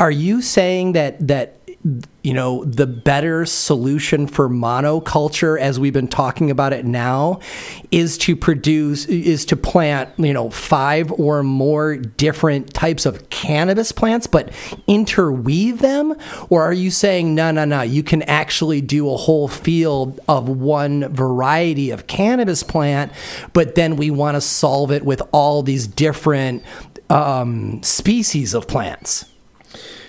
are 0.01 0.11
you 0.11 0.41
saying 0.41 0.93
that 0.93 1.29
that 1.29 1.56
you 2.23 2.35
know 2.35 2.65
the 2.65 2.87
better 2.87 3.47
solution 3.47 4.27
for 4.27 4.49
monoculture 4.49 5.59
as 5.61 5.79
we've 5.79 5.93
been 5.93 6.09
talking 6.09 6.51
about 6.51 6.73
it 6.73 6.85
now 6.85 7.39
is 7.93 8.19
to 8.19 8.35
produce 8.35 9.07
is 9.07 9.45
to 9.45 9.57
plant 9.57 10.11
you 10.17 10.33
know 10.33 10.51
five 10.51 11.13
or 11.13 11.45
more 11.45 11.97
different 11.97 12.75
types 12.75 13.07
of 13.07 13.31
cannabis 13.31 13.93
plants 13.93 14.27
but 14.27 14.51
interweave 14.89 15.79
them? 15.79 16.15
Or 16.49 16.63
are 16.63 16.73
you 16.73 16.91
saying 16.91 17.35
no 17.37 17.53
no 17.53 17.65
no 17.65 17.83
you 17.83 18.03
can 18.03 18.23
actually 18.23 18.81
do 18.81 19.09
a 19.09 19.17
whole 19.17 19.47
field 19.47 20.19
of 20.27 20.49
one 20.49 21.09
variety 21.15 21.91
of 21.91 22.09
cannabis 22.09 22.65
plant 22.65 23.13
but 23.53 23.77
then 23.77 23.95
we 23.95 24.11
want 24.11 24.35
to 24.35 24.41
solve 24.41 24.91
it 24.91 25.05
with 25.05 25.23
all 25.31 25.63
these 25.63 25.87
different 25.87 26.65
um, 27.11 27.81
species 27.85 28.55
of 28.55 28.67
plants 28.67 29.27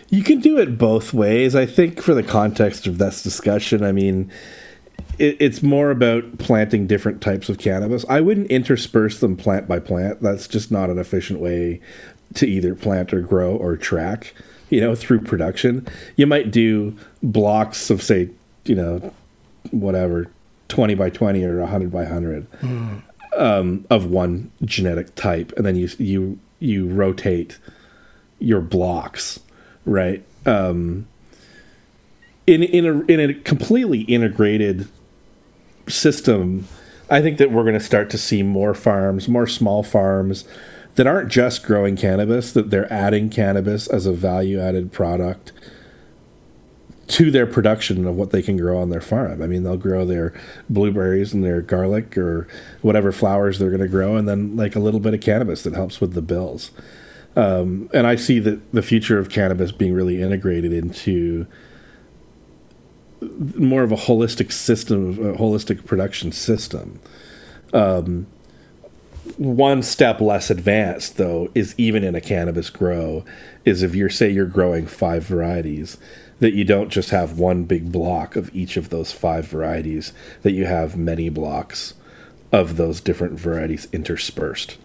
You 0.10 0.24
can 0.24 0.40
do 0.40 0.58
it 0.58 0.78
both 0.78 1.14
ways. 1.14 1.56
I 1.56 1.66
think 1.66 2.02
for 2.02 2.14
the 2.14 2.24
context 2.24 2.88
of 2.88 2.98
this 2.98 3.22
discussion, 3.22 3.84
I 3.84 3.92
mean, 3.92 4.32
it, 5.20 5.38
it's 5.40 5.62
more 5.62 5.92
about 5.92 6.38
planting 6.38 6.88
different 6.88 7.22
types 7.22 7.50
of 7.50 7.58
cannabis. 7.58 8.06
I 8.08 8.22
wouldn't 8.22 8.48
intersperse 8.48 9.20
them 9.20 9.36
plant 9.36 9.68
by 9.68 9.80
plant. 9.80 10.22
That's 10.22 10.48
just 10.48 10.72
not 10.72 10.90
an 10.90 10.98
efficient 10.98 11.40
way 11.40 11.82
to 12.36 12.48
either 12.48 12.76
plant 12.76 13.14
or 13.14 13.22
grow 13.22 13.56
or 13.56 13.76
track, 13.76 14.34
you 14.70 14.80
know, 14.80 14.96
through 14.96 15.22
production. 15.22 15.88
You 16.16 16.28
might 16.28 16.52
do 16.52 16.96
blocks 17.22 17.90
of, 17.90 18.02
say, 18.02 18.30
you 18.66 18.76
know, 18.76 19.14
whatever, 19.72 20.32
20 20.70 20.96
by 20.96 21.10
20 21.10 21.44
or 21.44 21.60
100 21.60 21.92
by 21.92 22.04
100 22.04 22.48
um, 23.38 23.86
of 23.90 24.06
one 24.06 24.52
genetic 24.64 25.16
type. 25.16 25.52
And 25.58 25.66
then 25.66 25.76
you, 25.76 25.90
you, 25.98 26.40
you 26.60 26.88
rotate 26.88 27.60
your 28.40 28.62
blocks 28.62 29.40
right? 29.88 30.24
Um, 30.46 31.08
in 32.46 32.64
in 32.64 32.86
a 32.86 33.00
in 33.12 33.20
a 33.20 33.34
completely 33.34 34.02
integrated 34.02 34.88
system, 35.88 36.68
I 37.10 37.22
think 37.22 37.38
that 37.38 37.52
we're 37.52 37.64
going 37.64 37.74
to 37.74 37.80
start 37.80 38.10
to 38.12 38.18
see 38.18 38.44
more 38.44 38.74
farms, 38.74 39.28
more 39.28 39.48
small 39.48 39.84
farms 39.84 40.46
that 40.96 41.08
aren't 41.08 41.30
just 41.30 41.64
growing 41.64 41.96
cannabis; 41.96 42.52
that 42.54 42.70
they're 42.70 42.92
adding 42.92 43.30
cannabis 43.30 43.88
as 43.88 44.06
a 44.06 44.14
value 44.14 44.60
added 44.60 44.92
product 44.92 45.52
to 47.08 47.32
their 47.32 47.48
production 47.48 48.06
of 48.06 48.16
what 48.16 48.32
they 48.32 48.42
can 48.42 48.58
grow 48.58 48.80
on 48.80 48.90
their 48.90 49.02
farm. 49.02 49.42
I 49.42 49.48
mean, 49.48 49.64
they'll 49.64 49.78
grow 49.78 50.06
their 50.06 50.34
blueberries 50.70 51.34
and 51.34 51.42
their 51.42 51.62
garlic 51.62 52.18
or 52.18 52.50
whatever 52.82 53.14
flowers 53.14 53.60
they're 53.60 53.70
going 53.70 53.82
to 53.82 53.88
grow, 53.88 54.16
and 54.18 54.28
then 54.28 54.56
like 54.56 54.76
a 54.76 54.80
little 54.80 55.00
bit 55.00 55.14
of 55.14 55.22
cannabis 55.22 55.64
that 55.64 55.74
helps 55.74 56.02
with 56.02 56.14
the 56.14 56.22
bills. 56.22 56.72
Um, 57.38 57.88
and 57.94 58.08
I 58.08 58.16
see 58.16 58.40
that 58.40 58.72
the 58.74 58.82
future 58.82 59.20
of 59.20 59.30
cannabis 59.30 59.72
being 59.72 59.94
really 59.94 60.24
integrated 60.24 60.74
into 60.74 61.46
more 63.22 63.84
of 63.84 63.92
a 63.92 63.96
holistic 63.96 64.52
system, 64.52 65.12
a 65.12 65.38
holistic 65.38 65.86
production 65.86 66.32
system. 66.32 67.00
Um, 67.74 68.26
one 69.38 69.84
step 69.84 70.20
less 70.20 70.50
advanced, 70.50 71.18
though, 71.18 71.52
is 71.54 71.76
even 71.78 72.04
in 72.04 72.16
a 72.16 72.22
cannabis 72.22 72.72
grow, 72.72 73.24
is 73.66 73.84
if 73.84 73.94
you're 73.94 74.10
say 74.10 74.32
you're 74.32 74.48
growing 74.48 74.88
five 74.88 75.24
varieties, 75.24 76.00
that 76.40 76.56
you 76.56 76.64
don't 76.64 76.90
just 76.90 77.12
have 77.12 77.38
one 77.38 77.66
big 77.66 77.92
block 77.92 78.36
of 78.36 78.50
each 78.56 78.78
of 78.78 78.90
those 78.90 79.12
five 79.12 79.46
varieties, 79.46 80.12
that 80.42 80.54
you 80.54 80.66
have 80.66 80.98
many 80.98 81.30
blocks 81.30 81.94
of 82.52 82.78
those 82.78 83.00
different 83.00 83.40
varieties 83.40 83.88
interspersed. 83.94 84.78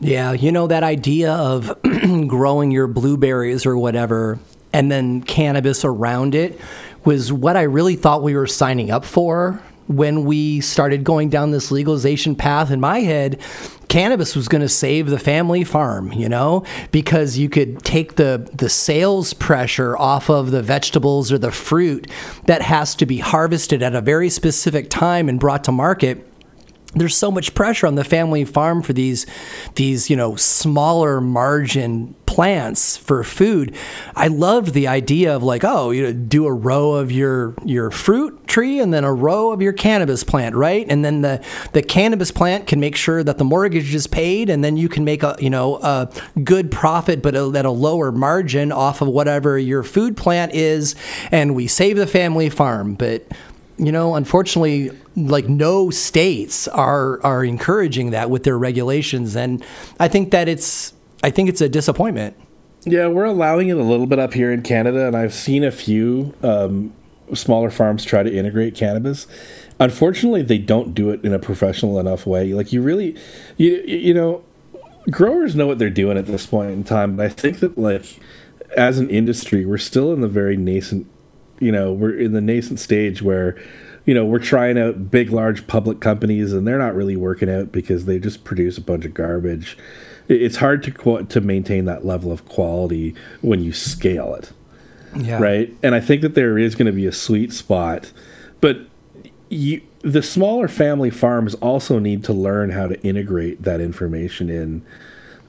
Yeah, 0.00 0.32
you 0.32 0.50
know 0.50 0.66
that 0.66 0.82
idea 0.82 1.32
of 1.32 1.78
growing 2.26 2.70
your 2.70 2.86
blueberries 2.86 3.66
or 3.66 3.76
whatever 3.76 4.38
and 4.72 4.90
then 4.90 5.22
cannabis 5.22 5.84
around 5.84 6.34
it 6.34 6.58
was 7.04 7.32
what 7.32 7.56
I 7.56 7.62
really 7.62 7.96
thought 7.96 8.22
we 8.22 8.34
were 8.34 8.46
signing 8.46 8.90
up 8.90 9.04
for 9.04 9.62
when 9.88 10.24
we 10.24 10.60
started 10.60 11.02
going 11.02 11.28
down 11.28 11.50
this 11.50 11.70
legalization 11.70 12.36
path. 12.36 12.70
In 12.70 12.80
my 12.80 13.00
head 13.00 13.40
cannabis 13.88 14.36
was 14.36 14.46
going 14.46 14.60
to 14.60 14.68
save 14.68 15.10
the 15.10 15.18
family 15.18 15.64
farm 15.64 16.12
you 16.12 16.28
know 16.28 16.64
because 16.92 17.36
you 17.36 17.48
could 17.48 17.82
take 17.82 18.14
the 18.14 18.48
the 18.54 18.68
sales 18.68 19.34
pressure 19.34 19.96
off 19.96 20.30
of 20.30 20.52
the 20.52 20.62
vegetables 20.62 21.32
or 21.32 21.38
the 21.38 21.50
fruit 21.50 22.08
that 22.46 22.62
has 22.62 22.94
to 22.94 23.04
be 23.04 23.18
harvested 23.18 23.82
at 23.82 23.92
a 23.92 24.00
very 24.00 24.30
specific 24.30 24.88
time 24.90 25.28
and 25.28 25.40
brought 25.40 25.64
to 25.64 25.72
market 25.72 26.24
there's 26.94 27.16
so 27.16 27.30
much 27.30 27.54
pressure 27.54 27.86
on 27.86 27.94
the 27.94 28.04
family 28.04 28.44
farm 28.44 28.82
for 28.82 28.92
these 28.92 29.26
these 29.76 30.10
you 30.10 30.16
know 30.16 30.34
smaller 30.36 31.20
margin 31.20 32.14
plants 32.26 32.96
for 32.96 33.24
food. 33.24 33.74
I 34.14 34.28
loved 34.28 34.72
the 34.72 34.86
idea 34.88 35.34
of 35.34 35.42
like 35.42 35.64
oh 35.64 35.90
you 35.90 36.04
know, 36.04 36.12
do 36.12 36.46
a 36.46 36.52
row 36.52 36.92
of 36.92 37.12
your 37.12 37.54
your 37.64 37.90
fruit 37.90 38.46
tree 38.48 38.80
and 38.80 38.92
then 38.92 39.04
a 39.04 39.12
row 39.12 39.52
of 39.52 39.62
your 39.62 39.72
cannabis 39.72 40.24
plant 40.24 40.56
right? 40.56 40.84
And 40.88 41.04
then 41.04 41.22
the 41.22 41.44
the 41.72 41.82
cannabis 41.82 42.32
plant 42.32 42.66
can 42.66 42.80
make 42.80 42.96
sure 42.96 43.22
that 43.22 43.38
the 43.38 43.44
mortgage 43.44 43.94
is 43.94 44.06
paid 44.06 44.50
and 44.50 44.64
then 44.64 44.76
you 44.76 44.88
can 44.88 45.04
make 45.04 45.22
a 45.22 45.36
you 45.38 45.50
know 45.50 45.76
a 45.76 46.10
good 46.42 46.72
profit 46.72 47.22
but 47.22 47.36
at 47.36 47.64
a 47.64 47.70
lower 47.70 48.10
margin 48.10 48.72
off 48.72 49.00
of 49.00 49.08
whatever 49.08 49.58
your 49.58 49.84
food 49.84 50.16
plant 50.16 50.52
is. 50.54 50.96
And 51.30 51.54
we 51.54 51.68
save 51.68 51.96
the 51.96 52.06
family 52.06 52.50
farm. 52.50 52.94
But 52.94 53.26
you 53.80 53.92
know, 53.92 54.14
unfortunately, 54.14 54.90
like 55.28 55.48
no 55.48 55.90
states 55.90 56.68
are 56.68 57.22
are 57.22 57.44
encouraging 57.44 58.10
that 58.10 58.30
with 58.30 58.44
their 58.44 58.58
regulations, 58.58 59.36
and 59.36 59.64
I 59.98 60.08
think 60.08 60.30
that 60.30 60.48
it's 60.48 60.94
I 61.22 61.30
think 61.30 61.48
it's 61.48 61.60
a 61.60 61.68
disappointment. 61.68 62.36
Yeah, 62.84 63.08
we're 63.08 63.24
allowing 63.24 63.68
it 63.68 63.76
a 63.76 63.82
little 63.82 64.06
bit 64.06 64.18
up 64.18 64.32
here 64.32 64.52
in 64.52 64.62
Canada, 64.62 65.06
and 65.06 65.16
I've 65.16 65.34
seen 65.34 65.64
a 65.64 65.70
few 65.70 66.34
um, 66.42 66.94
smaller 67.34 67.70
farms 67.70 68.04
try 68.04 68.22
to 68.22 68.34
integrate 68.34 68.74
cannabis. 68.74 69.26
Unfortunately, 69.78 70.42
they 70.42 70.58
don't 70.58 70.94
do 70.94 71.10
it 71.10 71.24
in 71.24 71.32
a 71.32 71.38
professional 71.38 71.98
enough 71.98 72.26
way. 72.26 72.52
Like 72.54 72.72
you 72.72 72.82
really, 72.82 73.16
you 73.56 73.82
you 73.86 74.14
know, 74.14 74.42
growers 75.10 75.54
know 75.54 75.66
what 75.66 75.78
they're 75.78 75.90
doing 75.90 76.16
at 76.16 76.26
this 76.26 76.46
point 76.46 76.70
in 76.70 76.84
time, 76.84 77.16
but 77.16 77.26
I 77.26 77.28
think 77.28 77.60
that 77.60 77.76
like 77.76 78.18
as 78.76 78.98
an 78.98 79.10
industry, 79.10 79.64
we're 79.66 79.78
still 79.78 80.12
in 80.12 80.20
the 80.20 80.28
very 80.28 80.56
nascent 80.56 81.06
you 81.60 81.70
know 81.70 81.92
we're 81.92 82.18
in 82.18 82.32
the 82.32 82.40
nascent 82.40 82.80
stage 82.80 83.22
where 83.22 83.56
you 84.04 84.14
know 84.14 84.24
we're 84.24 84.38
trying 84.38 84.78
out 84.78 85.10
big 85.10 85.30
large 85.30 85.66
public 85.66 86.00
companies 86.00 86.52
and 86.52 86.66
they're 86.66 86.78
not 86.78 86.94
really 86.94 87.16
working 87.16 87.50
out 87.50 87.72
because 87.72 88.04
they 88.06 88.18
just 88.18 88.44
produce 88.44 88.78
a 88.78 88.80
bunch 88.80 89.04
of 89.04 89.14
garbage 89.14 89.76
it's 90.28 90.56
hard 90.56 90.82
to 90.82 91.24
to 91.24 91.40
maintain 91.40 91.84
that 91.84 92.04
level 92.04 92.32
of 92.32 92.44
quality 92.48 93.14
when 93.40 93.62
you 93.62 93.72
scale 93.72 94.34
it 94.34 94.52
yeah. 95.16 95.38
right 95.38 95.74
and 95.82 95.94
i 95.94 96.00
think 96.00 96.22
that 96.22 96.34
there 96.34 96.58
is 96.58 96.74
going 96.74 96.86
to 96.86 96.92
be 96.92 97.06
a 97.06 97.12
sweet 97.12 97.52
spot 97.52 98.12
but 98.60 98.78
you 99.48 99.82
the 100.02 100.22
smaller 100.22 100.66
family 100.66 101.10
farms 101.10 101.54
also 101.56 101.98
need 101.98 102.24
to 102.24 102.32
learn 102.32 102.70
how 102.70 102.86
to 102.86 103.00
integrate 103.02 103.62
that 103.62 103.80
information 103.80 104.48
in 104.48 104.82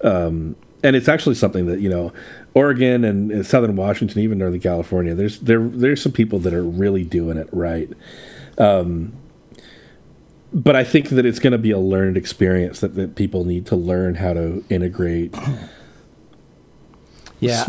um, 0.03 0.55
and 0.83 0.95
it's 0.95 1.07
actually 1.07 1.35
something 1.35 1.67
that 1.67 1.79
you 1.79 1.89
know 1.89 2.11
Oregon 2.53 3.05
and 3.05 3.45
Southern 3.45 3.75
Washington, 3.75 4.21
even 4.21 4.37
Northern 4.37 4.59
California, 4.59 5.13
there's 5.13 5.39
there 5.39 5.61
there's 5.61 6.01
some 6.01 6.11
people 6.11 6.39
that 6.39 6.53
are 6.53 6.63
really 6.63 7.03
doing 7.03 7.37
it 7.37 7.47
right. 7.51 7.89
Um, 8.57 9.13
but 10.53 10.75
I 10.75 10.83
think 10.83 11.09
that 11.09 11.25
it's 11.25 11.39
going 11.39 11.51
to 11.51 11.57
be 11.57 11.71
a 11.71 11.79
learned 11.79 12.17
experience 12.17 12.81
that, 12.81 12.95
that 12.95 13.15
people 13.15 13.45
need 13.45 13.65
to 13.67 13.75
learn 13.75 14.15
how 14.15 14.33
to 14.33 14.63
integrate. 14.69 15.35
Yeah, 17.39 17.65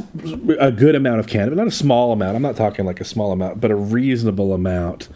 a 0.58 0.70
good 0.70 0.94
amount 0.94 1.20
of 1.20 1.26
cannabis, 1.28 1.56
not 1.56 1.66
a 1.66 1.70
small 1.70 2.12
amount. 2.12 2.36
I'm 2.36 2.42
not 2.42 2.56
talking 2.56 2.84
like 2.84 3.00
a 3.00 3.04
small 3.04 3.32
amount, 3.32 3.60
but 3.60 3.70
a 3.70 3.76
reasonable 3.76 4.52
amount 4.52 5.08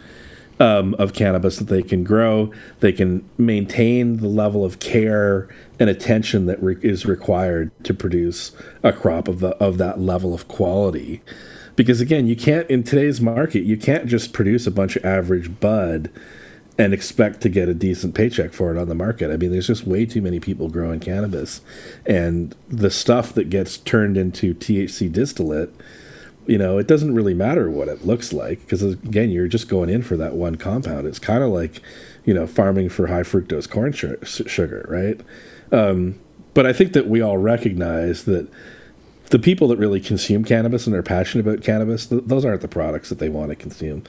um, 0.59 0.95
of 0.95 1.13
cannabis 1.13 1.57
that 1.57 1.67
they 1.67 1.83
can 1.83 2.03
grow. 2.03 2.51
They 2.79 2.91
can 2.91 3.29
maintain 3.37 4.17
the 4.17 4.27
level 4.27 4.65
of 4.65 4.79
care 4.79 5.47
and 5.79 5.89
attention 5.89 6.47
that 6.47 6.61
re- 6.61 6.77
is 6.81 7.05
required 7.05 7.71
to 7.83 7.93
produce 7.93 8.51
a 8.81 8.91
crop 8.91 9.27
of 9.27 9.41
the 9.41 9.49
of 9.57 9.77
that 9.77 9.99
level 9.99 10.33
of 10.33 10.47
quality. 10.47 11.21
Because 11.77 12.01
again, 12.01 12.27
you 12.27 12.35
can't 12.35 12.69
in 12.69 12.83
today's 12.83 13.21
market, 13.21 13.63
you 13.63 13.77
can't 13.77 14.07
just 14.07 14.33
produce 14.33 14.67
a 14.67 14.71
bunch 14.71 14.97
of 14.97 15.05
average 15.05 15.61
bud 15.61 16.11
and 16.77 16.93
expect 16.93 17.39
to 17.41 17.49
get 17.49 17.69
a 17.69 17.73
decent 17.73 18.13
paycheck 18.13 18.51
for 18.51 18.75
it 18.75 18.77
on 18.77 18.89
the 18.89 18.95
market. 18.95 19.31
I 19.31 19.37
mean, 19.37 19.51
there's 19.51 19.67
just 19.67 19.87
way 19.87 20.05
too 20.05 20.21
many 20.21 20.41
people 20.41 20.67
growing 20.67 20.99
cannabis, 20.99 21.61
and 22.05 22.53
the 22.67 22.91
stuff 22.91 23.33
that 23.33 23.49
gets 23.49 23.77
turned 23.77 24.17
into 24.17 24.53
THC 24.53 25.09
distillate 25.09 25.73
you 26.47 26.57
know, 26.57 26.77
it 26.77 26.87
doesn't 26.87 27.13
really 27.13 27.33
matter 27.33 27.69
what 27.69 27.89
it 27.89 28.05
looks 28.05 28.31
like 28.31 28.61
because 28.61 28.81
again, 28.81 29.29
you're 29.29 29.49
just 29.49 29.67
going 29.67 29.89
in 29.89 30.01
for 30.01 30.15
that 30.17 30.33
one 30.33 30.55
compound. 30.55 31.05
It's 31.05 31.19
kind 31.19 31.43
of 31.43 31.49
like, 31.49 31.81
you 32.23 32.33
know, 32.33 32.47
farming 32.47 32.89
for 32.89 33.07
high 33.07 33.23
fructose 33.23 33.69
corn 33.69 33.91
sugar, 33.91 34.85
right? 34.89 35.19
Um, 35.77 36.19
but 36.53 36.65
I 36.65 36.73
think 36.73 36.93
that 36.93 37.07
we 37.07 37.21
all 37.21 37.37
recognize 37.37 38.23
that 38.23 38.49
the 39.29 39.39
people 39.39 39.67
that 39.69 39.77
really 39.77 39.99
consume 39.99 40.43
cannabis 40.43 40.87
and 40.87 40.95
are 40.95 41.03
passionate 41.03 41.45
about 41.45 41.63
cannabis, 41.63 42.07
th- 42.07 42.23
those 42.25 42.45
aren't 42.45 42.61
the 42.61 42.67
products 42.67 43.09
that 43.09 43.19
they 43.19 43.29
want 43.29 43.49
to 43.49 43.55
consume, 43.55 44.03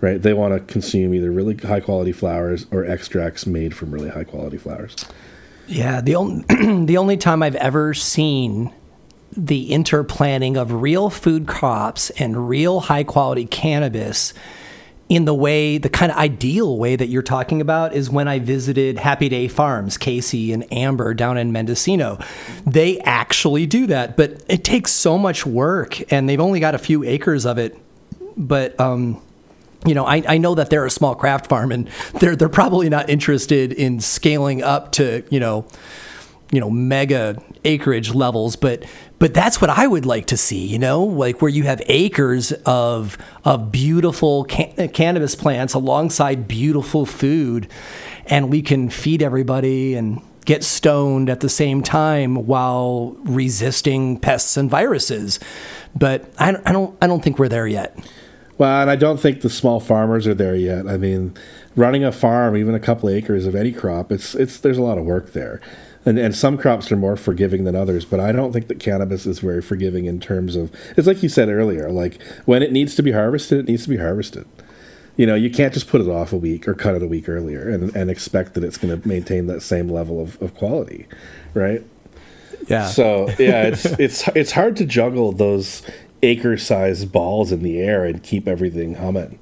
right? 0.00 0.20
They 0.20 0.32
want 0.32 0.54
to 0.54 0.72
consume 0.72 1.14
either 1.14 1.30
really 1.30 1.56
high 1.56 1.80
quality 1.80 2.12
flowers 2.12 2.66
or 2.70 2.84
extracts 2.84 3.46
made 3.46 3.74
from 3.76 3.92
really 3.92 4.10
high 4.10 4.24
quality 4.24 4.58
flowers. 4.58 4.96
Yeah, 5.68 6.00
the 6.00 6.16
only 6.16 6.44
the 6.86 6.96
only 6.96 7.16
time 7.16 7.42
I've 7.42 7.56
ever 7.56 7.94
seen 7.94 8.72
the 9.36 9.72
interplanting 9.72 10.56
of 10.56 10.72
real 10.72 11.10
food 11.10 11.46
crops 11.46 12.10
and 12.10 12.48
real 12.48 12.80
high 12.80 13.04
quality 13.04 13.44
cannabis 13.44 14.32
in 15.08 15.24
the 15.24 15.34
way, 15.34 15.78
the 15.78 15.88
kind 15.88 16.10
of 16.10 16.18
ideal 16.18 16.76
way 16.76 16.96
that 16.96 17.06
you're 17.06 17.22
talking 17.22 17.60
about 17.60 17.94
is 17.94 18.10
when 18.10 18.26
I 18.26 18.40
visited 18.40 18.98
Happy 18.98 19.28
Day 19.28 19.46
Farms, 19.46 19.96
Casey 19.96 20.52
and 20.52 20.70
Amber 20.72 21.14
down 21.14 21.38
in 21.38 21.52
Mendocino. 21.52 22.18
They 22.66 22.98
actually 23.00 23.66
do 23.66 23.86
that, 23.86 24.16
but 24.16 24.42
it 24.48 24.64
takes 24.64 24.92
so 24.92 25.16
much 25.16 25.46
work 25.46 26.12
and 26.12 26.28
they've 26.28 26.40
only 26.40 26.58
got 26.58 26.74
a 26.74 26.78
few 26.78 27.04
acres 27.04 27.46
of 27.46 27.56
it. 27.56 27.78
But, 28.36 28.78
um, 28.80 29.22
you 29.86 29.94
know, 29.94 30.04
I, 30.04 30.24
I 30.26 30.38
know 30.38 30.56
that 30.56 30.70
they're 30.70 30.86
a 30.86 30.90
small 30.90 31.14
craft 31.14 31.46
farm 31.46 31.70
and 31.70 31.88
they're, 32.14 32.34
they're 32.34 32.48
probably 32.48 32.88
not 32.88 33.08
interested 33.08 33.72
in 33.72 34.00
scaling 34.00 34.62
up 34.62 34.90
to, 34.92 35.22
you 35.30 35.38
know, 35.38 35.66
you 36.52 36.60
know 36.60 36.70
mega 36.70 37.42
acreage 37.64 38.14
levels 38.14 38.56
but 38.56 38.84
but 39.18 39.32
that's 39.32 39.60
what 39.60 39.70
I 39.70 39.86
would 39.86 40.06
like 40.06 40.26
to 40.26 40.36
see 40.36 40.66
you 40.66 40.78
know 40.78 41.02
like 41.02 41.40
where 41.40 41.50
you 41.50 41.64
have 41.64 41.82
acres 41.86 42.52
of 42.64 43.18
of 43.44 43.72
beautiful 43.72 44.44
can- 44.44 44.74
uh, 44.78 44.88
cannabis 44.88 45.34
plants 45.34 45.74
alongside 45.74 46.48
beautiful 46.48 47.06
food 47.06 47.68
and 48.26 48.50
we 48.50 48.62
can 48.62 48.90
feed 48.90 49.22
everybody 49.22 49.94
and 49.94 50.20
get 50.46 50.64
stoned 50.64 51.28
at 51.28 51.40
the 51.40 51.48
same 51.48 51.82
time 51.82 52.46
while 52.46 53.16
resisting 53.24 54.18
pests 54.18 54.56
and 54.56 54.70
viruses. 54.70 55.38
But 55.94 56.32
I, 56.38 56.56
I 56.64 56.72
don't 56.72 56.96
I 57.02 57.06
don't 57.06 57.22
think 57.22 57.38
we're 57.38 57.48
there 57.48 57.66
yet. 57.66 57.98
Well 58.56 58.80
and 58.80 58.90
I 58.90 58.96
don't 58.96 59.20
think 59.20 59.42
the 59.42 59.50
small 59.50 59.80
farmers 59.80 60.26
are 60.26 60.34
there 60.34 60.56
yet. 60.56 60.86
I 60.86 60.96
mean 60.96 61.36
running 61.74 62.04
a 62.04 62.12
farm 62.12 62.56
even 62.56 62.74
a 62.74 62.80
couple 62.80 63.10
acres 63.10 63.44
of 63.44 63.54
any 63.54 63.70
crop 63.70 64.10
it's 64.10 64.34
it's 64.34 64.58
there's 64.60 64.78
a 64.78 64.82
lot 64.82 64.96
of 64.96 65.04
work 65.04 65.34
there 65.34 65.60
and 66.06 66.18
and 66.18 66.34
some 66.34 66.56
crops 66.56 66.90
are 66.90 66.96
more 66.96 67.16
forgiving 67.16 67.64
than 67.64 67.74
others 67.74 68.04
but 68.04 68.20
i 68.20 68.32
don't 68.32 68.52
think 68.52 68.68
that 68.68 68.78
cannabis 68.78 69.26
is 69.26 69.40
very 69.40 69.60
forgiving 69.60 70.06
in 70.06 70.20
terms 70.20 70.56
of 70.56 70.72
it's 70.96 71.06
like 71.06 71.22
you 71.22 71.28
said 71.28 71.48
earlier 71.48 71.90
like 71.90 72.22
when 72.46 72.62
it 72.62 72.72
needs 72.72 72.94
to 72.94 73.02
be 73.02 73.12
harvested 73.12 73.58
it 73.58 73.68
needs 73.68 73.82
to 73.82 73.88
be 73.88 73.98
harvested. 73.98 74.46
You 75.16 75.26
know 75.26 75.34
you 75.34 75.50
can't 75.50 75.72
just 75.72 75.88
put 75.88 76.02
it 76.02 76.08
off 76.08 76.32
a 76.34 76.36
week 76.36 76.68
or 76.68 76.74
cut 76.74 76.94
it 76.94 77.02
a 77.02 77.06
week 77.06 77.26
earlier 77.26 77.70
and, 77.70 77.94
and 77.96 78.10
expect 78.10 78.52
that 78.52 78.62
it's 78.62 78.76
going 78.76 79.00
to 79.00 79.08
maintain 79.08 79.46
that 79.46 79.62
same 79.62 79.88
level 79.88 80.20
of, 80.20 80.40
of 80.42 80.54
quality 80.54 81.06
right? 81.54 81.82
Yeah. 82.68 82.86
So 82.86 83.30
yeah 83.38 83.62
it's 83.62 83.84
it's 83.98 84.28
it's 84.28 84.52
hard 84.52 84.76
to 84.76 84.84
juggle 84.84 85.32
those 85.32 85.82
acre 86.22 86.58
sized 86.58 87.12
balls 87.12 87.50
in 87.50 87.62
the 87.62 87.80
air 87.80 88.04
and 88.04 88.22
keep 88.22 88.46
everything 88.46 88.96
humming 88.96 89.38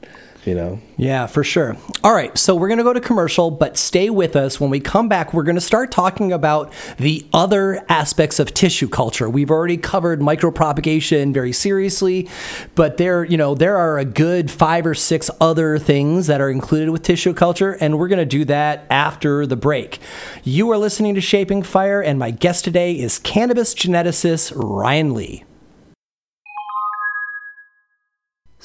you 0.46 0.54
know? 0.54 0.80
Yeah, 0.96 1.26
for 1.26 1.42
sure. 1.42 1.76
All 2.02 2.14
right, 2.14 2.36
so 2.38 2.54
we're 2.54 2.68
going 2.68 2.78
to 2.78 2.84
go 2.84 2.92
to 2.92 3.00
commercial, 3.00 3.50
but 3.50 3.76
stay 3.76 4.10
with 4.10 4.36
us. 4.36 4.60
When 4.60 4.70
we 4.70 4.80
come 4.80 5.08
back, 5.08 5.34
we're 5.34 5.42
going 5.42 5.54
to 5.56 5.60
start 5.60 5.90
talking 5.90 6.32
about 6.32 6.72
the 6.98 7.26
other 7.32 7.84
aspects 7.88 8.38
of 8.38 8.54
tissue 8.54 8.88
culture. 8.88 9.28
We've 9.28 9.50
already 9.50 9.76
covered 9.76 10.20
micropropagation 10.20 11.34
very 11.34 11.52
seriously, 11.52 12.28
but 12.74 12.96
there, 12.96 13.24
you 13.24 13.36
know, 13.36 13.54
there 13.54 13.76
are 13.76 13.98
a 13.98 14.04
good 14.04 14.50
5 14.50 14.86
or 14.86 14.94
6 14.94 15.30
other 15.40 15.78
things 15.78 16.26
that 16.26 16.40
are 16.40 16.50
included 16.50 16.90
with 16.90 17.02
tissue 17.02 17.34
culture, 17.34 17.72
and 17.80 17.98
we're 17.98 18.08
going 18.08 18.18
to 18.18 18.24
do 18.24 18.44
that 18.44 18.86
after 18.90 19.46
the 19.46 19.56
break. 19.56 19.98
You 20.44 20.70
are 20.70 20.78
listening 20.78 21.14
to 21.14 21.20
Shaping 21.20 21.62
Fire, 21.62 22.00
and 22.00 22.18
my 22.18 22.30
guest 22.30 22.64
today 22.64 22.92
is 22.92 23.18
cannabis 23.18 23.74
geneticist 23.74 24.52
Ryan 24.54 25.14
Lee. 25.14 25.44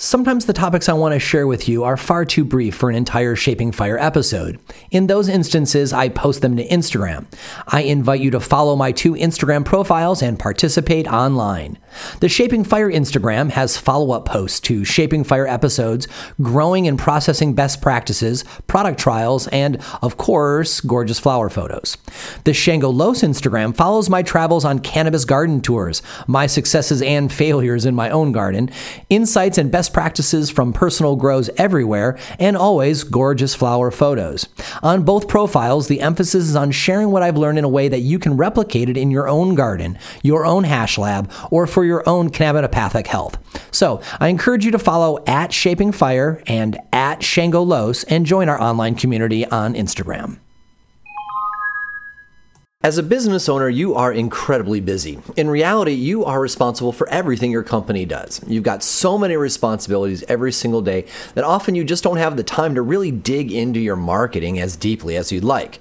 Sometimes 0.02 0.46
the 0.46 0.54
topics 0.54 0.88
I 0.88 0.94
want 0.94 1.12
to 1.12 1.20
share 1.20 1.46
with 1.46 1.68
you 1.68 1.84
are 1.84 1.98
far 1.98 2.24
too 2.24 2.46
brief 2.46 2.74
for 2.74 2.90
an 2.90 2.96
entire 2.96 3.36
Shaping 3.36 3.74
Fire 3.74 3.98
episode. 3.98 4.58
In 4.92 5.08
those 5.08 5.28
instances, 5.28 5.92
I 5.92 6.08
post 6.08 6.42
them 6.42 6.56
to 6.56 6.66
Instagram. 6.66 7.26
I 7.68 7.82
invite 7.82 8.22
you 8.22 8.32
to 8.32 8.40
follow 8.40 8.78
my 8.78 8.94
two 8.94 9.12
Instagram 9.12 9.66
profiles 9.66 10.22
and 10.22 10.40
participate 10.40 11.06
online. 11.06 11.78
The 12.22 12.30
Shaping 12.30 12.64
Fire 12.64 12.90
Instagram 12.90 13.50
has 13.50 13.76
follow 13.76 14.12
up 14.12 14.24
posts 14.24 14.62
to 14.62 14.86
Shaping 14.86 15.26
Fire 15.26 15.46
episodes, 15.46 16.08
growing 16.42 16.88
and 16.88 16.98
processing 16.98 17.54
best 17.54 17.82
practices, 17.82 18.46
product 18.68 19.02
trials, 19.02 19.48
and, 19.50 19.84
of 20.02 20.16
course, 20.16 20.80
gorgeous 20.80 21.20
flower 21.20 21.50
photos. 21.50 21.98
The 22.46 22.54
Shango 22.54 22.90
Los 22.90 23.22
Instagram 23.22 23.76
follows 23.76 24.10
my 24.10 24.24
travels 24.24 24.64
on 24.64 24.80
cannabis 24.80 25.26
garden 25.26 25.60
tours, 25.60 26.02
my 26.26 26.48
successes 26.48 27.02
and 27.02 27.30
failures 27.34 27.86
in 27.86 27.96
my 27.96 28.10
own 28.10 28.32
garden, 28.32 28.70
insights 29.10 29.58
and 29.58 29.70
best 29.70 29.89
best 29.90 29.94
practices 29.94 30.50
from 30.52 30.72
personal 30.72 31.16
grows 31.16 31.50
everywhere, 31.58 32.18
and 32.40 32.56
always 32.56 33.04
gorgeous 33.04 33.56
flower 33.56 33.90
photos. 33.92 34.48
On 34.84 35.04
both 35.04 35.28
profiles, 35.28 35.88
the 35.88 36.02
emphasis 36.02 36.48
is 36.48 36.56
on 36.56 36.72
sharing 36.72 37.12
what 37.12 37.24
I've 37.24 37.38
learned 37.38 37.58
in 37.58 37.64
a 37.64 37.70
way 37.70 37.88
that 37.88 38.02
you 38.02 38.20
can 38.20 38.38
replicate 38.38 38.90
it 38.90 38.98
in 38.98 39.10
your 39.12 39.28
own 39.28 39.56
garden, 39.56 39.98
your 40.22 40.46
own 40.46 40.64
hash 40.64 40.98
lab, 40.98 41.32
or 41.50 41.66
for 41.66 41.84
your 41.84 42.08
own 42.08 42.30
cannabinopathic 42.30 43.08
health. 43.08 43.38
So 43.72 44.02
I 44.20 44.28
encourage 44.28 44.66
you 44.66 44.72
to 44.72 44.80
follow 44.80 45.24
at 45.26 45.54
Shaping 45.54 45.92
Fire 45.92 46.42
and 46.46 46.78
at 46.94 47.24
Shango 47.24 47.64
Los 47.64 48.04
and 48.04 48.26
join 48.26 48.48
our 48.48 48.62
online 48.62 48.96
community 48.96 49.46
on 49.46 49.74
Instagram. 49.74 50.40
As 52.82 52.98
a 52.98 53.04
business 53.04 53.50
owner, 53.50 53.68
you 53.68 53.94
are 53.96 54.14
incredibly 54.14 54.80
busy. 54.80 55.20
In 55.36 55.50
reality, 55.50 55.92
you 55.92 56.24
are 56.24 56.40
responsible 56.40 56.94
for 56.94 57.10
everything 57.10 57.52
your 57.52 57.62
company 57.62 58.06
does. 58.06 58.40
You've 58.48 58.64
got 58.64 58.84
so 58.84 59.18
many 59.18 59.36
responsibilities 59.36 60.24
every 60.30 60.54
single 60.54 60.82
day 60.82 61.06
that 61.34 61.44
often 61.44 61.76
you 61.76 61.84
just 61.84 62.06
don't 62.06 62.16
have 62.16 62.38
the 62.38 62.44
time 62.44 62.76
to 62.76 62.82
really 62.82 63.12
dig 63.12 63.52
into 63.52 63.82
your 63.82 63.98
marketing 63.98 64.62
as 64.62 64.78
deeply 64.78 65.18
as 65.18 65.30
you'd 65.30 65.44
like. 65.44 65.80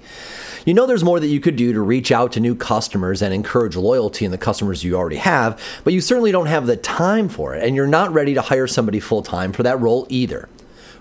You 0.65 0.73
know 0.73 0.85
there's 0.85 1.05
more 1.05 1.21
that 1.21 1.27
you 1.27 1.39
could 1.39 1.55
do 1.55 1.71
to 1.71 1.79
reach 1.79 2.11
out 2.11 2.33
to 2.33 2.41
new 2.41 2.53
customers 2.53 3.21
and 3.21 3.33
encourage 3.33 3.77
loyalty 3.77 4.25
in 4.25 4.31
the 4.31 4.37
customers 4.37 4.83
you 4.83 4.95
already 4.95 5.15
have, 5.15 5.57
but 5.85 5.93
you 5.93 6.01
certainly 6.01 6.33
don't 6.33 6.47
have 6.47 6.67
the 6.67 6.75
time 6.75 7.29
for 7.29 7.55
it, 7.55 7.63
and 7.63 7.77
you're 7.77 7.87
not 7.87 8.11
ready 8.11 8.33
to 8.33 8.41
hire 8.41 8.67
somebody 8.67 8.99
full 8.99 9.21
time 9.21 9.53
for 9.53 9.63
that 9.63 9.79
role 9.79 10.05
either. 10.09 10.49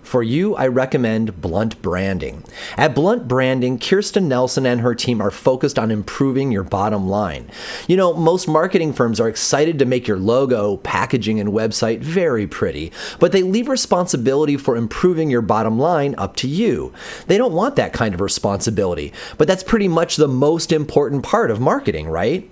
For 0.08 0.22
you, 0.22 0.56
I 0.56 0.68
recommend 0.68 1.42
Blunt 1.42 1.82
Branding. 1.82 2.42
At 2.78 2.94
Blunt 2.94 3.28
Branding, 3.28 3.78
Kirsten 3.78 4.26
Nelson 4.26 4.64
and 4.64 4.80
her 4.80 4.94
team 4.94 5.20
are 5.20 5.30
focused 5.30 5.78
on 5.78 5.90
improving 5.90 6.50
your 6.50 6.62
bottom 6.62 7.10
line. 7.10 7.50
You 7.86 7.98
know, 7.98 8.14
most 8.14 8.48
marketing 8.48 8.94
firms 8.94 9.20
are 9.20 9.28
excited 9.28 9.78
to 9.78 9.84
make 9.84 10.08
your 10.08 10.16
logo, 10.16 10.78
packaging, 10.78 11.38
and 11.38 11.50
website 11.50 11.98
very 11.98 12.46
pretty, 12.46 12.90
but 13.20 13.32
they 13.32 13.42
leave 13.42 13.68
responsibility 13.68 14.56
for 14.56 14.76
improving 14.76 15.28
your 15.28 15.42
bottom 15.42 15.78
line 15.78 16.14
up 16.16 16.36
to 16.36 16.48
you. 16.48 16.90
They 17.26 17.36
don't 17.36 17.52
want 17.52 17.76
that 17.76 17.92
kind 17.92 18.14
of 18.14 18.22
responsibility, 18.22 19.12
but 19.36 19.46
that's 19.46 19.62
pretty 19.62 19.88
much 19.88 20.16
the 20.16 20.26
most 20.26 20.72
important 20.72 21.22
part 21.22 21.50
of 21.50 21.60
marketing, 21.60 22.08
right? 22.08 22.50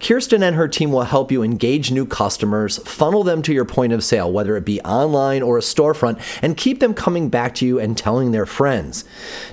Kirsten 0.00 0.42
and 0.42 0.56
her 0.56 0.66
team 0.66 0.92
will 0.92 1.02
help 1.02 1.30
you 1.30 1.42
engage 1.42 1.90
new 1.90 2.06
customers, 2.06 2.78
funnel 2.78 3.22
them 3.22 3.42
to 3.42 3.52
your 3.52 3.66
point 3.66 3.92
of 3.92 4.02
sale, 4.02 4.32
whether 4.32 4.56
it 4.56 4.64
be 4.64 4.80
online 4.80 5.42
or 5.42 5.58
a 5.58 5.62
storefront, 5.62 6.20
and 6.42 6.56
keep 6.56 6.80
them 6.80 6.94
coming 6.94 7.28
back 7.28 7.54
to 7.56 7.66
you 7.66 7.78
and 7.78 7.96
telling 7.96 8.32
their 8.32 8.46
friends. 8.46 9.04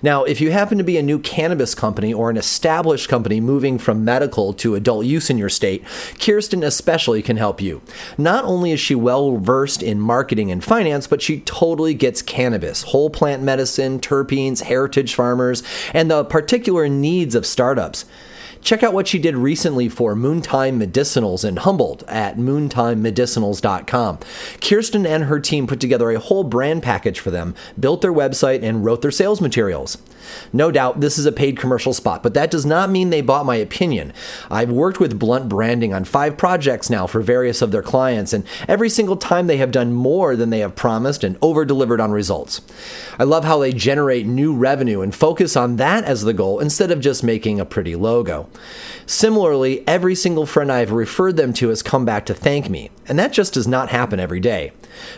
Now, 0.02 0.24
if 0.24 0.40
you 0.40 0.52
happen 0.52 0.78
to 0.78 0.84
be 0.84 0.98
a 0.98 1.04
new 1.04 1.20
cannabis 1.20 1.76
company 1.76 2.14
or 2.14 2.30
an 2.30 2.38
established 2.38 3.10
company 3.10 3.42
moving 3.42 3.78
from 3.78 4.06
medical 4.06 4.54
to 4.54 4.76
adult 4.76 5.06
use 5.06 5.30
in 5.30 5.38
your 5.38 5.50
state, 5.50 5.84
Kirsten 6.20 6.64
especially 6.64 7.22
can 7.22 7.38
help 7.38 7.62
you. 7.62 7.82
Not 8.18 8.46
only 8.46 8.72
is 8.72 8.80
she 8.80 8.96
well 8.96 9.38
versed 9.38 9.84
in 9.84 10.00
marketing 10.00 10.50
and 10.50 10.64
finance, 10.64 11.08
but 11.08 11.22
she 11.22 11.42
totally 11.42 11.94
gets 11.94 12.22
cannabis, 12.22 12.84
whole 12.84 13.10
plant 13.10 13.44
medicine, 13.44 14.00
terpenes, 14.00 14.62
heritage 14.62 15.14
farmers, 15.14 15.62
and 15.94 16.10
the 16.10 16.24
particular 16.24 16.88
needs 16.88 17.36
of 17.36 17.46
startups. 17.46 18.06
Check 18.68 18.84
out 18.84 18.92
what 18.92 19.08
she 19.08 19.18
did 19.18 19.38
recently 19.38 19.88
for 19.88 20.14
Moontime 20.14 20.78
Medicinals 20.78 21.48
in 21.48 21.56
Humboldt 21.56 22.04
at 22.10 22.36
moontimemedicinals.com. 22.36 24.20
Kirsten 24.60 25.06
and 25.06 25.24
her 25.24 25.40
team 25.40 25.68
put 25.68 25.80
together 25.80 26.12
a 26.12 26.20
whole 26.20 26.44
brand 26.44 26.84
package 26.84 27.22
for 27.22 27.32
them, 27.32 27.56
built 27.80 28.02
their 28.02 28.12
website, 28.12 28.64
and 28.64 28.84
wrote 28.84 29.02
their 29.02 29.10
sales 29.10 29.40
materials. 29.40 29.98
No 30.52 30.72
doubt 30.72 31.00
this 31.00 31.18
is 31.18 31.26
a 31.26 31.32
paid 31.32 31.58
commercial 31.58 31.94
spot, 31.94 32.24
but 32.24 32.34
that 32.34 32.52
does 32.52 32.66
not 32.66 32.90
mean 32.90 33.10
they 33.10 33.22
bought 33.22 33.46
my 33.46 33.56
opinion. 33.56 34.12
I've 34.50 34.70
worked 34.70 35.00
with 35.00 35.20
Blunt 35.20 35.48
Branding 35.48 35.94
on 35.94 36.04
five 36.04 36.38
projects 36.38 36.90
now 36.90 37.08
for 37.08 37.22
various 37.22 37.62
of 37.62 37.72
their 37.72 37.82
clients, 37.82 38.34
and 38.34 38.46
every 38.68 38.90
single 38.90 39.18
time 39.18 39.48
they 39.48 39.58
have 39.58 39.72
done 39.72 39.94
more 39.94 40.36
than 40.36 40.50
they 40.50 40.60
have 40.60 40.76
promised 40.76 41.24
and 41.24 41.38
over 41.42 41.66
delivered 41.66 42.02
on 42.02 42.12
results. 42.12 42.62
I 43.18 43.24
love 43.24 43.46
how 43.46 43.60
they 43.60 43.72
generate 43.72 44.26
new 44.26 44.54
revenue 44.54 45.02
and 45.02 45.14
focus 45.16 45.56
on 45.56 45.78
that 45.78 46.04
as 46.04 46.24
the 46.24 46.34
goal 46.34 46.60
instead 46.60 46.92
of 46.92 47.00
just 47.00 47.24
making 47.24 47.60
a 47.60 47.66
pretty 47.66 47.96
logo. 47.96 48.50
Similarly, 49.06 49.88
every 49.88 50.16
single 50.16 50.46
friend 50.46 50.72
I 50.72 50.80
have 50.80 50.92
referred 50.92 51.38
them 51.38 51.54
to 51.54 51.70
has 51.70 51.82
come 51.82 52.06
back 52.06 52.26
to 52.26 52.34
thank 52.34 52.70
me, 52.70 52.92
and 53.08 53.18
that 53.18 53.34
just 53.34 53.54
does 53.54 53.68
not 53.68 53.90
happen 53.90 54.20
every 54.20 54.40
day. 54.40 54.72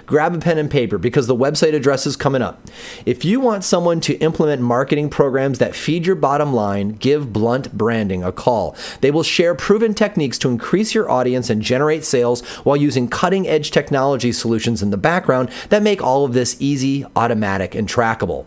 Grab 0.05 0.35
a 0.35 0.39
pen 0.39 0.57
and 0.57 0.69
paper 0.69 0.97
because 0.97 1.27
the 1.27 1.35
website 1.35 1.73
address 1.73 2.05
is 2.05 2.15
coming 2.15 2.41
up. 2.41 2.61
If 3.05 3.23
you 3.23 3.39
want 3.39 3.63
someone 3.63 3.99
to 4.01 4.17
implement 4.17 4.61
marketing 4.61 5.09
programs 5.09 5.59
that 5.59 5.75
feed 5.75 6.05
your 6.05 6.15
bottom 6.15 6.53
line, 6.53 6.89
give 6.89 7.33
Blunt 7.33 7.77
Branding 7.77 8.23
a 8.23 8.31
call. 8.31 8.75
They 9.01 9.11
will 9.11 9.23
share 9.23 9.55
proven 9.55 9.93
techniques 9.93 10.37
to 10.39 10.49
increase 10.49 10.93
your 10.93 11.09
audience 11.09 11.49
and 11.49 11.61
generate 11.61 12.03
sales 12.03 12.45
while 12.63 12.77
using 12.77 13.07
cutting 13.07 13.47
edge 13.47 13.71
technology 13.71 14.31
solutions 14.31 14.81
in 14.81 14.89
the 14.89 14.97
background 14.97 15.49
that 15.69 15.83
make 15.83 16.01
all 16.01 16.25
of 16.25 16.33
this 16.33 16.57
easy, 16.59 17.05
automatic, 17.15 17.75
and 17.75 17.87
trackable. 17.87 18.45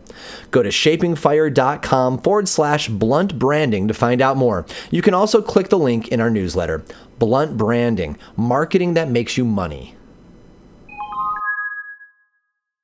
Go 0.50 0.62
to 0.62 0.68
shapingfire.com 0.68 2.18
forward 2.18 2.48
slash 2.48 2.88
blunt 2.88 3.38
branding 3.38 3.88
to 3.88 3.94
find 3.94 4.20
out 4.20 4.36
more. 4.36 4.66
You 4.90 5.02
can 5.02 5.14
also 5.14 5.42
click 5.42 5.68
the 5.68 5.78
link 5.78 6.08
in 6.08 6.20
our 6.20 6.30
newsletter. 6.30 6.84
Blunt 7.18 7.56
Branding, 7.56 8.18
marketing 8.36 8.94
that 8.94 9.08
makes 9.08 9.36
you 9.36 9.44
money. 9.44 9.94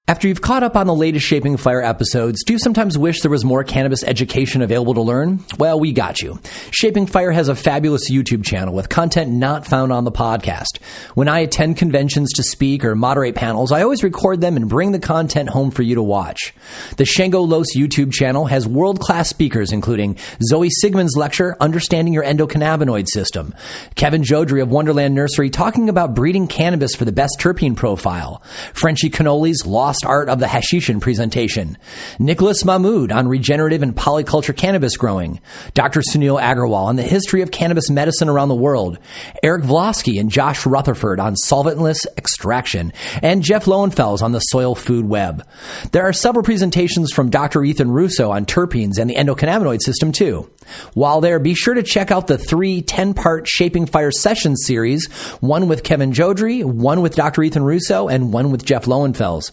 After 0.08 0.26
you've 0.26 0.40
caught 0.40 0.62
up 0.62 0.74
on 0.74 0.86
the 0.86 0.94
latest 0.94 1.26
Shaping 1.26 1.58
Fire 1.58 1.82
episodes, 1.82 2.42
do 2.42 2.54
you 2.54 2.58
sometimes 2.58 2.96
wish 2.96 3.20
there 3.20 3.30
was 3.30 3.44
more 3.44 3.62
cannabis 3.62 4.02
education 4.02 4.62
available 4.62 4.94
to 4.94 5.02
learn? 5.02 5.44
Well, 5.58 5.78
we 5.78 5.92
got 5.92 6.22
you. 6.22 6.40
Shaping 6.70 7.04
Fire 7.04 7.30
has 7.30 7.50
a 7.50 7.54
fabulous 7.54 8.10
YouTube 8.10 8.42
channel 8.42 8.72
with 8.72 8.88
content 8.88 9.30
not 9.30 9.66
found 9.66 9.92
on 9.92 10.04
the 10.04 10.10
podcast. 10.10 10.78
When 11.12 11.28
I 11.28 11.40
attend 11.40 11.76
conventions 11.76 12.32
to 12.36 12.42
speak 12.42 12.86
or 12.86 12.94
moderate 12.94 13.34
panels, 13.34 13.70
I 13.70 13.82
always 13.82 14.02
record 14.02 14.40
them 14.40 14.56
and 14.56 14.66
bring 14.66 14.92
the 14.92 14.98
content 14.98 15.50
home 15.50 15.70
for 15.70 15.82
you 15.82 15.96
to 15.96 16.02
watch. 16.02 16.54
The 16.96 17.04
Shango 17.04 17.42
Los 17.42 17.76
YouTube 17.76 18.10
channel 18.10 18.46
has 18.46 18.66
world 18.66 19.00
class 19.00 19.28
speakers 19.28 19.72
including 19.72 20.16
Zoe 20.42 20.70
Sigmund's 20.70 21.18
lecture, 21.18 21.54
Understanding 21.60 22.14
Your 22.14 22.24
Endocannabinoid 22.24 23.08
System, 23.08 23.54
Kevin 23.94 24.22
Jodrey 24.22 24.62
of 24.62 24.70
Wonderland 24.70 25.14
Nursery 25.14 25.50
talking 25.50 25.90
about 25.90 26.14
breeding 26.14 26.48
cannabis 26.48 26.94
for 26.94 27.04
the 27.04 27.12
best 27.12 27.36
terpene 27.38 27.76
profile, 27.76 28.40
Frenchy 28.72 29.10
Cannoli's 29.10 29.66
Lost 29.66 29.97
Art 30.04 30.28
of 30.28 30.38
the 30.38 30.46
Hashishin 30.46 31.00
presentation, 31.00 31.78
Nicholas 32.18 32.64
Mahmood 32.64 33.12
on 33.12 33.28
regenerative 33.28 33.82
and 33.82 33.94
polyculture 33.94 34.56
cannabis 34.56 34.96
growing, 34.96 35.40
Dr. 35.74 36.00
Sunil 36.00 36.40
Aggarwal 36.40 36.86
on 36.86 36.96
the 36.96 37.02
history 37.02 37.42
of 37.42 37.50
cannabis 37.50 37.90
medicine 37.90 38.28
around 38.28 38.48
the 38.48 38.54
world, 38.54 38.98
Eric 39.42 39.64
Vlosky 39.64 40.20
and 40.20 40.30
Josh 40.30 40.66
Rutherford 40.66 41.20
on 41.20 41.34
solventless 41.34 42.06
extraction, 42.16 42.92
and 43.22 43.42
Jeff 43.42 43.66
Lowenfels 43.66 44.22
on 44.22 44.32
the 44.32 44.40
soil 44.40 44.74
food 44.74 45.06
web. 45.06 45.46
There 45.92 46.04
are 46.04 46.12
several 46.12 46.44
presentations 46.44 47.12
from 47.12 47.30
Dr. 47.30 47.64
Ethan 47.64 47.90
Russo 47.90 48.30
on 48.30 48.46
terpenes 48.46 48.98
and 48.98 49.10
the 49.10 49.14
endocannabinoid 49.14 49.82
system 49.82 50.12
too. 50.12 50.50
While 50.94 51.20
there, 51.20 51.38
be 51.38 51.54
sure 51.54 51.74
to 51.74 51.82
check 51.82 52.10
out 52.10 52.26
the 52.26 52.38
three 52.38 52.82
10 52.82 53.14
part 53.14 53.48
Shaping 53.48 53.86
Fire 53.86 54.10
Sessions 54.10 54.64
series 54.66 55.06
one 55.40 55.68
with 55.68 55.82
Kevin 55.82 56.12
Jodrey, 56.12 56.64
one 56.64 57.00
with 57.00 57.14
Dr. 57.14 57.42
Ethan 57.42 57.62
Russo, 57.62 58.08
and 58.08 58.32
one 58.32 58.50
with 58.50 58.64
Jeff 58.64 58.84
Lowenfels. 58.84 59.50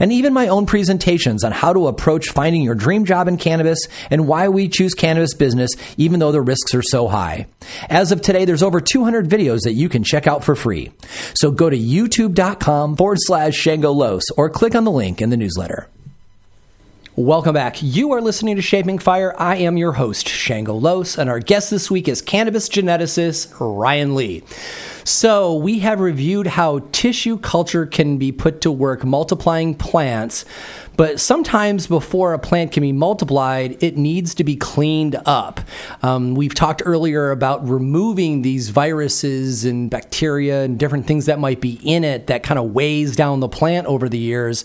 And 0.00 0.12
even 0.12 0.32
my 0.32 0.48
own 0.48 0.66
presentations 0.66 1.44
on 1.44 1.52
how 1.52 1.72
to 1.72 1.88
approach 1.88 2.30
finding 2.30 2.62
your 2.62 2.74
dream 2.74 3.04
job 3.04 3.28
in 3.28 3.36
cannabis 3.36 3.78
and 4.10 4.26
why 4.26 4.48
we 4.48 4.68
choose 4.68 4.94
cannabis 4.94 5.34
business 5.34 5.70
even 5.96 6.20
though 6.20 6.32
the 6.32 6.40
risks 6.40 6.74
are 6.74 6.82
so 6.82 7.08
high. 7.08 7.46
As 7.88 8.12
of 8.12 8.22
today, 8.22 8.44
there's 8.44 8.62
over 8.62 8.80
200 8.80 9.28
videos 9.28 9.60
that 9.64 9.74
you 9.74 9.88
can 9.88 10.04
check 10.04 10.26
out 10.26 10.44
for 10.44 10.54
free. 10.54 10.92
So 11.34 11.50
go 11.50 11.68
to 11.68 11.78
youtube.com 11.78 12.96
forward 12.96 13.18
slash 13.20 13.54
Shango 13.54 13.92
or 14.36 14.50
click 14.50 14.74
on 14.74 14.84
the 14.84 14.90
link 14.90 15.20
in 15.20 15.30
the 15.30 15.36
newsletter. 15.36 15.88
Welcome 17.18 17.54
back. 17.54 17.82
You 17.82 18.12
are 18.12 18.20
listening 18.20 18.54
to 18.54 18.62
Shaping 18.62 19.00
Fire. 19.00 19.34
I 19.36 19.56
am 19.56 19.76
your 19.76 19.90
host, 19.90 20.28
Shango 20.28 20.74
Los, 20.74 21.18
and 21.18 21.28
our 21.28 21.40
guest 21.40 21.68
this 21.68 21.90
week 21.90 22.06
is 22.06 22.22
cannabis 22.22 22.68
geneticist 22.68 23.52
Ryan 23.58 24.14
Lee. 24.14 24.44
So, 25.02 25.52
we 25.56 25.80
have 25.80 25.98
reviewed 25.98 26.46
how 26.46 26.78
tissue 26.92 27.36
culture 27.36 27.86
can 27.86 28.18
be 28.18 28.30
put 28.30 28.60
to 28.60 28.70
work 28.70 29.04
multiplying 29.04 29.74
plants, 29.74 30.44
but 30.98 31.20
sometimes 31.20 31.86
before 31.86 32.34
a 32.34 32.40
plant 32.40 32.72
can 32.72 32.80
be 32.80 32.90
multiplied, 32.90 33.80
it 33.82 33.96
needs 33.96 34.34
to 34.34 34.42
be 34.42 34.56
cleaned 34.56 35.14
up. 35.26 35.60
Um, 36.02 36.34
we've 36.34 36.56
talked 36.56 36.82
earlier 36.84 37.30
about 37.30 37.66
removing 37.66 38.42
these 38.42 38.70
viruses 38.70 39.64
and 39.64 39.88
bacteria 39.88 40.64
and 40.64 40.76
different 40.76 41.06
things 41.06 41.26
that 41.26 41.38
might 41.38 41.60
be 41.60 41.78
in 41.84 42.02
it 42.02 42.26
that 42.26 42.42
kind 42.42 42.58
of 42.58 42.72
weighs 42.72 43.14
down 43.14 43.38
the 43.38 43.48
plant 43.48 43.86
over 43.86 44.08
the 44.08 44.18
years, 44.18 44.64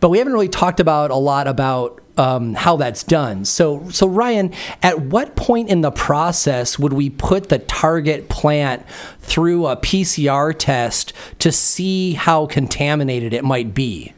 but 0.00 0.08
we 0.08 0.16
haven't 0.16 0.32
really 0.32 0.48
talked 0.48 0.80
about 0.80 1.10
a 1.10 1.16
lot 1.16 1.46
about 1.46 2.00
um, 2.16 2.54
how 2.54 2.76
that's 2.76 3.02
done. 3.02 3.44
So, 3.44 3.86
so 3.90 4.06
Ryan, 4.06 4.54
at 4.82 5.00
what 5.02 5.36
point 5.36 5.68
in 5.68 5.82
the 5.82 5.90
process 5.90 6.78
would 6.78 6.94
we 6.94 7.10
put 7.10 7.50
the 7.50 7.58
target 7.58 8.30
plant 8.30 8.86
through 9.20 9.66
a 9.66 9.76
PCR 9.76 10.54
test 10.56 11.12
to 11.40 11.52
see 11.52 12.14
how 12.14 12.46
contaminated 12.46 13.34
it 13.34 13.44
might 13.44 13.74
be? 13.74 14.14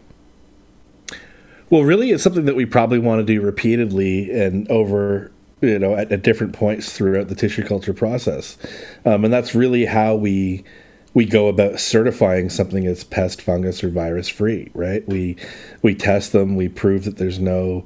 Well, 1.69 1.83
really, 1.83 2.11
it's 2.11 2.23
something 2.23 2.45
that 2.45 2.55
we 2.55 2.65
probably 2.65 2.99
want 2.99 3.21
to 3.21 3.25
do 3.25 3.41
repeatedly 3.41 4.31
and 4.31 4.71
over, 4.71 5.33
you 5.61 5.79
know, 5.79 5.97
at, 5.97 6.13
at 6.13 6.23
different 6.23 6.53
points 6.53 6.93
throughout 6.93 7.29
the 7.29 7.35
tissue 7.35 7.65
culture 7.65 7.95
process, 7.95 8.57
um, 9.05 9.25
and 9.25 9.33
that's 9.33 9.55
really 9.55 9.87
how 9.87 10.15
we 10.15 10.65
we 11.13 11.25
go 11.25 11.49
about 11.49 11.81
certifying 11.81 12.51
something 12.51 12.87
as 12.87 13.03
pest, 13.03 13.41
fungus, 13.41 13.83
or 13.83 13.89
virus 13.89 14.29
free, 14.29 14.71
right? 14.75 15.07
We 15.09 15.37
we 15.83 15.95
test 15.95 16.33
them, 16.33 16.55
we 16.55 16.69
prove 16.69 17.05
that 17.05 17.17
there's 17.17 17.41
no 17.41 17.85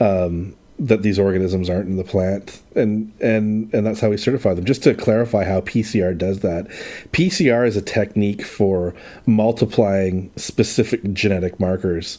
um, 0.00 0.56
that 0.78 1.02
these 1.02 1.18
organisms 1.18 1.70
aren't 1.70 1.88
in 1.88 1.96
the 1.96 2.04
plant, 2.04 2.62
and 2.74 3.12
and 3.20 3.72
and 3.72 3.86
that's 3.86 4.00
how 4.00 4.10
we 4.10 4.16
certify 4.16 4.54
them. 4.54 4.64
Just 4.64 4.82
to 4.84 4.94
clarify 4.94 5.44
how 5.44 5.60
PCR 5.60 6.16
does 6.18 6.40
that, 6.40 6.66
PCR 7.12 7.64
is 7.64 7.76
a 7.76 7.82
technique 7.82 8.42
for 8.42 8.92
multiplying 9.24 10.32
specific 10.34 11.12
genetic 11.12 11.60
markers. 11.60 12.18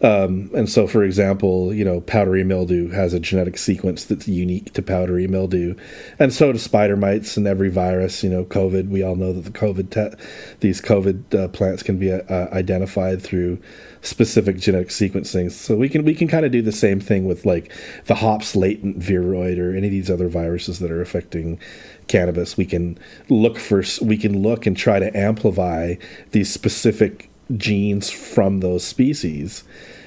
Um, 0.00 0.50
and 0.54 0.68
so, 0.68 0.86
for 0.86 1.02
example, 1.02 1.74
you 1.74 1.84
know, 1.84 2.00
powdery 2.00 2.44
mildew 2.44 2.90
has 2.90 3.12
a 3.12 3.20
genetic 3.20 3.58
sequence 3.58 4.04
that's 4.04 4.28
unique 4.28 4.72
to 4.74 4.82
powdery 4.82 5.26
mildew, 5.26 5.74
and 6.18 6.32
so 6.32 6.52
do 6.52 6.58
spider 6.58 6.96
mites 6.96 7.36
and 7.36 7.46
every 7.46 7.68
virus. 7.68 8.22
You 8.22 8.30
know, 8.30 8.44
COVID. 8.44 8.88
We 8.88 9.02
all 9.02 9.16
know 9.16 9.32
that 9.32 9.42
the 9.42 9.58
COVID 9.58 9.90
te- 9.90 10.16
these 10.60 10.80
COVID 10.80 11.34
uh, 11.34 11.48
plants 11.48 11.82
can 11.82 11.98
be 11.98 12.12
uh, 12.12 12.48
identified 12.52 13.22
through 13.22 13.60
specific 14.00 14.58
genetic 14.58 14.88
sequencing. 14.88 15.50
So 15.50 15.76
we 15.76 15.88
can 15.88 16.04
we 16.04 16.14
can 16.14 16.28
kind 16.28 16.46
of 16.46 16.52
do 16.52 16.62
the 16.62 16.72
same 16.72 17.00
thing 17.00 17.24
with 17.24 17.44
like 17.44 17.72
the 18.06 18.16
hops 18.16 18.54
latent 18.54 19.00
viroid 19.00 19.58
or 19.58 19.76
any 19.76 19.88
of 19.88 19.92
these 19.92 20.10
other 20.10 20.28
viruses 20.28 20.78
that 20.78 20.90
are 20.90 21.02
affecting 21.02 21.58
cannabis. 22.06 22.56
We 22.56 22.66
can 22.66 22.98
look 23.28 23.58
for 23.58 23.82
we 24.00 24.16
can 24.16 24.42
look 24.42 24.66
and 24.66 24.76
try 24.76 24.98
to 24.98 25.16
amplify 25.16 25.96
these 26.30 26.52
specific 26.52 27.27
genes 27.56 28.10
from 28.10 28.60
those 28.60 28.84
species 28.84 29.64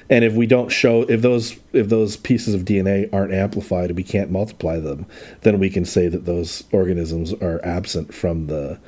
and 0.08 0.24
if 0.24 0.34
we 0.34 0.46
don't 0.46 0.70
show 0.70 1.02
if 1.02 1.22
those 1.22 1.58
if 1.72 1.88
those 1.88 2.16
pieces 2.16 2.54
of 2.54 2.62
dna 2.62 3.12
aren't 3.12 3.32
amplified 3.32 3.90
and 3.90 3.96
we 3.96 4.04
can't 4.04 4.30
multiply 4.30 4.78
them 4.78 5.06
then 5.40 5.58
we 5.58 5.70
can 5.70 5.84
say 5.84 6.08
that 6.08 6.24
those 6.24 6.64
organisms 6.72 7.32
are 7.34 7.60
absent 7.64 8.14
from 8.14 8.46
the 8.46 8.78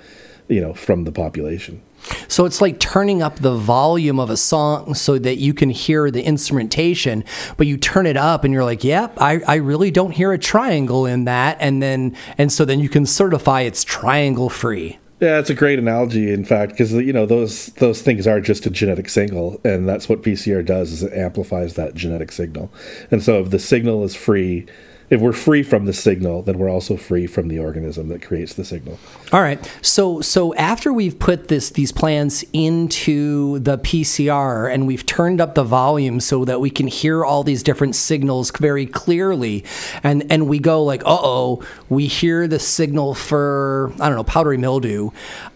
you 0.49 0.61
know 0.61 0.75
from 0.75 1.05
the 1.05 1.13
population 1.13 1.83
so 2.29 2.45
it's 2.45 2.61
like 2.61 2.79
turning 2.79 3.23
up 3.23 3.37
the 3.37 3.55
volume 3.55 4.21
of 4.21 4.31
a 4.31 4.37
song 4.37 4.95
so 4.95 5.19
that 5.19 5.37
you 5.37 5.55
can 5.55 5.71
hear 5.71 6.11
the 6.11 6.23
instrumentation, 6.23 7.25
but 7.57 7.67
you 7.67 7.77
turn 7.77 8.07
it 8.07 8.17
up 8.17 8.45
and 8.45 8.53
you're 8.53 8.65
like, 8.65 8.85
yep, 8.85 9.15
yeah, 9.17 9.25
I, 9.25 9.41
I 9.47 9.55
really 9.57 9.91
don't 9.91 10.11
hear 10.11 10.33
a 10.33 10.39
triangle 10.39 11.07
in 11.07 11.25
that. 11.25 11.57
And 11.61 11.83
then, 11.83 12.17
and 12.37 12.53
so 12.53 12.65
then 12.65 12.81
you 12.81 12.89
can 12.89 13.07
certify 13.07 13.63
it's 13.63 13.85
triangle 13.85 14.51
free. 14.51 14.99
Yeah, 15.25 15.39
it's 15.39 15.49
a 15.49 15.55
great 15.55 15.79
analogy, 15.79 16.31
in 16.31 16.45
fact, 16.45 16.73
because 16.73 16.93
you 16.93 17.11
know 17.15 17.25
those 17.25 17.69
those 17.77 18.03
things 18.03 18.27
are 18.27 18.43
just 18.43 18.67
a 18.67 18.71
genetic 18.71 19.09
signal, 19.09 19.59
and 19.65 19.89
that's 19.89 20.07
what 20.07 20.21
PCR 20.21 20.63
does 20.63 20.93
is 20.93 21.03
it 21.03 21.15
amplifies 21.15 21.77
that 21.77 21.95
genetic 21.95 22.31
signal. 22.31 22.71
And 23.11 23.23
so, 23.23 23.41
if 23.41 23.49
the 23.49 23.59
signal 23.59 24.05
is 24.05 24.15
free, 24.15 24.67
if 25.15 25.21
we're 25.21 25.33
free 25.33 25.63
from 25.63 25.85
the 25.85 25.93
signal, 25.93 26.43
then 26.43 26.59
we're 26.59 26.69
also 26.69 26.97
free 26.97 27.29
from 27.29 27.47
the 27.47 27.59
organism 27.59 28.09
that 28.09 28.21
creates 28.21 28.55
the 28.55 28.65
signal. 28.65 28.99
All 29.33 29.41
right. 29.41 29.65
So 29.81 30.21
so 30.21 30.53
after 30.57 30.93
we've 30.93 31.19
put 31.19 31.47
this 31.47 31.71
these 31.71 31.93
plans 31.93 32.45
into 32.53 33.61
the 33.61 33.79
PCR 33.79 34.73
and 34.73 34.89
we've 34.89 35.07
turned 35.07 35.41
up 35.41 35.55
the 35.55 35.63
volume 35.63 36.19
so 36.19 36.45
that 36.45 36.61
we 36.61 36.69
can 36.69 36.89
hear 36.89 37.25
all 37.25 37.45
these 37.45 37.63
different 37.63 37.95
signals 37.95 38.51
very 38.51 38.87
clearly, 38.87 39.65
and 40.03 40.27
and 40.31 40.49
we 40.49 40.59
go 40.59 40.83
like, 40.83 41.03
uh 41.03 41.19
oh, 41.23 41.65
we 41.89 42.09
hear 42.09 42.49
the 42.49 42.59
signal 42.59 43.15
for 43.15 43.93
I 44.01 44.09
don't 44.09 44.17
know 44.17 44.25
powdery 44.25 44.59
mildew. 44.59 45.11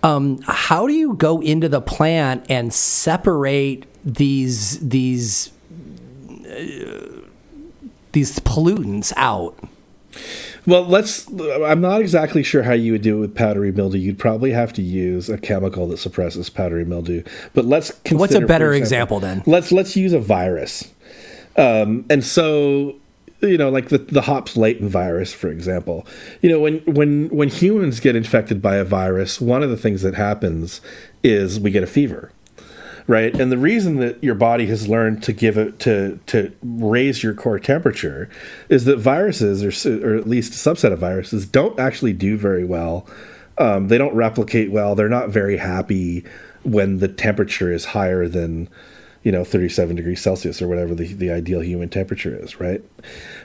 Um, 0.04 0.40
how 0.46 0.86
do 0.86 0.92
you 0.92 1.14
go 1.14 1.40
into 1.40 1.68
the 1.68 1.80
plant 1.80 2.46
and 2.48 2.72
separate 2.72 3.86
these 4.04 4.78
these? 4.78 5.50
Uh, 6.48 7.17
these 8.18 8.40
pollutants 8.40 9.12
out. 9.16 9.56
Well, 10.66 10.82
let's. 10.82 11.28
I'm 11.30 11.80
not 11.80 12.00
exactly 12.00 12.42
sure 12.42 12.64
how 12.64 12.72
you 12.72 12.92
would 12.92 13.02
do 13.02 13.18
it 13.18 13.20
with 13.20 13.34
powdery 13.34 13.70
mildew. 13.70 13.98
You'd 13.98 14.18
probably 14.18 14.50
have 14.50 14.72
to 14.74 14.82
use 14.82 15.28
a 15.28 15.38
chemical 15.38 15.86
that 15.88 15.98
suppresses 15.98 16.50
powdery 16.50 16.84
mildew. 16.84 17.22
But 17.54 17.64
let's. 17.64 17.92
Consider, 18.04 18.18
What's 18.18 18.34
a 18.34 18.40
better 18.40 18.72
example, 18.72 19.18
example, 19.18 19.20
then? 19.20 19.42
Let's 19.46 19.70
let's 19.70 19.96
use 19.96 20.12
a 20.12 20.18
virus. 20.18 20.92
Um, 21.56 22.04
and 22.10 22.24
so, 22.24 22.96
you 23.40 23.56
know, 23.56 23.70
like 23.70 23.88
the 23.88 23.98
the 23.98 24.22
hops 24.22 24.56
latent 24.56 24.90
virus, 24.90 25.32
for 25.32 25.48
example. 25.48 26.04
You 26.42 26.50
know, 26.50 26.60
when 26.60 26.78
when 26.80 27.28
when 27.28 27.48
humans 27.48 28.00
get 28.00 28.16
infected 28.16 28.60
by 28.60 28.76
a 28.76 28.84
virus, 28.84 29.40
one 29.40 29.62
of 29.62 29.70
the 29.70 29.76
things 29.76 30.02
that 30.02 30.14
happens 30.14 30.80
is 31.22 31.60
we 31.60 31.70
get 31.70 31.84
a 31.84 31.86
fever 31.86 32.32
right? 33.08 33.34
And 33.40 33.50
the 33.50 33.58
reason 33.58 33.96
that 33.96 34.22
your 34.22 34.36
body 34.36 34.66
has 34.66 34.86
learned 34.86 35.22
to 35.24 35.32
give 35.32 35.58
it 35.58 35.80
to 35.80 36.20
to 36.26 36.52
raise 36.62 37.22
your 37.24 37.34
core 37.34 37.58
temperature 37.58 38.28
is 38.68 38.84
that 38.84 38.98
viruses, 38.98 39.64
or 39.64 40.06
or 40.06 40.14
at 40.14 40.28
least 40.28 40.52
a 40.52 40.70
subset 40.70 40.92
of 40.92 41.00
viruses, 41.00 41.46
don't 41.46 41.80
actually 41.80 42.12
do 42.12 42.36
very 42.36 42.64
well. 42.64 43.06
Um, 43.56 43.88
they 43.88 43.98
don't 43.98 44.14
replicate 44.14 44.70
well. 44.70 44.94
They're 44.94 45.08
not 45.08 45.30
very 45.30 45.56
happy 45.56 46.24
when 46.62 46.98
the 46.98 47.08
temperature 47.08 47.72
is 47.72 47.86
higher 47.86 48.28
than 48.28 48.68
you 49.22 49.32
know 49.32 49.42
37 49.42 49.96
degrees 49.96 50.20
Celsius 50.20 50.62
or 50.62 50.68
whatever 50.68 50.94
the, 50.94 51.12
the 51.14 51.30
ideal 51.30 51.62
human 51.62 51.88
temperature 51.88 52.36
is, 52.36 52.60
right? 52.60 52.82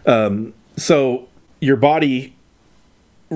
Um, 0.05 0.53
so 0.75 1.29
your 1.61 1.77
body 1.77 2.35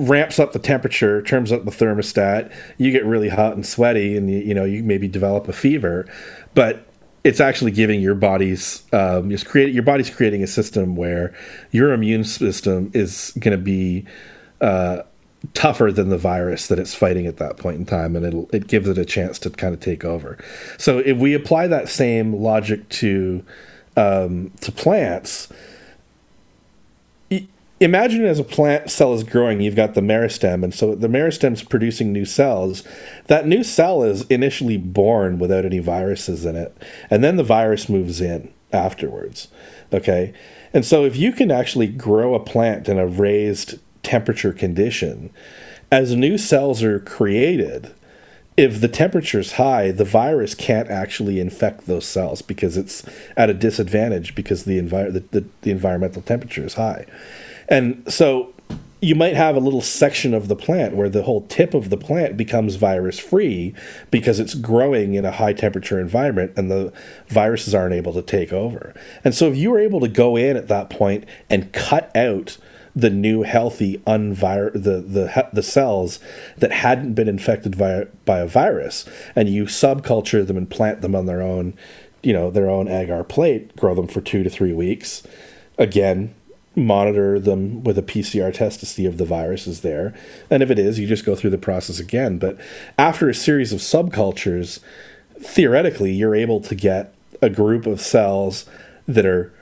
ramps 0.06 0.38
up 0.38 0.52
the 0.52 0.58
temperature, 0.58 1.22
turns 1.22 1.52
up 1.52 1.64
the 1.64 1.70
thermostat. 1.70 2.52
You 2.76 2.90
get 2.90 3.04
really 3.04 3.28
hot 3.28 3.54
and 3.54 3.66
sweaty, 3.66 4.16
and 4.16 4.30
you, 4.30 4.38
you 4.38 4.54
know 4.54 4.64
you 4.64 4.82
maybe 4.82 5.08
develop 5.08 5.48
a 5.48 5.52
fever, 5.52 6.06
but 6.54 6.86
it's 7.24 7.40
actually 7.40 7.72
giving 7.72 8.00
your 8.00 8.14
body's 8.14 8.82
um, 8.92 9.36
create 9.38 9.74
your 9.74 9.82
body's 9.82 10.10
creating 10.10 10.42
a 10.42 10.46
system 10.46 10.96
where 10.96 11.34
your 11.70 11.92
immune 11.92 12.24
system 12.24 12.90
is 12.94 13.32
going 13.38 13.56
to 13.56 13.62
be 13.62 14.06
uh, 14.60 15.02
tougher 15.54 15.92
than 15.92 16.08
the 16.08 16.18
virus 16.18 16.68
that 16.68 16.78
it's 16.78 16.94
fighting 16.94 17.26
at 17.26 17.36
that 17.38 17.56
point 17.56 17.76
in 17.76 17.86
time, 17.86 18.16
and 18.16 18.24
it 18.24 18.54
it 18.54 18.66
gives 18.66 18.88
it 18.88 18.98
a 18.98 19.04
chance 19.04 19.38
to 19.40 19.50
kind 19.50 19.74
of 19.74 19.80
take 19.80 20.04
over. 20.04 20.38
So 20.78 20.98
if 20.98 21.18
we 21.18 21.34
apply 21.34 21.66
that 21.68 21.88
same 21.88 22.34
logic 22.34 22.88
to 22.90 23.44
um, 23.96 24.52
to 24.60 24.72
plants 24.72 25.48
imagine 27.80 28.24
as 28.24 28.38
a 28.38 28.44
plant 28.44 28.90
cell 28.90 29.14
is 29.14 29.22
growing, 29.22 29.60
you've 29.60 29.76
got 29.76 29.94
the 29.94 30.00
meristem, 30.00 30.64
and 30.64 30.74
so 30.74 30.94
the 30.94 31.08
meristem's 31.08 31.62
producing 31.62 32.12
new 32.12 32.24
cells. 32.24 32.82
That 33.26 33.46
new 33.46 33.62
cell 33.62 34.02
is 34.02 34.22
initially 34.26 34.76
born 34.76 35.38
without 35.38 35.64
any 35.64 35.78
viruses 35.78 36.44
in 36.44 36.56
it, 36.56 36.76
and 37.10 37.22
then 37.22 37.36
the 37.36 37.44
virus 37.44 37.88
moves 37.88 38.20
in 38.20 38.52
afterwards. 38.72 39.48
Okay, 39.92 40.34
and 40.72 40.84
so 40.84 41.04
if 41.04 41.16
you 41.16 41.32
can 41.32 41.50
actually 41.50 41.86
grow 41.86 42.34
a 42.34 42.40
plant 42.40 42.88
in 42.88 42.98
a 42.98 43.06
raised 43.06 43.78
temperature 44.02 44.52
condition, 44.52 45.30
as 45.90 46.14
new 46.14 46.36
cells 46.36 46.82
are 46.82 47.00
created, 47.00 47.94
if 48.56 48.80
the 48.80 48.88
temperature 48.88 49.38
is 49.38 49.52
high, 49.52 49.92
the 49.92 50.04
virus 50.04 50.54
can't 50.54 50.90
actually 50.90 51.38
infect 51.38 51.86
those 51.86 52.04
cells 52.04 52.42
because 52.42 52.76
it's 52.76 53.04
at 53.36 53.48
a 53.48 53.54
disadvantage 53.54 54.34
because 54.34 54.64
the, 54.64 54.80
envi- 54.80 55.12
the, 55.12 55.20
the, 55.40 55.46
the 55.62 55.70
environmental 55.70 56.22
temperature 56.22 56.64
is 56.64 56.74
high. 56.74 57.06
And 57.68 58.02
so 58.12 58.54
you 59.00 59.14
might 59.14 59.36
have 59.36 59.54
a 59.54 59.60
little 59.60 59.80
section 59.80 60.34
of 60.34 60.48
the 60.48 60.56
plant 60.56 60.96
where 60.96 61.08
the 61.08 61.22
whole 61.22 61.46
tip 61.46 61.72
of 61.72 61.88
the 61.90 61.96
plant 61.96 62.36
becomes 62.36 62.74
virus 62.74 63.18
free 63.18 63.74
because 64.10 64.40
it's 64.40 64.54
growing 64.54 65.14
in 65.14 65.24
a 65.24 65.30
high 65.30 65.52
temperature 65.52 66.00
environment 66.00 66.52
and 66.56 66.70
the 66.70 66.92
viruses 67.28 67.74
aren't 67.74 67.94
able 67.94 68.12
to 68.12 68.22
take 68.22 68.52
over. 68.52 68.94
And 69.22 69.34
so 69.34 69.48
if 69.48 69.56
you 69.56 69.70
were 69.70 69.78
able 69.78 70.00
to 70.00 70.08
go 70.08 70.36
in 70.36 70.56
at 70.56 70.68
that 70.68 70.90
point 70.90 71.24
and 71.48 71.72
cut 71.72 72.14
out 72.16 72.58
the 72.96 73.10
new 73.10 73.42
healthy 73.42 73.98
unvir 73.98 74.72
the 74.72 75.00
the 75.00 75.48
the 75.52 75.62
cells 75.62 76.18
that 76.56 76.72
hadn't 76.72 77.14
been 77.14 77.28
infected 77.28 77.78
by 77.78 78.06
by 78.24 78.40
a 78.40 78.46
virus 78.46 79.04
and 79.36 79.48
you 79.48 79.64
subculture 79.64 80.44
them 80.44 80.56
and 80.56 80.68
plant 80.68 81.00
them 81.00 81.14
on 81.14 81.26
their 81.26 81.40
own 81.40 81.74
you 82.24 82.32
know 82.32 82.50
their 82.50 82.68
own 82.68 82.88
agar 82.88 83.22
plate 83.22 83.76
grow 83.76 83.94
them 83.94 84.08
for 84.08 84.20
2 84.20 84.42
to 84.42 84.50
3 84.50 84.72
weeks 84.72 85.22
again 85.76 86.34
monitor 86.78 87.38
them 87.38 87.84
with 87.84 87.98
a 87.98 88.02
PCR 88.02 88.52
test 88.52 88.80
to 88.80 88.86
see 88.86 89.04
if 89.06 89.16
the 89.16 89.24
virus 89.24 89.66
is 89.66 89.80
there. 89.80 90.14
And 90.50 90.62
if 90.62 90.70
it 90.70 90.78
is, 90.78 90.98
you 90.98 91.06
just 91.06 91.24
go 91.24 91.34
through 91.34 91.50
the 91.50 91.58
process 91.58 91.98
again. 91.98 92.38
But 92.38 92.58
after 92.96 93.28
a 93.28 93.34
series 93.34 93.72
of 93.72 93.80
subcultures, 93.80 94.80
theoretically, 95.40 96.12
you're 96.12 96.34
able 96.34 96.60
to 96.60 96.74
get 96.74 97.14
a 97.42 97.50
group 97.50 97.86
of 97.86 98.00
cells 98.00 98.66
that 99.06 99.26
are 99.26 99.52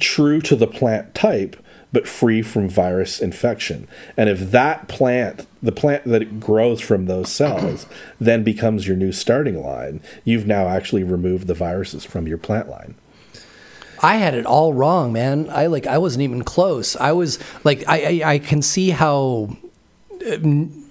true 0.00 0.40
to 0.42 0.54
the 0.54 0.66
plant 0.66 1.14
type 1.14 1.56
but 1.92 2.06
free 2.06 2.42
from 2.42 2.68
virus 2.68 3.20
infection. 3.20 3.88
And 4.16 4.28
if 4.28 4.50
that 4.50 4.88
plant, 4.88 5.46
the 5.62 5.72
plant 5.72 6.04
that 6.04 6.38
grows 6.40 6.80
from 6.80 7.06
those 7.06 7.30
cells, 7.30 7.86
then 8.20 8.44
becomes 8.44 8.86
your 8.86 8.96
new 8.96 9.12
starting 9.12 9.62
line, 9.62 10.00
you've 10.24 10.46
now 10.46 10.68
actually 10.68 11.04
removed 11.04 11.46
the 11.46 11.54
viruses 11.54 12.04
from 12.04 12.26
your 12.26 12.38
plant 12.38 12.68
line. 12.68 12.94
I 14.02 14.16
had 14.16 14.34
it 14.34 14.46
all 14.46 14.72
wrong, 14.74 15.12
man. 15.12 15.48
I 15.50 15.66
like 15.66 15.86
I 15.86 15.98
wasn't 15.98 16.22
even 16.22 16.42
close. 16.42 16.96
I 16.96 17.12
was 17.12 17.38
like 17.64 17.84
I 17.88 18.22
I, 18.22 18.32
I 18.34 18.38
can 18.38 18.62
see 18.62 18.90
how 18.90 19.56
uh, 20.26 20.38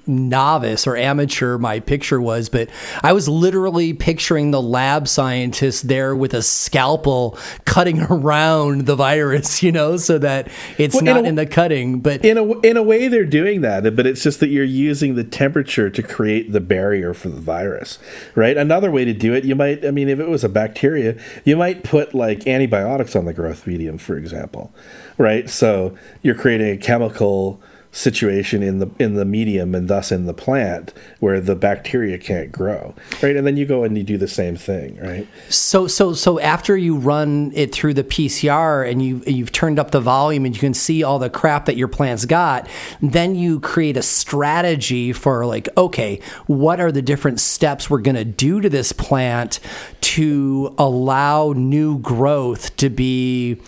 novice 0.07 0.87
or 0.87 0.95
amateur 0.95 1.57
my 1.57 1.79
picture 1.79 2.21
was, 2.21 2.49
but 2.49 2.69
I 3.03 3.13
was 3.13 3.27
literally 3.27 3.93
picturing 3.93 4.51
the 4.51 4.61
lab 4.61 5.07
scientist 5.07 5.87
there 5.87 6.15
with 6.15 6.33
a 6.33 6.41
scalpel 6.41 7.37
cutting 7.65 8.01
around 8.09 8.85
the 8.85 8.95
virus, 8.95 9.61
you 9.63 9.71
know, 9.71 9.97
so 9.97 10.17
that 10.19 10.49
it's 10.77 10.95
well, 10.95 11.03
not 11.03 11.17
in, 11.19 11.25
a, 11.25 11.29
in, 11.29 11.35
the 11.35 11.45
cutting. 11.45 11.99
But 11.99 12.23
in 12.23 12.37
a 12.37 12.59
in 12.61 12.77
a 12.77 12.83
way, 12.83 13.07
they're 13.07 13.25
doing 13.25 13.61
that, 13.61 13.95
but 13.95 14.05
it's 14.05 14.23
just 14.23 14.39
that 14.39 14.47
you're 14.47 14.63
using 14.63 15.15
the 15.15 15.23
temperature 15.23 15.89
to 15.89 16.03
create 16.03 16.51
the 16.51 16.61
barrier 16.61 17.13
for 17.13 17.29
the 17.29 17.39
virus, 17.39 17.99
right? 18.35 18.57
Another 18.57 18.91
way 18.91 19.05
to 19.05 19.13
do 19.13 19.33
it, 19.33 19.43
you 19.43 19.55
might, 19.55 19.85
I 19.85 19.91
mean, 19.91 20.09
if 20.09 20.19
it 20.19 20.29
was 20.29 20.43
a 20.43 20.49
bacteria, 20.49 21.17
you 21.45 21.55
might 21.57 21.83
put 21.83 22.13
like 22.13 22.47
antibiotics 22.47 23.15
on 23.15 23.25
the 23.25 23.33
growth 23.33 23.67
medium, 23.67 23.97
for 23.97 24.17
example, 24.17 24.73
right? 25.17 25.49
So 25.49 25.97
you're 26.21 26.35
creating 26.35 26.69
a 26.69 26.77
chemical 26.77 27.61
situation 27.97 28.61
in 28.61 28.77
the 28.77 28.87
in 28.99 29.15
the 29.15 29.25
medium 29.25 29.73
and 29.73 29.87
thus 29.87 30.11
in 30.11 30.27
the 30.27 30.33
plant 30.33 30.93
where 31.19 31.41
the 31.41 31.55
bacteria 31.55 32.15
can't 32.15 32.51
grow 32.51 32.93
right? 33.23 33.35
And 33.35 33.47
then 33.47 33.57
you 33.57 33.65
go 33.65 33.83
and 33.83 33.97
you 33.97 34.03
do 34.03 34.19
the 34.19 34.27
same 34.27 34.55
thing 34.55 34.97
right? 34.97 35.27
So 35.49 35.87
so 35.87 36.13
so 36.13 36.39
after 36.39 36.77
you 36.77 36.95
run 36.95 37.51
it 37.55 37.73
through 37.73 37.95
the 37.95 38.03
PCR 38.03 38.87
and 38.87 39.01
you 39.01 39.23
you've 39.25 39.51
turned 39.51 39.79
up 39.79 39.89
the 39.89 39.99
volume 39.99 40.45
and 40.45 40.55
you 40.55 40.59
can 40.59 40.75
see 40.75 41.01
all 41.01 41.17
the 41.17 41.31
crap 41.31 41.65
that 41.65 41.75
your 41.75 41.87
plant's 41.87 42.25
got 42.25 42.69
then 43.01 43.33
you 43.33 43.59
create 43.59 43.97
a 43.97 44.03
strategy 44.03 45.11
for 45.11 45.47
like 45.47 45.67
okay 45.75 46.21
what 46.45 46.79
are 46.79 46.91
the 46.91 47.01
different 47.01 47.39
steps 47.39 47.89
we're 47.89 47.97
going 47.97 48.15
to 48.15 48.25
do 48.25 48.61
to 48.61 48.69
this 48.69 48.91
plant 48.91 49.59
to 50.01 50.75
allow 50.77 51.51
new 51.53 51.97
growth 51.97 52.75
to 52.77 52.89
be 52.89 53.59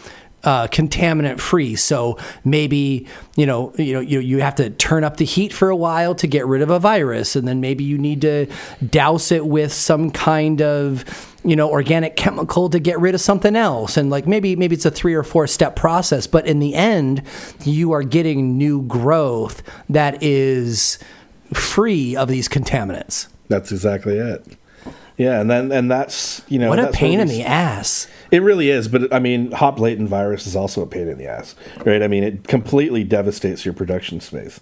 uh, 0.44 0.68
contaminant 0.68 1.40
free. 1.40 1.76
So 1.76 2.18
maybe 2.44 3.08
you 3.36 3.46
know 3.46 3.74
you 3.78 3.94
know 3.94 4.00
you, 4.00 4.20
you 4.20 4.40
have 4.40 4.56
to 4.56 4.70
turn 4.70 5.04
up 5.04 5.18
the 5.18 5.26
heat 5.26 5.54
for 5.54 5.70
a 5.70 5.76
while 5.76 6.16
to 6.16 6.28
get 6.28 6.46
rid 6.46 6.62
of 6.62 6.70
a 6.70 6.80
virus, 6.80 7.36
and 7.36 7.48
then 7.48 7.62
maybe 7.62 7.84
you 7.84 7.98
need 7.98 8.22
to 8.22 8.48
douse 8.86 9.32
it 9.32 9.46
with 9.46 9.74
some 9.74 10.12
kind 10.12 10.62
of 10.62 11.06
you 11.44 11.56
know 11.56 11.70
organic 11.70 12.16
chemical 12.16 12.70
to 12.70 12.80
get 12.80 13.00
rid 13.00 13.16
of 13.16 13.22
something 13.22 13.56
else. 13.56 13.98
And 13.98 14.10
like 14.10 14.28
maybe 14.28 14.56
maybe 14.56 14.76
it's 14.76 14.86
a 14.86 14.92
three 14.92 15.14
or 15.14 15.24
four 15.24 15.48
step 15.48 15.76
process. 15.76 16.28
But 16.28 16.48
in 16.48 16.60
the 16.60 16.76
end 16.76 17.24
you 17.64 17.92
are 17.92 18.04
getting 18.04 18.58
new 18.58 18.84
growth 18.84 19.62
that 19.90 20.22
is 20.24 21.00
free 21.54 22.16
of 22.16 22.28
these 22.28 22.48
contaminants. 22.48 23.28
That's 23.48 23.72
exactly 23.72 24.18
it 24.18 24.58
yeah 25.20 25.40
and 25.40 25.52
then 25.52 25.72
and 25.72 25.92
that's 25.92 26.42
you 26.48 26.58
know 26.58 26.70
what 26.70 26.80
a 26.80 26.92
pain 26.92 27.20
in 27.20 27.28
the 27.28 27.44
ass 27.44 28.08
it 28.32 28.42
really 28.44 28.70
is, 28.70 28.88
but 28.88 29.12
I 29.14 29.20
mean, 29.20 29.52
hop 29.52 29.80
latent 29.80 30.08
virus 30.08 30.46
is 30.46 30.56
also 30.56 30.82
a 30.82 30.86
pain 30.86 31.08
in 31.08 31.18
the 31.18 31.28
ass, 31.28 31.56
right? 31.86 32.04
I 32.04 32.08
mean, 32.08 32.24
it 32.24 32.48
completely 32.48 33.04
devastates 33.04 33.66
your 33.66 33.74
production 33.74 34.20
space. 34.20 34.60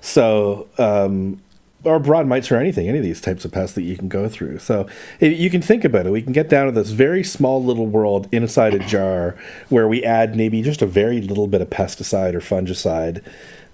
So, 0.00 0.68
um, 0.78 1.42
or 1.84 1.98
broad 1.98 2.26
mites 2.26 2.50
or 2.50 2.56
anything, 2.56 2.88
any 2.88 2.98
of 2.98 3.04
these 3.04 3.20
types 3.20 3.44
of 3.44 3.52
pests 3.52 3.74
that 3.74 3.82
you 3.82 3.96
can 3.96 4.08
go 4.08 4.28
through. 4.28 4.58
So 4.58 4.88
you 5.20 5.48
can 5.48 5.62
think 5.62 5.84
about 5.84 6.06
it. 6.06 6.10
We 6.10 6.22
can 6.22 6.32
get 6.32 6.48
down 6.48 6.66
to 6.66 6.72
this 6.72 6.90
very 6.90 7.22
small 7.22 7.62
little 7.62 7.86
world 7.86 8.28
inside 8.32 8.74
a 8.74 8.80
jar 8.80 9.36
where 9.68 9.88
we 9.88 10.04
add 10.04 10.36
maybe 10.36 10.60
just 10.60 10.82
a 10.82 10.86
very 10.86 11.20
little 11.20 11.46
bit 11.46 11.60
of 11.60 11.70
pesticide 11.70 12.34
or 12.34 12.40
fungicide, 12.40 13.24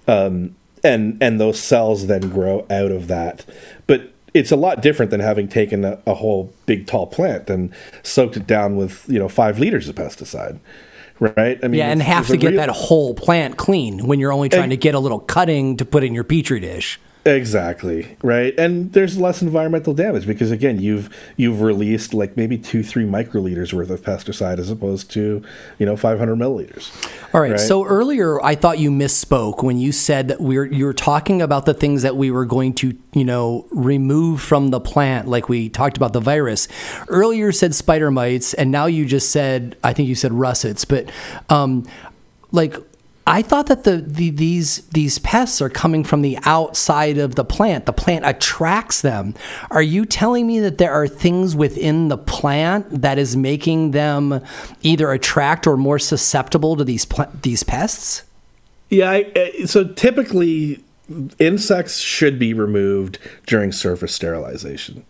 um, 0.07 0.55
and 0.83 1.17
and 1.23 1.41
those 1.41 1.59
cells 1.59 2.07
then 2.07 2.29
grow 2.29 2.67
out 2.71 2.93
of 2.93 3.09
that. 3.09 3.45
It's 4.35 4.51
a 4.51 4.57
lot 4.57 4.83
different 4.83 5.11
than 5.11 5.21
having 5.21 5.47
taken 5.47 5.85
a, 5.85 6.01
a, 6.07 6.15
whole 6.15 6.53
big 6.67 6.87
tall 6.87 7.07
plant 7.07 7.49
and 7.49 7.73
soaked 8.03 8.37
it 8.37 8.47
down 8.47 8.77
with 8.77 9.05
you 9.09 9.19
know 9.19 9.29
five 9.29 9.59
liters 9.59 9.89
of 9.89 9.95
pesticide 9.95 10.59
right? 11.21 11.59
I 11.63 11.69
mean 11.69 11.79
yeah 11.79 11.91
and 11.91 12.03
have 12.03 12.27
to 12.29 12.37
get 12.37 12.49
real... 12.49 12.57
that 12.57 12.71
whole 12.71 13.15
plant 13.15 13.57
clean 13.57 14.07
when 14.07 14.19
you're 14.19 14.33
only 14.33 14.49
trying 14.49 14.65
and, 14.65 14.73
to 14.73 14.77
get 14.77 14.95
a 14.95 14.99
little 14.99 15.21
cutting 15.21 15.77
to 15.77 15.85
put 15.85 16.05
in 16.05 16.15
your 16.15 16.25
petri 16.25 16.61
dish 16.61 16.99
Exactly 17.27 18.19
right, 18.23 18.55
and 18.59 18.93
there's 18.93 19.19
less 19.19 19.41
environmental 19.41 19.95
damage 19.95 20.27
because 20.27 20.51
again, 20.51 20.79
you've 20.79 21.09
you've 21.39 21.63
released 21.63 22.13
like 22.13 22.37
maybe 22.37 22.59
two, 22.59 22.83
three 22.83 23.07
microliters 23.07 23.73
worth 23.73 23.89
of 23.89 24.03
pesticide 24.03 24.59
as 24.59 24.71
opposed 24.71 25.11
to 25.13 25.43
you 25.79 25.87
know 25.87 25.97
500 25.97 26.37
milliliters. 26.37 26.91
All 27.33 27.41
right. 27.41 27.53
right. 27.53 27.61
So 27.61 27.85
earlier, 27.85 28.43
I 28.43 28.55
thought 28.55 28.79
you 28.79 28.91
misspoke 28.91 29.63
when 29.63 29.79
you 29.79 29.91
said 29.91 30.29
that 30.29 30.39
we 30.39 30.59
are 30.59 30.67
you 30.67 30.85
were 30.85 30.93
talking 30.93 31.41
about 31.41 31.65
the 31.65 31.73
things 31.73 32.03
that 32.03 32.15
we 32.15 32.31
were 32.31 32.45
going 32.45 32.75
to 32.75 32.95
you 33.15 33.25
know 33.25 33.67
remove 33.71 34.43
from 34.43 34.69
the 34.69 34.81
plant, 34.81 35.27
like 35.27 35.49
we 35.49 35.71
talked 35.71 35.97
about 35.97 36.13
the 36.13 36.21
virus. 36.21 36.69
Earlier, 37.09 37.53
said 37.53 37.75
spider 37.75 38.11
mites, 38.11 38.53
and 38.53 38.71
now 38.71 38.85
you 38.85 39.07
just 39.07 39.31
said 39.31 39.79
I 39.83 39.95
think 39.95 40.11
you 40.11 40.15
said 40.15 40.35
russets, 40.35 40.85
but 40.85 41.11
um, 41.49 41.87
like 42.53 42.77
I 43.27 43.41
thought 43.41 43.69
that 43.69 43.85
the, 43.85 43.97
the, 43.97 44.31
these 44.31 44.87
these 44.89 45.19
pests 45.19 45.63
are 45.63 45.71
coming 45.71 46.05
from 46.05 46.21
the 46.21 46.39
outside 46.45 47.17
of 47.17 47.37
the 47.37 47.45
plant. 47.45 47.87
The 47.87 47.93
plant 47.93 48.27
attracts 48.27 49.01
them. 49.01 49.35
Are 49.71 49.83
you 49.83 50.05
telling 50.05 50.47
me 50.47 50.61
that 50.61 50.77
there 50.77 50.93
are 50.93 51.09
things 51.09 51.57
within 51.57 52.09
the 52.09 52.19
plant 52.19 53.03
that 53.03 53.19
is 53.19 53.35
making 53.35 53.93
them 53.93 54.43
either 54.83 55.11
attract 55.11 55.67
or 55.67 55.79
more 55.79 55.99
susceptible 55.99 56.77
to 56.77 56.85
these 56.85 57.07
these 57.41 57.63
pests? 57.63 58.25
Yeah. 58.91 59.11
I, 59.11 59.23
uh, 59.23 59.67
so 59.67 59.85
typically, 59.85 60.85
insects 61.39 61.99
should 61.99 62.39
be 62.39 62.53
removed 62.53 63.19
during 63.47 63.73
surface 63.73 64.15
sterilization. 64.15 65.05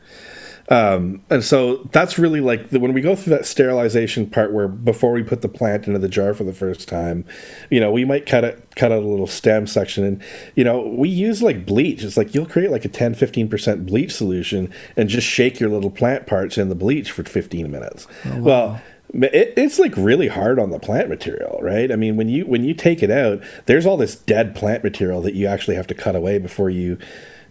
Um, 0.69 1.23
and 1.29 1.45
so 1.45 1.89
that's 1.93 2.19
really 2.19 2.41
like 2.41 2.71
the, 2.71 2.81
when 2.81 2.93
we 2.95 3.01
go 3.01 3.15
through 3.15 3.37
that 3.37 3.47
sterilization 3.47 4.29
part 4.29 4.53
where 4.53 4.69
before 4.69 5.13
we 5.13 5.23
put 5.23 5.43
the 5.43 5.49
plant 5.49 5.87
into 5.87 5.99
the 5.99 6.09
jar 6.09 6.33
for 6.33 6.45
the 6.45 6.53
first 6.53 6.89
time, 6.89 7.25
you 7.71 7.81
know, 7.81 7.91
we 7.91 8.05
might 8.05 8.27
cut 8.27 8.45
it, 8.45 8.67
cut 8.75 8.91
out 8.91 9.03
a 9.03 9.07
little 9.07 9.27
stem 9.27 9.67
section 9.67 10.05
and, 10.05 10.23
you 10.55 10.65
know, 10.65 10.81
we 10.81 11.09
use 11.09 11.43
like 11.43 11.67
bleach. 11.67 12.03
It's 12.03 12.17
like 12.17 12.35
you'll 12.35 12.47
create 12.47 12.71
like 12.71 12.85
a 12.85 12.89
10, 12.89 13.15
15% 13.15 13.87
bleach 13.87 14.15
solution 14.15 14.73
and 14.97 15.09
just 15.09 15.27
shake 15.27 15.61
your 15.61 15.71
little 15.71 15.91
plant 15.91 16.27
parts 16.27 16.57
in 16.57 16.71
the 16.71 16.75
bleach 16.75 17.11
for 17.11 17.25
15 17.25 17.71
minutes. 17.71 18.07
Oh, 18.25 18.31
wow. 18.31 18.43
Well, 18.43 18.83
it, 19.13 19.55
it's 19.57 19.79
like 19.79 19.97
really 19.97 20.29
hard 20.29 20.59
on 20.59 20.71
the 20.71 20.79
plant 20.79 21.09
material, 21.09 21.61
right? 21.63 21.93
I 21.93 21.97
mean, 21.97 22.17
when 22.17 22.29
you 22.29 22.47
when 22.47 22.65
you 22.65 22.75
take 22.75 23.03
it 23.03 23.11
out, 23.11 23.41
there's 23.67 23.87
all 23.87 23.97
this 23.97 24.17
dead 24.17 24.57
plant 24.57 24.83
material 24.83 25.21
that 25.23 25.35
you 25.35 25.47
actually 25.47 25.77
have 25.77 25.87
to 25.89 25.95
cut 25.95 26.17
away 26.17 26.39
before 26.39 26.71
you 26.71 26.99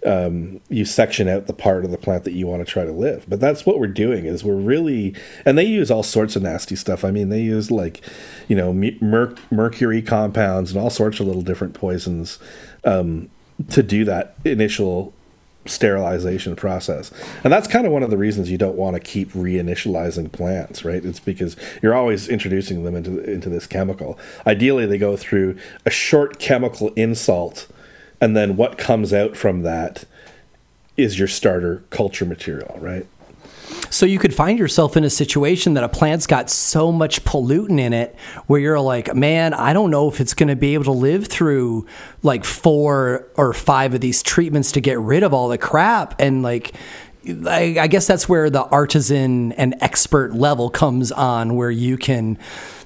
um, 0.05 0.59
you 0.69 0.85
section 0.85 1.27
out 1.27 1.47
the 1.47 1.53
part 1.53 1.85
of 1.85 1.91
the 1.91 1.97
plant 1.97 2.23
that 2.23 2.33
you 2.33 2.47
want 2.47 2.65
to 2.65 2.71
try 2.71 2.85
to 2.85 2.91
live. 2.91 3.25
But 3.27 3.39
that's 3.39 3.65
what 3.65 3.79
we're 3.79 3.87
doing 3.87 4.25
is 4.25 4.43
we're 4.43 4.55
really, 4.55 5.15
and 5.45 5.57
they 5.57 5.63
use 5.63 5.89
all 5.89 6.03
sorts 6.03 6.35
of 6.35 6.43
nasty 6.43 6.75
stuff. 6.75 7.03
I 7.03 7.11
mean, 7.11 7.29
they 7.29 7.41
use 7.41 7.71
like, 7.71 8.01
you 8.47 8.55
know, 8.55 8.73
mer- 8.73 9.35
mercury 9.51 10.01
compounds 10.01 10.71
and 10.71 10.79
all 10.79 10.89
sorts 10.89 11.19
of 11.19 11.27
little 11.27 11.41
different 11.41 11.73
poisons 11.73 12.39
um, 12.83 13.29
to 13.69 13.83
do 13.83 14.03
that 14.05 14.35
initial 14.43 15.13
sterilization 15.65 16.55
process. 16.55 17.11
And 17.43 17.53
that's 17.53 17.67
kind 17.67 17.85
of 17.85 17.93
one 17.93 18.03
of 18.03 18.09
the 18.09 18.17
reasons 18.17 18.51
you 18.51 18.57
don't 18.57 18.75
want 18.75 18.95
to 18.95 18.99
keep 18.99 19.31
reinitializing 19.31 20.31
plants, 20.31 20.83
right? 20.83 21.03
It's 21.03 21.19
because 21.19 21.55
you're 21.81 21.95
always 21.95 22.27
introducing 22.27 22.83
them 22.83 22.95
into 22.95 23.19
into 23.23 23.49
this 23.49 23.65
chemical. 23.65 24.19
Ideally, 24.45 24.85
they 24.85 24.97
go 24.97 25.15
through 25.15 25.57
a 25.85 25.89
short 25.89 26.39
chemical 26.39 26.89
insult 26.95 27.67
and 28.23 28.37
then 28.37 28.55
what 28.55 28.77
comes 28.77 29.11
out 29.13 29.35
from 29.35 29.63
that 29.63 30.05
is 30.95 31.19
your 31.19 31.27
starter 31.27 31.83
culture 31.89 32.23
material, 32.23 32.77
right? 32.79 33.05
So 33.89 34.05
you 34.05 34.17
could 34.17 34.33
find 34.33 34.57
yourself 34.57 34.95
in 34.95 35.03
a 35.03 35.09
situation 35.09 35.73
that 35.73 35.83
a 35.83 35.89
plant's 35.89 36.25
got 36.25 36.49
so 36.49 36.89
much 36.89 37.25
pollutant 37.25 37.81
in 37.81 37.91
it 37.91 38.15
where 38.47 38.61
you're 38.61 38.79
like, 38.79 39.13
man, 39.13 39.53
I 39.53 39.73
don't 39.73 39.91
know 39.91 40.07
if 40.07 40.21
it's 40.21 40.33
going 40.33 40.47
to 40.47 40.55
be 40.55 40.73
able 40.73 40.85
to 40.85 40.91
live 40.91 41.27
through 41.27 41.85
like 42.21 42.45
four 42.45 43.27
or 43.35 43.51
five 43.51 43.93
of 43.93 43.99
these 43.99 44.23
treatments 44.23 44.71
to 44.71 44.79
get 44.79 44.97
rid 44.99 45.23
of 45.23 45.33
all 45.33 45.49
the 45.49 45.57
crap. 45.57 46.15
And 46.17 46.43
like, 46.43 46.73
I, 47.45 47.87
guess 47.87 48.07
that's 48.07 48.29
where 48.29 48.49
the 48.49 48.63
artisan 48.63 49.51
and 49.53 49.75
expert 49.81 50.33
level 50.33 50.69
comes 50.69 51.11
on, 51.11 51.57
where 51.57 51.71
you 51.71 51.97
can 51.97 52.37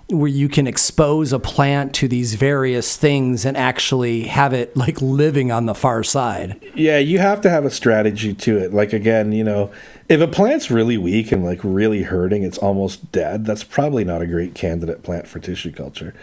where 0.09 0.29
you 0.29 0.47
can 0.47 0.67
expose 0.67 1.33
a 1.33 1.39
plant 1.39 1.93
to 1.93 2.07
these 2.07 2.35
various 2.35 2.95
things 2.95 3.45
and 3.45 3.57
actually 3.57 4.23
have 4.23 4.53
it 4.53 4.75
like 4.77 5.01
living 5.01 5.51
on 5.51 5.65
the 5.65 5.75
far 5.75 6.01
side. 6.01 6.59
Yeah, 6.73 6.97
you 6.97 7.19
have 7.19 7.41
to 7.41 7.49
have 7.49 7.65
a 7.65 7.69
strategy 7.69 8.33
to 8.33 8.57
it. 8.57 8.73
Like 8.73 8.93
again, 8.93 9.33
you 9.33 9.43
know, 9.43 9.69
if 10.07 10.21
a 10.21 10.27
plant's 10.27 10.71
really 10.71 10.97
weak 10.97 11.31
and 11.33 11.43
like 11.43 11.59
really 11.61 12.03
hurting, 12.03 12.43
it's 12.43 12.57
almost 12.57 13.11
dead, 13.11 13.45
that's 13.45 13.65
probably 13.65 14.05
not 14.05 14.21
a 14.21 14.27
great 14.27 14.55
candidate 14.55 15.03
plant 15.03 15.27
for 15.27 15.39
tissue 15.39 15.73
culture. 15.73 16.13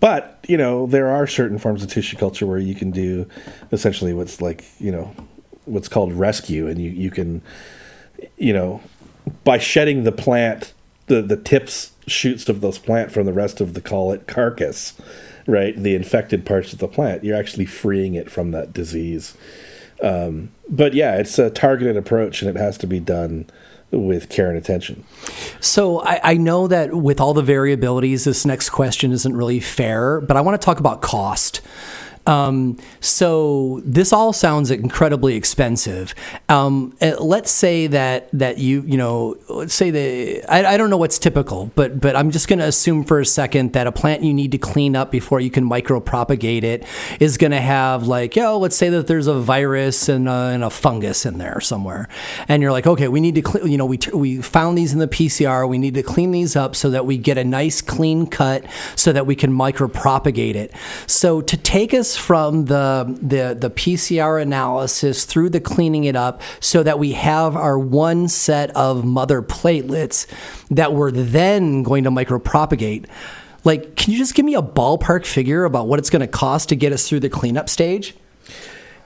But, 0.00 0.42
you 0.48 0.56
know, 0.56 0.86
there 0.86 1.08
are 1.08 1.26
certain 1.26 1.58
forms 1.58 1.82
of 1.82 1.90
tissue 1.90 2.16
culture 2.16 2.46
where 2.46 2.58
you 2.58 2.74
can 2.74 2.90
do 2.90 3.28
essentially 3.70 4.14
what's 4.14 4.40
like, 4.40 4.64
you 4.78 4.92
know, 4.92 5.14
what's 5.66 5.88
called 5.88 6.12
rescue 6.12 6.68
and 6.68 6.80
you 6.80 6.90
you 6.90 7.10
can 7.10 7.42
you 8.36 8.52
know, 8.52 8.80
by 9.44 9.58
shedding 9.58 10.04
the 10.04 10.12
plant 10.12 10.72
the 11.06 11.22
the 11.22 11.36
tips 11.36 11.92
shoots 12.06 12.48
of 12.48 12.60
this 12.60 12.78
plant 12.78 13.10
from 13.12 13.26
the 13.26 13.32
rest 13.32 13.60
of 13.60 13.74
the 13.74 13.80
call 13.80 14.12
it 14.12 14.26
carcass, 14.26 14.94
right? 15.46 15.76
The 15.76 15.94
infected 15.94 16.46
parts 16.46 16.72
of 16.72 16.78
the 16.78 16.88
plant. 16.88 17.24
You're 17.24 17.36
actually 17.36 17.66
freeing 17.66 18.14
it 18.14 18.30
from 18.30 18.52
that 18.52 18.72
disease. 18.72 19.36
Um, 20.02 20.50
but 20.68 20.94
yeah, 20.94 21.16
it's 21.16 21.38
a 21.38 21.50
targeted 21.50 21.96
approach, 21.96 22.42
and 22.42 22.50
it 22.54 22.58
has 22.58 22.76
to 22.78 22.86
be 22.86 23.00
done 23.00 23.46
with 23.90 24.28
care 24.28 24.48
and 24.48 24.58
attention. 24.58 25.04
So 25.60 26.00
I, 26.02 26.20
I, 26.22 26.34
know 26.34 26.66
that 26.66 26.92
with 26.92 27.20
all 27.20 27.34
the 27.34 27.42
variabilities, 27.42 28.24
this 28.24 28.44
next 28.44 28.70
question 28.70 29.12
isn't 29.12 29.34
really 29.34 29.60
fair, 29.60 30.20
but 30.20 30.36
I 30.36 30.40
want 30.40 30.60
to 30.60 30.64
talk 30.64 30.80
about 30.80 31.02
cost. 31.02 31.60
Um, 32.26 32.78
so 33.00 33.80
this 33.84 34.12
all 34.12 34.32
sounds 34.32 34.70
incredibly 34.70 35.36
expensive. 35.36 36.14
Um, 36.48 36.96
uh, 37.00 37.16
let's 37.20 37.50
say 37.50 37.86
that 37.88 38.28
that 38.32 38.58
you 38.58 38.82
you 38.82 38.96
know 38.96 39.36
let's 39.48 39.74
say 39.74 39.90
that 39.90 40.52
I, 40.52 40.74
I 40.74 40.76
don't 40.76 40.90
know 40.90 40.96
what's 40.96 41.18
typical, 41.18 41.70
but 41.74 42.00
but 42.00 42.16
I'm 42.16 42.30
just 42.30 42.48
going 42.48 42.58
to 42.58 42.66
assume 42.66 43.04
for 43.04 43.20
a 43.20 43.26
second 43.26 43.72
that 43.74 43.86
a 43.86 43.92
plant 43.92 44.22
you 44.22 44.34
need 44.34 44.52
to 44.52 44.58
clean 44.58 44.96
up 44.96 45.10
before 45.10 45.40
you 45.40 45.50
can 45.50 45.68
micropropagate 45.68 46.62
it 46.62 46.84
is 47.20 47.36
going 47.36 47.52
to 47.52 47.60
have 47.60 48.06
like 48.06 48.36
yo 48.36 48.58
let's 48.58 48.76
say 48.76 48.88
that 48.88 49.06
there's 49.06 49.26
a 49.26 49.34
virus 49.34 50.08
and 50.08 50.28
a, 50.28 50.32
and 50.32 50.64
a 50.64 50.70
fungus 50.70 51.26
in 51.26 51.38
there 51.38 51.60
somewhere, 51.60 52.08
and 52.48 52.62
you're 52.62 52.72
like 52.72 52.86
okay 52.86 53.08
we 53.08 53.20
need 53.20 53.34
to 53.34 53.42
clean 53.42 53.70
you 53.70 53.78
know 53.78 53.86
we 53.86 53.98
we 54.12 54.42
found 54.42 54.76
these 54.76 54.92
in 54.92 54.98
the 54.98 55.08
PCR 55.08 55.68
we 55.68 55.78
need 55.78 55.94
to 55.94 56.02
clean 56.02 56.30
these 56.30 56.56
up 56.56 56.74
so 56.74 56.90
that 56.90 57.06
we 57.06 57.16
get 57.16 57.38
a 57.38 57.44
nice 57.44 57.80
clean 57.80 58.26
cut 58.26 58.64
so 58.94 59.12
that 59.12 59.26
we 59.26 59.34
can 59.34 59.52
micropropagate 59.52 60.54
it. 60.54 60.72
So 61.06 61.40
to 61.40 61.56
take 61.56 61.94
us 61.94 62.15
from 62.16 62.66
the, 62.66 63.04
the, 63.20 63.56
the 63.58 63.70
PCR 63.70 64.40
analysis 64.40 65.24
through 65.24 65.50
the 65.50 65.60
cleaning 65.60 66.04
it 66.04 66.16
up 66.16 66.40
so 66.60 66.82
that 66.82 66.98
we 66.98 67.12
have 67.12 67.56
our 67.56 67.78
one 67.78 68.28
set 68.28 68.70
of 68.76 69.04
mother 69.04 69.42
plantlets 69.42 70.26
that 70.70 70.92
we're 70.92 71.10
then 71.10 71.82
going 71.82 72.04
to 72.04 72.10
micropropagate. 72.10 73.06
Like, 73.64 73.96
can 73.96 74.12
you 74.12 74.18
just 74.18 74.34
give 74.34 74.44
me 74.44 74.54
a 74.54 74.62
ballpark 74.62 75.26
figure 75.26 75.64
about 75.64 75.88
what 75.88 75.98
it's 75.98 76.10
going 76.10 76.20
to 76.20 76.28
cost 76.28 76.68
to 76.68 76.76
get 76.76 76.92
us 76.92 77.08
through 77.08 77.20
the 77.20 77.28
cleanup 77.28 77.68
stage? 77.68 78.14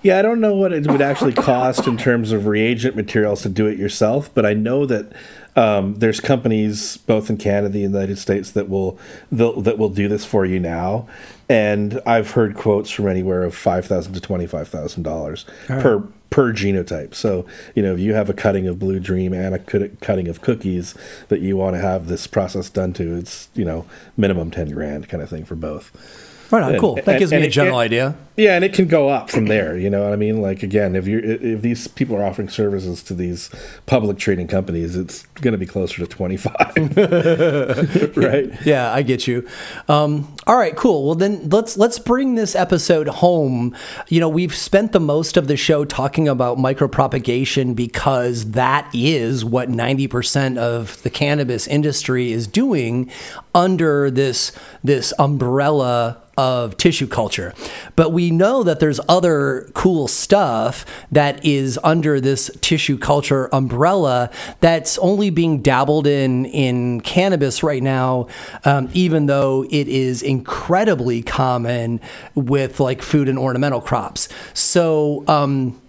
Yeah, 0.02 0.18
I 0.18 0.22
don't 0.22 0.40
know 0.40 0.54
what 0.54 0.72
it 0.72 0.86
would 0.86 1.02
actually 1.02 1.34
cost 1.34 1.86
in 1.86 1.98
terms 1.98 2.32
of 2.32 2.46
reagent 2.46 2.96
materials 2.96 3.42
to 3.42 3.50
do 3.50 3.66
it 3.66 3.78
yourself, 3.78 4.32
but 4.32 4.46
I 4.46 4.54
know 4.54 4.86
that 4.86 5.12
um, 5.56 5.96
there's 5.96 6.20
companies 6.20 6.96
both 6.98 7.28
in 7.28 7.36
Canada 7.36 7.66
and 7.66 7.74
the 7.74 7.80
United 7.80 8.18
States 8.18 8.50
that 8.52 8.68
will 8.68 8.98
that 9.32 9.78
will 9.78 9.88
do 9.88 10.08
this 10.08 10.24
for 10.24 10.44
you 10.44 10.60
now, 10.60 11.08
and 11.48 12.00
I've 12.06 12.32
heard 12.32 12.54
quotes 12.54 12.90
from 12.90 13.08
anywhere 13.08 13.42
of 13.42 13.54
five 13.54 13.86
thousand 13.86 14.14
to 14.14 14.20
twenty 14.20 14.46
five 14.46 14.68
thousand 14.68 15.02
dollars 15.02 15.44
per 15.82 16.00
per 16.30 16.52
genotype. 16.52 17.14
So 17.14 17.44
you 17.74 17.82
know 17.82 17.94
if 17.94 18.00
you 18.00 18.14
have 18.14 18.30
a 18.30 18.34
cutting 18.34 18.68
of 18.68 18.78
Blue 18.78 19.00
Dream 19.00 19.32
and 19.32 19.54
a 19.54 19.58
cutting 19.58 20.28
of 20.28 20.40
cookies 20.40 20.94
that 21.28 21.40
you 21.40 21.56
want 21.56 21.74
to 21.74 21.80
have 21.80 22.06
this 22.06 22.26
process 22.26 22.70
done 22.70 22.92
to, 22.94 23.16
it's 23.16 23.48
you 23.54 23.64
know 23.64 23.86
minimum 24.16 24.50
ten 24.50 24.70
grand 24.70 25.08
kind 25.08 25.22
of 25.22 25.28
thing 25.28 25.44
for 25.44 25.56
both. 25.56 26.28
Right 26.50 26.62
on, 26.62 26.78
cool. 26.80 26.96
That 26.96 27.18
gives 27.18 27.32
and, 27.32 27.42
me 27.42 27.46
a 27.46 27.50
general 27.50 27.78
idea. 27.78 28.16
Yeah, 28.36 28.54
and 28.54 28.64
it 28.64 28.72
can 28.72 28.88
go 28.88 29.08
up 29.08 29.30
from 29.30 29.46
there. 29.46 29.76
You 29.76 29.90
know 29.90 30.02
what 30.02 30.12
I 30.12 30.16
mean? 30.16 30.40
Like 30.40 30.62
again, 30.62 30.96
if 30.96 31.06
you 31.06 31.18
if 31.18 31.62
these 31.62 31.86
people 31.86 32.16
are 32.16 32.24
offering 32.24 32.48
services 32.48 33.02
to 33.04 33.14
these 33.14 33.50
public 33.86 34.18
trading 34.18 34.48
companies, 34.48 34.96
it's 34.96 35.26
going 35.42 35.52
to 35.52 35.58
be 35.58 35.66
closer 35.66 35.98
to 35.98 36.06
twenty 36.06 36.38
five, 36.38 36.72
right? 38.16 38.50
Yeah, 38.64 38.92
I 38.92 39.02
get 39.02 39.28
you. 39.28 39.46
Um, 39.88 40.34
all 40.46 40.56
right, 40.56 40.74
cool. 40.74 41.04
Well, 41.04 41.14
then 41.14 41.48
let's 41.50 41.76
let's 41.76 41.98
bring 41.98 42.34
this 42.34 42.54
episode 42.56 43.08
home. 43.08 43.76
You 44.08 44.20
know, 44.20 44.28
we've 44.28 44.54
spent 44.54 44.92
the 44.92 45.00
most 45.00 45.36
of 45.36 45.46
the 45.46 45.56
show 45.56 45.84
talking 45.84 46.26
about 46.26 46.56
micropropagation 46.56 47.76
because 47.76 48.52
that 48.52 48.90
is 48.94 49.44
what 49.44 49.68
ninety 49.68 50.08
percent 50.08 50.56
of 50.56 51.02
the 51.02 51.10
cannabis 51.10 51.66
industry 51.66 52.32
is 52.32 52.46
doing 52.46 53.10
under 53.54 54.10
this 54.10 54.52
this 54.82 55.12
umbrella 55.18 56.22
of 56.40 56.76
tissue 56.78 57.06
culture. 57.06 57.52
But 57.96 58.12
we 58.12 58.30
know 58.30 58.62
that 58.62 58.80
there's 58.80 58.98
other 59.08 59.70
cool 59.74 60.08
stuff 60.08 60.86
that 61.12 61.44
is 61.44 61.78
under 61.84 62.20
this 62.20 62.50
tissue 62.60 62.96
culture 62.96 63.48
umbrella 63.52 64.30
that's 64.60 64.96
only 64.98 65.30
being 65.30 65.60
dabbled 65.60 66.06
in 66.06 66.46
in 66.46 67.02
cannabis 67.02 67.62
right 67.62 67.82
now, 67.82 68.26
um, 68.64 68.88
even 68.94 69.26
though 69.26 69.64
it 69.70 69.88
is 69.88 70.22
incredibly 70.22 71.22
common 71.22 72.00
with 72.34 72.80
like 72.80 73.02
food 73.02 73.28
and 73.28 73.38
ornamental 73.38 73.80
crops. 73.80 74.28
So, 74.54 75.24
um, 75.28 75.79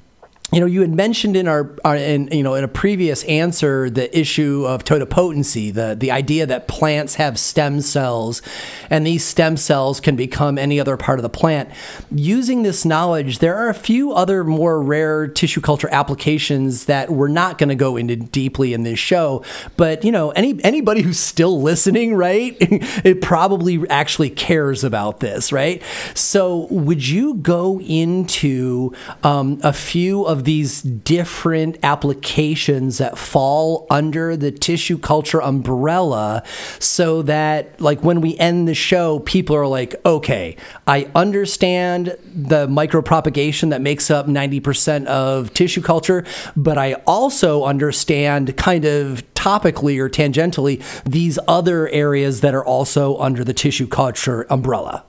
you 0.52 0.60
know, 0.60 0.66
you 0.66 0.82
had 0.82 0.94
mentioned 0.94 1.38
in 1.38 1.48
our, 1.48 1.74
our, 1.86 1.96
in 1.96 2.28
you 2.28 2.44
know 2.44 2.56
in 2.56 2.66
a 2.66 2.68
previous 2.68 3.24
answer 3.24 3.90
the 3.90 4.18
issue 4.18 4.66
of 4.68 4.84
totipotency, 4.84 5.72
the 5.72 5.96
the 5.98 6.12
idea 6.12 6.46
that 6.46 6.68
plants 6.68 7.16
have 7.16 7.40
stem 7.40 7.80
cells, 7.80 8.42
and 8.90 9.08
these 9.08 9.24
stem 9.24 9.56
cells 9.56 10.02
can 10.02 10.18
become 10.18 10.58
any 10.58 10.78
other 10.78 10.98
part 10.98 11.20
of 11.20 11.24
the 11.24 11.30
plant. 11.30 11.70
Using 12.14 12.64
this 12.64 12.84
knowledge, 12.84 13.40
there 13.40 13.56
are 13.56 13.70
a 13.70 13.74
few 13.74 14.12
other 14.12 14.44
more 14.44 14.82
rare 14.82 15.26
tissue 15.26 15.62
culture 15.62 15.88
applications 15.90 16.86
that 16.86 17.10
we're 17.10 17.30
not 17.30 17.58
going 17.58 17.70
to 17.70 17.76
go 17.76 17.96
into 17.96 18.18
deeply 18.18 18.74
in 18.74 18.84
this 18.84 19.00
show. 19.00 19.46
But 19.78 20.04
you 20.04 20.12
know, 20.12 20.32
any 20.32 20.62
anybody 20.66 21.02
who's 21.02 21.20
still 21.20 21.62
listening, 21.62 22.14
right, 22.14 22.58
it 22.60 23.22
probably 23.22 23.88
actually 23.90 24.30
cares 24.30 24.84
about 24.84 25.22
this, 25.22 25.54
right? 25.54 25.82
So, 26.14 26.68
would 26.70 27.08
you 27.08 27.36
go 27.36 27.80
into 27.80 28.94
um, 29.24 29.62
a 29.64 29.72
few 29.72 30.26
of 30.26 30.41
these 30.44 30.82
different 30.82 31.78
applications 31.84 32.98
that 32.98 33.18
fall 33.18 33.86
under 33.90 34.36
the 34.36 34.52
tissue 34.52 34.98
culture 34.98 35.42
umbrella 35.42 36.44
so 36.80 37.22
that 37.22 37.80
like 37.80 38.04
when 38.04 38.22
we 38.22 38.38
end 38.38 38.68
the 38.68 38.74
show 38.74 39.20
people 39.20 39.56
are 39.56 39.68
like 39.68 39.96
okay 40.06 40.56
i 40.88 41.10
understand 41.16 42.16
the 42.34 42.68
micropropagation 42.68 43.70
that 43.70 43.82
makes 43.82 44.10
up 44.10 44.28
90% 44.28 45.06
of 45.08 45.54
tissue 45.54 45.82
culture 45.82 46.26
but 46.56 46.78
i 46.78 46.94
also 47.06 47.64
understand 47.64 48.56
kind 48.58 48.86
of 48.86 49.24
topically 49.34 50.00
or 50.00 50.10
tangentially 50.10 50.82
these 51.04 51.40
other 51.48 51.88
areas 51.90 52.42
that 52.42 52.54
are 52.54 52.66
also 52.66 53.18
under 53.18 53.44
the 53.44 53.54
tissue 53.54 53.88
culture 53.88 54.46
umbrella 54.50 55.04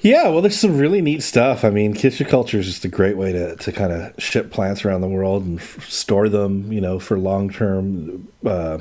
yeah, 0.00 0.28
well, 0.28 0.40
there's 0.40 0.58
some 0.58 0.78
really 0.78 1.02
neat 1.02 1.22
stuff. 1.22 1.64
I 1.64 1.70
mean, 1.70 1.92
tissue 1.92 2.24
culture 2.24 2.58
is 2.58 2.66
just 2.66 2.84
a 2.84 2.88
great 2.88 3.16
way 3.16 3.32
to, 3.32 3.56
to 3.56 3.72
kind 3.72 3.92
of 3.92 4.14
ship 4.22 4.50
plants 4.50 4.84
around 4.84 5.00
the 5.00 5.08
world 5.08 5.44
and 5.44 5.58
f- 5.58 5.88
store 5.88 6.28
them, 6.28 6.72
you 6.72 6.80
know, 6.80 7.00
for 7.00 7.18
long 7.18 7.50
term. 7.50 8.28
Uh, 8.46 8.78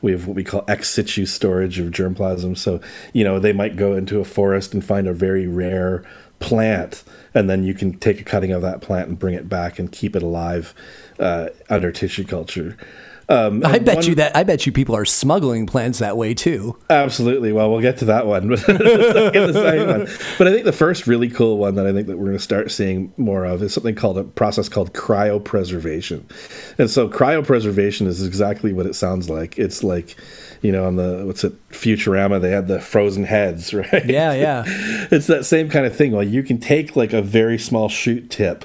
we 0.00 0.12
have 0.12 0.26
what 0.26 0.36
we 0.36 0.44
call 0.44 0.64
ex 0.68 0.88
situ 0.90 1.26
storage 1.26 1.80
of 1.80 1.88
germplasm. 1.88 2.56
So, 2.56 2.80
you 3.12 3.24
know, 3.24 3.40
they 3.40 3.52
might 3.52 3.76
go 3.76 3.94
into 3.94 4.20
a 4.20 4.24
forest 4.24 4.72
and 4.72 4.84
find 4.84 5.08
a 5.08 5.12
very 5.12 5.48
rare 5.48 6.04
plant, 6.38 7.02
and 7.34 7.50
then 7.50 7.64
you 7.64 7.74
can 7.74 7.98
take 7.98 8.20
a 8.20 8.24
cutting 8.24 8.52
of 8.52 8.62
that 8.62 8.80
plant 8.80 9.08
and 9.08 9.18
bring 9.18 9.34
it 9.34 9.48
back 9.48 9.78
and 9.78 9.90
keep 9.90 10.14
it 10.14 10.22
alive 10.22 10.72
uh, 11.18 11.48
under 11.68 11.90
tissue 11.90 12.24
culture. 12.24 12.76
Um, 13.30 13.64
I 13.64 13.78
bet 13.78 13.96
one, 13.96 14.06
you 14.06 14.14
that 14.16 14.36
I 14.36 14.42
bet 14.42 14.66
you 14.66 14.72
people 14.72 14.96
are 14.96 15.04
smuggling 15.04 15.64
plants 15.64 16.00
that 16.00 16.16
way 16.16 16.34
too. 16.34 16.76
Absolutely. 16.90 17.52
Well, 17.52 17.70
we'll 17.70 17.80
get 17.80 17.98
to 17.98 18.04
that 18.06 18.26
one, 18.26 18.48
but 18.66 18.66
But 18.66 20.48
I 20.48 20.52
think 20.52 20.64
the 20.64 20.74
first 20.76 21.06
really 21.06 21.30
cool 21.30 21.56
one 21.56 21.76
that 21.76 21.86
I 21.86 21.92
think 21.92 22.08
that 22.08 22.18
we're 22.18 22.26
going 22.26 22.36
to 22.36 22.42
start 22.42 22.72
seeing 22.72 23.12
more 23.16 23.44
of 23.44 23.62
is 23.62 23.72
something 23.72 23.94
called 23.94 24.18
a 24.18 24.24
process 24.24 24.68
called 24.68 24.94
cryopreservation. 24.94 26.24
And 26.76 26.90
so 26.90 27.08
cryopreservation 27.08 28.08
is 28.08 28.26
exactly 28.26 28.72
what 28.72 28.86
it 28.86 28.96
sounds 28.96 29.30
like. 29.30 29.58
It's 29.58 29.84
like 29.84 30.16
you 30.62 30.72
know, 30.72 30.84
on 30.84 30.96
the 30.96 31.22
what's 31.24 31.42
it, 31.42 31.54
Futurama, 31.70 32.40
they 32.40 32.50
had 32.50 32.68
the 32.68 32.80
frozen 32.80 33.24
heads, 33.24 33.72
right? 33.74 34.04
Yeah, 34.04 34.32
yeah. 34.34 34.64
it's 35.10 35.26
that 35.26 35.44
same 35.44 35.70
kind 35.70 35.86
of 35.86 35.96
thing. 35.96 36.12
Well, 36.12 36.26
you 36.26 36.42
can 36.42 36.58
take 36.58 36.96
like 36.96 37.12
a 37.12 37.22
very 37.22 37.58
small 37.58 37.88
shoot 37.88 38.30
tip 38.30 38.64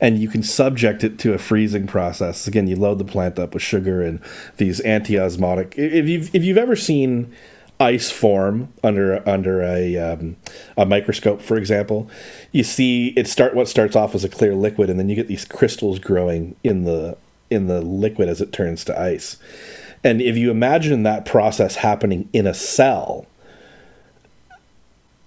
and 0.00 0.18
you 0.18 0.28
can 0.28 0.42
subject 0.42 1.04
it 1.04 1.18
to 1.20 1.32
a 1.32 1.38
freezing 1.38 1.86
process. 1.86 2.46
Again, 2.46 2.66
you 2.66 2.76
load 2.76 2.98
the 2.98 3.04
plant 3.04 3.38
up 3.38 3.54
with 3.54 3.62
sugar 3.62 4.02
and 4.02 4.20
these 4.56 4.80
anti-osmotic. 4.80 5.74
If 5.76 6.06
you've 6.06 6.34
if 6.34 6.44
you've 6.44 6.58
ever 6.58 6.76
seen 6.76 7.32
ice 7.78 8.10
form 8.10 8.72
under 8.82 9.26
under 9.28 9.62
a 9.62 9.96
um, 9.96 10.36
a 10.76 10.86
microscope, 10.86 11.42
for 11.42 11.56
example, 11.56 12.08
you 12.52 12.64
see 12.64 13.08
it 13.16 13.26
start 13.26 13.54
what 13.54 13.68
starts 13.68 13.96
off 13.96 14.14
as 14.14 14.24
a 14.24 14.28
clear 14.28 14.54
liquid, 14.54 14.90
and 14.90 14.98
then 14.98 15.08
you 15.08 15.16
get 15.16 15.28
these 15.28 15.44
crystals 15.44 15.98
growing 15.98 16.56
in 16.62 16.84
the 16.84 17.16
in 17.50 17.66
the 17.66 17.80
liquid 17.80 18.28
as 18.28 18.40
it 18.40 18.52
turns 18.52 18.84
to 18.84 19.00
ice. 19.00 19.36
And 20.02 20.20
if 20.20 20.36
you 20.36 20.50
imagine 20.50 21.02
that 21.02 21.24
process 21.24 21.76
happening 21.76 22.28
in 22.32 22.46
a 22.46 22.54
cell, 22.54 23.26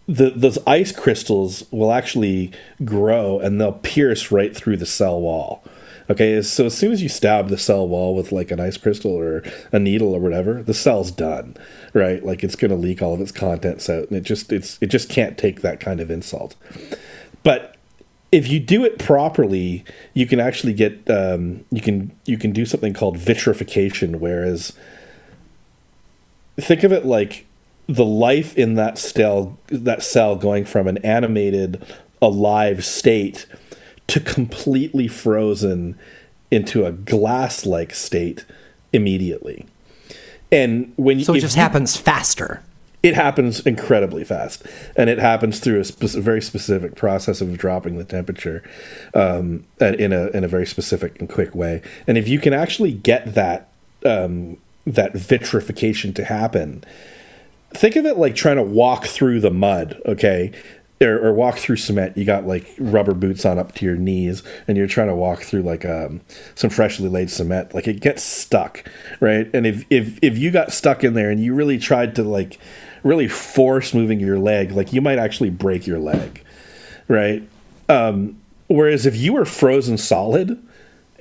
the, 0.09 0.31
those 0.31 0.57
ice 0.65 0.91
crystals 0.91 1.63
will 1.69 1.91
actually 1.91 2.51
grow 2.83 3.39
and 3.39 3.61
they'll 3.61 3.73
pierce 3.73 4.31
right 4.31 4.55
through 4.55 4.77
the 4.77 4.85
cell 4.85 5.21
wall. 5.21 5.63
Okay, 6.09 6.41
so 6.41 6.65
as 6.65 6.75
soon 6.75 6.91
as 6.91 7.03
you 7.03 7.09
stab 7.09 7.49
the 7.49 7.57
cell 7.59 7.87
wall 7.87 8.15
with 8.15 8.31
like 8.31 8.49
an 8.49 8.59
ice 8.59 8.77
crystal 8.77 9.11
or 9.11 9.43
a 9.71 9.77
needle 9.77 10.15
or 10.15 10.19
whatever, 10.19 10.63
the 10.63 10.73
cell's 10.73 11.11
done, 11.11 11.55
right? 11.93 12.25
Like 12.25 12.43
it's 12.43 12.55
going 12.55 12.71
to 12.71 12.77
leak 12.77 13.03
all 13.03 13.13
of 13.13 13.21
its 13.21 13.31
contents 13.31 13.87
out, 13.87 14.07
and 14.07 14.17
it 14.17 14.23
just 14.23 14.51
it's 14.51 14.79
it 14.81 14.87
just 14.87 15.07
can't 15.07 15.37
take 15.37 15.61
that 15.61 15.79
kind 15.79 15.99
of 15.99 16.09
insult. 16.09 16.55
But 17.43 17.75
if 18.31 18.47
you 18.47 18.59
do 18.59 18.83
it 18.83 18.97
properly, 18.97 19.85
you 20.15 20.25
can 20.25 20.39
actually 20.39 20.73
get 20.73 21.07
um, 21.11 21.63
you 21.69 21.81
can 21.81 22.11
you 22.25 22.39
can 22.39 22.53
do 22.53 22.65
something 22.65 22.95
called 22.95 23.15
vitrification, 23.15 24.19
whereas 24.19 24.73
think 26.57 26.81
of 26.81 26.91
it 26.91 27.05
like 27.05 27.45
the 27.89 28.05
life 28.05 28.55
in 28.55 28.75
that 28.75 28.97
cell 28.97 29.57
that 29.67 30.03
cell 30.03 30.35
going 30.35 30.63
from 30.63 30.87
an 30.87 30.97
animated 30.99 31.83
alive 32.21 32.85
state 32.85 33.47
to 34.07 34.19
completely 34.19 35.07
frozen 35.07 35.97
into 36.51 36.85
a 36.85 36.91
glass 36.91 37.65
like 37.65 37.93
state 37.93 38.45
immediately 38.93 39.65
and 40.51 40.93
when 40.95 41.19
you 41.19 41.25
so 41.25 41.33
it 41.33 41.41
just 41.41 41.55
you, 41.55 41.61
happens 41.61 41.97
faster 41.97 42.63
it 43.01 43.15
happens 43.15 43.65
incredibly 43.65 44.25
fast, 44.25 44.65
and 44.97 45.09
it 45.09 45.19
happens 45.19 45.61
through 45.61 45.79
a 45.79 45.85
spe- 45.85 46.19
very 46.19 46.41
specific 46.41 46.95
process 46.95 47.39
of 47.39 47.57
dropping 47.57 47.97
the 47.97 48.03
temperature 48.03 48.61
um, 49.13 49.63
in 49.79 50.11
a 50.11 50.27
in 50.27 50.43
a 50.43 50.49
very 50.49 50.65
specific 50.65 51.17
and 51.19 51.29
quick 51.29 51.55
way. 51.55 51.81
And 52.07 52.17
if 52.17 52.27
you 52.27 52.39
can 52.39 52.51
actually 52.51 52.91
get 52.91 53.35
that 53.35 53.69
um, 54.05 54.57
that 54.85 55.13
vitrification 55.13 56.13
to 56.15 56.25
happen, 56.25 56.83
think 57.73 57.95
of 57.95 58.05
it 58.05 58.17
like 58.17 58.35
trying 58.35 58.57
to 58.57 58.63
walk 58.63 59.05
through 59.05 59.39
the 59.39 59.51
mud. 59.51 60.01
Okay, 60.05 60.51
or, 61.01 61.27
or, 61.27 61.33
walk 61.33 61.57
through 61.57 61.77
cement. 61.77 62.17
You 62.17 62.25
got 62.25 62.45
like 62.45 62.67
rubber 62.77 63.13
boots 63.13 63.45
on 63.45 63.57
up 63.57 63.73
to 63.75 63.85
your 63.85 63.95
knees, 63.95 64.43
and 64.67 64.77
you're 64.77 64.87
trying 64.87 65.07
to 65.07 65.15
walk 65.15 65.41
through 65.41 65.61
like 65.61 65.85
um, 65.85 66.21
some 66.55 66.69
freshly 66.69 67.07
laid 67.07 67.29
cement. 67.29 67.73
Like 67.73 67.87
it 67.87 68.01
gets 68.01 68.23
stuck, 68.23 68.83
right? 69.19 69.49
And 69.53 69.65
if 69.65 69.85
if 69.89 70.19
if 70.21 70.37
you 70.37 70.51
got 70.51 70.73
stuck 70.73 71.03
in 71.03 71.13
there 71.13 71.29
and 71.29 71.41
you 71.41 71.53
really 71.53 71.77
tried 71.77 72.15
to 72.15 72.23
like 72.23 72.59
really 73.03 73.27
force 73.27 73.93
moving 73.93 74.19
your 74.19 74.39
leg, 74.39 74.71
like 74.71 74.91
you 74.91 75.01
might 75.01 75.19
actually 75.19 75.49
break 75.49 75.87
your 75.87 75.99
leg, 75.99 76.43
right? 77.07 77.47
Um, 77.87 78.39
whereas 78.67 79.05
if 79.05 79.15
you 79.15 79.33
were 79.33 79.45
frozen 79.45 79.97
solid, 79.97 80.61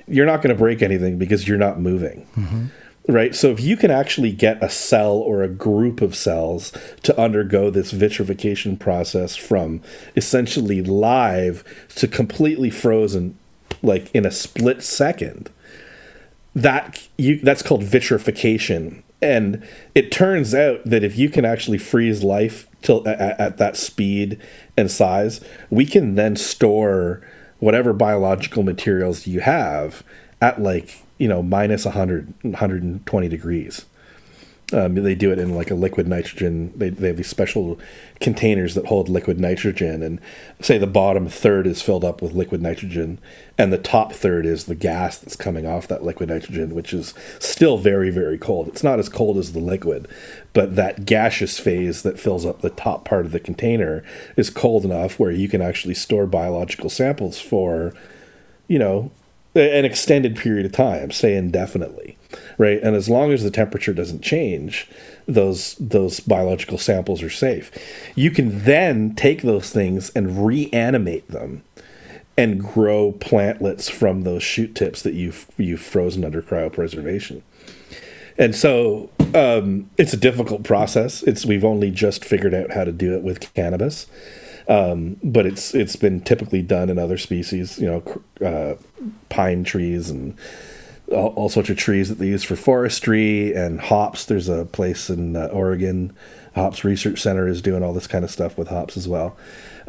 you're 0.07 0.25
not 0.25 0.41
going 0.41 0.53
to 0.53 0.59
break 0.59 0.81
anything 0.81 1.17
because 1.17 1.47
you're 1.47 1.57
not 1.57 1.79
moving. 1.79 2.27
Mm-hmm. 2.35 2.65
Right. 3.09 3.33
So 3.33 3.49
if 3.49 3.59
you 3.59 3.75
can 3.75 3.89
actually 3.89 4.31
get 4.31 4.61
a 4.61 4.69
cell 4.69 5.13
or 5.13 5.41
a 5.41 5.47
group 5.47 5.99
of 5.99 6.15
cells 6.15 6.71
to 7.01 7.19
undergo 7.19 7.71
this 7.71 7.89
vitrification 7.89 8.77
process 8.77 9.35
from 9.35 9.81
essentially 10.15 10.83
live 10.83 11.63
to 11.95 12.07
completely 12.07 12.69
frozen, 12.69 13.35
like 13.81 14.13
in 14.13 14.27
a 14.27 14.31
split 14.31 14.83
second, 14.83 15.49
that 16.53 17.07
you 17.17 17.39
that's 17.39 17.63
called 17.63 17.83
vitrification 17.83 19.03
and 19.23 19.67
it 19.95 20.11
turns 20.11 20.53
out 20.53 20.81
that 20.85 21.03
if 21.03 21.17
you 21.17 21.29
can 21.29 21.45
actually 21.45 21.79
freeze 21.79 22.23
life 22.23 22.67
till 22.83 23.07
at, 23.07 23.39
at, 23.39 23.57
that 23.57 23.75
speed 23.75 24.39
and 24.77 24.89
size, 24.89 25.41
we 25.71 25.85
can 25.85 26.13
then 26.13 26.35
store 26.35 27.21
whatever 27.57 27.91
biological 27.91 28.61
materials 28.61 29.25
you 29.25 29.39
have 29.41 30.03
at 30.41 30.61
like 30.61 31.03
you 31.19 31.27
know 31.27 31.43
minus 31.43 31.85
100 31.85 32.33
120 32.41 33.27
degrees 33.27 33.85
um, 34.71 34.95
they 34.95 35.15
do 35.15 35.31
it 35.31 35.39
in 35.39 35.55
like 35.55 35.71
a 35.71 35.75
liquid 35.75 36.07
nitrogen. 36.07 36.71
They, 36.75 36.89
they 36.89 37.07
have 37.07 37.17
these 37.17 37.27
special 37.27 37.79
containers 38.19 38.75
that 38.75 38.85
hold 38.85 39.09
liquid 39.09 39.39
nitrogen, 39.39 40.03
and 40.03 40.19
say 40.61 40.77
the 40.77 40.85
bottom 40.85 41.27
third 41.27 41.65
is 41.65 41.81
filled 41.81 42.03
up 42.03 42.21
with 42.21 42.33
liquid 42.33 42.61
nitrogen, 42.61 43.19
and 43.57 43.73
the 43.73 43.77
top 43.77 44.13
third 44.13 44.45
is 44.45 44.65
the 44.65 44.75
gas 44.75 45.17
that's 45.17 45.35
coming 45.35 45.65
off 45.65 45.87
that 45.87 46.03
liquid 46.03 46.29
nitrogen, 46.29 46.75
which 46.75 46.93
is 46.93 47.13
still 47.39 47.77
very, 47.77 48.11
very 48.11 48.37
cold. 48.37 48.67
It's 48.67 48.83
not 48.83 48.99
as 48.99 49.09
cold 49.09 49.37
as 49.37 49.53
the 49.53 49.59
liquid, 49.59 50.07
but 50.53 50.75
that 50.75 51.05
gaseous 51.05 51.59
phase 51.59 52.03
that 52.03 52.19
fills 52.19 52.45
up 52.45 52.61
the 52.61 52.69
top 52.69 53.05
part 53.05 53.25
of 53.25 53.31
the 53.31 53.39
container 53.39 54.03
is 54.37 54.49
cold 54.49 54.85
enough 54.85 55.19
where 55.19 55.31
you 55.31 55.49
can 55.49 55.61
actually 55.61 55.95
store 55.95 56.27
biological 56.27 56.89
samples 56.89 57.39
for, 57.39 57.93
you 58.67 58.77
know, 58.77 59.11
an 59.59 59.85
extended 59.85 60.35
period 60.35 60.65
of 60.65 60.71
time, 60.71 61.11
say 61.11 61.35
indefinitely 61.35 62.17
right? 62.59 62.83
And 62.83 62.95
as 62.95 63.09
long 63.09 63.31
as 63.31 63.41
the 63.41 63.49
temperature 63.49 63.93
doesn't 63.93 64.21
change, 64.21 64.87
those 65.27 65.75
those 65.79 66.19
biological 66.19 66.77
samples 66.77 67.23
are 67.23 67.29
safe. 67.29 67.71
You 68.15 68.29
can 68.29 68.65
then 68.65 69.15
take 69.15 69.41
those 69.41 69.71
things 69.71 70.11
and 70.11 70.45
reanimate 70.45 71.27
them 71.29 71.63
and 72.37 72.61
grow 72.61 73.13
plantlets 73.13 73.89
from 73.89 74.21
those 74.21 74.43
shoot 74.43 74.75
tips 74.75 75.01
that 75.01 75.13
you've 75.13 75.47
you've 75.57 75.81
frozen 75.81 76.23
under 76.23 76.43
cryopreservation. 76.43 77.41
And 78.37 78.55
so 78.55 79.09
um, 79.33 79.89
it's 79.97 80.13
a 80.13 80.17
difficult 80.17 80.63
process. 80.63 81.23
It's 81.23 81.45
we've 81.45 81.65
only 81.65 81.91
just 81.91 82.23
figured 82.23 82.53
out 82.53 82.71
how 82.71 82.83
to 82.83 82.91
do 82.91 83.15
it 83.15 83.23
with 83.23 83.53
cannabis. 83.53 84.05
Um, 84.69 85.17
but 85.23 85.47
it's 85.47 85.73
it's 85.73 85.95
been 85.95 86.21
typically 86.21 86.61
done 86.61 86.91
in 86.91 86.99
other 86.99 87.17
species, 87.17 87.79
you 87.79 87.87
know, 87.87 88.47
uh, 88.47 88.75
pine 89.29 89.63
trees 89.63 90.11
and 90.11 90.37
all, 91.11 91.29
all, 91.29 91.49
sorts 91.49 91.71
of 91.71 91.77
trees 91.77 92.07
that 92.09 92.19
they 92.19 92.27
use 92.27 92.43
for 92.43 92.55
forestry 92.55 93.51
and 93.51 93.81
hops. 93.81 94.25
There's 94.25 94.47
a 94.47 94.65
place 94.65 95.09
in 95.09 95.35
uh, 95.35 95.47
Oregon, 95.47 96.15
Hops 96.53 96.83
Research 96.83 97.19
Center 97.19 97.47
is 97.47 97.63
doing 97.63 97.83
all 97.83 97.93
this 97.93 98.05
kind 98.05 98.23
of 98.23 98.29
stuff 98.29 98.59
with 98.59 98.67
hops 98.67 98.95
as 98.95 99.07
well. 99.07 99.35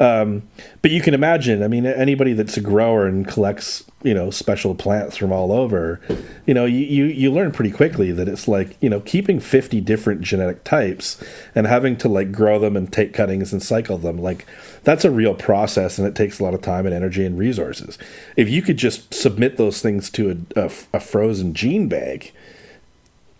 Um, 0.01 0.41
but 0.81 0.89
you 0.89 0.99
can 0.99 1.13
imagine, 1.13 1.61
I 1.61 1.67
mean, 1.67 1.85
anybody 1.85 2.33
that's 2.33 2.57
a 2.57 2.61
grower 2.61 3.05
and 3.05 3.27
collects, 3.27 3.83
you 4.01 4.15
know, 4.15 4.31
special 4.31 4.73
plants 4.73 5.15
from 5.15 5.31
all 5.31 5.51
over, 5.51 6.01
you 6.47 6.55
know, 6.55 6.65
you, 6.65 6.79
you, 6.79 7.05
you 7.05 7.31
learn 7.31 7.51
pretty 7.51 7.69
quickly 7.69 8.11
that 8.11 8.27
it's 8.27 8.47
like, 8.47 8.75
you 8.81 8.89
know, 8.89 8.99
keeping 9.01 9.39
50 9.39 9.79
different 9.81 10.21
genetic 10.21 10.63
types 10.63 11.23
and 11.53 11.67
having 11.67 11.95
to 11.97 12.09
like 12.09 12.31
grow 12.31 12.57
them 12.57 12.75
and 12.75 12.91
take 12.91 13.13
cuttings 13.13 13.53
and 13.53 13.61
cycle 13.61 13.99
them, 13.99 14.17
like 14.17 14.47
that's 14.83 15.05
a 15.05 15.11
real 15.11 15.35
process 15.35 15.99
and 15.99 16.07
it 16.07 16.15
takes 16.15 16.39
a 16.39 16.43
lot 16.43 16.55
of 16.55 16.63
time 16.63 16.87
and 16.87 16.95
energy 16.95 17.23
and 17.23 17.37
resources. 17.37 17.99
If 18.35 18.49
you 18.49 18.63
could 18.63 18.77
just 18.77 19.13
submit 19.13 19.57
those 19.57 19.83
things 19.83 20.09
to 20.11 20.43
a, 20.55 20.61
a, 20.61 20.71
a 20.93 20.99
frozen 20.99 21.53
gene 21.53 21.87
bank, 21.87 22.33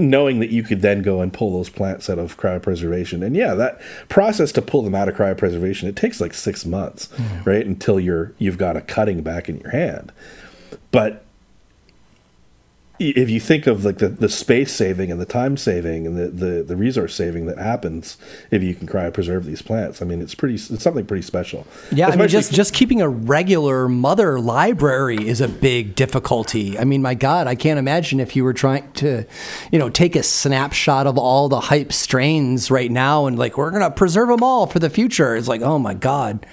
knowing 0.09 0.39
that 0.39 0.49
you 0.49 0.63
could 0.63 0.81
then 0.81 1.01
go 1.01 1.21
and 1.21 1.31
pull 1.31 1.53
those 1.53 1.69
plants 1.69 2.09
out 2.09 2.19
of 2.19 2.37
cryopreservation. 2.37 3.25
And 3.25 3.35
yeah, 3.35 3.53
that 3.53 3.81
process 4.09 4.51
to 4.53 4.61
pull 4.61 4.81
them 4.81 4.95
out 4.95 5.07
of 5.07 5.15
cryopreservation, 5.15 5.83
it 5.83 5.95
takes 5.95 6.19
like 6.19 6.33
six 6.33 6.65
months, 6.65 7.07
mm. 7.07 7.45
right? 7.45 7.65
Until 7.65 7.99
you're 7.99 8.33
you've 8.37 8.57
got 8.57 8.75
a 8.75 8.81
cutting 8.81 9.21
back 9.21 9.47
in 9.47 9.59
your 9.59 9.71
hand. 9.71 10.11
But 10.91 11.25
if 13.09 13.29
you 13.29 13.39
think 13.39 13.67
of 13.67 13.83
like 13.83 13.97
the, 13.97 14.09
the 14.09 14.29
space 14.29 14.71
saving 14.71 15.11
and 15.11 15.19
the 15.19 15.25
time 15.25 15.57
saving 15.57 16.07
and 16.07 16.17
the, 16.17 16.27
the, 16.27 16.63
the 16.63 16.75
resource 16.75 17.15
saving 17.15 17.45
that 17.47 17.57
happens 17.57 18.17
if 18.51 18.63
you 18.63 18.73
can 18.75 18.87
cryopreserve 18.87 19.43
these 19.45 19.61
plants, 19.61 20.01
I 20.01 20.05
mean, 20.05 20.21
it's 20.21 20.35
pretty, 20.35 20.55
it's 20.55 20.83
something 20.83 21.05
pretty 21.05 21.23
special. 21.23 21.67
Yeah. 21.91 22.07
Especially 22.07 22.13
I 22.13 22.15
mean, 22.17 22.27
just, 22.29 22.53
just 22.53 22.73
keeping 22.73 23.01
a 23.01 23.09
regular 23.09 23.89
mother 23.89 24.39
library 24.39 25.27
is 25.27 25.41
a 25.41 25.47
big 25.47 25.95
difficulty. 25.95 26.77
I 26.77 26.83
mean, 26.83 27.01
my 27.01 27.15
God, 27.15 27.47
I 27.47 27.55
can't 27.55 27.79
imagine 27.79 28.19
if 28.19 28.35
you 28.35 28.43
were 28.43 28.53
trying 28.53 28.91
to, 28.93 29.25
you 29.71 29.79
know, 29.79 29.89
take 29.89 30.15
a 30.15 30.23
snapshot 30.23 31.07
of 31.07 31.17
all 31.17 31.49
the 31.49 31.59
hype 31.59 31.91
strains 31.91 32.71
right 32.71 32.91
now 32.91 33.25
and 33.25 33.37
like, 33.37 33.57
we're 33.57 33.71
going 33.71 33.81
to 33.81 33.91
preserve 33.91 34.29
them 34.29 34.43
all 34.43 34.67
for 34.67 34.79
the 34.79 34.89
future. 34.89 35.35
It's 35.35 35.47
like, 35.47 35.61
oh 35.61 35.79
my 35.79 35.93
God. 35.93 36.45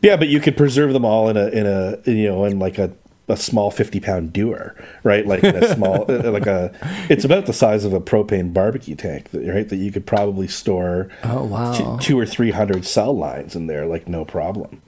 Yeah, 0.00 0.16
but 0.16 0.28
you 0.28 0.40
could 0.40 0.56
preserve 0.56 0.92
them 0.92 1.04
all 1.04 1.28
in 1.28 1.36
a 1.36 1.48
in 1.48 1.66
a 1.66 1.98
you 2.08 2.28
know 2.28 2.44
in 2.44 2.58
like 2.58 2.78
a 2.78 2.92
a 3.28 3.36
small 3.36 3.70
50 3.70 4.00
pound 4.00 4.32
dewar, 4.32 4.74
right? 5.02 5.26
Like 5.26 5.42
a 5.42 5.74
small, 5.74 6.04
uh, 6.10 6.30
like 6.30 6.46
a, 6.46 6.72
it's 7.10 7.24
about 7.24 7.46
the 7.46 7.52
size 7.52 7.84
of 7.84 7.92
a 7.92 8.00
propane 8.00 8.52
barbecue 8.52 8.94
tank, 8.94 9.28
right? 9.32 9.68
That 9.68 9.76
you 9.76 9.92
could 9.92 10.06
probably 10.06 10.48
store 10.48 11.08
oh, 11.24 11.44
wow. 11.44 11.72
two, 11.72 11.98
two 12.00 12.18
or 12.18 12.26
300 12.26 12.84
cell 12.84 13.16
lines 13.16 13.54
in 13.54 13.66
there, 13.66 13.86
like 13.86 14.08
no 14.08 14.24
problem. 14.24 14.82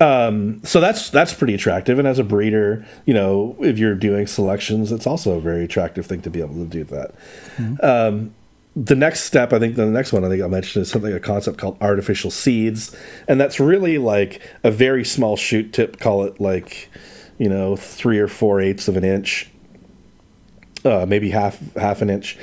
Um, 0.00 0.62
so 0.64 0.80
that's 0.80 1.10
that's 1.10 1.34
pretty 1.34 1.52
attractive, 1.52 1.98
and 1.98 2.08
as 2.08 2.18
a 2.18 2.24
breeder, 2.24 2.86
you 3.04 3.12
know, 3.12 3.54
if 3.60 3.78
you're 3.78 3.94
doing 3.94 4.26
selections, 4.26 4.92
it's 4.92 5.06
also 5.06 5.36
a 5.36 5.40
very 5.42 5.62
attractive 5.62 6.06
thing 6.06 6.22
to 6.22 6.30
be 6.30 6.40
able 6.40 6.54
to 6.54 6.64
do 6.64 6.84
that. 6.84 7.14
Mm-hmm. 7.58 7.84
Um, 7.84 8.34
the 8.74 8.94
next 8.94 9.24
step, 9.24 9.52
I 9.52 9.58
think 9.58 9.76
the 9.76 9.84
next 9.86 10.12
one 10.12 10.24
I 10.24 10.28
think 10.28 10.42
I'll 10.42 10.48
mention 10.48 10.80
is 10.80 10.90
something 10.90 11.12
a 11.12 11.20
concept 11.20 11.58
called 11.58 11.76
artificial 11.82 12.30
seeds, 12.30 12.96
and 13.28 13.38
that's 13.38 13.60
really 13.60 13.98
like 13.98 14.40
a 14.64 14.70
very 14.70 15.04
small 15.04 15.36
shoot 15.36 15.72
tip. 15.72 15.98
Call 16.00 16.24
it 16.24 16.40
like 16.40 16.88
you 17.40 17.48
know, 17.48 17.74
three 17.74 18.18
or 18.18 18.28
four 18.28 18.60
eighths 18.60 18.86
of 18.86 18.98
an 18.98 19.02
inch, 19.02 19.50
uh, 20.84 21.06
maybe 21.08 21.30
half 21.30 21.58
half 21.74 22.02
an 22.02 22.10
inch, 22.10 22.36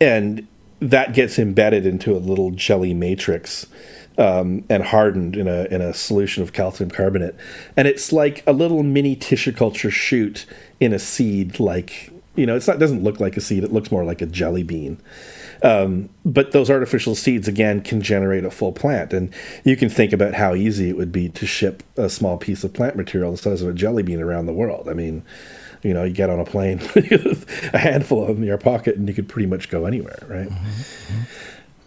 and 0.00 0.48
that 0.80 1.12
gets 1.12 1.38
embedded 1.38 1.84
into 1.84 2.16
a 2.16 2.18
little 2.18 2.50
jelly 2.50 2.94
matrix 2.94 3.66
um, 4.16 4.64
and 4.70 4.82
hardened 4.82 5.36
in 5.36 5.46
a 5.46 5.64
in 5.64 5.82
a 5.82 5.92
solution 5.92 6.42
of 6.42 6.54
calcium 6.54 6.90
carbonate, 6.90 7.36
and 7.76 7.86
it's 7.86 8.14
like 8.14 8.42
a 8.46 8.54
little 8.54 8.82
mini 8.82 9.14
tissue 9.14 9.52
culture 9.52 9.90
shoot 9.90 10.46
in 10.80 10.94
a 10.94 10.98
seed. 10.98 11.60
Like 11.60 12.10
you 12.34 12.46
know, 12.46 12.56
it's 12.56 12.66
not 12.66 12.76
it 12.76 12.80
doesn't 12.80 13.02
look 13.02 13.20
like 13.20 13.36
a 13.36 13.42
seed; 13.42 13.62
it 13.62 13.74
looks 13.74 13.92
more 13.92 14.04
like 14.04 14.22
a 14.22 14.26
jelly 14.26 14.62
bean. 14.62 15.02
Um, 15.62 16.08
but 16.24 16.52
those 16.52 16.70
artificial 16.70 17.14
seeds 17.14 17.48
again 17.48 17.82
can 17.82 18.00
generate 18.00 18.44
a 18.44 18.50
full 18.50 18.72
plant, 18.72 19.12
and 19.12 19.32
you 19.64 19.76
can 19.76 19.88
think 19.90 20.12
about 20.12 20.34
how 20.34 20.54
easy 20.54 20.88
it 20.88 20.96
would 20.96 21.12
be 21.12 21.28
to 21.30 21.46
ship 21.46 21.82
a 21.96 22.08
small 22.08 22.38
piece 22.38 22.64
of 22.64 22.72
plant 22.72 22.96
material 22.96 23.32
the 23.32 23.38
size 23.38 23.62
of 23.62 23.68
a 23.68 23.72
jelly 23.72 24.02
bean 24.02 24.20
around 24.20 24.46
the 24.46 24.52
world. 24.52 24.88
I 24.88 24.94
mean, 24.94 25.22
you 25.82 25.94
know, 25.94 26.04
you 26.04 26.12
get 26.12 26.30
on 26.30 26.40
a 26.40 26.44
plane 26.44 26.78
with 26.94 27.46
a 27.74 27.78
handful 27.78 28.22
of 28.22 28.28
them 28.28 28.38
in 28.38 28.44
your 28.44 28.58
pocket, 28.58 28.96
and 28.96 29.08
you 29.08 29.14
could 29.14 29.28
pretty 29.28 29.46
much 29.46 29.68
go 29.68 29.84
anywhere, 29.84 30.18
right? 30.28 30.48
Mm-hmm. 30.48 31.14
mm-hmm. 31.14 31.22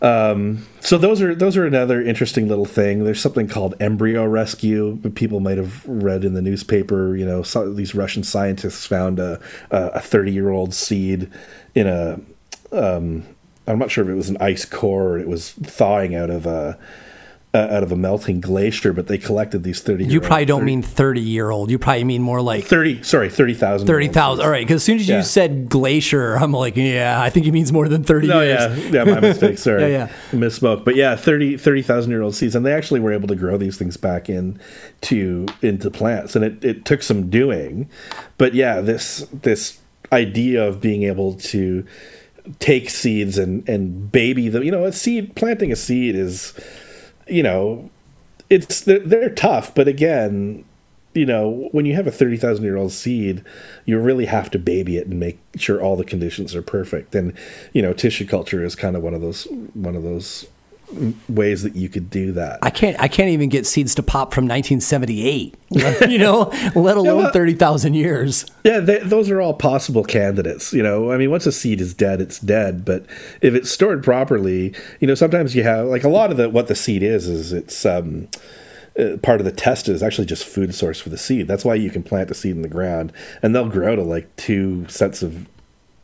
Um, 0.03 0.67
so 0.81 0.97
those 0.97 1.21
are 1.21 1.33
those 1.33 1.55
are 1.55 1.65
another 1.65 2.01
interesting 2.01 2.49
little 2.49 2.65
thing. 2.65 3.05
There's 3.05 3.21
something 3.21 3.47
called 3.47 3.75
embryo 3.79 4.25
rescue. 4.25 4.97
People 5.15 5.39
might 5.39 5.57
have 5.57 5.87
read 5.87 6.25
in 6.25 6.33
the 6.33 6.41
newspaper. 6.41 7.15
You 7.15 7.25
know, 7.25 7.41
so, 7.41 7.71
these 7.73 7.95
Russian 7.95 8.21
scientists 8.21 8.85
found 8.85 9.17
a 9.17 9.39
a 9.71 10.01
30 10.01 10.33
year 10.33 10.49
old 10.49 10.73
seed 10.73 11.31
in 11.73 11.87
a 11.87 12.19
um, 12.73 13.23
I'm 13.67 13.79
not 13.79 13.91
sure 13.91 14.03
if 14.03 14.09
it 14.09 14.15
was 14.15 14.29
an 14.29 14.37
ice 14.39 14.65
core 14.65 15.09
or 15.09 15.19
it 15.19 15.27
was 15.27 15.51
thawing 15.51 16.15
out 16.15 16.29
of 16.29 16.45
a 16.45 16.77
uh, 17.55 17.67
out 17.69 17.83
of 17.83 17.91
a 17.91 17.95
melting 17.95 18.41
glacier, 18.41 18.93
but 18.93 19.05
they 19.05 19.17
collected 19.17 19.63
these 19.63 19.79
thirty. 19.79 20.05
You 20.05 20.19
probably 20.19 20.45
don't 20.45 20.61
30, 20.61 20.65
mean 20.65 20.81
thirty 20.81 21.21
year 21.21 21.51
old. 21.51 21.69
You 21.69 21.77
probably 21.77 22.03
mean 22.03 22.23
more 22.23 22.41
like 22.41 22.65
thirty. 22.65 23.03
Sorry, 23.03 23.29
thirty 23.29 23.53
thousand. 23.53 23.85
Thirty 23.87 24.07
thousand. 24.07 24.43
All 24.43 24.49
right, 24.49 24.65
because 24.65 24.77
as 24.77 24.83
soon 24.83 24.97
as 24.97 25.07
you 25.07 25.15
yeah. 25.15 25.21
said 25.21 25.69
glacier, 25.69 26.33
I'm 26.35 26.51
like, 26.51 26.75
yeah, 26.75 27.21
I 27.21 27.29
think 27.29 27.45
he 27.45 27.51
means 27.51 27.71
more 27.71 27.87
than 27.87 28.03
thirty. 28.03 28.27
No, 28.27 28.41
years. 28.41 28.85
yeah, 28.85 29.03
yeah, 29.03 29.03
my 29.03 29.19
mistake. 29.19 29.57
Sorry, 29.59 29.83
yeah, 29.83 29.87
yeah, 29.87 30.07
misspoke. 30.31 30.83
But 30.83 30.95
yeah, 30.95 31.15
30 31.15 31.57
30,000 31.57 32.09
year 32.09 32.23
old 32.23 32.33
seeds, 32.33 32.55
and 32.55 32.65
they 32.65 32.73
actually 32.73 32.99
were 32.99 33.13
able 33.13 33.27
to 33.27 33.35
grow 33.35 33.55
these 33.57 33.77
things 33.77 33.97
back 33.97 34.29
in 34.29 34.59
to 35.01 35.45
into 35.61 35.91
plants, 35.91 36.35
and 36.35 36.43
it, 36.43 36.65
it 36.65 36.85
took 36.85 37.03
some 37.03 37.29
doing, 37.29 37.87
but 38.39 38.55
yeah, 38.55 38.81
this 38.81 39.27
this 39.31 39.79
idea 40.11 40.67
of 40.67 40.81
being 40.81 41.03
able 41.03 41.35
to 41.35 41.85
take 42.59 42.89
seeds 42.89 43.37
and 43.37 43.67
and 43.67 44.11
baby 44.11 44.49
them, 44.49 44.63
you 44.63 44.71
know, 44.71 44.85
a 44.85 44.91
seed 44.91 45.35
planting 45.35 45.71
a 45.71 45.75
seed 45.75 46.15
is 46.15 46.53
you 47.27 47.43
know, 47.43 47.89
it's 48.49 48.81
they're, 48.81 48.99
they're 48.99 49.29
tough, 49.29 49.73
but 49.73 49.87
again, 49.87 50.65
you 51.13 51.25
know, 51.25 51.69
when 51.71 51.85
you 51.85 51.93
have 51.95 52.07
a 52.07 52.11
30,000 52.11 52.63
year 52.63 52.77
old 52.77 52.91
seed, 52.91 53.43
you 53.85 53.99
really 53.99 54.25
have 54.25 54.49
to 54.51 54.59
baby 54.59 54.97
it 54.97 55.07
and 55.07 55.19
make 55.19 55.39
sure 55.55 55.81
all 55.81 55.95
the 55.95 56.03
conditions 56.03 56.55
are 56.55 56.61
perfect. 56.61 57.13
And, 57.13 57.33
you 57.71 57.81
know, 57.81 57.93
tissue 57.93 58.25
culture 58.25 58.63
is 58.63 58.75
kind 58.75 58.95
of 58.95 59.03
one 59.03 59.13
of 59.13 59.21
those, 59.21 59.43
one 59.73 59.95
of 59.95 60.03
those 60.03 60.47
ways 61.29 61.63
that 61.63 61.75
you 61.75 61.89
could 61.89 62.09
do 62.09 62.31
that. 62.33 62.59
I 62.61 62.69
can't 62.69 62.99
I 62.99 63.07
can't 63.07 63.29
even 63.29 63.49
get 63.49 63.65
seeds 63.65 63.95
to 63.95 64.03
pop 64.03 64.33
from 64.33 64.45
1978, 64.45 65.55
you 66.09 66.17
know, 66.17 66.51
let 66.75 66.97
alone 66.97 67.05
yeah, 67.05 67.23
well, 67.23 67.31
30,000 67.31 67.93
years. 67.93 68.45
Yeah, 68.63 68.79
they, 68.79 68.99
those 68.99 69.29
are 69.29 69.41
all 69.41 69.53
possible 69.53 70.03
candidates, 70.03 70.73
you 70.73 70.83
know. 70.83 71.11
I 71.11 71.17
mean, 71.17 71.31
once 71.31 71.45
a 71.45 71.51
seed 71.51 71.81
is 71.81 71.93
dead, 71.93 72.21
it's 72.21 72.39
dead, 72.39 72.85
but 72.85 73.05
if 73.41 73.53
it's 73.53 73.71
stored 73.71 74.03
properly, 74.03 74.73
you 74.99 75.07
know, 75.07 75.15
sometimes 75.15 75.55
you 75.55 75.63
have 75.63 75.87
like 75.87 76.03
a 76.03 76.09
lot 76.09 76.31
of 76.31 76.37
the 76.37 76.49
what 76.49 76.67
the 76.67 76.75
seed 76.75 77.03
is 77.03 77.27
is 77.27 77.53
it's 77.53 77.85
um 77.85 78.27
uh, 78.99 79.17
part 79.23 79.41
of 79.41 79.45
the 79.45 79.51
test 79.51 79.89
is 79.89 80.03
actually 80.03 80.27
just 80.27 80.45
food 80.45 80.75
source 80.75 80.99
for 80.99 81.09
the 81.09 81.17
seed. 81.17 81.47
That's 81.47 81.65
why 81.65 81.75
you 81.75 81.89
can 81.89 82.03
plant 82.03 82.29
a 82.29 82.35
seed 82.35 82.55
in 82.55 82.61
the 82.61 82.67
ground 82.67 83.11
and 83.41 83.55
they'll 83.55 83.69
grow 83.69 83.95
to 83.95 84.03
like 84.03 84.33
two 84.35 84.87
sets 84.87 85.23
of 85.23 85.47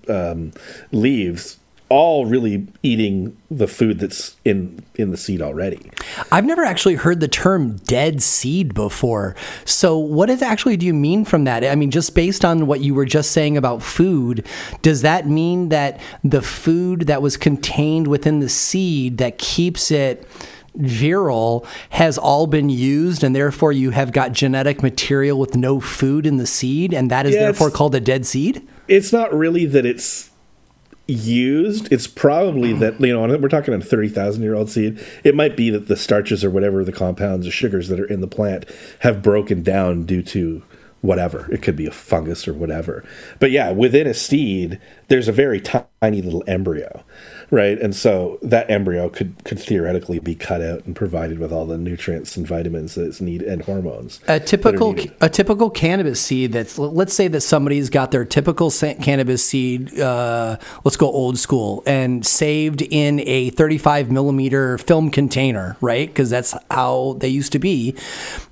um, 0.07 0.53
leaves 0.91 1.58
all 1.89 2.25
really 2.25 2.67
eating 2.83 3.35
the 3.49 3.67
food 3.67 3.99
that's 3.99 4.37
in 4.45 4.83
in 4.95 5.09
the 5.09 5.17
seed 5.17 5.41
already. 5.41 5.91
I've 6.31 6.45
never 6.45 6.63
actually 6.63 6.95
heard 6.95 7.19
the 7.19 7.27
term 7.27 7.77
dead 7.77 8.21
seed 8.21 8.73
before. 8.73 9.35
So 9.65 9.97
what 9.97 10.29
is 10.29 10.41
actually 10.41 10.77
do 10.77 10.85
you 10.85 10.93
mean 10.93 11.25
from 11.25 11.45
that? 11.45 11.63
I 11.63 11.75
mean 11.75 11.91
just 11.91 12.13
based 12.13 12.45
on 12.45 12.67
what 12.67 12.81
you 12.81 12.93
were 12.93 13.05
just 13.05 13.31
saying 13.31 13.57
about 13.57 13.81
food, 13.81 14.45
does 14.81 15.01
that 15.01 15.27
mean 15.27 15.69
that 15.69 15.99
the 16.23 16.43
food 16.43 17.07
that 17.07 17.21
was 17.21 17.37
contained 17.37 18.07
within 18.07 18.39
the 18.39 18.49
seed 18.49 19.17
that 19.17 19.37
keeps 19.39 19.89
it 19.89 20.27
virile 20.75 21.65
has 21.89 22.17
all 22.17 22.45
been 22.45 22.69
used 22.69 23.23
and 23.23 23.35
therefore 23.35 23.71
you 23.71 23.89
have 23.89 24.11
got 24.11 24.31
genetic 24.31 24.83
material 24.83 25.39
with 25.39 25.55
no 25.55 25.79
food 25.79 26.25
in 26.27 26.37
the 26.37 26.45
seed 26.45 26.93
and 26.93 27.09
that 27.09 27.25
is 27.25 27.33
yeah, 27.33 27.41
therefore 27.41 27.71
called 27.71 27.95
a 27.95 27.99
dead 27.99 28.25
seed? 28.25 28.65
It's 28.87 29.11
not 29.11 29.33
really 29.33 29.65
that 29.65 29.85
it's 29.85 30.29
used, 31.09 31.91
it's 31.91 32.07
probably 32.07 32.73
that 32.73 32.99
you 33.01 33.13
know 33.13 33.37
we're 33.37 33.49
talking 33.49 33.73
a 33.73 33.81
thirty 33.81 34.09
thousand 34.09 34.43
year 34.43 34.55
old 34.55 34.69
seed. 34.69 35.03
It 35.23 35.35
might 35.35 35.57
be 35.57 35.69
that 35.69 35.87
the 35.87 35.97
starches 35.97 36.43
or 36.43 36.49
whatever 36.49 36.83
the 36.83 36.91
compounds 36.91 37.47
or 37.47 37.51
sugars 37.51 37.87
that 37.89 37.99
are 37.99 38.05
in 38.05 38.21
the 38.21 38.27
plant 38.27 38.65
have 38.99 39.21
broken 39.21 39.63
down 39.63 40.05
due 40.05 40.21
to 40.23 40.63
whatever. 41.01 41.51
It 41.51 41.61
could 41.61 41.75
be 41.75 41.85
a 41.85 41.91
fungus 41.91 42.47
or 42.47 42.53
whatever. 42.53 43.03
But 43.39 43.51
yeah, 43.51 43.71
within 43.71 44.07
a 44.07 44.13
seed, 44.13 44.79
there's 45.07 45.27
a 45.27 45.31
very 45.31 45.61
tiny 45.61 46.21
little 46.21 46.43
embryo 46.47 47.03
right? 47.51 47.79
And 47.79 47.95
so 47.95 48.37
that 48.41 48.69
embryo 48.69 49.09
could 49.09 49.43
could 49.43 49.59
theoretically 49.59 50.19
be 50.19 50.35
cut 50.35 50.61
out 50.61 50.85
and 50.85 50.95
provided 50.95 51.39
with 51.39 51.51
all 51.51 51.65
the 51.65 51.77
nutrients 51.77 52.37
and 52.37 52.45
vitamins 52.45 52.95
that 52.95 53.05
it's 53.05 53.21
need 53.21 53.41
and 53.41 53.63
hormones. 53.63 54.19
A 54.27 54.39
typical 54.39 54.95
a 55.21 55.29
typical 55.29 55.69
cannabis 55.69 56.21
seed 56.21 56.53
that's 56.53 56.77
let's 56.77 57.13
say 57.13 57.27
that 57.27 57.41
somebody's 57.41 57.89
got 57.89 58.11
their 58.11 58.25
typical 58.25 58.71
cannabis 58.71 59.43
seed. 59.43 59.99
Uh, 59.99 60.57
let's 60.83 60.97
go 60.97 61.07
old 61.07 61.37
school 61.37 61.83
and 61.85 62.25
saved 62.25 62.81
in 62.81 63.21
a 63.21 63.49
35 63.51 64.11
millimeter 64.11 64.77
film 64.77 65.09
container, 65.09 65.77
right? 65.81 66.07
Because 66.07 66.29
that's 66.29 66.53
how 66.69 67.17
they 67.19 67.29
used 67.29 67.51
to 67.53 67.59
be. 67.59 67.95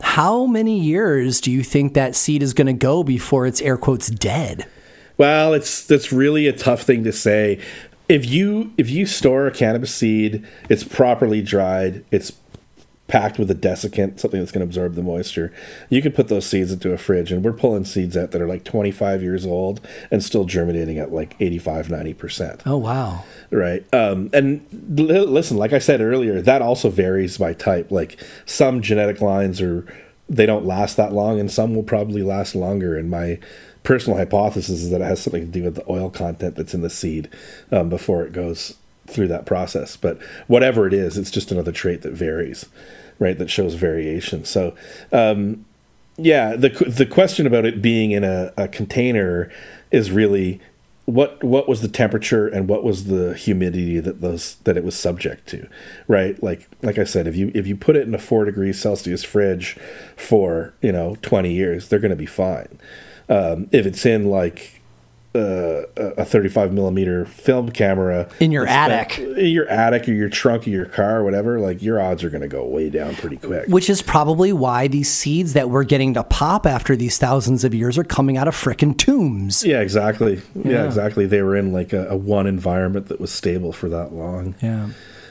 How 0.01 0.45
many 0.45 0.79
years 0.79 1.41
do 1.41 1.51
you 1.51 1.63
think 1.63 1.93
that 1.93 2.15
seed 2.15 2.36
is 2.43 2.53
going 2.53 2.67
to 2.67 2.73
go 2.73 3.03
before 3.03 3.45
it's 3.45 3.61
air 3.61 3.77
quotes 3.77 4.09
dead? 4.09 4.67
Well, 5.17 5.53
it's 5.53 5.85
that's 5.85 6.11
really 6.11 6.47
a 6.47 6.53
tough 6.53 6.83
thing 6.83 7.03
to 7.03 7.11
say 7.11 7.59
if 8.09 8.25
you 8.25 8.73
if 8.77 8.89
you 8.89 9.05
store 9.05 9.47
a 9.47 9.51
cannabis 9.51 9.93
seed, 9.93 10.45
it's 10.69 10.83
properly 10.83 11.41
dried, 11.41 12.05
it's 12.11 12.31
packed 13.07 13.39
with 13.39 13.49
a 13.49 13.55
desiccant, 13.55 14.19
something 14.19 14.39
that's 14.39 14.51
going 14.51 14.59
to 14.59 14.65
absorb 14.65 14.95
the 14.95 15.01
moisture. 15.01 15.53
You 15.89 16.01
can 16.01 16.11
put 16.11 16.27
those 16.27 16.45
seeds 16.45 16.71
into 16.71 16.91
a 16.91 16.97
fridge, 16.97 17.31
and 17.31 17.43
we're 17.43 17.53
pulling 17.53 17.85
seeds 17.85 18.17
out 18.17 18.31
that 18.31 18.41
are 18.41 18.47
like 18.47 18.63
25 18.63 19.23
years 19.23 19.45
old 19.45 19.79
and 20.11 20.23
still 20.23 20.43
germinating 20.43 20.97
at 20.97 21.11
like 21.11 21.35
85, 21.39 21.87
90%. 21.87 22.61
Oh, 22.65 22.77
wow. 22.77 23.23
Right. 23.49 23.85
Um, 23.93 24.29
and 24.33 24.65
l- 24.99 25.25
listen, 25.25 25.57
like 25.57 25.73
I 25.73 25.79
said 25.79 26.01
earlier, 26.01 26.41
that 26.41 26.61
also 26.61 26.89
varies 26.89 27.37
by 27.37 27.53
type. 27.53 27.91
Like 27.91 28.21
some 28.45 28.81
genetic 28.81 29.21
lines 29.21 29.61
are, 29.61 29.85
they 30.29 30.45
don't 30.45 30.65
last 30.65 30.97
that 30.97 31.13
long, 31.13 31.39
and 31.39 31.51
some 31.51 31.75
will 31.75 31.83
probably 31.83 32.21
last 32.21 32.55
longer. 32.55 32.97
And 32.97 33.09
my 33.09 33.39
personal 33.83 34.17
hypothesis 34.17 34.81
is 34.81 34.89
that 34.89 35.01
it 35.01 35.05
has 35.05 35.21
something 35.21 35.45
to 35.45 35.59
do 35.59 35.63
with 35.63 35.75
the 35.75 35.89
oil 35.89 36.09
content 36.09 36.55
that's 36.55 36.73
in 36.73 36.81
the 36.81 36.89
seed 36.89 37.29
um, 37.71 37.89
before 37.89 38.23
it 38.23 38.33
goes 38.33 38.75
through 39.07 39.29
that 39.29 39.45
process. 39.45 39.95
But 39.95 40.21
whatever 40.47 40.85
it 40.87 40.93
is, 40.93 41.17
it's 41.17 41.31
just 41.31 41.51
another 41.51 41.71
trait 41.71 42.01
that 42.01 42.13
varies, 42.13 42.65
right? 43.19 43.37
That 43.37 43.49
shows 43.49 43.75
variation. 43.75 44.43
So, 44.43 44.75
um, 45.11 45.65
yeah, 46.17 46.55
the 46.55 46.69
the 46.69 47.05
question 47.05 47.47
about 47.47 47.65
it 47.65 47.81
being 47.81 48.11
in 48.11 48.23
a, 48.23 48.51
a 48.57 48.67
container 48.67 49.51
is 49.91 50.11
really 50.11 50.59
what 51.07 51.41
what 51.41 51.69
was 51.69 51.81
the 51.81 51.87
temperature 51.87 52.49
and 52.49 52.67
what 52.67 52.83
was 52.83 53.05
the 53.05 53.33
humidity 53.33 53.97
that 53.97 54.19
those 54.19 54.55
that 54.65 54.75
it 54.75 54.83
was 54.83 54.93
subject 54.93 55.47
to 55.47 55.65
right? 56.09 56.43
Like 56.43 56.67
like 56.81 56.97
i 56.97 57.05
said 57.05 57.27
if 57.27 57.35
you 57.35 57.49
if 57.55 57.65
you 57.65 57.77
put 57.77 57.95
it 57.95 58.05
in 58.05 58.13
a 58.13 58.19
4 58.19 58.43
degrees 58.43 58.77
celsius 58.79 59.23
fridge 59.23 59.77
for 60.17 60.73
you 60.81 60.91
know 60.91 61.15
20 61.21 61.53
years 61.53 61.87
they're 61.87 61.99
going 61.99 62.09
to 62.09 62.17
be 62.17 62.25
fine. 62.25 62.77
Um, 63.29 63.69
if 63.71 63.85
it's 63.85 64.05
in 64.05 64.25
like 64.25 64.76
uh, 65.35 65.83
a 65.95 66.25
35 66.25 66.73
millimeter 66.73 67.25
film 67.25 67.71
camera 67.71 68.27
in 68.39 68.51
your 68.51 68.65
attic, 68.65 69.19
in 69.19 69.47
your 69.47 69.67
attic 69.67 70.07
or 70.07 70.13
your 70.13 70.29
trunk 70.29 70.63
of 70.63 70.73
your 70.73 70.85
car 70.85 71.17
or 71.17 71.23
whatever, 71.23 71.59
like 71.59 71.81
your 71.81 72.01
odds 72.01 72.23
are 72.23 72.29
going 72.29 72.41
to 72.41 72.47
go 72.47 72.65
way 72.65 72.89
down 72.89 73.15
pretty 73.15 73.37
quick. 73.37 73.67
Which 73.67 73.89
is 73.89 74.01
probably 74.01 74.51
why 74.51 74.87
these 74.87 75.11
seeds 75.11 75.53
that 75.53 75.69
we're 75.69 75.83
getting 75.83 76.13
to 76.15 76.23
pop 76.23 76.65
after 76.65 76.95
these 76.95 77.17
thousands 77.17 77.63
of 77.63 77.73
years 77.73 77.97
are 77.97 78.03
coming 78.03 78.37
out 78.37 78.47
of 78.47 78.55
frickin' 78.55 78.97
tombs. 78.97 79.63
Yeah, 79.63 79.81
exactly. 79.81 80.41
Yeah, 80.55 80.71
yeah 80.71 80.85
exactly. 80.85 81.25
They 81.25 81.41
were 81.41 81.55
in 81.55 81.71
like 81.73 81.93
a, 81.93 82.07
a, 82.07 82.17
one 82.17 82.47
environment 82.47 83.07
that 83.07 83.19
was 83.19 83.31
stable 83.31 83.71
for 83.71 83.89
that 83.89 84.13
long. 84.13 84.55
Yeah. 84.61 84.89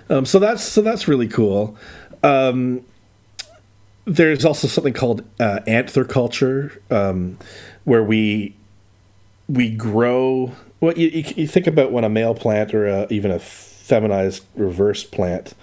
Um, 0.08 0.24
so 0.24 0.38
that's 0.38 0.62
so 0.62 0.82
that's 0.82 1.08
really 1.08 1.28
cool. 1.28 1.76
Um, 2.22 2.84
there's 4.04 4.44
also 4.44 4.68
something 4.68 4.92
called 4.92 5.24
uh, 5.40 5.60
anther 5.66 6.04
culture. 6.04 6.80
Um, 6.90 7.38
where 7.86 8.02
we 8.02 8.55
we 9.48 9.70
grow. 9.70 10.52
Well, 10.80 10.96
you, 10.96 11.24
you 11.36 11.46
think 11.46 11.66
about 11.66 11.92
when 11.92 12.04
a 12.04 12.08
male 12.08 12.34
plant 12.34 12.74
or 12.74 12.86
a, 12.86 13.06
even 13.10 13.30
a 13.30 13.38
feminized 13.38 14.44
reverse 14.56 15.04
plant, 15.04 15.54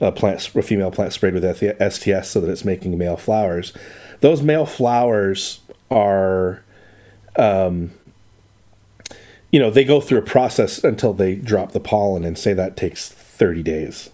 a 0.00 0.10
plant, 0.10 0.54
a 0.54 0.62
female 0.62 0.90
plant 0.90 1.12
sprayed 1.12 1.34
with 1.34 1.44
STS 1.44 2.30
so 2.30 2.40
that 2.40 2.50
it's 2.50 2.64
making 2.64 2.96
male 2.96 3.16
flowers. 3.16 3.72
Those 4.20 4.42
male 4.42 4.66
flowers 4.66 5.60
are, 5.90 6.62
um, 7.36 7.90
you 9.50 9.60
know, 9.60 9.70
they 9.70 9.84
go 9.84 10.00
through 10.00 10.18
a 10.18 10.22
process 10.22 10.82
until 10.82 11.12
they 11.12 11.34
drop 11.34 11.72
the 11.72 11.80
pollen, 11.80 12.24
and 12.24 12.38
say 12.38 12.52
that 12.54 12.76
takes 12.76 13.08
30 13.08 13.62
days, 13.62 14.10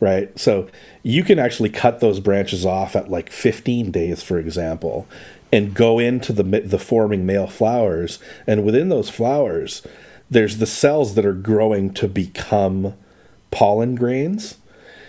right? 0.00 0.36
So 0.38 0.68
you 1.02 1.22
can 1.22 1.38
actually 1.38 1.70
cut 1.70 2.00
those 2.00 2.20
branches 2.20 2.66
off 2.66 2.94
at 2.94 3.10
like 3.10 3.30
15 3.30 3.90
days, 3.90 4.22
for 4.22 4.38
example, 4.38 5.06
and 5.54 5.72
go 5.72 6.00
into 6.00 6.32
the 6.32 6.42
the 6.42 6.78
forming 6.78 7.24
male 7.24 7.46
flowers 7.46 8.18
and 8.46 8.64
within 8.64 8.88
those 8.88 9.08
flowers 9.08 9.82
there's 10.28 10.58
the 10.58 10.66
cells 10.66 11.14
that 11.14 11.24
are 11.24 11.32
growing 11.32 11.94
to 11.94 12.08
become 12.08 12.94
pollen 13.52 13.94
grains 13.94 14.56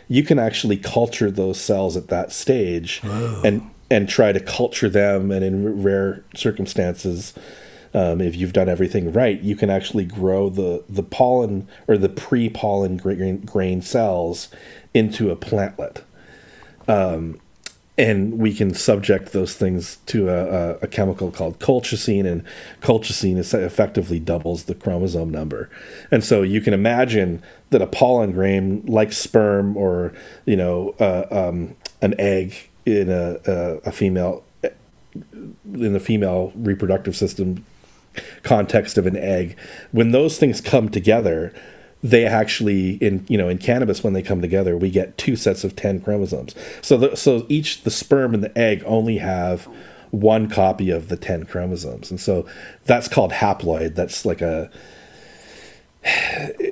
you 0.07 0.21
can 0.21 0.37
actually 0.37 0.77
culture 0.77 1.31
those 1.31 1.59
cells 1.59 1.97
at 1.97 2.09
that 2.09 2.31
stage 2.31 3.01
oh. 3.03 3.41
and 3.43 3.69
and 3.89 4.07
try 4.07 4.31
to 4.31 4.39
culture 4.39 4.89
them 4.89 5.31
and 5.31 5.43
in 5.43 5.81
rare 5.81 6.23
circumstances 6.35 7.33
um, 7.95 8.21
if 8.21 8.35
you've 8.35 8.53
done 8.53 8.69
everything 8.69 9.11
right 9.11 9.41
you 9.41 9.55
can 9.55 9.71
actually 9.71 10.05
grow 10.05 10.47
the 10.47 10.83
the 10.87 11.03
pollen 11.03 11.67
or 11.87 11.97
the 11.97 12.09
pre-pollen 12.09 12.97
grain, 12.97 13.39
grain 13.39 13.81
cells 13.81 14.49
into 14.93 15.31
a 15.31 15.35
plantlet 15.35 16.03
um, 16.87 17.39
and 17.97 18.37
we 18.39 18.53
can 18.53 18.73
subject 18.73 19.31
those 19.31 19.55
things 19.55 19.97
to 20.07 20.29
a, 20.29 20.45
a, 20.45 20.77
a, 20.81 20.87
chemical 20.87 21.31
called 21.31 21.59
colchicine, 21.59 22.25
and 22.29 22.43
colchicine 22.81 23.37
is 23.37 23.53
effectively 23.53 24.19
doubles 24.19 24.65
the 24.65 24.75
chromosome 24.75 25.29
number. 25.29 25.69
And 26.11 26.23
so 26.23 26.41
you 26.41 26.59
can 26.59 26.73
imagine 26.73 27.41
that 27.69 27.81
a 27.81 27.87
pollen 27.87 28.33
grain, 28.33 28.83
like 28.85 29.13
sperm 29.13 29.77
or 29.77 30.13
you 30.45 30.57
know 30.57 30.95
uh, 30.99 31.25
um, 31.31 31.75
an 32.01 32.15
egg 32.19 32.69
in 32.85 33.09
a, 33.09 33.39
a, 33.45 33.77
a 33.85 33.91
female 33.91 34.43
in 35.13 35.93
the 35.93 35.99
female 35.99 36.51
reproductive 36.55 37.15
system 37.15 37.65
context 38.43 38.97
of 38.97 39.07
an 39.07 39.15
egg, 39.15 39.57
when 39.91 40.11
those 40.11 40.37
things 40.37 40.61
come 40.61 40.89
together, 40.89 41.53
they 42.05 42.23
actually 42.23 42.91
in 42.95 43.25
you 43.27 43.37
know 43.37 43.49
in 43.49 43.57
cannabis 43.57 44.03
when 44.03 44.13
they 44.13 44.21
come 44.21 44.39
together 44.39 44.77
we 44.77 44.91
get 44.91 45.17
two 45.17 45.35
sets 45.35 45.63
of 45.63 45.75
10 45.75 46.01
chromosomes. 46.01 46.53
So 46.81 46.97
the, 46.97 47.15
so 47.15 47.47
each 47.49 47.81
the 47.81 47.89
sperm 47.89 48.35
and 48.35 48.43
the 48.43 48.55
egg 48.55 48.83
only 48.85 49.17
have 49.17 49.67
one 50.11 50.47
copy 50.47 50.91
of 50.91 51.09
the 51.09 51.17
10 51.17 51.45
chromosomes. 51.45 52.11
And 52.11 52.19
so 52.19 52.45
that's 52.85 53.07
called 53.07 53.31
haploid. 53.31 53.95
That's 53.95 54.23
like 54.23 54.41
a 54.41 54.69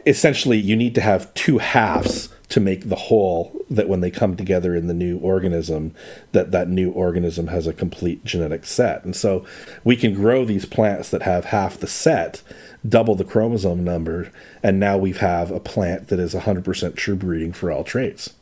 essentially 0.06 0.60
you 0.60 0.76
need 0.76 0.94
to 0.94 1.02
have 1.02 1.34
two 1.34 1.58
halves 1.58 2.30
to 2.50 2.60
make 2.60 2.88
the 2.88 2.96
whole 2.96 3.66
that 3.68 3.90
when 3.90 4.02
they 4.02 4.12
come 4.12 4.36
together 4.36 4.76
in 4.76 4.86
the 4.86 4.94
new 4.94 5.18
organism 5.18 5.96
that 6.34 6.52
that 6.52 6.70
new 6.70 6.92
organism 6.92 7.48
has 7.48 7.66
a 7.66 7.74
complete 7.74 8.24
genetic 8.24 8.64
set. 8.64 9.04
And 9.04 9.16
so 9.16 9.44
we 9.84 9.96
can 9.96 10.14
grow 10.14 10.46
these 10.46 10.68
plants 10.68 11.10
that 11.10 11.24
have 11.24 11.46
half 11.46 11.80
the 11.80 11.88
set 11.88 12.44
double 12.88 13.16
the 13.16 13.24
chromosome 13.24 13.84
number, 13.84 14.32
and 14.62 14.80
now 14.80 14.98
we 14.98 15.14
have 15.14 15.52
a 15.52 15.60
plant 15.60 16.10
that 16.10 16.20
is 16.20 16.34
100% 16.34 16.96
true 16.96 17.16
breeding 17.16 17.54
for 17.54 17.72
all 17.72 17.84
traits. 17.84 18.34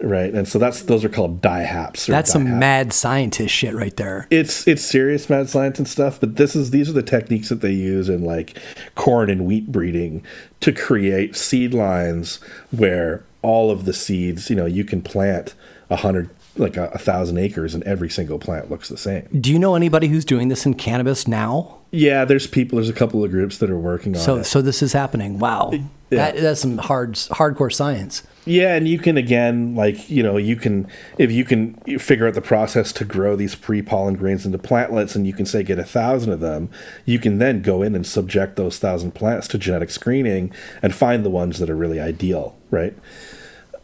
Right, 0.00 0.34
and 0.34 0.46
so 0.46 0.58
that's 0.58 0.82
those 0.82 1.04
are 1.04 1.08
called 1.08 1.40
dihaps. 1.40 2.06
That's 2.06 2.32
some 2.32 2.58
mad 2.58 2.92
scientist 2.92 3.54
shit 3.54 3.74
right 3.74 3.96
there. 3.96 4.26
It's 4.28 4.66
it's 4.66 4.82
serious 4.82 5.30
mad 5.30 5.48
science 5.48 5.78
and 5.78 5.86
stuff, 5.86 6.18
but 6.18 6.34
this 6.34 6.56
is 6.56 6.72
these 6.72 6.90
are 6.90 6.92
the 6.92 7.02
techniques 7.02 7.48
that 7.48 7.60
they 7.60 7.72
use 7.72 8.08
in 8.08 8.24
like 8.24 8.58
corn 8.96 9.30
and 9.30 9.46
wheat 9.46 9.70
breeding 9.70 10.24
to 10.60 10.72
create 10.72 11.36
seed 11.36 11.72
lines 11.72 12.40
where 12.72 13.24
all 13.40 13.70
of 13.70 13.84
the 13.84 13.92
seeds, 13.92 14.50
you 14.50 14.56
know, 14.56 14.66
you 14.66 14.84
can 14.84 15.00
plant 15.00 15.54
a 15.88 15.96
hundred 15.96 16.28
like 16.56 16.76
a, 16.76 16.88
a, 16.88 16.98
thousand 16.98 17.38
acres 17.38 17.74
and 17.74 17.82
every 17.84 18.08
single 18.08 18.38
plant 18.38 18.70
looks 18.70 18.88
the 18.88 18.96
same. 18.96 19.28
Do 19.40 19.50
you 19.50 19.58
know 19.58 19.74
anybody 19.74 20.08
who's 20.08 20.24
doing 20.24 20.48
this 20.48 20.66
in 20.66 20.74
cannabis 20.74 21.26
now? 21.26 21.78
Yeah, 21.90 22.24
there's 22.24 22.46
people. 22.46 22.76
There's 22.76 22.88
a 22.88 22.94
couple 22.94 23.24
of 23.24 23.30
groups 23.30 23.58
that 23.58 23.70
are 23.70 23.78
working 23.78 24.16
on 24.16 24.22
so, 24.22 24.36
it. 24.36 24.44
So 24.44 24.62
this 24.62 24.82
is 24.82 24.92
happening. 24.92 25.38
Wow, 25.38 25.70
yeah. 25.72 25.80
that, 26.10 26.36
that's 26.36 26.60
some 26.60 26.78
hard, 26.78 27.14
hardcore 27.14 27.72
science. 27.72 28.22
Yeah, 28.46 28.74
and 28.74 28.86
you 28.86 28.98
can 28.98 29.16
again, 29.16 29.74
like 29.74 30.10
you 30.10 30.22
know, 30.22 30.36
you 30.36 30.56
can 30.56 30.88
if 31.18 31.30
you 31.30 31.44
can 31.44 31.74
figure 31.98 32.26
out 32.26 32.34
the 32.34 32.42
process 32.42 32.92
to 32.94 33.04
grow 33.04 33.36
these 33.36 33.54
pre-pollen 33.54 34.16
grains 34.16 34.44
into 34.44 34.58
plantlets, 34.58 35.14
and 35.16 35.26
you 35.26 35.32
can 35.32 35.46
say 35.46 35.62
get 35.62 35.78
a 35.78 35.84
thousand 35.84 36.32
of 36.32 36.40
them, 36.40 36.68
you 37.04 37.18
can 37.18 37.38
then 37.38 37.62
go 37.62 37.82
in 37.82 37.94
and 37.94 38.06
subject 38.06 38.56
those 38.56 38.78
thousand 38.78 39.12
plants 39.12 39.48
to 39.48 39.58
genetic 39.58 39.90
screening 39.90 40.52
and 40.82 40.94
find 40.94 41.24
the 41.24 41.30
ones 41.30 41.58
that 41.58 41.70
are 41.70 41.76
really 41.76 42.00
ideal, 42.00 42.56
right? 42.70 42.94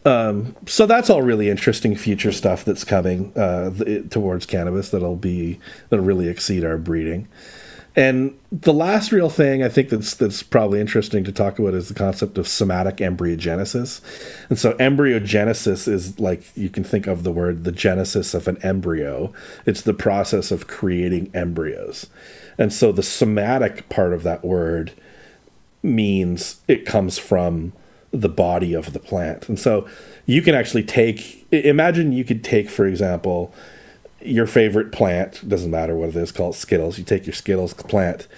Um, 0.05 0.57
so 0.67 0.87
that's 0.87 1.11
all 1.11 1.23
really 1.23 1.51
interesting 1.51 1.95
future 1.95 2.33
stuff 2.33 2.65
that's 2.65 2.85
coming 2.85 3.33
uh, 3.37 3.71
th- 3.71 4.09
towards 4.11 4.47
cannabis 4.47 4.91
that'll 4.91 5.17
be 5.17 5.59
that'll 5.89 6.05
really 6.05 6.29
exceed 6.29 6.65
our 6.65 6.79
breeding. 6.79 7.29
And 7.97 8.39
the 8.53 8.73
last 8.73 9.11
real 9.11 9.29
thing 9.29 9.63
I 9.63 9.69
think 9.69 9.89
that's 9.89 10.15
that's 10.15 10.43
probably 10.43 10.81
interesting 10.81 11.25
to 11.25 11.33
talk 11.33 11.59
about 11.59 11.75
is 11.75 11.89
the 11.89 11.95
concept 11.95 12.39
of 12.39 12.47
somatic 12.47 12.97
embryogenesis. 12.99 14.01
And 14.49 14.59
so 14.59 14.75
embryogenesis 14.75 15.89
is 15.89 16.19
like 16.19 16.57
you 16.57 16.71
can 16.71 16.85
think 16.85 17.07
of 17.07 17.25
the 17.25 17.33
word 17.33 17.65
the 17.65 17.73
genesis 17.73 18.33
of 18.33 18.47
an 18.49 18.59
embryo. 18.63 19.33
It's 19.67 19.83
the 19.83 19.93
process 19.93 20.51
of 20.51 20.69
creating 20.69 21.31
embryos. 21.35 22.07
And 22.57 22.73
so 22.73 22.93
the 22.93 23.03
somatic 23.03 23.89
part 23.89 24.13
of 24.13 24.23
that 24.23 24.45
word 24.45 24.93
means 25.83 26.61
it 26.69 26.87
comes 26.87 27.19
from 27.19 27.73
the 28.13 28.29
body 28.29 28.75
of 28.75 28.93
the 28.93 28.99
plant. 28.99 29.49
And 29.49 29.59
so 29.59 29.89
you 30.27 30.43
can 30.43 30.55
actually 30.55 30.83
take 30.83 31.47
imagine 31.53 32.13
you 32.13 32.25
could 32.25 32.43
take 32.43 32.69
for 32.69 32.87
example 32.87 33.53
your 34.23 34.47
favorite 34.47 34.93
plant, 34.93 35.49
doesn't 35.49 35.71
matter 35.71 35.97
what 35.97 36.11
it 36.11 36.17
is, 36.17 36.31
called 36.31 36.55
Skittles. 36.55 36.99
You 36.99 37.05
take 37.05 37.27
your 37.27 37.33
Skittles 37.33 37.73
plant, 37.73 38.29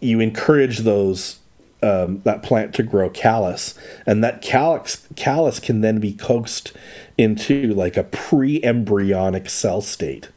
you 0.00 0.18
encourage 0.20 0.78
those 0.78 1.38
um, 1.82 2.20
that 2.24 2.42
plant 2.42 2.74
to 2.74 2.82
grow 2.82 3.10
callus, 3.10 3.74
and 4.06 4.22
that 4.22 4.42
callus 4.42 5.06
callus 5.16 5.60
can 5.60 5.80
then 5.80 5.98
be 5.98 6.12
coaxed 6.12 6.72
into 7.18 7.74
like 7.74 7.96
a 7.96 8.04
pre-embryonic 8.04 9.48
cell 9.48 9.80
state. 9.80 10.30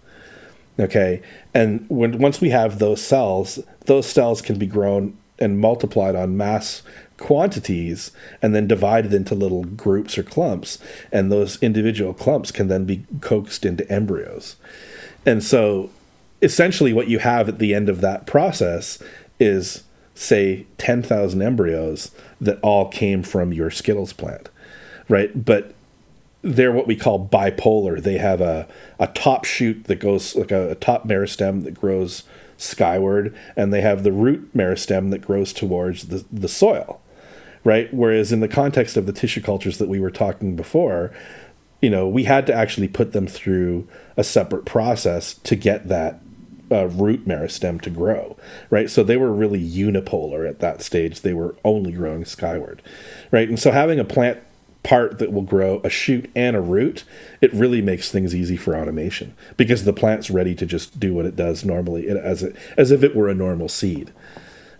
Okay, 0.79 1.21
and 1.53 1.85
when 1.89 2.17
once 2.19 2.41
we 2.41 2.49
have 2.49 2.79
those 2.79 3.01
cells, 3.01 3.59
those 3.85 4.07
cells 4.07 4.41
can 4.41 4.57
be 4.59 4.67
grown 4.67 5.17
and 5.39 5.59
multiplied 5.59 6.15
on 6.15 6.37
mass 6.37 6.81
quantities 7.17 8.11
and 8.41 8.53
then 8.53 8.67
divided 8.67 9.13
into 9.13 9.35
little 9.35 9.63
groups 9.63 10.17
or 10.17 10.23
clumps 10.23 10.79
and 11.11 11.31
those 11.31 11.61
individual 11.61 12.13
clumps 12.13 12.51
can 12.51 12.67
then 12.67 12.85
be 12.85 13.05
coaxed 13.21 13.65
into 13.65 13.89
embryos. 13.91 14.55
And 15.25 15.43
so 15.43 15.89
essentially 16.41 16.93
what 16.93 17.07
you 17.07 17.19
have 17.19 17.47
at 17.47 17.59
the 17.59 17.73
end 17.73 17.89
of 17.89 18.01
that 18.01 18.27
process 18.27 19.01
is 19.39 19.83
say 20.13 20.65
10,000 20.77 21.41
embryos 21.41 22.11
that 22.39 22.59
all 22.61 22.87
came 22.89 23.23
from 23.23 23.53
your 23.53 23.71
skittles 23.71 24.13
plant 24.13 24.49
right? 25.07 25.45
But 25.45 25.73
they're 26.41 26.71
what 26.71 26.87
we 26.87 26.95
call 26.95 27.27
bipolar. 27.27 28.01
They 28.01 28.17
have 28.17 28.41
a, 28.41 28.67
a 28.99 29.07
top 29.07 29.45
shoot 29.45 29.85
that 29.85 29.95
goes 29.95 30.35
like 30.35 30.51
a, 30.51 30.71
a 30.71 30.75
top 30.75 31.07
meristem 31.07 31.63
that 31.63 31.73
grows 31.73 32.23
skyward 32.57 33.35
and 33.55 33.73
they 33.73 33.81
have 33.81 34.03
the 34.03 34.11
root 34.11 34.55
meristem 34.55 35.11
that 35.11 35.19
grows 35.19 35.51
towards 35.51 36.07
the, 36.07 36.23
the 36.31 36.47
soil 36.47 37.01
right? 37.65 37.93
Whereas 37.93 38.31
in 38.31 38.39
the 38.39 38.47
context 38.47 38.95
of 38.95 39.07
the 39.07 39.11
tissue 39.11 39.41
cultures 39.41 39.79
that 39.79 39.89
we 39.89 39.99
were 39.99 40.11
talking 40.11 40.55
before, 40.55 41.11
you 41.81 41.89
know, 41.89 42.07
we 42.07 42.23
had 42.23 42.47
to 42.47 42.53
actually 42.53 42.87
put 42.87 43.11
them 43.11 43.27
through 43.27 43.87
a 44.15 44.23
separate 44.23 44.63
process 44.63 45.33
to 45.33 45.57
get 45.57 45.89
that 45.89 46.21
uh, 46.71 46.87
root 46.87 47.27
meristem 47.27 47.81
to 47.81 47.89
grow, 47.89 48.37
right? 48.69 48.89
So 48.89 49.03
they 49.03 49.17
were 49.17 49.33
really 49.33 49.61
unipolar 49.61 50.47
at 50.47 50.59
that 50.59 50.81
stage. 50.81 51.21
They 51.21 51.33
were 51.33 51.55
only 51.65 51.91
growing 51.91 52.23
skyward, 52.23 52.81
right? 53.31 53.49
And 53.49 53.59
so 53.59 53.71
having 53.71 53.99
a 53.99 54.05
plant 54.05 54.39
part 54.83 55.17
that 55.17 55.33
will 55.33 55.41
grow 55.41 55.81
a 55.83 55.89
shoot 55.89 56.29
and 56.35 56.55
a 56.55 56.61
root, 56.61 57.03
it 57.41 57.51
really 57.53 57.81
makes 57.81 58.11
things 58.11 58.35
easy 58.35 58.57
for 58.57 58.77
automation 58.77 59.35
because 59.57 59.83
the 59.83 59.93
plant's 59.93 60.29
ready 60.29 60.53
to 60.53 60.65
just 60.65 60.99
do 60.99 61.13
what 61.13 61.25
it 61.25 61.35
does 61.35 61.65
normally 61.65 62.07
as 62.07 62.43
it, 62.43 62.55
as 62.77 62.91
if 62.91 63.03
it 63.03 63.15
were 63.15 63.27
a 63.27 63.33
normal 63.33 63.67
seed, 63.67 64.13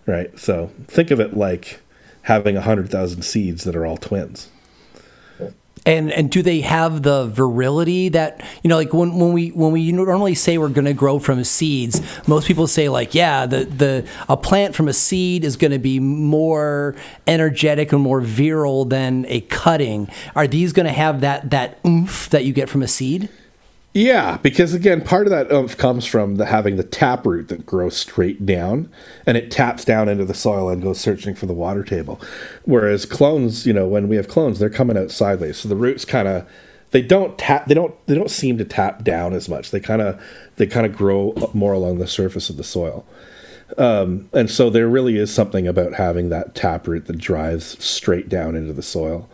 right? 0.06 0.36
So 0.38 0.70
think 0.86 1.10
of 1.10 1.18
it 1.18 1.36
like 1.36 1.80
having 2.26 2.56
100,000 2.56 3.22
seeds 3.22 3.62
that 3.62 3.76
are 3.76 3.86
all 3.86 3.96
twins. 3.96 4.50
And 5.84 6.10
and 6.10 6.28
do 6.28 6.42
they 6.42 6.62
have 6.62 7.04
the 7.04 7.28
virility 7.28 8.08
that 8.08 8.44
you 8.64 8.68
know 8.68 8.74
like 8.74 8.92
when, 8.92 9.16
when 9.20 9.32
we 9.32 9.50
when 9.50 9.70
we 9.70 9.92
normally 9.92 10.34
say 10.34 10.58
we're 10.58 10.68
going 10.68 10.86
to 10.86 10.92
grow 10.92 11.20
from 11.20 11.44
seeds, 11.44 12.02
most 12.26 12.48
people 12.48 12.66
say 12.66 12.88
like 12.88 13.14
yeah 13.14 13.46
the 13.46 13.66
the 13.66 14.08
a 14.28 14.36
plant 14.36 14.74
from 14.74 14.88
a 14.88 14.92
seed 14.92 15.44
is 15.44 15.56
going 15.56 15.70
to 15.70 15.78
be 15.78 16.00
more 16.00 16.96
energetic 17.28 17.92
and 17.92 18.02
more 18.02 18.20
virile 18.20 18.84
than 18.84 19.26
a 19.28 19.42
cutting. 19.42 20.08
Are 20.34 20.48
these 20.48 20.72
going 20.72 20.86
to 20.86 20.92
have 20.92 21.20
that 21.20 21.50
that 21.50 21.78
oomph 21.86 22.30
that 22.30 22.44
you 22.44 22.52
get 22.52 22.68
from 22.68 22.82
a 22.82 22.88
seed? 22.88 23.28
Yeah, 23.96 24.36
because 24.42 24.74
again, 24.74 25.00
part 25.00 25.26
of 25.26 25.30
that 25.30 25.50
oomph 25.50 25.78
comes 25.78 26.04
from 26.04 26.36
the 26.36 26.44
having 26.44 26.76
the 26.76 26.84
taproot 26.84 27.48
that 27.48 27.64
grows 27.64 27.96
straight 27.96 28.44
down, 28.44 28.90
and 29.24 29.38
it 29.38 29.50
taps 29.50 29.86
down 29.86 30.10
into 30.10 30.26
the 30.26 30.34
soil 30.34 30.68
and 30.68 30.82
goes 30.82 31.00
searching 31.00 31.34
for 31.34 31.46
the 31.46 31.54
water 31.54 31.82
table. 31.82 32.20
Whereas 32.66 33.06
clones, 33.06 33.66
you 33.66 33.72
know, 33.72 33.88
when 33.88 34.06
we 34.06 34.16
have 34.16 34.28
clones, 34.28 34.58
they're 34.58 34.68
coming 34.68 34.98
out 34.98 35.10
sideways, 35.10 35.56
so 35.56 35.70
the 35.70 35.76
roots 35.76 36.04
kind 36.04 36.28
of 36.28 36.46
they 36.90 37.00
don't 37.00 37.38
tap 37.38 37.68
they 37.68 37.74
don't 37.74 37.94
they 38.06 38.14
don't 38.14 38.30
seem 38.30 38.58
to 38.58 38.66
tap 38.66 39.02
down 39.02 39.32
as 39.32 39.48
much. 39.48 39.70
They 39.70 39.80
kind 39.80 40.02
of 40.02 40.22
they 40.56 40.66
kind 40.66 40.84
of 40.84 40.94
grow 40.94 41.32
more 41.54 41.72
along 41.72 41.96
the 41.96 42.06
surface 42.06 42.50
of 42.50 42.58
the 42.58 42.64
soil. 42.64 43.06
Um, 43.78 44.28
and 44.34 44.50
so 44.50 44.68
there 44.68 44.88
really 44.88 45.16
is 45.16 45.32
something 45.32 45.66
about 45.66 45.94
having 45.94 46.28
that 46.28 46.54
taproot 46.54 47.06
that 47.06 47.16
drives 47.16 47.82
straight 47.82 48.28
down 48.28 48.56
into 48.56 48.74
the 48.74 48.82
soil 48.82 49.26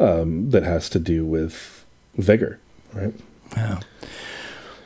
um, 0.00 0.50
that 0.50 0.64
has 0.64 0.88
to 0.88 0.98
do 0.98 1.24
with 1.24 1.86
vigor, 2.16 2.58
right? 2.92 3.14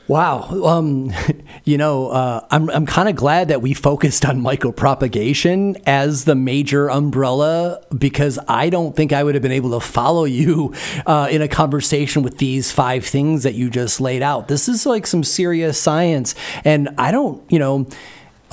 Wow. 0.08 0.42
Um, 0.64 1.10
you 1.64 1.78
know, 1.78 2.08
uh, 2.08 2.46
I'm, 2.50 2.68
I'm 2.70 2.86
kind 2.86 3.08
of 3.08 3.16
glad 3.16 3.48
that 3.48 3.62
we 3.62 3.72
focused 3.72 4.24
on 4.24 4.40
micropropagation 4.40 5.80
as 5.86 6.24
the 6.24 6.34
major 6.34 6.90
umbrella 6.90 7.82
because 7.96 8.38
I 8.48 8.68
don't 8.68 8.96
think 8.96 9.12
I 9.12 9.22
would 9.22 9.34
have 9.34 9.42
been 9.42 9.52
able 9.52 9.70
to 9.70 9.80
follow 9.80 10.24
you 10.24 10.74
uh, 11.06 11.28
in 11.30 11.40
a 11.40 11.48
conversation 11.48 12.22
with 12.22 12.38
these 12.38 12.72
five 12.72 13.06
things 13.06 13.44
that 13.44 13.54
you 13.54 13.70
just 13.70 14.00
laid 14.00 14.22
out. 14.22 14.48
This 14.48 14.68
is 14.68 14.84
like 14.84 15.06
some 15.06 15.24
serious 15.24 15.78
science. 15.78 16.34
And 16.64 16.90
I 16.98 17.12
don't, 17.12 17.42
you 17.50 17.58
know, 17.58 17.86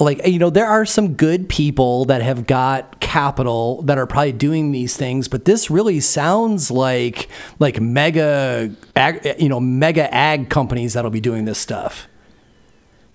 like, 0.06 0.26
you 0.26 0.40
know, 0.40 0.50
there 0.50 0.68
are 0.68 0.86
some 0.86 1.14
good 1.14 1.50
people 1.50 2.06
that 2.06 2.22
have 2.22 2.48
got 2.48 3.00
capital 3.00 3.82
that 3.84 3.98
are 3.98 4.08
probably 4.08 4.32
doing 4.32 4.72
these 4.72 4.96
things, 4.96 5.28
but 5.28 5.46
this 5.46 5.70
really 5.70 6.00
sounds 6.00 6.72
like 6.72 7.30
like 7.60 7.80
mega, 7.80 8.72
ag, 8.96 9.36
you 9.40 9.50
know, 9.50 9.60
mega 9.60 10.14
ag 10.14 10.50
companies 10.50 10.94
that'll 10.94 11.12
be 11.12 11.22
doing 11.22 11.46
this 11.46 11.58
stuff. 11.58 12.08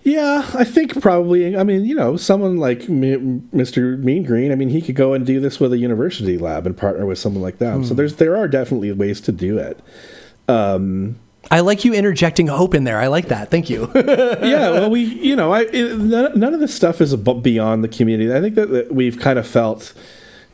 Yeah, 0.05 0.47
I 0.53 0.65
think 0.65 1.01
probably. 1.01 1.57
I 1.57 1.65
mean, 1.65 1.87
you 1.87 1.95
know, 1.95 2.19
someone 2.19 2.59
like 2.59 2.81
Mr. 2.81 3.99
Mean 3.99 4.23
Green. 4.23 4.53
I 4.53 4.55
mean, 4.55 4.69
he 4.69 4.83
could 4.83 4.97
go 4.97 5.15
and 5.15 5.25
do 5.25 5.41
this 5.41 5.59
with 5.59 5.73
a 5.73 5.79
university 5.79 6.37
lab 6.37 6.67
and 6.67 6.77
partner 6.77 7.07
with 7.07 7.19
someone 7.19 7.43
like 7.43 7.57
that. 7.59 7.79
Mm. 7.79 7.85
So 7.85 7.91
hmm. 7.91 7.97
there's 7.97 8.17
there 8.17 8.37
are 8.37 8.47
definitely 8.47 8.93
ways 8.93 9.23
to 9.23 9.33
do 9.33 9.57
it. 9.57 9.81
Um, 10.47 11.19
I 11.51 11.61
like 11.61 11.85
you 11.85 11.95
interjecting 11.95 12.47
hope 12.47 12.75
in 12.75 12.85
there. 12.85 12.99
I 12.99 13.07
like 13.09 13.29
that. 13.29 13.51
Thank 13.51 13.71
you. 13.71 13.91
yeah, 13.95 14.71
well, 14.71 14.91
we, 14.91 15.03
you 15.03 15.37
know, 15.37 15.53
I 15.53 15.63
it, 15.63 15.99
none, 15.99 16.39
none, 16.39 16.55
of 16.55 16.61
this 16.61 16.75
stuff 16.75 17.01
is 17.01 17.15
beyond 17.15 17.85
the 17.85 17.89
community. 17.89 18.33
I 18.33 18.41
think 18.41 18.55
that, 18.55 18.71
that 18.71 18.95
we've 18.95 19.19
kind 19.19 19.39
of 19.39 19.47
felt 19.47 19.93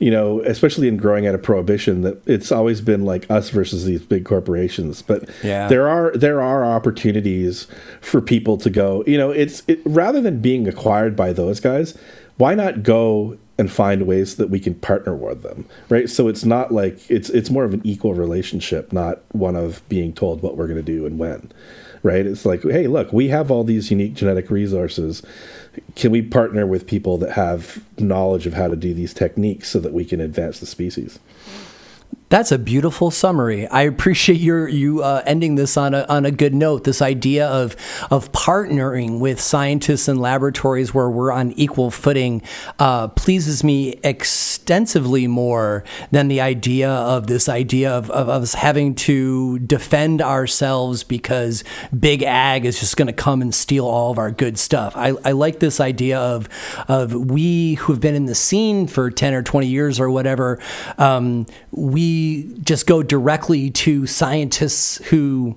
you 0.00 0.10
know, 0.10 0.40
especially 0.44 0.88
in 0.88 0.96
growing 0.96 1.26
out 1.26 1.34
of 1.34 1.42
prohibition, 1.42 2.00
that 2.00 2.26
it's 2.26 2.50
always 2.50 2.80
been 2.80 3.04
like 3.04 3.30
us 3.30 3.50
versus 3.50 3.84
these 3.84 4.02
big 4.02 4.24
corporations. 4.24 5.02
But 5.02 5.28
yeah. 5.44 5.68
there 5.68 5.88
are 5.88 6.10
there 6.12 6.40
are 6.40 6.64
opportunities 6.64 7.66
for 8.00 8.22
people 8.22 8.56
to 8.56 8.70
go. 8.70 9.04
You 9.06 9.18
know, 9.18 9.30
it's 9.30 9.62
it, 9.68 9.80
rather 9.84 10.22
than 10.22 10.40
being 10.40 10.66
acquired 10.66 11.14
by 11.14 11.34
those 11.34 11.60
guys, 11.60 11.96
why 12.38 12.54
not 12.54 12.82
go 12.82 13.36
and 13.60 13.70
find 13.70 14.06
ways 14.06 14.36
that 14.36 14.48
we 14.48 14.58
can 14.58 14.74
partner 14.74 15.14
with 15.14 15.42
them, 15.42 15.66
right? 15.90 16.08
So 16.08 16.28
it's 16.28 16.46
not 16.46 16.72
like 16.72 16.98
it's 17.10 17.28
it's 17.28 17.50
more 17.50 17.64
of 17.64 17.74
an 17.74 17.82
equal 17.84 18.14
relationship, 18.14 18.90
not 18.90 19.20
one 19.32 19.54
of 19.54 19.86
being 19.90 20.14
told 20.14 20.40
what 20.40 20.56
we're 20.56 20.66
going 20.66 20.82
to 20.82 20.82
do 20.82 21.04
and 21.04 21.18
when, 21.18 21.52
right? 22.02 22.24
It's 22.24 22.46
like, 22.46 22.62
hey, 22.62 22.86
look, 22.86 23.12
we 23.12 23.28
have 23.28 23.50
all 23.50 23.62
these 23.62 23.90
unique 23.90 24.14
genetic 24.14 24.50
resources 24.50 25.22
can 25.94 26.10
we 26.10 26.22
partner 26.22 26.66
with 26.66 26.86
people 26.86 27.18
that 27.18 27.32
have 27.32 27.82
knowledge 27.98 28.46
of 28.46 28.54
how 28.54 28.68
to 28.68 28.76
do 28.76 28.92
these 28.92 29.14
techniques 29.14 29.68
so 29.68 29.78
that 29.80 29.92
we 29.92 30.04
can 30.04 30.20
advance 30.20 30.58
the 30.58 30.66
species? 30.66 31.18
That's 32.30 32.52
a 32.52 32.58
beautiful 32.60 33.10
summary. 33.10 33.66
I 33.66 33.82
appreciate 33.82 34.38
your 34.38 34.68
you 34.68 35.02
uh, 35.02 35.20
ending 35.26 35.56
this 35.56 35.76
on 35.76 35.94
a 35.94 36.06
on 36.08 36.24
a 36.24 36.30
good 36.30 36.54
note. 36.54 36.84
This 36.84 37.02
idea 37.02 37.48
of 37.48 37.74
of 38.08 38.30
partnering 38.30 39.18
with 39.18 39.40
scientists 39.40 40.06
and 40.06 40.20
laboratories 40.20 40.94
where 40.94 41.10
we're 41.10 41.32
on 41.32 41.50
equal 41.52 41.90
footing 41.90 42.40
uh, 42.78 43.08
pleases 43.08 43.64
me 43.64 43.98
extensively 44.04 45.26
more 45.26 45.82
than 46.12 46.28
the 46.28 46.40
idea 46.40 46.88
of 46.88 47.26
this 47.26 47.48
idea 47.48 47.90
of, 47.90 48.08
of, 48.12 48.28
of 48.28 48.42
us 48.44 48.54
having 48.54 48.94
to 48.94 49.58
defend 49.58 50.22
ourselves 50.22 51.02
because 51.02 51.64
big 51.98 52.22
ag 52.22 52.64
is 52.64 52.78
just 52.78 52.96
going 52.96 53.08
to 53.08 53.12
come 53.12 53.42
and 53.42 53.52
steal 53.52 53.86
all 53.86 54.12
of 54.12 54.18
our 54.18 54.30
good 54.30 54.56
stuff. 54.56 54.92
I, 54.96 55.14
I 55.24 55.32
like 55.32 55.58
this 55.58 55.80
idea 55.80 56.20
of 56.20 56.48
of 56.86 57.12
we 57.12 57.74
who've 57.74 58.00
been 58.00 58.14
in 58.14 58.26
the 58.26 58.36
scene 58.36 58.86
for 58.86 59.10
ten 59.10 59.34
or 59.34 59.42
twenty 59.42 59.66
years 59.66 59.98
or 59.98 60.08
whatever. 60.08 60.60
Um, 60.96 61.46
we 61.72 62.19
just 62.62 62.86
go 62.86 63.02
directly 63.02 63.70
to 63.70 64.06
scientists 64.06 64.96
who 65.06 65.56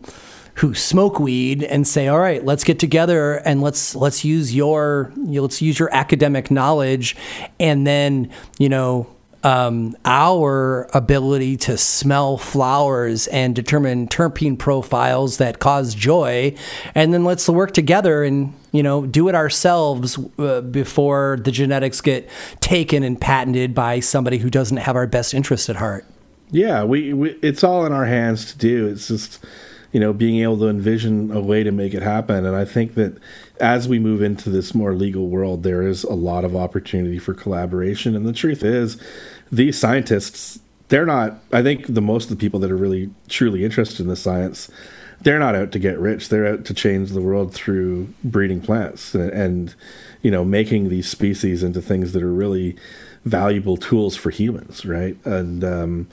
who 0.56 0.76
smoke 0.76 1.20
weed 1.20 1.64
and 1.64 1.88
say, 1.88 2.08
"All 2.08 2.20
right, 2.20 2.44
let's 2.46 2.64
get 2.64 2.80
together 2.80 3.36
and 3.46 3.62
let's 3.62 3.96
let's 3.96 4.24
use 4.24 4.54
your 4.54 5.12
you 5.18 5.36
know, 5.36 5.42
let's 5.42 5.62
use 5.62 5.80
your 5.80 5.94
academic 5.94 6.52
knowledge, 6.52 7.16
and 7.60 7.86
then 7.88 8.30
you 8.58 8.70
know." 8.70 9.08
Um, 9.46 9.98
our 10.06 10.88
ability 10.94 11.58
to 11.58 11.78
smell 11.78 12.38
flowers 12.38 13.28
and 13.28 13.54
determine 13.54 14.08
terpene 14.08 14.58
profiles 14.58 15.36
that 15.36 15.60
cause 15.60 15.94
joy, 15.94 16.56
and 16.96 17.14
then 17.14 17.26
let's 17.26 17.50
work 17.50 17.74
together 17.74 18.24
and 18.24 18.54
you 18.72 18.82
know 18.82 19.06
do 19.06 19.28
it 19.28 19.36
ourselves 19.36 20.18
uh, 20.40 20.62
before 20.62 21.40
the 21.44 21.52
genetics 21.52 22.00
get 22.00 22.30
taken 22.62 23.04
and 23.04 23.20
patented 23.20 23.76
by 23.76 24.00
somebody 24.00 24.38
who 24.38 24.50
doesn't 24.50 24.78
have 24.78 24.96
our 24.96 25.08
best 25.08 25.34
interest 25.34 25.68
at 25.70 25.76
heart. 25.76 26.06
Yeah, 26.52 26.84
we, 26.84 27.14
we 27.14 27.32
it's 27.42 27.64
all 27.64 27.86
in 27.86 27.92
our 27.92 28.06
hands 28.06 28.52
to 28.52 28.58
do. 28.58 28.88
It's 28.88 29.08
just 29.08 29.44
you 29.92 30.00
know 30.00 30.14
being 30.14 30.42
able 30.42 30.58
to 30.60 30.68
envision 30.68 31.32
a 31.32 31.42
way 31.42 31.64
to 31.64 31.72
make 31.72 31.94
it 31.94 32.04
happen, 32.04 32.46
and 32.46 32.56
I 32.56 32.66
think 32.66 32.96
that 32.96 33.18
as 33.60 33.88
we 33.88 34.00
move 34.00 34.22
into 34.22 34.50
this 34.50 34.76
more 34.76 34.94
legal 34.94 35.28
world, 35.28 35.64
there 35.64 35.82
is 35.82 36.04
a 36.04 36.14
lot 36.14 36.46
of 36.46 36.56
opportunity 36.56 37.20
for 37.20 37.34
collaboration. 37.34 38.16
And 38.16 38.26
the 38.26 38.34
truth 38.34 38.64
is, 38.64 39.02
these 39.52 39.78
scientists 39.78 40.60
they're 40.90 41.06
not. 41.06 41.40
I 41.52 41.64
think 41.64 41.94
the 41.94 42.02
most 42.02 42.26
of 42.26 42.30
the 42.32 42.36
people 42.36 42.60
that 42.60 42.72
are 42.72 42.78
really 42.78 43.10
truly 43.28 43.66
interested 43.66 44.02
in 44.02 44.08
the 44.08 44.16
science 44.16 44.70
they're 45.24 45.40
not 45.40 45.56
out 45.56 45.72
to 45.72 45.80
get 45.80 45.98
rich. 46.00 46.30
They're 46.30 46.46
out 46.46 46.66
to 46.66 46.74
change 46.74 47.12
the 47.12 47.22
world 47.22 47.54
through 47.54 48.14
breeding 48.24 48.62
plants 48.62 49.16
and, 49.16 49.30
and, 49.32 49.76
you 50.22 50.32
know 50.32 50.46
making 50.46 50.88
these 50.88 51.10
species 51.10 51.64
into 51.64 51.82
things 51.82 52.14
that 52.14 52.24
are 52.24 52.32
really 52.32 52.78
valuable 53.26 53.76
tools 53.78 54.16
for 54.16 54.30
humans, 54.30 54.86
right? 54.86 55.18
And 55.26 55.64
um, 55.64 56.08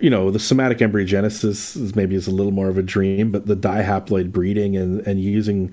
you 0.00 0.10
know, 0.10 0.30
the 0.30 0.38
somatic 0.38 0.78
embryogenesis 0.78 1.76
is 1.76 1.96
maybe 1.96 2.14
is 2.14 2.26
a 2.26 2.30
little 2.30 2.52
more 2.52 2.68
of 2.68 2.78
a 2.78 2.82
dream, 2.82 3.30
but 3.30 3.46
the 3.46 3.56
dihaploid 3.56 4.32
breeding 4.32 4.76
and, 4.76 5.06
and 5.06 5.20
using 5.20 5.72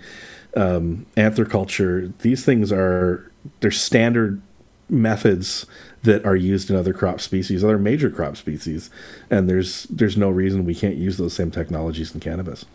um, 0.56 1.06
anther 1.18 1.46
culture, 1.46 2.12
these 2.20 2.46
things 2.46 2.72
are 2.72 3.32
they're 3.60 3.72
standard 3.72 4.42
methods 4.90 5.66
that 6.04 6.26
are 6.26 6.36
used 6.36 6.70
in 6.70 6.76
other 6.76 6.94
crop 6.94 7.20
species, 7.20 7.64
other 7.64 7.78
major 7.78 8.10
crop 8.10 8.38
species, 8.38 8.90
and 9.30 9.50
there's 9.50 9.84
there's 9.86 10.18
no 10.18 10.30
reason 10.30 10.66
we 10.66 10.76
can't 10.76 10.96
use 10.96 11.18
those 11.18 11.34
same 11.34 11.52
technologies 11.52 12.14
in 12.14 12.20
cannabis. 12.20 12.66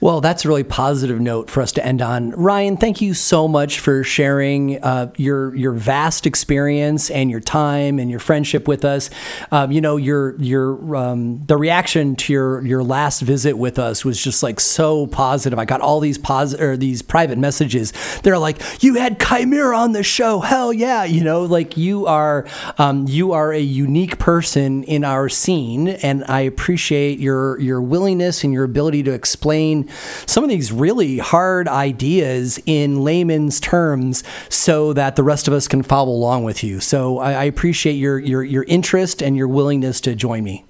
Well, 0.00 0.22
that's 0.22 0.46
a 0.46 0.48
really 0.48 0.64
positive 0.64 1.20
note 1.20 1.50
for 1.50 1.60
us 1.60 1.72
to 1.72 1.84
end 1.84 2.00
on. 2.00 2.30
Ryan, 2.30 2.78
thank 2.78 3.02
you 3.02 3.12
so 3.12 3.46
much 3.46 3.80
for 3.80 4.02
sharing 4.02 4.82
uh, 4.82 5.12
your 5.16 5.54
your 5.54 5.72
vast 5.72 6.26
experience 6.26 7.10
and 7.10 7.30
your 7.30 7.40
time 7.40 7.98
and 7.98 8.10
your 8.10 8.18
friendship 8.18 8.66
with 8.66 8.82
us. 8.82 9.10
Um, 9.52 9.72
you 9.72 9.82
know, 9.82 9.98
your 9.98 10.40
your 10.40 10.96
um, 10.96 11.44
the 11.44 11.58
reaction 11.58 12.16
to 12.16 12.32
your 12.32 12.64
your 12.64 12.82
last 12.82 13.20
visit 13.20 13.58
with 13.58 13.78
us 13.78 14.02
was 14.02 14.22
just 14.22 14.42
like 14.42 14.58
so 14.58 15.06
positive. 15.06 15.58
I 15.58 15.66
got 15.66 15.82
all 15.82 16.00
these 16.00 16.16
positive 16.16 16.66
or 16.66 16.76
these 16.78 17.02
private 17.02 17.36
messages. 17.36 17.92
They're 18.22 18.38
like, 18.38 18.82
"You 18.82 18.94
had 18.94 19.20
Chimera 19.20 19.76
on 19.76 19.92
the 19.92 20.02
show, 20.02 20.40
hell 20.40 20.72
yeah!" 20.72 21.04
You 21.04 21.22
know, 21.22 21.42
like 21.42 21.76
you 21.76 22.06
are 22.06 22.46
um, 22.78 23.06
you 23.06 23.32
are 23.32 23.52
a 23.52 23.60
unique 23.60 24.18
person 24.18 24.82
in 24.84 25.04
our 25.04 25.28
scene, 25.28 25.88
and 25.88 26.24
I 26.26 26.40
appreciate 26.40 27.18
your 27.18 27.60
your 27.60 27.82
willingness 27.82 28.44
and 28.44 28.52
your 28.54 28.64
ability 28.64 29.02
to 29.02 29.12
explain 29.12 29.89
some 30.26 30.44
of 30.44 30.50
these 30.50 30.72
really 30.72 31.18
hard 31.18 31.68
ideas 31.68 32.60
in 32.66 33.02
layman's 33.02 33.60
terms 33.60 34.22
so 34.48 34.92
that 34.92 35.16
the 35.16 35.22
rest 35.22 35.48
of 35.48 35.54
us 35.54 35.68
can 35.68 35.82
follow 35.82 36.12
along 36.12 36.44
with 36.44 36.62
you. 36.62 36.80
So 36.80 37.18
I, 37.18 37.32
I 37.32 37.44
appreciate 37.44 37.94
your, 37.94 38.18
your, 38.18 38.42
your 38.42 38.64
interest 38.64 39.22
and 39.22 39.36
your 39.36 39.48
willingness 39.48 40.00
to 40.02 40.14
join 40.14 40.44
me. 40.44 40.64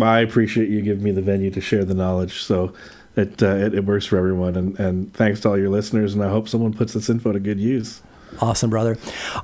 I 0.00 0.20
appreciate 0.20 0.68
you 0.68 0.82
giving 0.82 1.02
me 1.02 1.10
the 1.12 1.22
venue 1.22 1.50
to 1.50 1.60
share 1.60 1.84
the 1.84 1.94
knowledge. 1.94 2.42
So 2.42 2.74
it, 3.16 3.42
uh, 3.42 3.56
it, 3.56 3.74
it 3.74 3.84
works 3.84 4.06
for 4.06 4.18
everyone. 4.18 4.56
And, 4.56 4.78
and 4.78 5.14
thanks 5.14 5.40
to 5.40 5.50
all 5.50 5.58
your 5.58 5.70
listeners. 5.70 6.14
And 6.14 6.22
I 6.22 6.28
hope 6.28 6.48
someone 6.48 6.74
puts 6.74 6.92
this 6.92 7.08
info 7.08 7.32
to 7.32 7.40
good 7.40 7.58
use. 7.58 8.02
Awesome, 8.40 8.70
brother. 8.70 8.96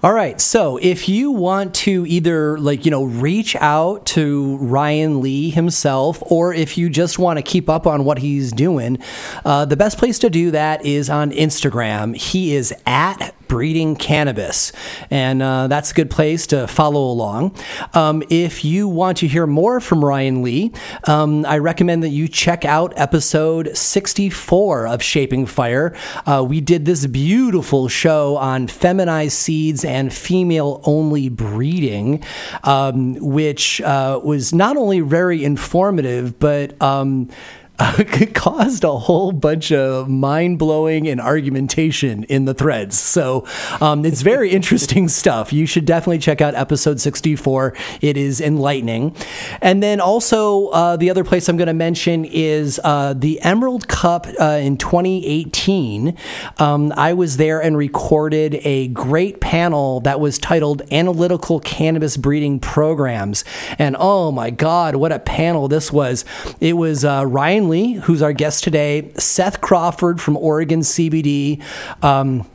All 0.03 0.13
right. 0.13 0.41
So 0.41 0.77
if 0.77 1.09
you 1.09 1.33
want 1.33 1.75
to 1.77 2.07
either, 2.07 2.59
like, 2.59 2.85
you 2.85 2.91
know, 2.91 3.05
reach 3.05 3.57
out 3.57 4.07
to 4.07 4.57
Ryan 4.59 5.21
Lee 5.21 5.51
himself, 5.51 6.23
or 6.27 6.55
if 6.55 6.79
you 6.79 6.89
just 6.89 7.19
want 7.19 7.39
to 7.39 7.43
keep 7.43 7.69
up 7.69 7.87
on 7.87 8.05
what 8.05 8.19
he's 8.19 8.53
doing, 8.53 8.99
uh, 9.45 9.65
the 9.65 9.77
best 9.77 9.99
place 9.99 10.19
to 10.21 10.31
do 10.31 10.53
that 10.53 10.85
is 10.85 11.11
on 11.11 11.33
Instagram. 11.33 12.15
He 12.17 12.55
is 12.55 12.73
at 12.87 13.35
breeding 13.49 13.97
cannabis. 13.97 14.73
And 15.11 15.43
uh, 15.43 15.69
that's 15.69 15.91
a 15.91 15.95
good 15.95 16.11
place 16.11 16.47
to 16.49 16.67
follow 16.67 17.11
along. 17.11 17.57
Um, 17.93 18.23
if 18.31 18.65
you 18.65 18.89
want 18.89 19.19
to 19.19 19.29
hear 19.29 19.47
more 19.47 19.81
from 19.81 20.05
Ryan 20.05 20.43
Lee, 20.43 20.73
um, 21.07 21.45
I 21.47 21.59
recommend 21.59 22.03
that 22.03 22.09
you 22.09 22.29
check 22.29 22.65
out 22.65 22.93
episode 22.97 23.77
64 23.77 24.87
of 24.89 25.03
Shaping 25.03 25.47
Fire. 25.47 25.97
Uh, 26.27 26.45
we 26.47 26.61
did 26.61 26.85
this 26.85 27.07
beautiful 27.07 27.89
show 27.89 28.37
on 28.37 28.67
feminized 28.75 29.33
seeds 29.33 29.85
and 29.85 30.13
female 30.13 30.81
only 30.85 31.29
breeding, 31.29 32.23
um, 32.65 33.15
which 33.17 33.81
uh, 33.81 34.21
was 34.23 34.55
not 34.55 34.77
only 34.77 35.01
very 35.01 35.45
informative, 35.45 36.39
but 36.39 36.81
um, 36.83 37.31
uh, 37.81 38.05
caused 38.35 38.85
a 38.85 38.99
whole 38.99 39.33
bunch 39.33 39.73
of 39.73 40.09
mind 40.09 40.61
blowing 40.61 41.09
and 41.09 41.21
argumentation 41.21 42.23
in 42.25 42.45
the 42.45 42.55
threads. 42.55 42.99
So 42.99 43.45
um, 43.81 44.05
it's 44.05 44.23
very 44.23 44.51
interesting 44.53 45.09
stuff. 45.09 45.53
You 45.53 45.67
should 45.67 45.85
definitely 45.85 46.19
check 46.19 46.41
out 46.41 46.55
episode 46.55 47.01
64. 47.01 47.75
It 48.01 48.17
is 48.17 48.41
enlightening. 48.41 49.17
And 49.61 49.83
then 49.83 50.01
also, 50.01 50.69
uh, 50.69 50.97
the 50.97 51.11
other 51.11 51.25
place 51.25 51.49
I'm 51.49 51.57
going 51.57 51.67
to 51.67 51.75
mention 51.75 52.25
is 52.25 52.81
uh, 52.85 53.13
the 53.13 53.41
Emerald 53.41 53.89
Cup 53.89 54.29
uh, 54.41 54.61
in 54.63 54.77
2018. 54.77 56.17
Um, 56.59 56.93
I 56.97 57.13
was 57.13 57.39
there 57.39 57.61
and 57.61 57.77
recorded 57.77 58.61
a 58.63 58.87
great 58.89 59.41
panel 59.41 59.99
that 60.01 60.21
was 60.21 60.39
titled 60.39 60.83
Analytical 60.93 61.59
Cannabis 61.59 62.17
Breeding 62.17 62.61
Programs. 62.61 63.45
And 63.81 63.97
oh 63.99 64.31
my 64.31 64.51
God, 64.51 64.95
what 64.95 65.11
a 65.11 65.19
panel 65.19 65.67
this 65.67 65.93
was! 65.93 66.25
It 66.61 66.75
was 66.75 67.05
uh, 67.05 67.27
Who's 67.69 68.23
our 68.23 68.33
guest 68.33 68.65
today, 68.65 69.11
Seth 69.17 69.61
Crawford 69.61 70.21
from 70.21 70.37
Oregon 70.37 70.81
CBD. 70.81 71.63
Um, 72.03 72.47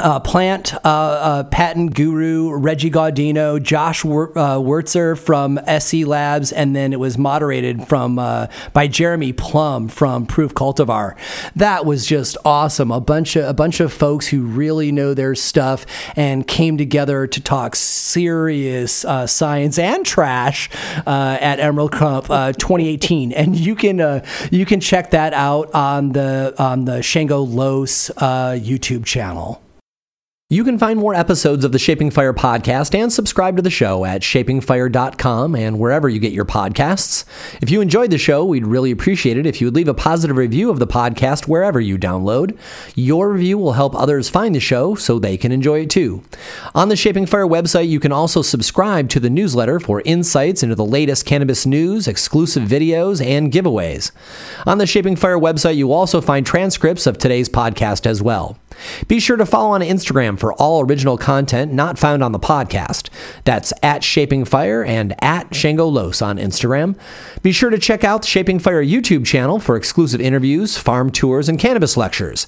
uh, 0.00 0.20
plant 0.20 0.74
uh, 0.74 0.78
uh, 0.84 1.44
patent 1.44 1.94
guru 1.94 2.52
Reggie 2.54 2.90
Gaudino, 2.90 3.60
Josh 3.60 4.04
Wur- 4.04 4.32
uh, 4.38 4.56
Wurzer 4.56 5.18
from 5.18 5.58
SC 5.66 6.06
Labs, 6.06 6.52
and 6.52 6.74
then 6.76 6.92
it 6.92 7.00
was 7.00 7.18
moderated 7.18 7.86
from 7.86 8.18
uh, 8.18 8.46
by 8.72 8.86
Jeremy 8.86 9.32
Plumb 9.32 9.88
from 9.88 10.26
Proof 10.26 10.54
Cultivar. 10.54 11.16
That 11.56 11.84
was 11.84 12.06
just 12.06 12.36
awesome. 12.44 12.90
A 12.90 13.00
bunch 13.00 13.36
of 13.36 13.48
a 13.48 13.54
bunch 13.54 13.80
of 13.80 13.92
folks 13.92 14.28
who 14.28 14.42
really 14.42 14.92
know 14.92 15.14
their 15.14 15.34
stuff 15.34 15.84
and 16.16 16.46
came 16.46 16.78
together 16.78 17.26
to 17.26 17.40
talk 17.40 17.74
serious 17.74 19.04
uh, 19.04 19.26
science 19.26 19.78
and 19.78 20.06
trash 20.06 20.70
at 21.06 21.58
Emerald 21.58 21.92
Cup 21.92 22.26
2018, 22.26 23.32
and 23.32 23.56
you 23.56 23.74
can 23.74 24.22
you 24.50 24.64
can 24.64 24.80
check 24.80 25.10
that 25.10 25.34
out 25.34 25.72
on 25.74 26.12
the 26.12 26.54
on 26.58 26.84
the 26.84 27.02
Shango 27.02 27.40
Los 27.40 28.10
YouTube 28.18 29.04
channel. 29.04 29.60
You 30.50 30.64
can 30.64 30.78
find 30.78 30.98
more 30.98 31.14
episodes 31.14 31.62
of 31.62 31.72
the 31.72 31.78
Shaping 31.78 32.10
Fire 32.10 32.32
podcast 32.32 32.94
and 32.98 33.12
subscribe 33.12 33.56
to 33.56 33.62
the 33.62 33.68
show 33.68 34.06
at 34.06 34.22
shapingfire.com 34.22 35.54
and 35.54 35.78
wherever 35.78 36.08
you 36.08 36.18
get 36.18 36.32
your 36.32 36.46
podcasts. 36.46 37.26
If 37.60 37.70
you 37.70 37.82
enjoyed 37.82 38.10
the 38.10 38.16
show, 38.16 38.46
we'd 38.46 38.66
really 38.66 38.90
appreciate 38.90 39.36
it 39.36 39.44
if 39.44 39.60
you 39.60 39.66
would 39.66 39.74
leave 39.74 39.88
a 39.88 39.92
positive 39.92 40.38
review 40.38 40.70
of 40.70 40.78
the 40.78 40.86
podcast 40.86 41.48
wherever 41.48 41.78
you 41.78 41.98
download. 41.98 42.56
Your 42.94 43.30
review 43.30 43.58
will 43.58 43.74
help 43.74 43.94
others 43.94 44.30
find 44.30 44.54
the 44.54 44.58
show 44.58 44.94
so 44.94 45.18
they 45.18 45.36
can 45.36 45.52
enjoy 45.52 45.80
it 45.80 45.90
too. 45.90 46.24
On 46.74 46.88
the 46.88 46.96
Shaping 46.96 47.26
Fire 47.26 47.46
website, 47.46 47.90
you 47.90 48.00
can 48.00 48.10
also 48.10 48.40
subscribe 48.40 49.10
to 49.10 49.20
the 49.20 49.28
newsletter 49.28 49.78
for 49.78 50.00
insights 50.06 50.62
into 50.62 50.74
the 50.74 50.82
latest 50.82 51.26
cannabis 51.26 51.66
news, 51.66 52.08
exclusive 52.08 52.62
videos, 52.62 53.22
and 53.22 53.52
giveaways. 53.52 54.12
On 54.66 54.78
the 54.78 54.86
Shaping 54.86 55.16
Fire 55.16 55.38
website, 55.38 55.76
you 55.76 55.92
also 55.92 56.22
find 56.22 56.46
transcripts 56.46 57.06
of 57.06 57.18
today's 57.18 57.50
podcast 57.50 58.06
as 58.06 58.22
well. 58.22 58.56
Be 59.06 59.20
sure 59.20 59.36
to 59.36 59.46
follow 59.46 59.70
on 59.70 59.80
Instagram 59.80 60.38
for 60.38 60.52
all 60.54 60.82
original 60.84 61.16
content 61.18 61.72
not 61.72 61.98
found 61.98 62.22
on 62.22 62.32
the 62.32 62.38
podcast. 62.38 63.08
That's 63.44 63.72
at 63.82 64.04
Shaping 64.04 64.44
Fire 64.44 64.84
and 64.84 65.14
at 65.22 65.54
Shango 65.54 65.86
Los 65.86 66.22
on 66.22 66.38
Instagram. 66.38 66.98
Be 67.42 67.52
sure 67.52 67.70
to 67.70 67.78
check 67.78 68.04
out 68.04 68.22
the 68.22 68.28
Shaping 68.28 68.58
Fire 68.58 68.84
YouTube 68.84 69.26
channel 69.26 69.58
for 69.58 69.76
exclusive 69.76 70.20
interviews, 70.20 70.76
farm 70.76 71.10
tours, 71.10 71.48
and 71.48 71.58
cannabis 71.58 71.96
lectures. 71.96 72.46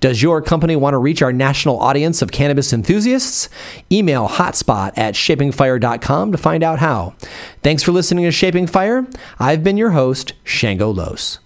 Does 0.00 0.20
your 0.20 0.42
company 0.42 0.74
want 0.74 0.94
to 0.94 0.98
reach 0.98 1.22
our 1.22 1.32
national 1.32 1.78
audience 1.78 2.22
of 2.22 2.32
cannabis 2.32 2.72
enthusiasts? 2.72 3.48
Email 3.90 4.28
hotspot 4.28 4.92
at 4.96 5.14
shapingfire.com 5.14 6.32
to 6.32 6.38
find 6.38 6.64
out 6.64 6.80
how. 6.80 7.14
Thanks 7.62 7.84
for 7.84 7.92
listening 7.92 8.24
to 8.24 8.32
Shaping 8.32 8.66
Fire. 8.66 9.06
I've 9.38 9.62
been 9.62 9.76
your 9.76 9.90
host, 9.90 10.32
Shango 10.42 10.90
Los. 10.90 11.38